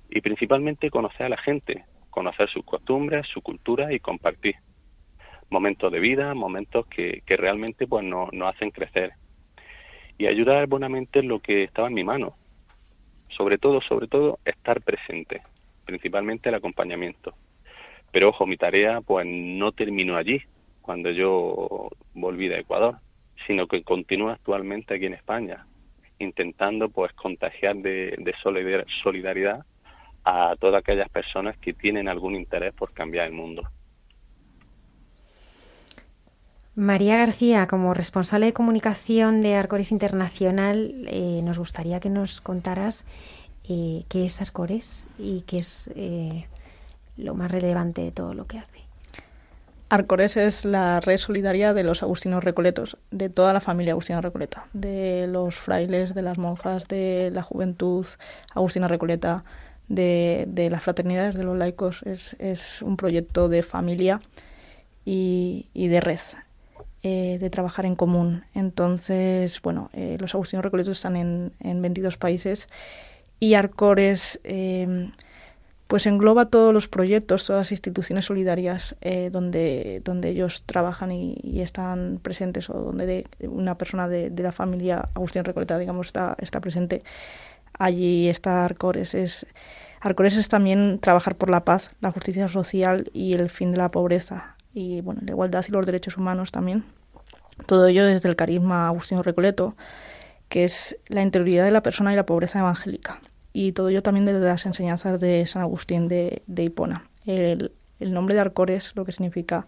y 0.08 0.20
principalmente 0.20 0.90
conocer 0.90 1.26
a 1.26 1.30
la 1.30 1.36
gente, 1.36 1.84
conocer 2.10 2.48
sus 2.48 2.64
costumbres, 2.64 3.26
su 3.26 3.42
cultura 3.42 3.92
y 3.92 4.00
compartir 4.00 4.56
momentos 5.50 5.90
de 5.92 6.00
vida, 6.00 6.34
momentos 6.34 6.86
que, 6.86 7.22
realmente 7.26 7.86
pues 7.86 8.04
nos, 8.04 8.30
hacen 8.42 8.70
crecer. 8.70 9.12
Y 10.18 10.26
ayudar 10.26 10.66
buenamente 10.66 11.20
en 11.20 11.28
lo 11.28 11.40
que 11.40 11.64
estaba 11.64 11.88
en 11.88 11.94
mi 11.94 12.04
mano. 12.04 12.34
Sobre 13.28 13.58
todo, 13.58 13.80
sobre 13.80 14.08
todo, 14.08 14.38
estar 14.44 14.82
presente, 14.82 15.42
principalmente 15.84 16.48
el 16.48 16.56
acompañamiento. 16.56 17.34
Pero 18.12 18.30
ojo, 18.30 18.46
mi 18.46 18.56
tarea 18.56 19.00
pues 19.00 19.26
no 19.26 19.72
terminó 19.72 20.16
allí, 20.16 20.42
cuando 20.82 21.10
yo 21.10 21.90
volví 22.14 22.48
de 22.48 22.60
Ecuador, 22.60 22.96
sino 23.46 23.66
que 23.66 23.82
continúa 23.82 24.32
actualmente 24.32 24.94
aquí 24.94 25.06
en 25.06 25.14
España, 25.14 25.66
intentando 26.18 26.88
pues 26.88 27.12
contagiar 27.12 27.76
de, 27.76 28.34
solidaridad 29.02 29.64
a 30.24 30.54
todas 30.58 30.80
aquellas 30.80 31.08
personas 31.10 31.56
que 31.58 31.74
tienen 31.74 32.08
algún 32.08 32.34
interés 32.34 32.72
por 32.74 32.92
cambiar 32.92 33.26
el 33.26 33.32
mundo. 33.32 33.68
María 36.74 37.16
García, 37.18 37.66
como 37.66 37.92
responsable 37.92 38.46
de 38.46 38.52
comunicación 38.52 39.42
de 39.42 39.56
Arcores 39.56 39.90
Internacional, 39.90 41.06
eh, 41.08 41.40
nos 41.42 41.58
gustaría 41.58 41.98
que 41.98 42.08
nos 42.08 42.40
contaras 42.40 43.04
eh, 43.68 44.04
qué 44.08 44.24
es 44.24 44.40
Arcores 44.40 45.08
y 45.18 45.42
qué 45.42 45.56
es 45.58 45.90
eh, 45.96 46.46
lo 47.18 47.34
más 47.34 47.50
relevante 47.50 48.02
de 48.02 48.12
todo 48.12 48.34
lo 48.34 48.46
que 48.46 48.58
hace. 48.58 48.78
Arcores 49.90 50.36
es 50.36 50.64
la 50.64 51.00
red 51.00 51.16
solidaria 51.16 51.72
de 51.72 51.82
los 51.82 52.02
agustinos 52.02 52.44
recoletos, 52.44 52.98
de 53.10 53.30
toda 53.30 53.52
la 53.52 53.60
familia 53.60 53.92
agustina 53.92 54.20
recoleta, 54.20 54.66
de 54.72 55.26
los 55.26 55.54
frailes, 55.54 56.14
de 56.14 56.22
las 56.22 56.36
monjas, 56.36 56.88
de 56.88 57.30
la 57.32 57.42
juventud 57.42 58.06
agustina 58.54 58.86
recoleta, 58.86 59.44
de, 59.88 60.68
las 60.70 60.82
fraternidades, 60.82 61.34
de 61.34 61.44
los 61.44 61.56
laicos. 61.56 62.02
Es, 62.02 62.82
un 62.82 62.98
proyecto 62.98 63.48
de 63.48 63.62
familia 63.62 64.20
y 65.04 65.64
de 65.74 66.00
red. 66.02 66.20
Eh, 67.04 67.38
de 67.40 67.48
trabajar 67.48 67.86
en 67.86 67.94
común. 67.94 68.42
Entonces, 68.54 69.62
bueno, 69.62 69.88
eh, 69.92 70.16
los 70.18 70.34
Agustinos 70.34 70.64
Recoletos 70.64 70.96
están 70.96 71.14
en, 71.14 71.52
en 71.60 71.80
22 71.80 72.16
países 72.16 72.66
y 73.38 73.54
Arcores 73.54 74.40
em, 74.42 75.12
pues 75.88 76.06
engloba 76.06 76.50
todos 76.50 76.72
los 76.74 76.86
proyectos, 76.86 77.46
todas 77.46 77.60
las 77.60 77.72
instituciones 77.72 78.26
solidarias 78.26 78.94
eh, 79.00 79.30
donde, 79.32 80.02
donde 80.04 80.28
ellos 80.28 80.62
trabajan 80.66 81.10
y, 81.10 81.60
están 81.62 82.20
presentes 82.22 82.68
o 82.68 82.74
donde 82.74 83.26
una 83.40 83.76
persona 83.76 84.06
de, 84.06 84.30
la 84.36 84.52
familia 84.52 85.08
Agustín 85.14 85.44
Recoleta, 85.44 85.78
digamos, 85.78 86.08
está, 86.08 86.36
está 86.38 86.60
presente. 86.60 87.02
Allí 87.72 88.28
está 88.28 88.66
Arcores. 88.66 89.14
Es, 89.14 89.46
Arcores 90.00 90.36
es 90.36 90.48
también 90.48 90.98
trabajar 90.98 91.34
por 91.34 91.48
la 91.48 91.64
paz, 91.64 91.90
la 92.02 92.12
justicia 92.12 92.48
social 92.48 93.10
y 93.14 93.32
el 93.32 93.48
fin 93.48 93.72
de 93.72 93.78
la 93.78 93.90
pobreza 93.90 94.56
y 94.74 95.00
bueno, 95.00 95.22
la 95.24 95.32
igualdad 95.32 95.64
y 95.66 95.72
los 95.72 95.86
derechos 95.86 96.18
humanos 96.18 96.52
también. 96.52 96.84
Todo 97.66 97.86
ello 97.86 98.04
desde 98.04 98.28
el 98.28 98.36
carisma 98.36 98.88
Agustino 98.88 99.22
Recoleto, 99.22 99.74
que 100.50 100.64
es 100.64 100.98
la 101.08 101.22
interioridad 101.22 101.64
de 101.64 101.70
la 101.70 101.82
persona 101.82 102.12
y 102.12 102.16
la 102.16 102.26
pobreza 102.26 102.58
evangélica. 102.58 103.20
Y 103.52 103.72
todo 103.72 103.88
ello 103.88 104.02
también 104.02 104.26
desde 104.26 104.40
las 104.40 104.66
enseñanzas 104.66 105.20
de 105.20 105.46
San 105.46 105.62
Agustín 105.62 106.08
de, 106.08 106.42
Hipona. 106.56 107.04
El, 107.24 107.72
nombre 108.00 108.34
de 108.34 108.40
Arcores 108.40 108.92
lo 108.94 109.04
que 109.04 109.12
significa 109.12 109.66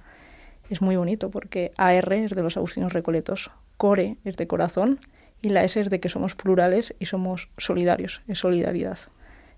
es 0.69 0.81
muy 0.83 0.97
bonito 0.97 1.31
porque 1.31 1.73
AR 1.77 2.13
es 2.13 2.31
de 2.31 2.43
los 2.43 2.57
Agustinos 2.57 2.93
Recoletos, 2.93 3.51
Core 3.77 4.19
es 4.25 4.37
de 4.37 4.47
corazón 4.47 5.01
y 5.43 5.49
la 5.49 5.65
S 5.65 5.81
es 5.81 5.91
de 5.91 5.99
que 5.99 6.09
somos 6.09 6.37
plurales 6.37 6.95
y 6.99 7.07
somos 7.07 7.49
solidarios, 7.59 8.21
es 8.29 8.39
solidaridad. 8.39 8.99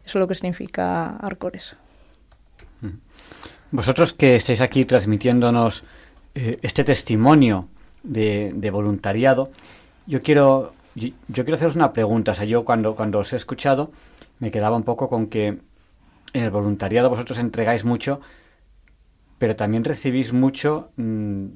Eso 0.05 0.19
es 0.19 0.21
lo 0.21 0.29
que 0.29 0.35
significa 0.35 1.17
Arcores. 1.17 1.77
Mm. 2.81 2.89
Vosotros 3.73 4.13
que 4.13 4.37
estáis 4.37 4.61
aquí 4.61 4.85
transmitiéndonos 4.85 5.85
eh, 6.35 6.59
este 6.63 6.85
testimonio 6.85 7.69
de, 8.03 8.71
voluntariado, 8.71 9.51
yo 10.07 10.23
quiero, 10.23 10.73
yo, 10.95 11.11
quiero 11.33 11.55
haceros 11.55 11.77
una 11.77 11.93
pregunta. 11.93 12.33
O 12.33 12.35
sea, 12.35 12.45
yo 12.45 12.65
cuando, 12.65 12.95
cuando 12.95 13.21
os 13.21 13.33
he 13.33 13.37
escuchado 13.37 13.91
me 14.43 14.51
quedaba 14.51 14.77
un 14.77 14.83
poco 14.83 15.09
con 15.09 15.29
que 15.29 15.47
en 15.47 16.43
el 16.43 16.51
voluntariado 16.51 17.09
vosotros 17.09 17.39
entregáis 17.39 17.85
mucho, 17.85 18.21
pero 19.39 19.55
también 19.55 19.85
recibís 19.85 20.33
mucho 20.33 20.91
mm, 20.97 21.47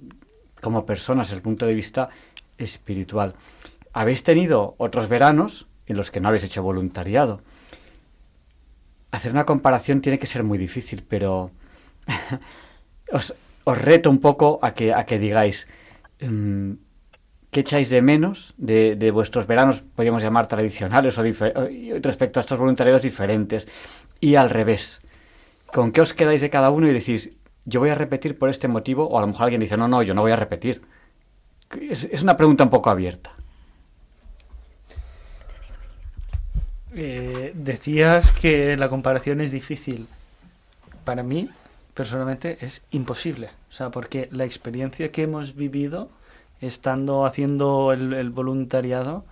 como 0.60 0.86
personas 0.86 1.26
desde 1.26 1.38
el 1.38 1.42
punto 1.42 1.66
de 1.66 1.74
vista 1.74 2.10
espiritual. 2.58 3.34
Habéis 3.92 4.22
tenido 4.22 4.76
otros 4.78 5.08
veranos 5.08 5.66
en 5.86 5.96
los 5.96 6.12
que 6.12 6.20
no 6.20 6.28
habéis 6.28 6.44
hecho 6.44 6.62
voluntariado. 6.62 7.40
hacer 9.10 9.32
una 9.32 9.46
comparación 9.46 10.00
tiene 10.00 10.20
que 10.20 10.28
ser 10.28 10.44
muy 10.44 10.56
difícil, 10.56 11.02
pero 11.08 11.50
os, 13.12 13.34
reto 13.66 14.10
un 14.10 14.20
poco 14.20 14.60
a 14.62 14.74
que, 14.74 14.94
a 14.94 15.06
que 15.06 15.18
digáis 15.18 15.66
um, 16.22 16.76
qué 17.56 17.60
echáis 17.60 17.88
de 17.88 18.02
menos 18.02 18.52
de, 18.58 19.10
vuestros 19.12 19.46
veranos, 19.46 19.80
podríamos 19.80 20.22
llamar 20.22 20.46
tradicionales, 20.46 21.16
o 21.16 21.22
respecto 22.02 22.38
a 22.38 22.42
estos 22.42 22.58
voluntariados 22.58 23.00
diferentes, 23.00 23.66
y 24.20 24.34
al 24.34 24.50
revés. 24.50 25.00
¿Con 25.72 25.90
qué 25.90 26.02
os 26.02 26.12
quedáis 26.12 26.42
de 26.42 26.50
cada 26.50 26.68
uno 26.68 26.86
y 26.86 26.92
decís, 26.92 27.30
yo 27.64 27.80
voy 27.80 27.88
a 27.88 27.94
repetir 27.94 28.38
por 28.38 28.50
este 28.50 28.68
motivo? 28.68 29.08
O 29.08 29.16
a 29.16 29.22
lo 29.22 29.28
mejor 29.28 29.44
alguien 29.44 29.62
dice, 29.62 29.78
no, 29.78 29.88
no, 29.88 30.02
yo 30.02 30.12
no 30.12 30.20
voy 30.20 30.32
a 30.32 30.36
repetir. 30.36 30.82
Es, 31.80 32.04
es 32.04 32.20
una 32.20 32.36
pregunta 32.36 32.62
un 32.62 32.68
poco 32.68 32.90
abierta. 32.90 33.32
Eh, 36.94 37.52
decías 37.54 38.32
que 38.32 38.76
la 38.76 38.90
comparación 38.90 39.40
es 39.40 39.50
difícil. 39.50 40.08
Para 41.04 41.22
mí, 41.22 41.48
personalmente, 41.94 42.58
es 42.60 42.84
imposible. 42.90 43.48
O 43.70 43.72
sea, 43.72 43.88
porque 43.88 44.28
la 44.30 44.44
experiencia 44.44 45.10
que 45.10 45.22
hemos 45.22 45.56
vivido 45.56 46.10
estando 46.60 47.26
haciendo 47.26 47.92
el, 47.92 48.30
voluntariado, 48.30 49.24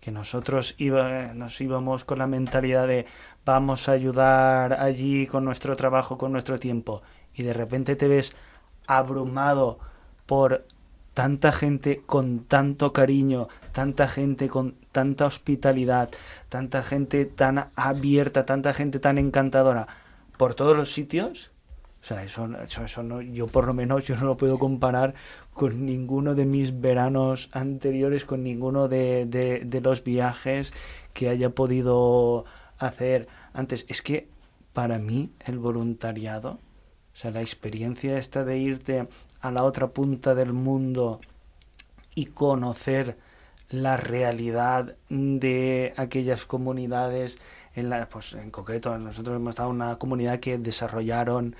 que 0.00 0.10
nosotros 0.10 0.74
iba, 0.78 1.32
nos 1.34 1.60
íbamos 1.60 2.04
con 2.04 2.18
la 2.18 2.26
mentalidad 2.26 2.86
de 2.86 3.06
vamos 3.44 3.88
a 3.88 3.92
ayudar 3.92 4.74
allí 4.74 5.26
con 5.26 5.44
nuestro 5.44 5.76
trabajo, 5.76 6.18
con 6.18 6.32
nuestro 6.32 6.58
tiempo, 6.58 7.02
y 7.34 7.42
de 7.42 7.52
repente 7.52 7.96
te 7.96 8.08
ves 8.08 8.36
abrumado 8.86 9.78
por 10.26 10.66
tanta 11.14 11.52
gente 11.52 12.02
con 12.04 12.40
tanto 12.40 12.92
cariño, 12.92 13.48
tanta 13.72 14.08
gente 14.08 14.48
con 14.48 14.74
tanta 14.92 15.26
hospitalidad, 15.26 16.10
tanta 16.48 16.82
gente 16.82 17.24
tan 17.24 17.70
abierta, 17.76 18.44
tanta 18.44 18.74
gente 18.74 18.98
tan 18.98 19.18
encantadora 19.18 19.86
por 20.36 20.54
todos 20.54 20.76
los 20.76 20.92
sitios. 20.92 21.53
O 22.04 22.06
sea, 22.06 22.22
eso, 22.22 22.46
eso, 22.62 22.84
eso 22.84 23.02
no, 23.02 23.22
yo 23.22 23.46
por 23.46 23.66
lo 23.66 23.72
menos 23.72 24.04
yo 24.04 24.14
no 24.16 24.26
lo 24.26 24.36
puedo 24.36 24.58
comparar 24.58 25.14
con 25.54 25.86
ninguno 25.86 26.34
de 26.34 26.44
mis 26.44 26.78
veranos 26.78 27.48
anteriores, 27.52 28.26
con 28.26 28.42
ninguno 28.42 28.88
de, 28.88 29.24
de, 29.24 29.60
de 29.60 29.80
los 29.80 30.04
viajes 30.04 30.74
que 31.14 31.30
haya 31.30 31.48
podido 31.48 32.44
hacer 32.76 33.26
antes. 33.54 33.86
Es 33.88 34.02
que 34.02 34.28
para 34.74 34.98
mí 34.98 35.30
el 35.46 35.58
voluntariado, 35.58 36.50
o 37.14 37.16
sea, 37.16 37.30
la 37.30 37.40
experiencia 37.40 38.18
esta 38.18 38.44
de 38.44 38.58
irte 38.58 39.08
a 39.40 39.50
la 39.50 39.64
otra 39.64 39.86
punta 39.86 40.34
del 40.34 40.52
mundo 40.52 41.22
y 42.14 42.26
conocer 42.26 43.16
la 43.70 43.96
realidad 43.96 44.94
de 45.08 45.94
aquellas 45.96 46.44
comunidades 46.44 47.40
en 47.74 47.88
la 47.88 48.06
pues 48.10 48.34
en 48.34 48.50
concreto 48.50 48.98
nosotros 48.98 49.36
hemos 49.36 49.52
estado 49.52 49.70
en 49.70 49.76
una 49.76 49.96
comunidad 49.96 50.38
que 50.38 50.58
desarrollaron 50.58 51.56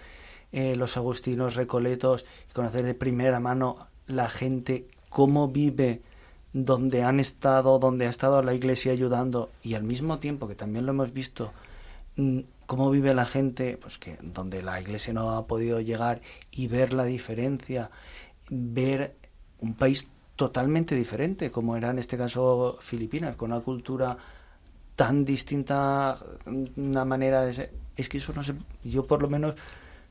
eh, 0.54 0.76
los 0.76 0.96
agustinos 0.96 1.54
recoletos 1.54 2.24
conocer 2.52 2.84
de 2.84 2.94
primera 2.94 3.40
mano 3.40 3.76
la 4.06 4.28
gente 4.28 4.86
cómo 5.08 5.48
vive 5.48 6.00
donde 6.52 7.02
han 7.02 7.18
estado 7.18 7.78
donde 7.78 8.06
ha 8.06 8.10
estado 8.10 8.42
la 8.42 8.54
iglesia 8.54 8.92
ayudando 8.92 9.50
y 9.62 9.74
al 9.74 9.82
mismo 9.82 10.18
tiempo 10.18 10.46
que 10.46 10.54
también 10.54 10.86
lo 10.86 10.92
hemos 10.92 11.12
visto 11.12 11.52
mm, 12.16 12.40
cómo 12.66 12.90
vive 12.90 13.14
la 13.14 13.26
gente, 13.26 13.76
pues 13.76 13.98
que 13.98 14.18
donde 14.22 14.62
la 14.62 14.80
iglesia 14.80 15.12
no 15.12 15.30
ha 15.30 15.46
podido 15.46 15.80
llegar 15.80 16.20
y 16.50 16.66
ver 16.68 16.92
la 16.92 17.04
diferencia, 17.04 17.90
ver 18.48 19.16
un 19.60 19.74
país 19.74 20.08
totalmente 20.36 20.94
diferente, 20.94 21.50
como 21.50 21.76
era 21.76 21.90
en 21.90 21.98
este 21.98 22.16
caso 22.16 22.78
Filipinas, 22.80 23.36
con 23.36 23.52
una 23.52 23.60
cultura 23.60 24.16
tan 24.96 25.24
distinta, 25.24 26.18
una 26.76 27.04
manera 27.04 27.44
de 27.44 27.52
ser. 27.52 27.72
Es 27.96 28.08
que 28.08 28.18
eso 28.18 28.32
no 28.34 28.42
sé, 28.42 28.54
yo 28.82 29.04
por 29.04 29.22
lo 29.22 29.28
menos 29.28 29.54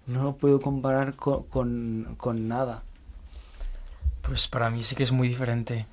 no 0.07 0.23
lo 0.23 0.35
puedo 0.35 0.59
comparar 0.61 1.15
con, 1.15 2.15
con, 2.17 2.47
nada. 2.47 2.83
Pues 4.21 4.47
para 4.47 4.69
mí 4.69 4.83
sí 4.83 4.95
que 4.95 5.03
es 5.03 5.11
muy 5.11 5.27
diferente, 5.27 5.85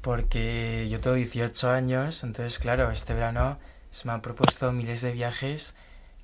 porque 0.00 0.88
yo 0.90 1.00
tengo 1.00 1.16
18 1.16 1.70
años, 1.70 2.24
entonces 2.24 2.58
claro, 2.58 2.90
este 2.90 3.14
verano 3.14 3.58
se 3.90 4.06
me 4.06 4.12
han 4.12 4.22
propuesto 4.22 4.72
miles 4.72 5.02
de 5.02 5.12
viajes 5.12 5.74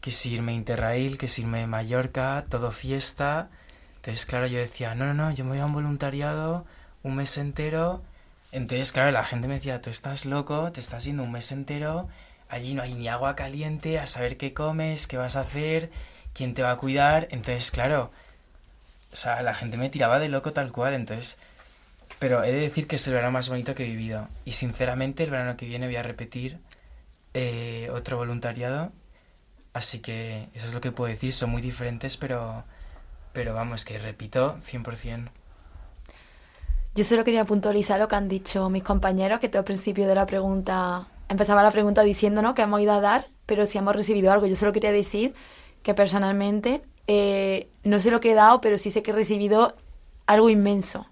que 0.00 0.10
si 0.10 0.34
irme 0.34 0.52
a 0.52 0.54
Interrail, 0.56 1.18
que 1.18 1.28
si 1.28 1.42
irme 1.42 1.62
a 1.62 1.66
Mallorca, 1.66 2.46
todo 2.48 2.70
fiesta. 2.70 3.48
Entonces, 3.96 4.24
claro, 4.24 4.46
yo 4.46 4.58
decía, 4.58 4.94
no, 4.94 5.06
no, 5.06 5.14
no, 5.14 5.32
yo 5.32 5.44
me 5.44 5.50
voy 5.50 5.58
a 5.58 5.66
un 5.66 5.72
voluntariado 5.72 6.64
un 7.06 7.16
mes 7.16 7.38
entero. 7.38 8.02
Entonces, 8.52 8.92
claro, 8.92 9.10
la 9.12 9.24
gente 9.24 9.48
me 9.48 9.54
decía, 9.54 9.80
tú 9.80 9.90
estás 9.90 10.26
loco, 10.26 10.70
te 10.72 10.80
estás 10.80 11.04
yendo 11.04 11.22
un 11.22 11.32
mes 11.32 11.52
entero, 11.52 12.08
allí 12.48 12.74
no 12.74 12.82
hay 12.82 12.94
ni 12.94 13.08
agua 13.08 13.34
caliente, 13.36 13.98
a 13.98 14.06
saber 14.06 14.36
qué 14.36 14.52
comes, 14.52 15.06
qué 15.06 15.16
vas 15.16 15.36
a 15.36 15.40
hacer, 15.40 15.90
quién 16.36 16.54
te 16.54 16.62
va 16.62 16.72
a 16.72 16.76
cuidar. 16.78 17.28
Entonces, 17.30 17.70
claro, 17.70 18.10
o 19.12 19.16
sea, 19.16 19.42
la 19.42 19.54
gente 19.54 19.76
me 19.76 19.90
tiraba 19.90 20.18
de 20.18 20.28
loco 20.28 20.52
tal 20.52 20.72
cual, 20.72 20.94
entonces... 20.94 21.38
Pero 22.18 22.42
he 22.44 22.52
de 22.52 22.60
decir 22.60 22.86
que 22.86 22.96
es 22.96 23.06
el 23.08 23.14
verano 23.14 23.32
más 23.32 23.48
bonito 23.50 23.74
que 23.74 23.84
he 23.84 23.88
vivido. 23.88 24.28
Y 24.46 24.52
sinceramente, 24.52 25.24
el 25.24 25.30
verano 25.30 25.56
que 25.56 25.66
viene 25.66 25.86
voy 25.86 25.96
a 25.96 26.02
repetir 26.02 26.58
eh, 27.34 27.90
otro 27.92 28.16
voluntariado 28.16 28.90
Así 29.76 29.98
que 29.98 30.48
eso 30.54 30.68
es 30.68 30.72
lo 30.72 30.80
que 30.80 30.90
puedo 30.90 31.12
decir, 31.12 31.34
son 31.34 31.50
muy 31.50 31.60
diferentes, 31.60 32.16
pero, 32.16 32.64
pero 33.34 33.52
vamos, 33.52 33.84
que 33.84 33.98
repito 33.98 34.56
100%. 34.56 35.28
Yo 36.94 37.04
solo 37.04 37.24
quería 37.24 37.44
puntualizar 37.44 38.00
lo 38.00 38.08
que 38.08 38.16
han 38.16 38.26
dicho 38.26 38.70
mis 38.70 38.82
compañeros, 38.82 39.38
que 39.38 39.50
todo 39.50 39.58
al 39.58 39.66
principio 39.66 40.08
de 40.08 40.14
la 40.14 40.24
pregunta, 40.24 41.08
empezaba 41.28 41.62
la 41.62 41.72
pregunta 41.72 42.04
diciendo 42.04 42.54
que 42.54 42.62
hemos 42.62 42.80
ido 42.80 42.94
a 42.94 43.02
dar, 43.02 43.26
pero 43.44 43.66
si 43.66 43.76
hemos 43.76 43.94
recibido 43.94 44.32
algo. 44.32 44.46
Yo 44.46 44.56
solo 44.56 44.72
quería 44.72 44.92
decir 44.92 45.34
que 45.86 45.94
personalmente 45.94 46.82
eh, 47.06 47.68
no 47.84 48.00
sé 48.00 48.10
lo 48.10 48.18
que 48.18 48.32
he 48.32 48.34
dado, 48.34 48.60
pero 48.60 48.76
sí 48.76 48.90
sé 48.90 49.04
que 49.04 49.12
he 49.12 49.14
recibido 49.14 49.76
algo 50.26 50.50
inmenso. 50.50 51.06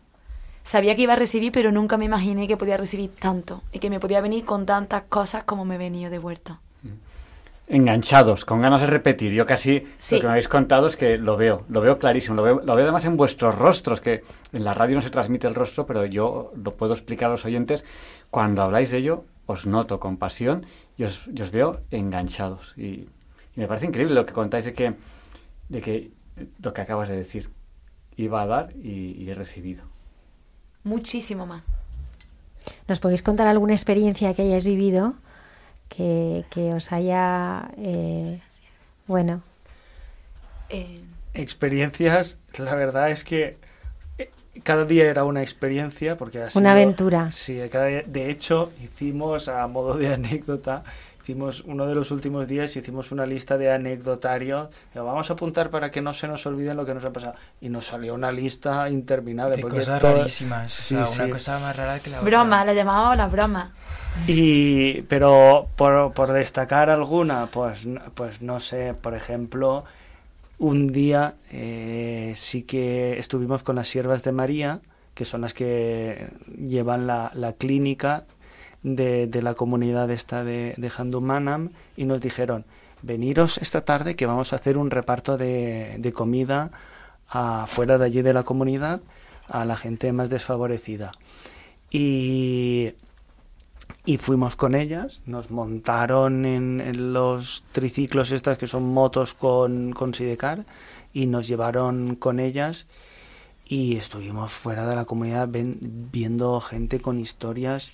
Sabía 0.64 0.96
que 0.96 1.02
iba 1.02 1.12
a 1.12 1.16
recibir, 1.16 1.52
pero 1.52 1.70
nunca 1.70 1.96
me 1.96 2.06
imaginé 2.06 2.48
que 2.48 2.56
podía 2.56 2.76
recibir 2.76 3.12
tanto 3.14 3.62
y 3.70 3.78
que 3.78 3.88
me 3.88 4.00
podía 4.00 4.20
venir 4.20 4.44
con 4.44 4.66
tantas 4.66 5.02
cosas 5.02 5.44
como 5.44 5.64
me 5.64 5.76
he 5.76 5.78
venido 5.78 6.10
de 6.10 6.18
vuelta 6.18 6.58
enganchados, 7.66 8.44
con 8.44 8.60
ganas 8.60 8.82
de 8.82 8.88
repetir. 8.88 9.32
Yo 9.32 9.46
casi 9.46 9.86
sí. 9.96 10.16
lo 10.16 10.20
que 10.20 10.26
me 10.26 10.32
habéis 10.32 10.48
contado 10.48 10.86
es 10.86 10.96
que 10.96 11.16
lo 11.16 11.38
veo, 11.38 11.64
lo 11.70 11.80
veo 11.80 11.98
clarísimo, 11.98 12.36
lo 12.36 12.42
veo, 12.42 12.60
lo 12.62 12.74
veo 12.74 12.84
además 12.84 13.06
en 13.06 13.16
vuestros 13.16 13.54
rostros, 13.54 14.02
que 14.02 14.22
en 14.52 14.64
la 14.64 14.74
radio 14.74 14.96
no 14.96 15.00
se 15.00 15.08
transmite 15.08 15.46
el 15.46 15.54
rostro, 15.54 15.86
pero 15.86 16.04
yo 16.04 16.52
lo 16.62 16.72
puedo 16.72 16.92
explicar 16.92 17.28
a 17.28 17.32
los 17.32 17.46
oyentes. 17.46 17.86
Cuando 18.28 18.60
habláis 18.60 18.90
de 18.90 18.98
ello, 18.98 19.24
os 19.46 19.64
noto 19.66 19.98
con 19.98 20.18
pasión 20.18 20.66
y 20.98 21.04
os, 21.04 21.26
y 21.34 21.40
os 21.40 21.50
veo 21.50 21.80
enganchados. 21.90 22.74
Y, 22.76 23.08
y, 23.56 23.60
me 23.60 23.68
parece 23.68 23.86
increíble 23.86 24.14
lo 24.14 24.26
que 24.26 24.32
contáis 24.32 24.64
de 24.64 24.72
que, 24.72 24.94
de 25.68 25.80
que 25.80 26.10
lo 26.62 26.72
que 26.72 26.80
acabas 26.80 27.08
de 27.08 27.16
decir. 27.16 27.50
Iba 28.16 28.42
a 28.42 28.46
dar 28.46 28.72
y, 28.76 29.12
y 29.18 29.28
he 29.28 29.34
recibido. 29.34 29.84
Muchísimo 30.84 31.46
más. 31.46 31.62
¿Nos 32.86 33.00
podéis 33.00 33.22
contar 33.22 33.48
alguna 33.48 33.72
experiencia 33.72 34.32
que 34.34 34.42
hayáis 34.42 34.64
vivido 34.64 35.14
que, 35.88 36.44
que 36.50 36.72
os 36.74 36.92
haya, 36.92 37.70
eh, 37.78 38.40
bueno. 39.06 39.42
Eh. 40.68 41.00
Experiencias, 41.34 42.38
la 42.58 42.74
verdad 42.74 43.10
es 43.10 43.24
que 43.24 43.58
eh, 44.18 44.30
cada 44.62 44.84
día 44.84 45.06
era 45.06 45.24
una 45.24 45.42
experiencia 45.42 46.16
porque 46.16 46.40
ha 46.42 46.50
sido, 46.50 46.60
una 46.60 46.72
aventura. 46.72 47.30
Sí, 47.30 47.60
cada 47.70 47.86
día, 47.86 48.02
de 48.06 48.30
hecho 48.30 48.72
hicimos 48.82 49.48
a 49.48 49.66
modo 49.66 49.96
de 49.96 50.12
anécdota 50.12 50.84
hicimos 51.24 51.64
uno 51.66 51.86
de 51.86 51.94
los 51.94 52.10
últimos 52.10 52.46
días 52.46 52.76
hicimos 52.76 53.10
una 53.10 53.24
lista 53.24 53.56
de 53.56 53.72
anecdotarios 53.72 54.68
vamos 54.94 55.30
a 55.30 55.32
apuntar 55.32 55.70
para 55.70 55.90
que 55.90 56.02
no 56.02 56.12
se 56.12 56.28
nos 56.28 56.44
olvide 56.44 56.74
lo 56.74 56.84
que 56.84 56.92
nos 56.92 57.02
ha 57.02 57.12
pasado 57.14 57.34
y 57.62 57.70
nos 57.70 57.86
salió 57.86 58.12
una 58.12 58.30
lista 58.30 58.90
interminable 58.90 59.56
de 59.56 59.62
cosas 59.62 60.00
todo... 60.00 60.18
rarísimas 60.18 60.70
sí, 60.70 60.94
o 60.94 61.06
sea, 61.06 61.14
una 61.16 61.24
sí. 61.24 61.30
cosa 61.30 61.58
más 61.58 61.74
rara 61.74 61.98
que 62.00 62.10
la 62.10 62.20
otra. 62.20 62.30
Broma 62.30 62.64
la 62.66 62.74
llamábamos 62.74 63.16
la 63.16 63.28
broma. 63.28 63.72
Y 64.26 65.02
pero 65.02 65.68
por, 65.76 66.12
por 66.12 66.32
destacar 66.32 66.90
alguna 66.90 67.46
pues 67.46 67.88
pues 68.14 68.42
no 68.42 68.60
sé 68.60 68.92
por 68.92 69.14
ejemplo 69.14 69.84
un 70.58 70.88
día 70.88 71.36
eh, 71.50 72.34
sí 72.36 72.64
que 72.64 73.18
estuvimos 73.18 73.62
con 73.62 73.76
las 73.76 73.88
siervas 73.88 74.22
de 74.24 74.32
María 74.32 74.80
que 75.14 75.24
son 75.24 75.40
las 75.40 75.54
que 75.54 76.28
llevan 76.58 77.06
la, 77.06 77.30
la 77.34 77.54
clínica 77.54 78.24
de, 78.84 79.40
la 79.42 79.54
comunidad 79.54 80.10
esta 80.10 80.44
de, 80.44 80.74
de 80.76 80.92
Handumanam 80.96 81.70
y 81.96 82.04
nos 82.04 82.20
dijeron, 82.20 82.64
veniros 83.02 83.58
esta 83.58 83.84
tarde 83.84 84.14
que 84.14 84.26
vamos 84.26 84.52
a 84.52 84.56
hacer 84.56 84.78
un 84.78 84.90
reparto 84.90 85.36
de, 85.36 85.96
de 85.98 86.12
comida 86.12 86.70
afuera 87.28 87.98
de 87.98 88.04
allí 88.04 88.22
de 88.22 88.34
la 88.34 88.44
comunidad 88.44 89.00
a 89.48 89.64
la 89.64 89.76
gente 89.76 90.12
más 90.12 90.30
desfavorecida. 90.30 91.12
Y, 91.90 92.92
y 94.04 94.18
fuimos 94.18 94.56
con 94.56 94.74
ellas, 94.74 95.20
nos 95.26 95.50
montaron 95.50 96.44
en, 96.44 97.12
los 97.12 97.64
triciclos 97.72 98.32
estas 98.32 98.58
que 98.58 98.66
son 98.66 98.84
motos 98.92 99.34
con, 99.34 99.92
con 99.92 100.14
Sidecar 100.14 100.64
y 101.12 101.26
nos 101.26 101.48
llevaron 101.48 102.16
con 102.16 102.40
ellas 102.40 102.86
y 103.66 103.96
estuvimos 103.96 104.52
fuera 104.52 104.86
de 104.86 104.96
la 104.96 105.06
comunidad 105.06 105.48
viendo 105.50 106.60
gente 106.60 107.00
con 107.00 107.18
historias 107.18 107.92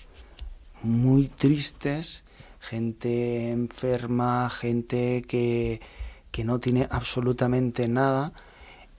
muy 0.83 1.27
tristes, 1.27 2.23
gente 2.59 3.49
enferma, 3.51 4.49
gente 4.49 5.23
que, 5.27 5.81
que 6.31 6.43
no 6.43 6.59
tiene 6.59 6.87
absolutamente 6.89 7.87
nada. 7.87 8.33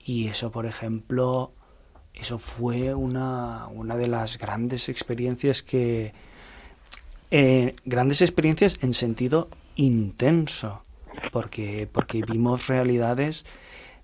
Y 0.03 0.27
eso, 0.27 0.51
por 0.51 0.65
ejemplo, 0.65 1.53
eso 2.13 2.39
fue 2.39 2.93
una, 2.93 3.67
una 3.67 3.95
de 3.95 4.07
las 4.07 4.37
grandes 4.37 4.89
experiencias 4.89 5.63
que... 5.63 6.13
eh, 7.31 7.75
grandes 7.85 8.21
experiencias 8.21 8.77
en 8.81 8.93
sentido 8.93 9.49
intenso, 9.75 10.83
porque, 11.31 11.87
porque 11.91 12.21
vimos 12.21 12.67
realidades 12.67 13.45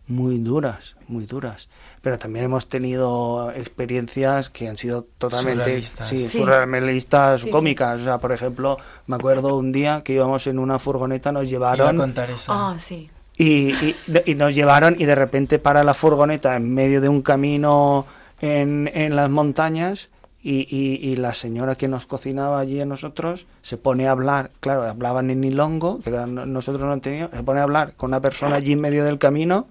muy 0.10 0.40
duras, 0.40 0.96
muy 1.08 1.26
duras. 1.26 1.70
Pero 2.02 2.18
también 2.20 2.46
hemos 2.46 2.68
tenido 2.68 3.52
experiencias 3.52 4.50
que 4.50 4.68
han 4.68 4.78
sido 4.78 5.06
totalmente 5.18 5.62
Surrealistas. 5.64 6.10
sí, 6.10 6.26
Sí. 6.28 6.38
surrealistas, 6.40 7.42
Sí, 7.42 7.46
sí. 7.48 7.52
cómicas. 7.52 8.02
O 8.02 8.04
sea, 8.04 8.18
por 8.18 8.32
ejemplo, 8.32 8.78
me 9.08 9.16
acuerdo 9.16 9.56
un 9.56 9.72
día 9.72 10.02
que 10.04 10.14
íbamos 10.14 10.46
en 10.48 10.60
una 10.60 10.80
furgoneta, 10.80 11.32
nos 11.32 11.48
Iba 11.48 11.72
a 11.72 11.76
llevaron 11.76 11.98
contar 11.98 12.30
esa. 12.32 12.52
Ah, 12.72 12.76
sí. 12.80 13.10
y, 13.38 13.72
y- 13.74 13.96
y 14.26 14.36
nos 14.36 14.54
llevaron 14.54 14.96
y 15.00 15.06
de 15.06 15.16
repente 15.16 15.60
para 15.60 15.84
la 15.86 15.94
furgoneta 15.94 16.56
en 16.58 16.74
medio 16.74 17.00
de 17.00 17.08
un 17.08 17.22
camino 17.22 18.06
en, 18.42 18.90
en 18.94 19.16
las 19.16 19.30
montañas 19.30 20.10
y, 20.42 20.62
y- 20.76 21.00
y 21.10 21.16
la 21.18 21.34
señora 21.34 21.76
que 21.76 21.88
nos 21.88 22.06
cocinaba 22.06 22.60
allí 22.60 22.80
a 22.82 22.86
nosotros 22.86 23.46
se 23.62 23.78
pone 23.78 24.08
a 24.08 24.12
hablar, 24.12 24.52
claro, 24.62 24.84
hablaban 24.84 25.30
en 25.30 25.44
ilongo, 25.44 26.00
que 26.00 26.10
era- 26.10 26.26
no- 26.26 26.46
nosotros 26.46 26.84
no 26.84 26.94
entendíamos, 26.94 27.32
se 27.36 27.44
pone 27.44 27.60
a 27.60 27.64
hablar 27.64 27.94
con 27.96 28.10
una 28.10 28.22
persona 28.22 28.56
allí 28.56 28.72
en 28.74 28.80
medio 28.82 29.04
del 29.04 29.20
camino 29.20 29.68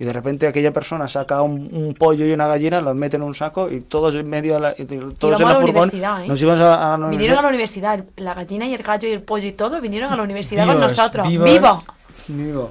y 0.00 0.04
de 0.06 0.12
repente 0.14 0.46
aquella 0.46 0.72
persona 0.72 1.06
saca 1.06 1.42
un, 1.42 1.68
un 1.72 1.92
pollo 1.94 2.24
y 2.26 2.32
una 2.32 2.48
gallina, 2.48 2.80
los 2.80 2.94
mete 2.96 3.16
en 3.16 3.22
un 3.22 3.34
saco 3.34 3.70
y 3.70 3.82
todos 3.82 4.14
en 4.14 4.28
medio 4.28 4.54
de 4.54 4.60
la, 4.60 4.74
y 4.76 4.86
todos 4.86 5.38
en 5.38 5.46
a 5.46 5.52
la 5.52 5.58
la 5.58 5.60
furgón 5.66 5.90
¿eh? 5.94 6.26
nos 6.26 6.40
íbamos 6.40 6.60
a, 6.60 6.94
a 6.94 6.98
la 6.98 7.08
Vinieron 7.08 7.38
a 7.38 7.42
la 7.42 7.48
universidad. 7.48 8.02
la 8.16 8.32
gallina 8.34 8.64
y 8.66 8.72
el 8.74 8.82
gallo 8.82 9.06
y 9.06 9.12
el 9.12 9.20
pollo 9.22 9.46
y 9.46 9.52
todo 9.52 9.78
vinieron 9.80 10.10
a 10.12 10.16
la 10.16 10.22
universidad 10.22 10.66
con 10.66 10.80
nosotros. 10.80 11.28
vivos. 11.28 11.46
¡Vivo! 11.50 11.82
Vivo. 12.28 12.70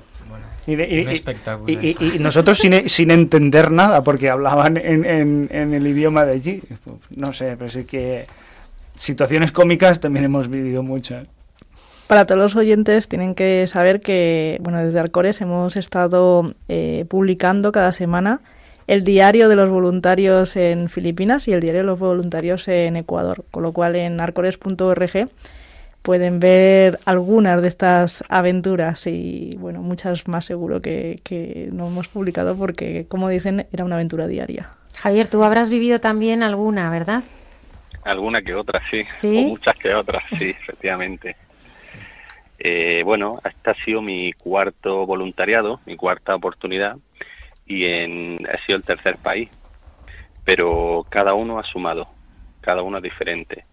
Y, 0.68 0.76
de- 0.76 0.88
y- 0.90 1.02
un 1.04 1.10
y- 1.10 1.14
espectáculo 1.14 1.72
y- 1.72 1.78
y- 1.82 1.90
eso. 1.92 2.04
y 2.16 2.20
nosotros 2.20 2.58
sin, 2.58 2.90
sin 2.90 3.12
entender 3.12 3.72
nada, 3.72 4.04
porque 4.04 4.30
hablaban 4.30 4.78
en, 4.78 5.06
en- 5.06 5.50
en 5.52 5.74
el 5.74 5.86
idioma 5.88 6.26
de 6.26 6.34
allí. 6.34 6.62
No 7.12 7.32
sé, 7.34 7.56
pero 7.58 7.70
sí 7.70 7.86
que 7.86 8.26
situaciones 8.96 9.52
cómicas 9.52 10.00
también 10.00 10.26
hemos 10.26 10.48
vivido 10.50 10.84
muchas. 10.84 11.28
Para 12.10 12.26
todos 12.26 12.42
los 12.42 12.56
oyentes 12.56 13.08
tienen 13.08 13.36
que 13.36 13.68
saber 13.68 14.02
que, 14.02 14.58
bueno, 14.62 14.84
desde 14.84 14.98
Arcores 14.98 15.42
hemos 15.42 15.76
estado 15.76 16.50
eh, 16.68 17.06
publicando 17.08 17.72
cada 17.72 17.92
semana 17.92 18.42
el 18.88 19.04
diario 19.04 19.48
de 19.48 19.56
los 19.56 19.70
voluntarios 19.70 20.56
en 20.56 20.90
Filipinas 20.90 21.48
y 21.48 21.54
el 21.54 21.60
diario 21.60 21.82
de 21.82 21.86
los 21.86 22.00
voluntarios 22.00 22.68
en 22.68 22.96
Ecuador, 22.96 23.46
con 23.52 23.62
lo 23.62 23.74
cual 23.74 23.96
en 23.96 24.20
arcores.org 24.20 25.30
pueden 26.02 26.40
ver 26.40 27.00
algunas 27.06 27.62
de 27.62 27.68
estas 27.68 28.24
aventuras 28.28 29.06
y, 29.06 29.56
bueno, 29.60 29.84
muchas 29.84 30.28
más 30.28 30.46
seguro 30.46 30.82
que, 30.82 31.20
que 31.24 31.70
no 31.72 31.90
hemos 31.90 32.08
publicado 32.08 32.56
porque, 32.56 33.06
como 33.08 33.30
dicen, 33.30 33.68
era 33.72 33.86
una 33.86 33.98
aventura 33.98 34.26
diaria. 34.26 34.72
Javier, 34.96 35.28
tú 35.28 35.44
habrás 35.44 35.70
vivido 35.70 36.00
también 36.00 36.42
alguna, 36.42 36.90
¿verdad? 36.90 37.22
Alguna 38.04 38.42
que 38.42 38.56
otra, 38.56 38.82
sí. 38.90 39.04
¿Sí? 39.20 39.44
O 39.46 39.50
muchas 39.50 39.78
que 39.78 39.94
otras, 39.94 40.24
sí, 40.40 40.56
efectivamente. 40.60 41.36
Eh, 42.60 43.02
bueno, 43.06 43.40
este 43.44 43.72
ha 43.72 43.74
sido 43.86 44.02
mi 44.02 44.34
cuarto 44.34 45.06
voluntariado, 45.06 45.80
mi 45.86 45.96
cuarta 45.96 46.36
oportunidad, 46.36 46.98
y 47.66 47.86
en, 47.86 48.48
ha 48.48 48.58
sido 48.66 48.78
el 48.78 48.84
tercer 48.84 49.18
país. 49.18 49.50
Pero 50.44 51.06
cada 51.10 51.34
uno 51.34 51.60
ha 51.60 51.64
sumado, 51.64 52.08
cada 52.62 52.82
uno 52.82 52.98
es 52.98 53.04
diferente. 53.04 53.66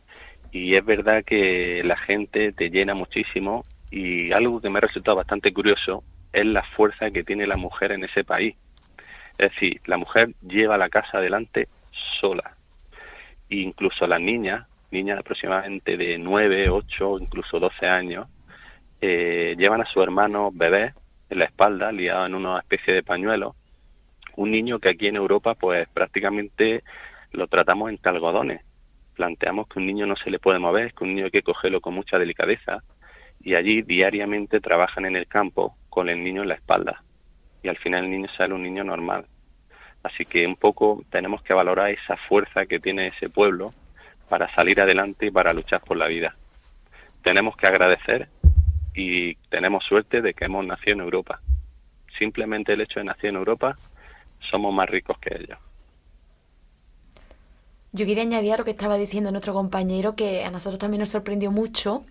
Y 0.53 0.75
es 0.77 0.85
verdad 0.85 1.25
que 1.25 1.83
la 1.85 1.97
gente 1.97 2.53
te 2.53 2.71
llena 2.71 2.95
muchísimo 2.95 3.65
y 3.91 4.33
algo 4.33 4.61
que 4.61 4.71
me 4.71 4.79
ha 4.79 4.83
resultado 4.83 5.17
bastante 5.17 5.53
curioso 5.53 6.03
es 6.33 6.47
la 6.47 6.63
fuerza 6.63 7.11
que 7.11 7.25
tiene 7.25 7.47
la 7.47 7.57
mujer 7.57 7.93
en 7.93 8.05
ese 8.05 8.25
país. 8.25 8.57
Es 9.39 9.51
decir, 9.51 9.81
la 9.87 9.97
mujer 9.97 10.31
lleva 10.47 10.79
la 10.79 10.89
casa 10.89 11.19
adelante 11.19 11.69
sola 12.21 12.57
incluso 13.49 14.07
las 14.07 14.21
niñas, 14.21 14.67
niñas 14.91 15.19
aproximadamente 15.19 15.97
de 15.97 16.19
9, 16.19 16.71
8, 16.71 17.19
incluso 17.21 17.59
12 17.59 17.87
años, 17.87 18.29
eh, 19.01 19.55
llevan 19.59 19.81
a 19.81 19.87
su 19.87 20.03
hermano 20.03 20.51
bebé 20.53 20.95
en 21.29 21.39
la 21.39 21.45
espalda, 21.45 21.93
liado 21.93 22.27
en 22.27 22.35
una 22.35 22.59
especie 22.59 22.95
de 22.95 23.03
pañuelo. 23.03 23.55
Un 24.37 24.51
niño 24.51 24.79
que 24.79 24.91
aquí 24.91 25.07
en 25.07 25.17
Europa, 25.17 25.55
pues 25.55 25.89
prácticamente 25.89 26.83
lo 27.33 27.47
tratamos 27.47 27.91
en 27.91 27.99
algodones. 28.03 28.63
Planteamos 29.15 29.69
que 29.69 29.79
un 29.79 29.87
niño 29.87 30.07
no 30.07 30.17
se 30.17 30.31
le 30.31 30.39
puede 30.39 30.59
mover, 30.59 30.93
que 30.93 31.05
un 31.05 31.15
niño 31.15 31.27
hay 31.27 31.31
que 31.31 31.43
cogerlo 31.43 31.81
con 31.81 31.95
mucha 31.95 32.19
delicadeza. 32.19 32.83
Y 33.41 33.55
allí 33.55 33.83
diariamente 33.83 34.61
trabajan 34.61 35.07
en 35.07 35.17
el 35.17 35.27
campo 35.27 35.77
con 35.89 36.09
el 36.09 36.23
niño 36.23 36.43
en 36.43 36.49
la 36.49 36.55
espalda. 36.55 37.03
Y 37.63 37.69
al 37.69 37.79
final 37.79 38.05
el 38.05 38.11
niño 38.11 38.29
sale 38.37 38.55
un 38.55 38.63
niño 38.63 38.85
normal. 38.85 39.27
Así 40.03 40.25
que 40.25 40.47
un 40.47 40.57
poco 40.57 41.03
tenemos 41.11 41.43
que 41.43 41.55
valorar 41.55 41.91
esa 41.91 42.17
fuerza 42.17 42.67
que 42.67 42.79
tiene 42.79 43.09
ese 43.09 43.29
pueblo 43.29 43.73
para 44.29 44.53
salir 44.55 44.81
adelante 44.81 45.27
y 45.27 45.31
para 45.31 45.53
luchar 45.53 45.81
por 45.81 45.97
la 45.97 46.07
vida. 46.07 46.37
Tenemos 47.23 47.57
que 47.57 47.67
agradecer 47.67 48.29
y 48.97 49.35
tenemos 49.51 49.85
suerte 49.85 50.23
de 50.23 50.33
que 50.33 50.47
hemos 50.47 50.65
nacido 50.65 50.95
en 50.95 51.01
Europa. 51.01 51.41
Simplemente 52.19 52.73
el 52.73 52.81
hecho 52.81 52.99
de 52.99 53.05
nacer 53.05 53.31
en 53.31 53.37
Europa 53.37 53.77
somos 54.51 54.73
más 54.73 54.89
ricos 54.89 55.19
que 55.19 55.37
ellos. 55.37 55.59
Yo 57.93 58.07
quería 58.07 58.23
añadir 58.23 58.55
a 58.55 58.57
lo 58.57 58.65
que 58.65 58.71
estaba 58.71 58.97
diciendo 58.97 59.31
nuestro 59.31 59.53
compañero, 59.53 60.15
que 60.15 60.45
a 60.45 60.51
nosotros 60.51 60.79
también 60.79 61.01
nos 61.01 61.11
sorprendió 61.11 61.51
mucho 61.51 62.05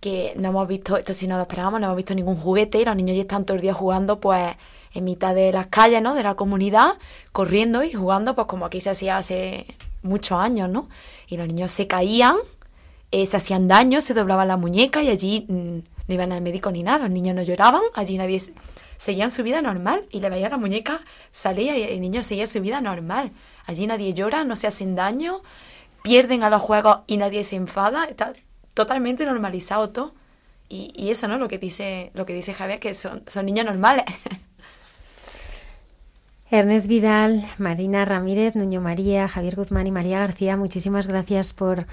que 0.00 0.34
no 0.36 0.48
hemos 0.48 0.68
visto, 0.68 0.96
esto 0.96 1.14
si 1.14 1.26
no 1.26 1.36
lo 1.36 1.42
esperábamos, 1.42 1.80
no 1.80 1.86
hemos 1.86 1.96
visto 1.96 2.14
ningún 2.14 2.36
juguete 2.36 2.80
y 2.80 2.84
los 2.84 2.94
niños 2.94 3.16
ya 3.16 3.22
están 3.22 3.46
todo 3.46 3.56
el 3.56 3.62
día 3.62 3.72
jugando 3.72 4.20
pues 4.20 4.56
en 4.92 5.04
mitad 5.04 5.34
de 5.34 5.52
las 5.52 5.68
calles, 5.68 6.02
¿no? 6.02 6.14
De 6.14 6.22
la 6.22 6.34
comunidad, 6.34 6.94
corriendo 7.32 7.82
y 7.82 7.92
jugando 7.92 8.34
pues 8.34 8.46
como 8.46 8.66
aquí 8.66 8.80
se 8.80 8.90
hacía 8.90 9.16
hace 9.16 9.66
muchos 10.02 10.38
años, 10.38 10.68
¿no? 10.68 10.88
Y 11.28 11.36
los 11.36 11.46
niños 11.46 11.70
se 11.70 11.86
caían, 11.86 12.36
eh, 13.12 13.26
se 13.26 13.36
hacían 13.36 13.66
daño, 13.66 14.00
se 14.00 14.14
doblaban 14.14 14.48
la 14.48 14.56
muñeca 14.56 15.02
y 15.02 15.08
allí 15.08 15.46
mm, 15.48 15.78
no 16.06 16.14
iban 16.14 16.32
al 16.32 16.40
médico 16.42 16.70
ni 16.70 16.82
nada, 16.82 16.98
los 16.98 17.10
niños 17.10 17.34
no 17.34 17.42
lloraban, 17.42 17.82
allí 17.94 18.18
nadie 18.18 18.42
seguían 18.98 19.30
su 19.30 19.42
vida 19.42 19.62
normal 19.62 20.06
y 20.10 20.20
le 20.20 20.30
veía 20.30 20.48
la 20.48 20.56
muñeca, 20.56 21.00
salía 21.32 21.76
y 21.76 21.82
el 21.82 22.00
niño 22.00 22.22
seguía 22.22 22.46
su 22.46 22.60
vida 22.60 22.80
normal. 22.80 23.32
Allí 23.66 23.86
nadie 23.86 24.14
llora, 24.14 24.44
no 24.44 24.56
se 24.56 24.66
hacen 24.66 24.94
daño, 24.94 25.42
pierden 26.02 26.42
a 26.42 26.50
los 26.50 26.62
juegos 26.62 26.98
y 27.06 27.16
nadie 27.16 27.44
se 27.44 27.56
enfada, 27.56 28.04
está 28.04 28.32
totalmente 28.74 29.24
normalizado 29.24 29.90
todo. 29.90 30.14
Y, 30.68 30.92
y 30.94 31.10
eso, 31.10 31.28
¿no? 31.28 31.38
Lo 31.38 31.48
que 31.48 31.58
dice, 31.58 32.10
lo 32.14 32.26
que 32.26 32.34
dice 32.34 32.54
Javier, 32.54 32.80
que 32.80 32.94
son, 32.94 33.22
son 33.26 33.46
niños 33.46 33.66
normales. 33.66 34.04
Ernest 36.50 36.86
Vidal, 36.86 37.50
Marina 37.58 38.04
Ramírez, 38.04 38.54
Nuño 38.54 38.80
María, 38.80 39.28
Javier 39.28 39.56
Guzmán 39.56 39.86
y 39.86 39.90
María 39.90 40.20
García, 40.20 40.56
muchísimas 40.56 41.08
gracias 41.08 41.52
por 41.52 41.86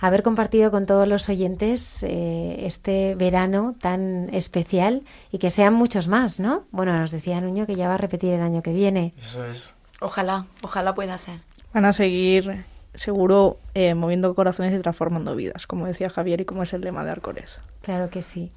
haber 0.00 0.22
compartido 0.22 0.70
con 0.70 0.86
todos 0.86 1.06
los 1.06 1.28
oyentes 1.28 2.02
eh, 2.02 2.66
este 2.66 3.14
verano 3.14 3.74
tan 3.80 4.28
especial 4.32 5.02
y 5.30 5.38
que 5.38 5.50
sean 5.50 5.74
muchos 5.74 6.08
más, 6.08 6.40
¿no? 6.40 6.64
Bueno, 6.70 6.96
nos 6.98 7.10
decía 7.10 7.40
Nuño 7.40 7.66
que 7.66 7.74
ya 7.74 7.88
va 7.88 7.94
a 7.94 7.98
repetir 7.98 8.32
el 8.32 8.40
año 8.40 8.62
que 8.62 8.72
viene. 8.72 9.14
Eso 9.18 9.44
es. 9.44 9.76
Ojalá, 10.00 10.46
ojalá 10.62 10.94
pueda 10.94 11.18
ser. 11.18 11.40
Van 11.74 11.84
a 11.84 11.92
seguir, 11.92 12.64
seguro, 12.94 13.58
eh, 13.74 13.94
moviendo 13.94 14.34
corazones 14.34 14.72
y 14.78 14.80
transformando 14.80 15.36
vidas, 15.36 15.66
como 15.66 15.86
decía 15.86 16.08
Javier 16.10 16.40
y 16.40 16.44
como 16.44 16.62
es 16.62 16.72
el 16.72 16.80
lema 16.80 17.04
de 17.04 17.10
Arcores. 17.10 17.60
Claro 17.82 18.08
que 18.10 18.22
sí. 18.22 18.50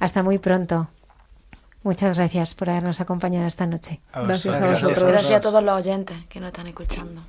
Hasta 0.00 0.22
muy 0.22 0.38
pronto. 0.38 0.88
Muchas 1.84 2.16
gracias 2.16 2.54
por 2.54 2.70
habernos 2.70 3.00
acompañado 3.00 3.46
esta 3.46 3.66
noche. 3.66 4.00
A 4.12 4.22
Gracias 4.22 4.54
a 4.54 4.58
vosotros. 4.58 4.82
vosotros. 4.82 5.10
Gracias 5.10 5.34
a 5.34 5.40
todos 5.40 5.62
los 5.62 5.74
oyentes 5.74 6.16
que 6.28 6.40
nos 6.40 6.48
están 6.48 6.66
escuchando. 6.66 7.22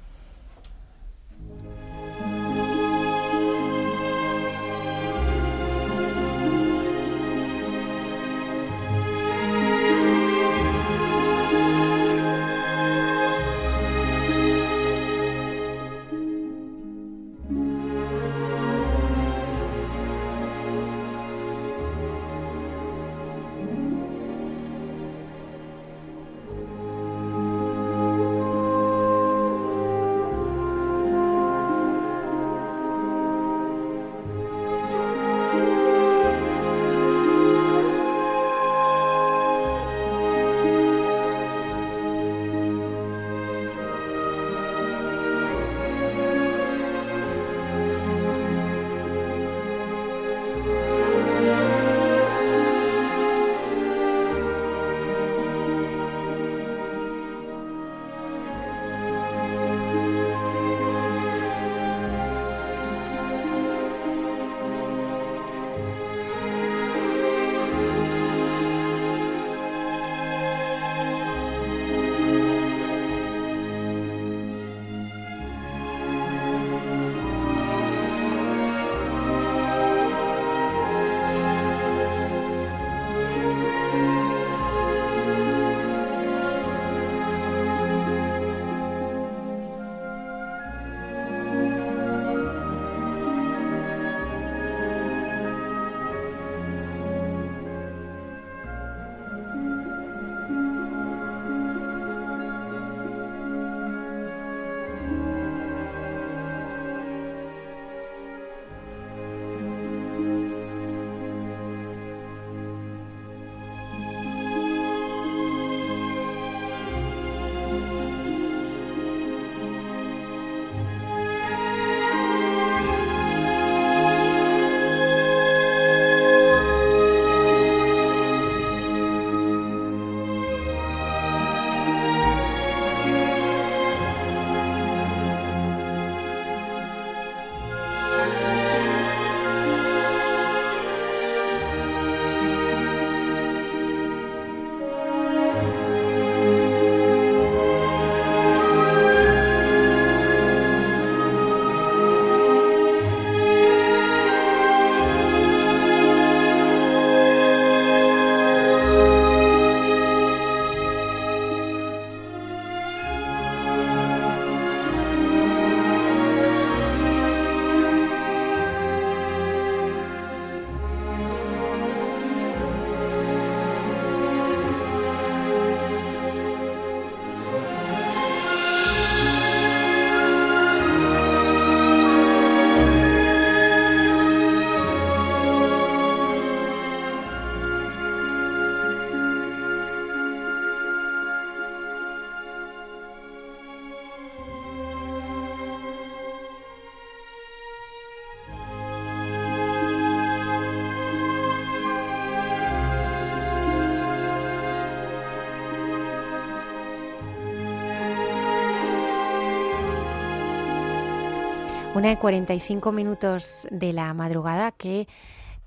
Una 211.96 212.10
de 212.10 212.18
45 212.18 212.92
minutos 212.92 213.70
de 213.72 213.94
la 213.94 214.14
madrugada 214.14 214.74
que 214.74 215.08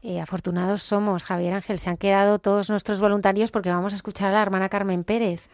eh, 0.02 0.20
afortunados 0.20 0.82
somos, 0.82 1.24
Javier 1.24 1.54
Ángel. 1.54 1.78
Se 1.78 1.88
han 1.88 1.96
quedado 1.96 2.38
todos 2.38 2.68
nuestros 2.68 3.00
voluntarios 3.00 3.50
porque 3.50 3.70
vamos 3.70 3.94
a 3.94 3.96
escuchar 3.96 4.28
a 4.28 4.32
la 4.32 4.42
hermana 4.42 4.68
Carmen 4.68 5.04
Pérez. 5.04 5.48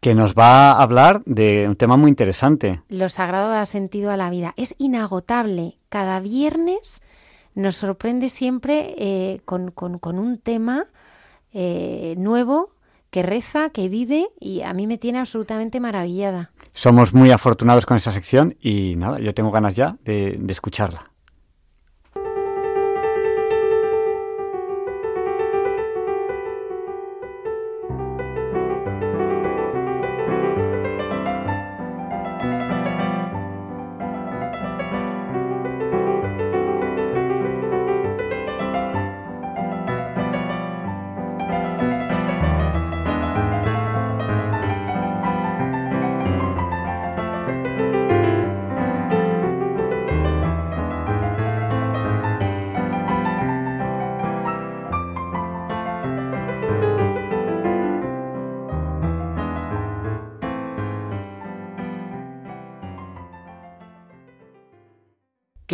Que 0.00 0.14
nos 0.14 0.34
va 0.34 0.72
a 0.72 0.82
hablar 0.82 1.22
de 1.26 1.68
un 1.68 1.76
tema 1.76 1.98
muy 1.98 2.08
interesante. 2.08 2.80
Lo 2.88 3.10
sagrado 3.10 3.50
da 3.50 3.66
sentido 3.66 4.10
a 4.10 4.16
la 4.16 4.30
vida. 4.30 4.54
Es 4.56 4.74
inagotable. 4.78 5.76
Cada 5.90 6.20
viernes 6.20 7.02
nos 7.54 7.76
sorprende 7.76 8.30
siempre 8.30 8.94
eh, 8.96 9.42
con, 9.44 9.72
con, 9.72 10.18
un 10.18 10.38
tema 10.38 10.86
eh, 11.52 12.14
nuevo 12.16 12.70
que 13.14 13.22
reza, 13.22 13.70
que 13.70 13.88
vive 13.88 14.26
y 14.40 14.62
a 14.62 14.72
mí 14.72 14.88
me 14.88 14.98
tiene 14.98 15.20
absolutamente 15.20 15.78
maravillada. 15.78 16.50
Somos 16.72 17.14
muy 17.14 17.30
afortunados 17.30 17.86
con 17.86 17.96
esa 17.96 18.10
sección 18.10 18.56
y 18.60 18.96
nada, 18.96 19.20
yo 19.20 19.32
tengo 19.34 19.52
ganas 19.52 19.76
ya 19.76 19.98
de, 20.02 20.36
de 20.36 20.52
escucharla. 20.52 21.12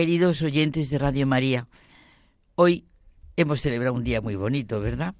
Queridos 0.00 0.40
oyentes 0.40 0.88
de 0.88 0.96
Radio 0.96 1.26
María, 1.26 1.68
hoy 2.54 2.86
hemos 3.36 3.60
celebrado 3.60 3.94
un 3.94 4.02
día 4.02 4.22
muy 4.22 4.34
bonito, 4.34 4.80
¿verdad? 4.80 5.14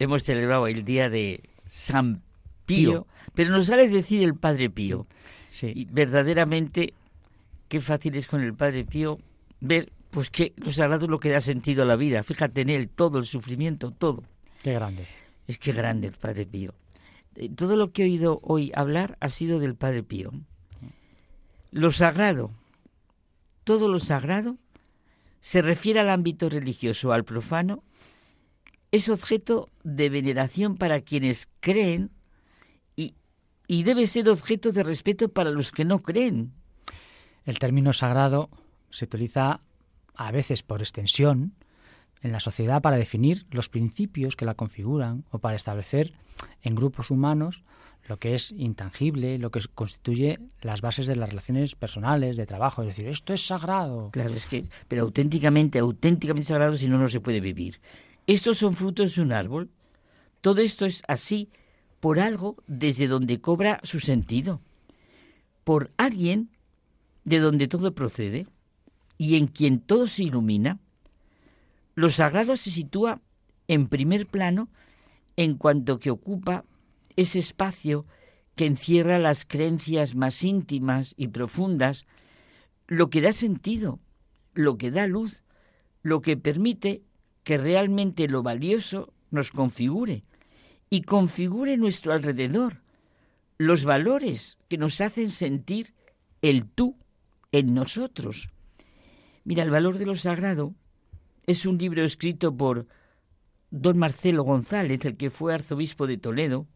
Hemos 0.00 0.24
celebrado 0.24 0.66
el 0.66 0.84
día 0.84 1.08
de 1.08 1.48
San 1.66 2.24
Pío, 2.66 3.06
pero 3.36 3.50
nos 3.50 3.66
sale 3.66 3.86
decir 3.86 4.24
el 4.24 4.34
Padre 4.34 4.70
Pío. 4.70 5.06
Sí. 5.52 5.70
Y 5.72 5.84
verdaderamente, 5.84 6.94
qué 7.68 7.78
fácil 7.78 8.16
es 8.16 8.26
con 8.26 8.42
el 8.42 8.54
Padre 8.54 8.84
Pío 8.84 9.18
ver 9.60 9.92
pues 10.10 10.30
que 10.30 10.52
lo 10.56 10.72
sagrado 10.72 11.04
es 11.04 11.10
lo 11.12 11.20
que 11.20 11.30
da 11.30 11.40
sentido 11.40 11.84
a 11.84 11.86
la 11.86 11.94
vida. 11.94 12.24
Fíjate 12.24 12.62
en 12.62 12.70
él, 12.70 12.88
todo 12.88 13.20
el 13.20 13.24
sufrimiento, 13.24 13.92
todo. 13.92 14.24
Qué 14.64 14.72
grande. 14.72 15.06
Es 15.46 15.58
que 15.58 15.70
grande 15.70 16.08
el 16.08 16.14
Padre 16.14 16.44
Pío. 16.44 16.74
Eh, 17.36 17.50
todo 17.54 17.76
lo 17.76 17.92
que 17.92 18.02
he 18.02 18.06
oído 18.06 18.40
hoy 18.42 18.72
hablar 18.74 19.16
ha 19.20 19.28
sido 19.28 19.60
del 19.60 19.76
Padre 19.76 20.02
Pío. 20.02 20.32
Lo 21.70 21.92
sagrado, 21.92 22.50
todo 23.68 23.86
lo 23.86 23.98
sagrado 23.98 24.56
se 25.42 25.60
refiere 25.60 26.00
al 26.00 26.08
ámbito 26.08 26.48
religioso, 26.48 27.12
al 27.12 27.26
profano, 27.26 27.84
es 28.92 29.10
objeto 29.10 29.68
de 29.84 30.08
veneración 30.08 30.78
para 30.78 31.02
quienes 31.02 31.50
creen 31.60 32.10
y, 32.96 33.14
y 33.66 33.82
debe 33.82 34.06
ser 34.06 34.30
objeto 34.30 34.72
de 34.72 34.84
respeto 34.84 35.28
para 35.28 35.50
los 35.50 35.70
que 35.70 35.84
no 35.84 35.98
creen. 35.98 36.54
El 37.44 37.58
término 37.58 37.92
sagrado 37.92 38.48
se 38.88 39.04
utiliza 39.04 39.60
a 40.14 40.32
veces 40.32 40.62
por 40.62 40.80
extensión 40.80 41.52
en 42.22 42.32
la 42.32 42.40
sociedad 42.40 42.80
para 42.80 42.96
definir 42.96 43.46
los 43.50 43.68
principios 43.68 44.34
que 44.34 44.46
la 44.46 44.54
configuran 44.54 45.26
o 45.30 45.40
para 45.40 45.56
establecer 45.56 46.14
en 46.62 46.74
grupos 46.74 47.10
humanos 47.10 47.64
lo 48.08 48.18
que 48.18 48.34
es 48.34 48.52
intangible, 48.52 49.38
lo 49.38 49.50
que 49.50 49.60
constituye 49.74 50.38
las 50.62 50.80
bases 50.80 51.06
de 51.06 51.14
las 51.14 51.28
relaciones 51.28 51.74
personales, 51.74 52.36
de 52.36 52.46
trabajo. 52.46 52.82
Es 52.82 52.88
decir, 52.88 53.06
esto 53.06 53.34
es 53.34 53.46
sagrado. 53.46 54.10
Claro, 54.12 54.32
es 54.32 54.46
que, 54.46 54.64
pero 54.88 55.02
auténticamente, 55.02 55.78
auténticamente 55.78 56.48
sagrado, 56.48 56.74
si 56.76 56.88
no, 56.88 56.98
no 56.98 57.08
se 57.08 57.20
puede 57.20 57.40
vivir. 57.40 57.80
Estos 58.26 58.58
son 58.58 58.74
frutos 58.74 59.14
de 59.14 59.22
un 59.22 59.32
árbol. 59.32 59.70
Todo 60.40 60.62
esto 60.62 60.86
es 60.86 61.02
así 61.06 61.50
por 62.00 62.18
algo 62.18 62.56
desde 62.66 63.08
donde 63.08 63.40
cobra 63.40 63.80
su 63.82 64.00
sentido. 64.00 64.62
Por 65.64 65.92
alguien 65.98 66.50
de 67.24 67.40
donde 67.40 67.68
todo 67.68 67.94
procede 67.94 68.46
y 69.18 69.36
en 69.36 69.48
quien 69.48 69.80
todo 69.80 70.06
se 70.06 70.22
ilumina. 70.22 70.78
Lo 71.94 72.08
sagrado 72.08 72.56
se 72.56 72.70
sitúa 72.70 73.20
en 73.66 73.88
primer 73.88 74.26
plano 74.26 74.70
en 75.36 75.56
cuanto 75.56 75.98
que 75.98 76.10
ocupa 76.10 76.64
ese 77.18 77.40
espacio 77.40 78.06
que 78.54 78.64
encierra 78.64 79.18
las 79.18 79.44
creencias 79.44 80.14
más 80.14 80.44
íntimas 80.44 81.14
y 81.16 81.28
profundas, 81.28 82.06
lo 82.86 83.10
que 83.10 83.20
da 83.20 83.32
sentido, 83.32 83.98
lo 84.54 84.78
que 84.78 84.92
da 84.92 85.08
luz, 85.08 85.42
lo 86.02 86.22
que 86.22 86.36
permite 86.36 87.02
que 87.42 87.58
realmente 87.58 88.28
lo 88.28 88.44
valioso 88.44 89.12
nos 89.32 89.50
configure 89.50 90.22
y 90.90 91.02
configure 91.02 91.76
nuestro 91.76 92.12
alrededor, 92.12 92.82
los 93.58 93.84
valores 93.84 94.56
que 94.68 94.78
nos 94.78 95.00
hacen 95.00 95.28
sentir 95.28 95.94
el 96.40 96.66
tú 96.66 96.96
en 97.50 97.74
nosotros. 97.74 98.48
Mira, 99.42 99.64
el 99.64 99.70
valor 99.70 99.98
de 99.98 100.06
lo 100.06 100.14
sagrado 100.14 100.72
es 101.48 101.66
un 101.66 101.78
libro 101.78 102.04
escrito 102.04 102.56
por 102.56 102.86
don 103.72 103.98
Marcelo 103.98 104.44
González, 104.44 105.04
el 105.04 105.16
que 105.16 105.30
fue 105.30 105.52
arzobispo 105.52 106.06
de 106.06 106.16
Toledo, 106.16 106.68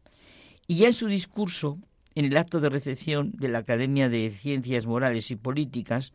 y 0.72 0.76
ya 0.76 0.86
en 0.86 0.94
su 0.94 1.06
discurso, 1.06 1.78
en 2.14 2.24
el 2.24 2.36
acto 2.38 2.58
de 2.58 2.70
recepción 2.70 3.32
de 3.32 3.48
la 3.48 3.58
Academia 3.58 4.08
de 4.08 4.30
Ciencias 4.30 4.86
Morales 4.86 5.30
y 5.30 5.36
Políticas, 5.36 6.14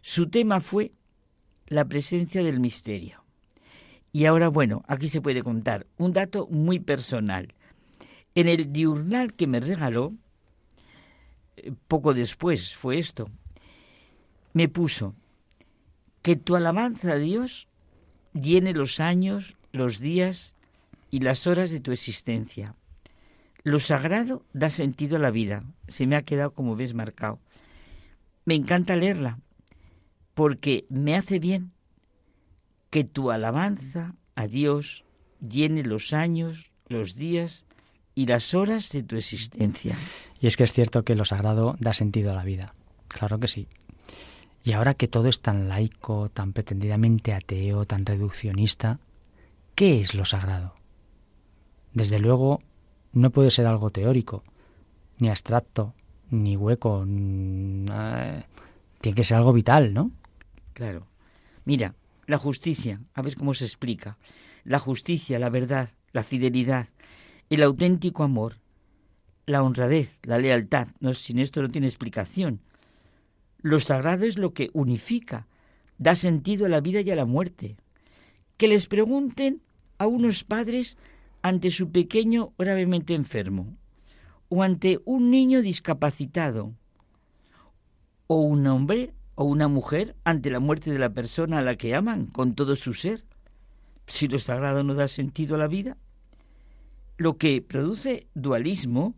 su 0.00 0.28
tema 0.28 0.60
fue 0.60 0.90
la 1.68 1.84
presencia 1.84 2.42
del 2.42 2.58
misterio. 2.58 3.22
Y 4.10 4.24
ahora, 4.24 4.48
bueno, 4.48 4.82
aquí 4.88 5.06
se 5.06 5.20
puede 5.20 5.44
contar 5.44 5.86
un 5.96 6.12
dato 6.12 6.48
muy 6.48 6.80
personal. 6.80 7.54
En 8.34 8.48
el 8.48 8.72
diurnal 8.72 9.32
que 9.32 9.46
me 9.46 9.60
regaló, 9.60 10.12
eh, 11.56 11.70
poco 11.86 12.14
después 12.14 12.74
fue 12.74 12.98
esto, 12.98 13.30
me 14.54 14.68
puso 14.68 15.14
que 16.20 16.34
tu 16.34 16.56
alabanza 16.56 17.12
a 17.12 17.18
Dios 17.18 17.68
llene 18.32 18.72
los 18.72 18.98
años, 18.98 19.54
los 19.70 20.00
días 20.00 20.56
y 21.12 21.20
las 21.20 21.46
horas 21.46 21.70
de 21.70 21.78
tu 21.78 21.92
existencia. 21.92 22.74
Lo 23.64 23.80
sagrado 23.80 24.44
da 24.52 24.68
sentido 24.68 25.16
a 25.16 25.20
la 25.20 25.30
vida. 25.30 25.64
Se 25.88 26.06
me 26.06 26.16
ha 26.16 26.22
quedado, 26.22 26.52
como 26.52 26.76
ves, 26.76 26.92
marcado. 26.92 27.40
Me 28.44 28.54
encanta 28.54 28.94
leerla 28.94 29.40
porque 30.34 30.84
me 30.90 31.16
hace 31.16 31.38
bien 31.38 31.72
que 32.90 33.04
tu 33.04 33.30
alabanza 33.30 34.14
a 34.34 34.46
Dios 34.46 35.04
llene 35.40 35.82
los 35.82 36.12
años, 36.12 36.76
los 36.88 37.16
días 37.16 37.64
y 38.14 38.26
las 38.26 38.52
horas 38.52 38.90
de 38.90 39.02
tu 39.02 39.16
existencia. 39.16 39.96
Y 40.40 40.46
es 40.46 40.56
que 40.58 40.64
es 40.64 40.72
cierto 40.72 41.02
que 41.02 41.14
lo 41.14 41.24
sagrado 41.24 41.76
da 41.80 41.94
sentido 41.94 42.32
a 42.32 42.34
la 42.34 42.44
vida. 42.44 42.74
Claro 43.08 43.40
que 43.40 43.48
sí. 43.48 43.66
Y 44.62 44.72
ahora 44.72 44.94
que 44.94 45.08
todo 45.08 45.28
es 45.28 45.40
tan 45.40 45.68
laico, 45.68 46.28
tan 46.28 46.52
pretendidamente 46.52 47.32
ateo, 47.32 47.86
tan 47.86 48.04
reduccionista, 48.04 48.98
¿qué 49.74 50.00
es 50.00 50.14
lo 50.14 50.24
sagrado? 50.24 50.74
Desde 51.92 52.18
luego, 52.18 52.60
no 53.14 53.30
puede 53.30 53.50
ser 53.50 53.66
algo 53.66 53.90
teórico, 53.90 54.42
ni 55.18 55.28
abstracto, 55.28 55.94
ni 56.30 56.56
hueco. 56.56 57.04
tiene 57.04 58.44
que 59.14 59.24
ser 59.24 59.36
algo 59.36 59.52
vital, 59.52 59.94
¿no? 59.94 60.10
Claro. 60.72 61.06
Mira, 61.64 61.94
la 62.26 62.38
justicia, 62.38 63.00
a 63.14 63.22
ver 63.22 63.36
cómo 63.36 63.54
se 63.54 63.64
explica. 63.64 64.18
La 64.64 64.78
justicia, 64.78 65.38
la 65.38 65.50
verdad, 65.50 65.90
la 66.12 66.22
fidelidad, 66.22 66.88
el 67.50 67.62
auténtico 67.62 68.24
amor, 68.24 68.56
la 69.46 69.62
honradez, 69.62 70.18
la 70.22 70.38
lealtad. 70.38 70.88
No, 71.00 71.14
sin 71.14 71.38
esto 71.38 71.62
no 71.62 71.68
tiene 71.68 71.86
explicación. 71.86 72.60
Lo 73.60 73.80
sagrado 73.80 74.24
es 74.24 74.36
lo 74.38 74.52
que 74.52 74.70
unifica, 74.72 75.46
da 75.98 76.14
sentido 76.14 76.66
a 76.66 76.68
la 76.68 76.80
vida 76.80 77.00
y 77.00 77.10
a 77.10 77.16
la 77.16 77.24
muerte. 77.24 77.76
Que 78.56 78.68
les 78.68 78.86
pregunten 78.86 79.62
a 79.98 80.06
unos 80.06 80.44
padres 80.44 80.96
ante 81.44 81.70
su 81.70 81.92
pequeño 81.92 82.54
gravemente 82.56 83.12
enfermo, 83.12 83.76
o 84.48 84.62
ante 84.62 85.00
un 85.04 85.30
niño 85.30 85.60
discapacitado, 85.60 86.72
o 88.26 88.40
un 88.40 88.66
hombre 88.66 89.12
o 89.34 89.44
una 89.44 89.68
mujer 89.68 90.16
ante 90.24 90.48
la 90.48 90.58
muerte 90.58 90.90
de 90.90 90.98
la 90.98 91.10
persona 91.10 91.58
a 91.58 91.62
la 91.62 91.76
que 91.76 91.94
aman 91.94 92.28
con 92.28 92.54
todo 92.54 92.76
su 92.76 92.94
ser. 92.94 93.26
Si 94.06 94.26
lo 94.26 94.38
sagrado 94.38 94.82
no 94.84 94.94
da 94.94 95.06
sentido 95.06 95.56
a 95.56 95.58
la 95.58 95.66
vida, 95.66 95.98
lo 97.18 97.36
que 97.36 97.60
produce 97.60 98.26
dualismo 98.32 99.14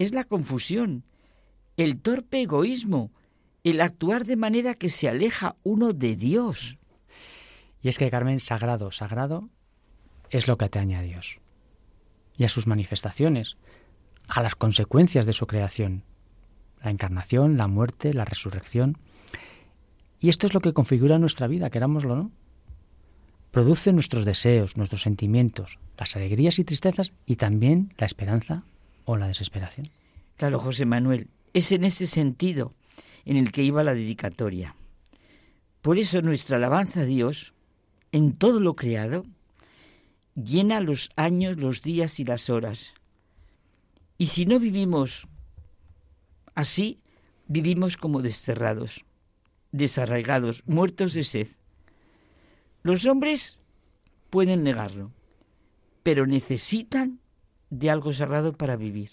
es 0.00 0.12
la 0.12 0.24
confusión, 0.24 1.04
el 1.76 2.00
torpe 2.00 2.42
egoísmo 2.42 3.12
el 3.62 3.80
actuar 3.80 4.24
de 4.24 4.34
manera 4.34 4.74
que 4.74 4.88
se 4.88 5.08
aleja 5.08 5.54
uno 5.62 5.92
de 5.92 6.16
Dios. 6.16 6.78
Y 7.80 7.90
es 7.90 7.96
que, 7.96 8.10
Carmen, 8.10 8.40
sagrado, 8.40 8.90
sagrado 8.90 9.50
es 10.30 10.48
lo 10.48 10.58
que 10.58 10.66
atañe 10.66 10.96
a 10.96 11.02
Dios 11.02 11.38
y 12.36 12.44
a 12.44 12.48
sus 12.48 12.66
manifestaciones, 12.66 13.56
a 14.28 14.42
las 14.42 14.54
consecuencias 14.54 15.26
de 15.26 15.32
su 15.32 15.46
creación, 15.46 16.04
la 16.82 16.90
encarnación, 16.90 17.56
la 17.56 17.66
muerte, 17.66 18.14
la 18.14 18.24
resurrección. 18.24 18.98
Y 20.20 20.28
esto 20.28 20.46
es 20.46 20.54
lo 20.54 20.60
que 20.60 20.72
configura 20.72 21.18
nuestra 21.18 21.46
vida, 21.46 21.70
querámoslo 21.70 22.12
o 22.12 22.16
no. 22.16 22.30
Produce 23.50 23.92
nuestros 23.92 24.24
deseos, 24.24 24.76
nuestros 24.76 25.02
sentimientos, 25.02 25.78
las 25.96 26.14
alegrías 26.14 26.58
y 26.58 26.64
tristezas 26.64 27.12
y 27.26 27.36
también 27.36 27.92
la 27.96 28.06
esperanza 28.06 28.62
o 29.04 29.16
la 29.16 29.26
desesperación. 29.26 29.88
Claro, 30.36 30.60
José 30.60 30.86
Manuel, 30.86 31.28
es 31.54 31.72
en 31.72 31.84
ese 31.84 32.06
sentido 32.06 32.74
en 33.24 33.36
el 33.36 33.50
que 33.50 33.62
iba 33.62 33.82
la 33.82 33.94
dedicatoria. 33.94 34.76
Por 35.82 35.98
eso 35.98 36.22
nuestra 36.22 36.56
alabanza 36.56 37.00
a 37.00 37.04
Dios, 37.04 37.54
en 38.12 38.32
todo 38.32 38.60
lo 38.60 38.76
creado, 38.76 39.24
llena 40.44 40.80
los 40.80 41.10
años, 41.16 41.56
los 41.56 41.82
días 41.82 42.20
y 42.20 42.24
las 42.24 42.50
horas. 42.50 42.94
Y 44.16 44.26
si 44.26 44.46
no 44.46 44.58
vivimos 44.58 45.26
así, 46.54 47.00
vivimos 47.46 47.96
como 47.96 48.22
desterrados, 48.22 49.04
desarraigados, 49.72 50.62
muertos 50.66 51.14
de 51.14 51.24
sed. 51.24 51.48
Los 52.82 53.06
hombres 53.06 53.58
pueden 54.30 54.62
negarlo, 54.62 55.12
pero 56.02 56.26
necesitan 56.26 57.20
de 57.70 57.90
algo 57.90 58.12
sagrado 58.12 58.52
para 58.52 58.76
vivir. 58.76 59.10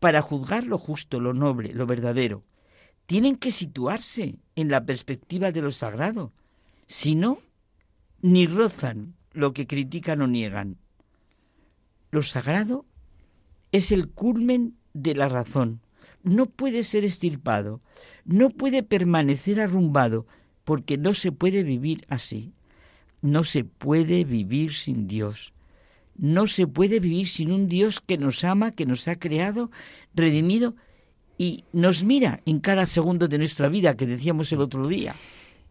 Para 0.00 0.22
juzgar 0.22 0.64
lo 0.64 0.78
justo, 0.78 1.18
lo 1.20 1.34
noble, 1.34 1.72
lo 1.72 1.86
verdadero, 1.86 2.44
tienen 3.06 3.36
que 3.36 3.50
situarse 3.50 4.38
en 4.54 4.68
la 4.68 4.84
perspectiva 4.84 5.50
de 5.50 5.62
lo 5.62 5.72
sagrado. 5.72 6.32
Si 6.86 7.14
no, 7.14 7.38
ni 8.22 8.46
rozan 8.46 9.17
lo 9.38 9.52
que 9.52 9.66
critican 9.66 10.20
o 10.20 10.26
niegan. 10.26 10.76
Lo 12.10 12.22
sagrado 12.22 12.84
es 13.70 13.92
el 13.92 14.08
culmen 14.08 14.74
de 14.94 15.14
la 15.14 15.28
razón. 15.28 15.80
No 16.24 16.46
puede 16.46 16.82
ser 16.82 17.04
estirpado, 17.04 17.80
no 18.24 18.50
puede 18.50 18.82
permanecer 18.82 19.60
arrumbado, 19.60 20.26
porque 20.64 20.98
no 20.98 21.14
se 21.14 21.30
puede 21.32 21.62
vivir 21.62 22.04
así. 22.08 22.52
No 23.22 23.44
se 23.44 23.64
puede 23.64 24.24
vivir 24.24 24.74
sin 24.74 25.06
Dios. 25.06 25.52
No 26.16 26.48
se 26.48 26.66
puede 26.66 26.98
vivir 26.98 27.28
sin 27.28 27.52
un 27.52 27.68
Dios 27.68 28.00
que 28.00 28.18
nos 28.18 28.42
ama, 28.42 28.72
que 28.72 28.86
nos 28.86 29.06
ha 29.06 29.16
creado, 29.16 29.70
redimido 30.14 30.74
y 31.38 31.64
nos 31.72 32.02
mira 32.02 32.40
en 32.44 32.58
cada 32.58 32.86
segundo 32.86 33.28
de 33.28 33.38
nuestra 33.38 33.68
vida, 33.68 33.96
que 33.96 34.06
decíamos 34.06 34.52
el 34.52 34.60
otro 34.60 34.88
día. 34.88 35.14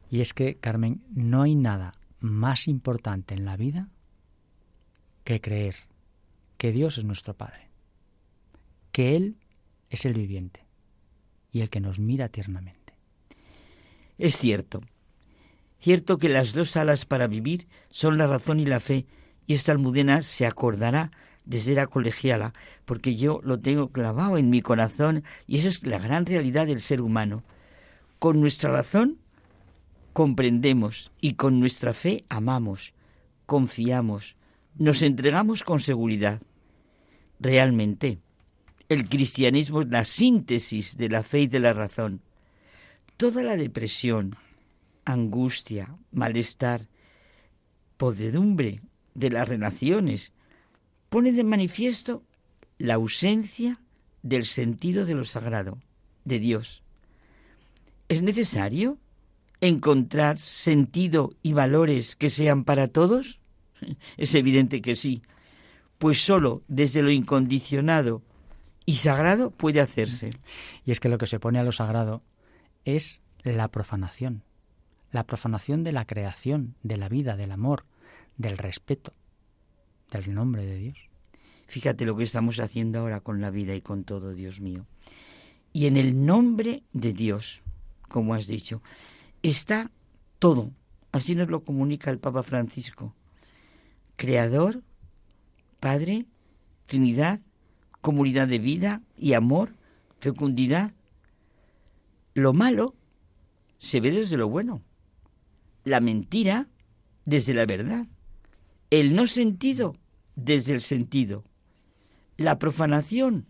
Y 0.09 0.21
es 0.21 0.33
que, 0.33 0.55
Carmen, 0.55 1.01
no 1.13 1.41
hay 1.41 1.55
nada 1.55 1.96
más 2.19 2.67
importante 2.67 3.33
en 3.33 3.45
la 3.45 3.57
vida 3.57 3.89
que 5.23 5.41
creer 5.41 5.75
que 6.57 6.71
Dios 6.71 6.97
es 6.97 7.03
nuestro 7.03 7.35
Padre, 7.35 7.69
que 8.91 9.15
Él 9.15 9.37
es 9.89 10.05
el 10.05 10.13
viviente 10.13 10.65
y 11.51 11.61
el 11.61 11.69
que 11.69 11.79
nos 11.79 11.99
mira 11.99 12.29
tiernamente. 12.29 12.93
Es 14.17 14.35
cierto, 14.35 14.81
cierto 15.79 16.17
que 16.17 16.29
las 16.29 16.53
dos 16.53 16.75
alas 16.75 17.05
para 17.05 17.27
vivir 17.27 17.67
son 17.89 18.17
la 18.17 18.27
razón 18.27 18.59
y 18.59 18.65
la 18.65 18.79
fe, 18.79 19.05
y 19.45 19.53
esta 19.53 19.71
almudena 19.71 20.21
se 20.21 20.45
acordará 20.45 21.11
desde 21.45 21.75
la 21.75 21.87
colegiala, 21.87 22.53
porque 22.85 23.15
yo 23.15 23.39
lo 23.43 23.59
tengo 23.59 23.89
clavado 23.89 24.37
en 24.37 24.49
mi 24.49 24.61
corazón, 24.61 25.23
y 25.45 25.57
eso 25.57 25.69
es 25.69 25.85
la 25.85 25.99
gran 25.99 26.25
realidad 26.25 26.67
del 26.67 26.81
ser 26.81 27.01
humano. 27.01 27.43
Con 28.19 28.41
nuestra 28.41 28.71
razón 28.71 29.19
comprendemos 30.17 31.11
y 31.21 31.35
con 31.35 31.59
nuestra 31.59 31.93
fe 31.93 32.25
amamos, 32.27 32.95
confiamos, 33.45 34.35
nos 34.73 35.03
entregamos 35.03 35.63
con 35.63 35.79
seguridad. 35.79 36.41
Realmente, 37.39 38.17
el 38.89 39.09
cristianismo 39.09 39.81
es 39.81 39.89
la 39.89 40.03
síntesis 40.05 40.97
de 40.97 41.09
la 41.09 41.21
fe 41.21 41.41
y 41.41 41.47
de 41.47 41.59
la 41.59 41.71
razón. 41.71 42.21
Toda 43.15 43.43
la 43.43 43.55
depresión, 43.57 44.35
angustia, 45.05 45.95
malestar, 46.11 46.87
podredumbre 47.97 48.81
de 49.13 49.29
las 49.29 49.47
relaciones 49.47 50.33
pone 51.09 51.31
de 51.31 51.43
manifiesto 51.43 52.23
la 52.79 52.95
ausencia 52.95 53.79
del 54.23 54.45
sentido 54.45 55.05
de 55.05 55.13
lo 55.13 55.25
sagrado, 55.25 55.77
de 56.25 56.39
Dios. 56.39 56.81
¿Es 58.09 58.23
necesario 58.23 58.97
encontrar 59.61 60.37
sentido 60.37 61.33
y 61.41 61.53
valores 61.53 62.15
que 62.15 62.29
sean 62.29 62.63
para 62.63 62.87
todos? 62.87 63.39
Es 64.17 64.33
evidente 64.33 64.81
que 64.81 64.95
sí, 64.95 65.21
pues 65.97 66.23
sólo 66.23 66.63
desde 66.67 67.01
lo 67.01 67.11
incondicionado 67.11 68.23
y 68.85 68.95
sagrado 68.95 69.51
puede 69.51 69.81
hacerse. 69.81 70.31
Y 70.85 70.91
es 70.91 70.99
que 70.99 71.09
lo 71.09 71.17
que 71.17 71.27
se 71.27 71.39
pone 71.39 71.59
a 71.59 71.63
lo 71.63 71.71
sagrado 71.71 72.23
es 72.85 73.21
la 73.43 73.67
profanación, 73.67 74.43
la 75.11 75.25
profanación 75.25 75.83
de 75.83 75.91
la 75.91 76.05
creación, 76.05 76.75
de 76.83 76.97
la 76.97 77.09
vida, 77.09 77.35
del 77.35 77.51
amor, 77.51 77.85
del 78.37 78.57
respeto, 78.57 79.13
del 80.11 80.33
nombre 80.33 80.65
de 80.65 80.77
Dios. 80.77 80.97
Fíjate 81.67 82.05
lo 82.05 82.15
que 82.15 82.23
estamos 82.23 82.59
haciendo 82.59 82.99
ahora 82.99 83.19
con 83.19 83.41
la 83.41 83.49
vida 83.49 83.75
y 83.75 83.81
con 83.81 84.05
todo, 84.05 84.33
Dios 84.33 84.61
mío. 84.61 84.85
Y 85.73 85.87
en 85.87 85.97
el 85.97 86.25
nombre 86.25 86.83
de 86.93 87.11
Dios, 87.11 87.61
como 88.07 88.33
has 88.33 88.47
dicho, 88.47 88.81
está 89.43 89.91
todo. 90.39 90.71
Así 91.11 91.35
nos 91.35 91.49
lo 91.49 91.63
comunica 91.63 92.11
el 92.11 92.19
Papa 92.19 92.43
Francisco. 92.43 93.13
Creador, 94.15 94.83
Padre, 95.79 96.25
Trinidad, 96.85 97.41
comunidad 98.01 98.47
de 98.47 98.59
vida 98.59 99.01
y 99.17 99.33
amor, 99.33 99.75
fecundidad. 100.19 100.93
Lo 102.33 102.53
malo 102.53 102.95
se 103.79 103.99
ve 103.99 104.11
desde 104.11 104.37
lo 104.37 104.47
bueno. 104.47 104.81
La 105.83 105.99
mentira 105.99 106.67
desde 107.25 107.53
la 107.53 107.65
verdad. 107.65 108.07
El 108.89 109.15
no 109.15 109.27
sentido 109.27 109.95
desde 110.35 110.73
el 110.73 110.81
sentido. 110.81 111.43
La 112.37 112.59
profanación 112.59 113.45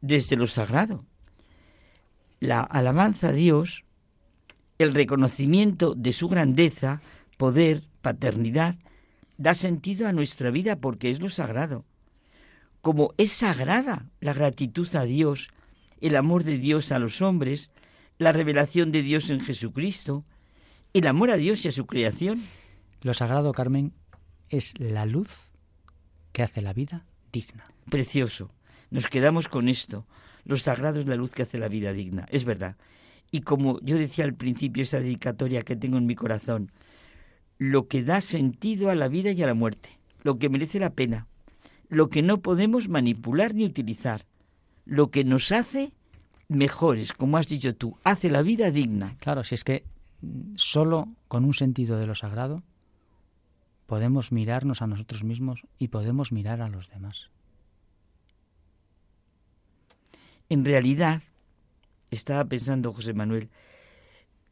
desde 0.00 0.36
lo 0.36 0.46
sagrado. 0.46 1.04
La 2.40 2.60
alabanza 2.60 3.28
a 3.28 3.32
Dios, 3.32 3.84
el 4.78 4.94
reconocimiento 4.94 5.94
de 5.94 6.12
su 6.12 6.28
grandeza, 6.28 7.02
poder, 7.36 7.84
paternidad, 8.00 8.76
da 9.36 9.54
sentido 9.54 10.06
a 10.08 10.12
nuestra 10.12 10.50
vida 10.50 10.76
porque 10.76 11.10
es 11.10 11.20
lo 11.20 11.30
sagrado. 11.30 11.84
Como 12.80 13.12
es 13.18 13.32
sagrada 13.32 14.06
la 14.20 14.32
gratitud 14.32 14.88
a 14.94 15.04
Dios, 15.04 15.50
el 16.00 16.16
amor 16.16 16.44
de 16.44 16.58
Dios 16.58 16.92
a 16.92 16.98
los 16.98 17.22
hombres, 17.22 17.70
la 18.18 18.32
revelación 18.32 18.92
de 18.92 19.02
Dios 19.02 19.30
en 19.30 19.40
Jesucristo, 19.40 20.24
el 20.92 21.06
amor 21.06 21.30
a 21.30 21.36
Dios 21.36 21.64
y 21.64 21.68
a 21.68 21.72
su 21.72 21.86
creación. 21.86 22.44
Lo 23.02 23.14
sagrado, 23.14 23.52
Carmen, 23.52 23.92
es 24.48 24.74
la 24.78 25.06
luz 25.06 25.30
que 26.32 26.42
hace 26.42 26.62
la 26.62 26.72
vida 26.72 27.04
digna. 27.32 27.64
Precioso. 27.90 28.50
Nos 28.90 29.08
quedamos 29.08 29.48
con 29.48 29.68
esto. 29.68 30.06
Lo 30.44 30.56
sagrado 30.56 31.00
es 31.00 31.06
la 31.06 31.16
luz 31.16 31.30
que 31.30 31.42
hace 31.42 31.58
la 31.58 31.68
vida 31.68 31.92
digna. 31.92 32.26
Es 32.30 32.44
verdad. 32.44 32.76
Y 33.30 33.40
como 33.40 33.80
yo 33.80 33.96
decía 33.96 34.24
al 34.24 34.34
principio, 34.34 34.82
esa 34.82 35.00
dedicatoria 35.00 35.62
que 35.62 35.76
tengo 35.76 35.98
en 35.98 36.06
mi 36.06 36.14
corazón, 36.14 36.70
lo 37.58 37.88
que 37.88 38.02
da 38.02 38.20
sentido 38.20 38.90
a 38.90 38.94
la 38.94 39.08
vida 39.08 39.32
y 39.32 39.42
a 39.42 39.46
la 39.46 39.54
muerte, 39.54 39.98
lo 40.22 40.38
que 40.38 40.48
merece 40.48 40.78
la 40.78 40.90
pena, 40.90 41.26
lo 41.88 42.08
que 42.08 42.22
no 42.22 42.40
podemos 42.40 42.88
manipular 42.88 43.54
ni 43.54 43.64
utilizar, 43.64 44.24
lo 44.84 45.10
que 45.10 45.24
nos 45.24 45.52
hace 45.52 45.92
mejores, 46.48 47.12
como 47.12 47.36
has 47.36 47.48
dicho 47.48 47.74
tú, 47.74 47.96
hace 48.04 48.30
la 48.30 48.42
vida 48.42 48.70
digna. 48.70 49.16
Claro, 49.18 49.44
si 49.44 49.54
es 49.54 49.64
que 49.64 49.84
solo 50.56 51.08
con 51.28 51.44
un 51.44 51.54
sentido 51.54 51.98
de 51.98 52.06
lo 52.06 52.14
sagrado 52.14 52.62
podemos 53.86 54.32
mirarnos 54.32 54.82
a 54.82 54.86
nosotros 54.86 55.24
mismos 55.24 55.62
y 55.78 55.88
podemos 55.88 56.32
mirar 56.32 56.60
a 56.60 56.68
los 56.68 56.90
demás. 56.90 57.30
En 60.50 60.64
realidad, 60.64 61.22
estaba 62.10 62.44
pensando 62.44 62.92
José 62.92 63.12
Manuel, 63.12 63.50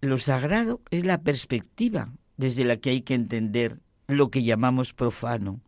lo 0.01 0.19
sagrado 0.19 0.81
es 0.91 1.05
la 1.05 1.23
perspectiva 1.23 2.13
desde 2.37 2.65
la 2.65 2.77
que 2.77 2.91
hay 2.91 3.03
que 3.03 3.15
entender 3.15 3.81
lo 4.07 4.31
que 4.31 4.45
llamamos 4.45 4.93
profano. 4.93 5.61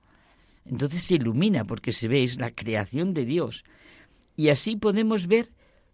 Entonces 0.65 1.02
se 1.02 1.15
ilumina 1.15 1.65
porque 1.65 1.93
se 1.93 2.09
ve, 2.09 2.24
es 2.24 2.39
la 2.39 2.51
creación 2.51 3.15
de 3.15 3.24
Dios. 3.24 3.65
Y 4.36 4.51
así 4.51 4.77
podemos 4.77 5.27
ver 5.27 5.51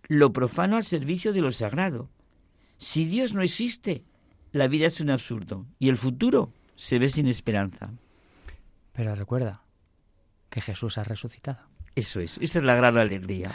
lo 0.09 0.33
profano 0.33 0.77
al 0.77 0.85
servicio 0.85 1.33
de 1.33 1.41
lo 1.41 1.53
sagrado. 1.53 2.11
Si 2.77 3.05
Dios 3.05 3.35
no 3.35 3.43
existe, 3.43 4.05
la 4.53 4.69
vida 4.69 4.87
es 4.87 5.01
un 5.01 5.11
absurdo 5.11 5.67
y 5.79 5.89
el 5.89 5.97
futuro 5.97 6.53
se 6.77 6.99
ve 6.99 7.09
sin 7.09 7.29
esperanza. 7.29 7.93
Pero 8.93 9.15
recuerda 9.15 9.63
que 10.51 10.61
Jesús 10.61 10.99
ha 10.99 11.05
resucitado. 11.05 11.61
Eso 11.95 12.21
es, 12.21 12.39
esa 12.41 12.59
es 12.59 12.65
la 12.65 12.75
gran 12.75 12.99
alegría. 12.99 13.55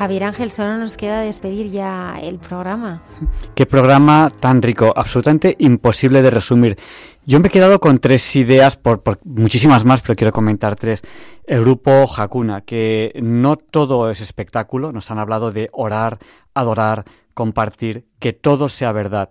Javier 0.00 0.24
Ángel, 0.24 0.50
solo 0.50 0.78
nos 0.78 0.96
queda 0.96 1.20
despedir 1.20 1.70
ya 1.70 2.18
el 2.22 2.38
programa. 2.38 3.02
Qué 3.54 3.66
programa 3.66 4.32
tan 4.40 4.62
rico, 4.62 4.94
absolutamente 4.96 5.56
imposible 5.58 6.22
de 6.22 6.30
resumir. 6.30 6.78
Yo 7.26 7.38
me 7.38 7.48
he 7.48 7.50
quedado 7.50 7.80
con 7.80 7.98
tres 7.98 8.34
ideas, 8.34 8.78
por, 8.78 9.02
muchísimas 9.24 9.84
más, 9.84 10.00
pero 10.00 10.16
quiero 10.16 10.32
comentar 10.32 10.74
tres. 10.74 11.02
El 11.46 11.60
grupo 11.60 12.10
Hakuna, 12.16 12.62
que 12.62 13.12
no 13.22 13.56
todo 13.56 14.10
es 14.10 14.22
espectáculo, 14.22 14.90
nos 14.90 15.10
han 15.10 15.18
hablado 15.18 15.50
de 15.50 15.68
orar, 15.70 16.18
adorar, 16.54 17.04
compartir, 17.34 18.06
que 18.18 18.32
todo 18.32 18.70
sea 18.70 18.92
verdad. 18.92 19.28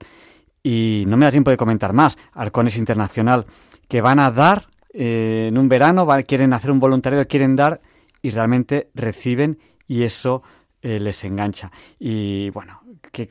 Y 0.62 1.04
no 1.08 1.18
me 1.18 1.26
da 1.26 1.32
tiempo 1.32 1.50
de 1.50 1.58
comentar 1.58 1.94
más. 1.94 2.16
Arcones 2.32 2.78
Internacional, 2.78 3.48
que 3.88 4.02
van 4.02 4.20
a 4.20 4.30
dar 4.30 4.68
eh, 4.94 5.48
en 5.50 5.58
un 5.58 5.68
verano, 5.68 6.06
van, 6.06 6.22
quieren 6.22 6.54
hacer 6.54 6.70
un 6.70 6.80
voluntariado, 6.80 7.26
quieren 7.26 7.56
dar 7.56 7.82
y 8.22 8.30
realmente 8.30 8.92
reciben 8.94 9.58
y 9.88 10.04
eso 10.04 10.44
eh, 10.82 11.00
les 11.00 11.24
engancha. 11.24 11.72
Y 12.00 12.50
bueno, 12.52 12.82
que, 13.12 13.28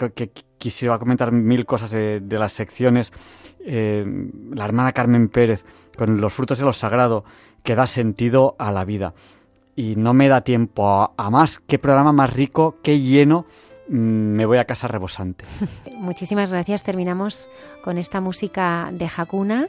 quisiera 0.58 0.98
comentar 0.98 1.32
mil 1.32 1.64
cosas 1.66 1.90
de, 1.90 2.20
de 2.20 2.38
las 2.38 2.52
secciones. 2.52 3.12
Eh, 3.64 4.04
la 4.52 4.64
hermana 4.64 4.92
Carmen 4.92 5.28
Pérez 5.28 5.64
con 5.96 6.20
los 6.20 6.32
frutos 6.32 6.58
de 6.58 6.64
lo 6.64 6.72
sagrado 6.72 7.24
que 7.62 7.74
da 7.74 7.86
sentido 7.86 8.56
a 8.58 8.72
la 8.72 8.84
vida. 8.84 9.14
Y 9.76 9.94
no 9.96 10.14
me 10.14 10.28
da 10.28 10.42
tiempo 10.42 10.88
a, 10.88 11.12
a 11.16 11.30
más. 11.30 11.60
Qué 11.60 11.78
programa 11.78 12.12
más 12.12 12.32
rico, 12.32 12.76
qué 12.82 13.00
lleno. 13.00 13.46
Mm, 13.88 14.36
me 14.36 14.46
voy 14.46 14.58
a 14.58 14.64
casa 14.64 14.88
rebosante. 14.88 15.44
Muchísimas 15.96 16.52
gracias. 16.52 16.82
Terminamos 16.82 17.48
con 17.82 17.98
esta 17.98 18.20
música 18.20 18.90
de 18.92 19.08
Hakuna 19.14 19.68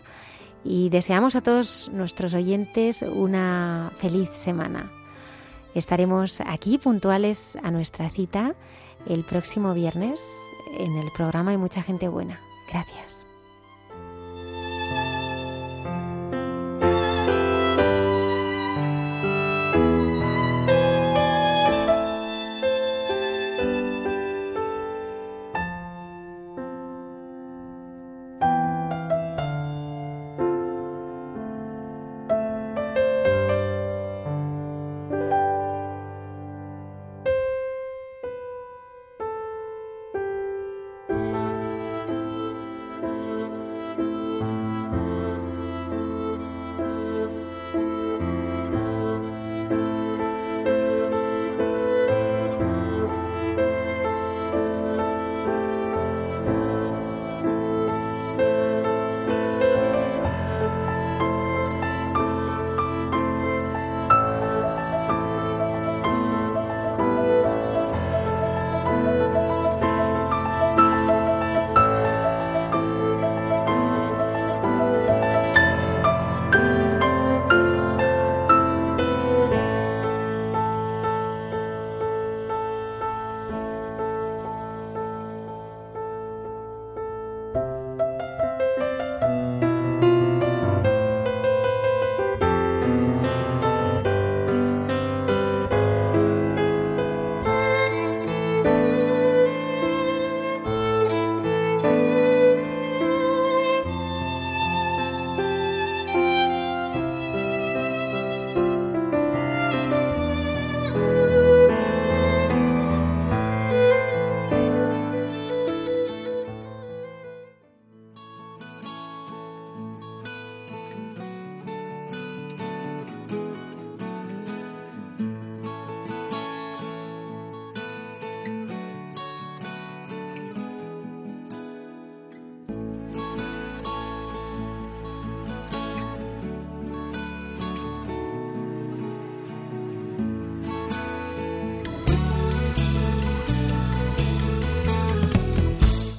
y 0.63 0.89
deseamos 0.89 1.35
a 1.35 1.41
todos 1.41 1.89
nuestros 1.93 2.33
oyentes 2.33 3.03
una 3.03 3.91
feliz 3.97 4.29
semana. 4.31 4.91
Estaremos 5.79 6.41
aquí 6.45 6.77
puntuales 6.77 7.57
a 7.63 7.71
nuestra 7.71 8.09
cita 8.09 8.53
el 9.07 9.23
próximo 9.23 9.73
viernes 9.73 10.19
en 10.77 10.97
el 10.97 11.09
programa 11.13 11.51
Hay 11.51 11.57
mucha 11.57 11.81
gente 11.81 12.09
buena. 12.09 12.41
Gracias. 12.69 13.28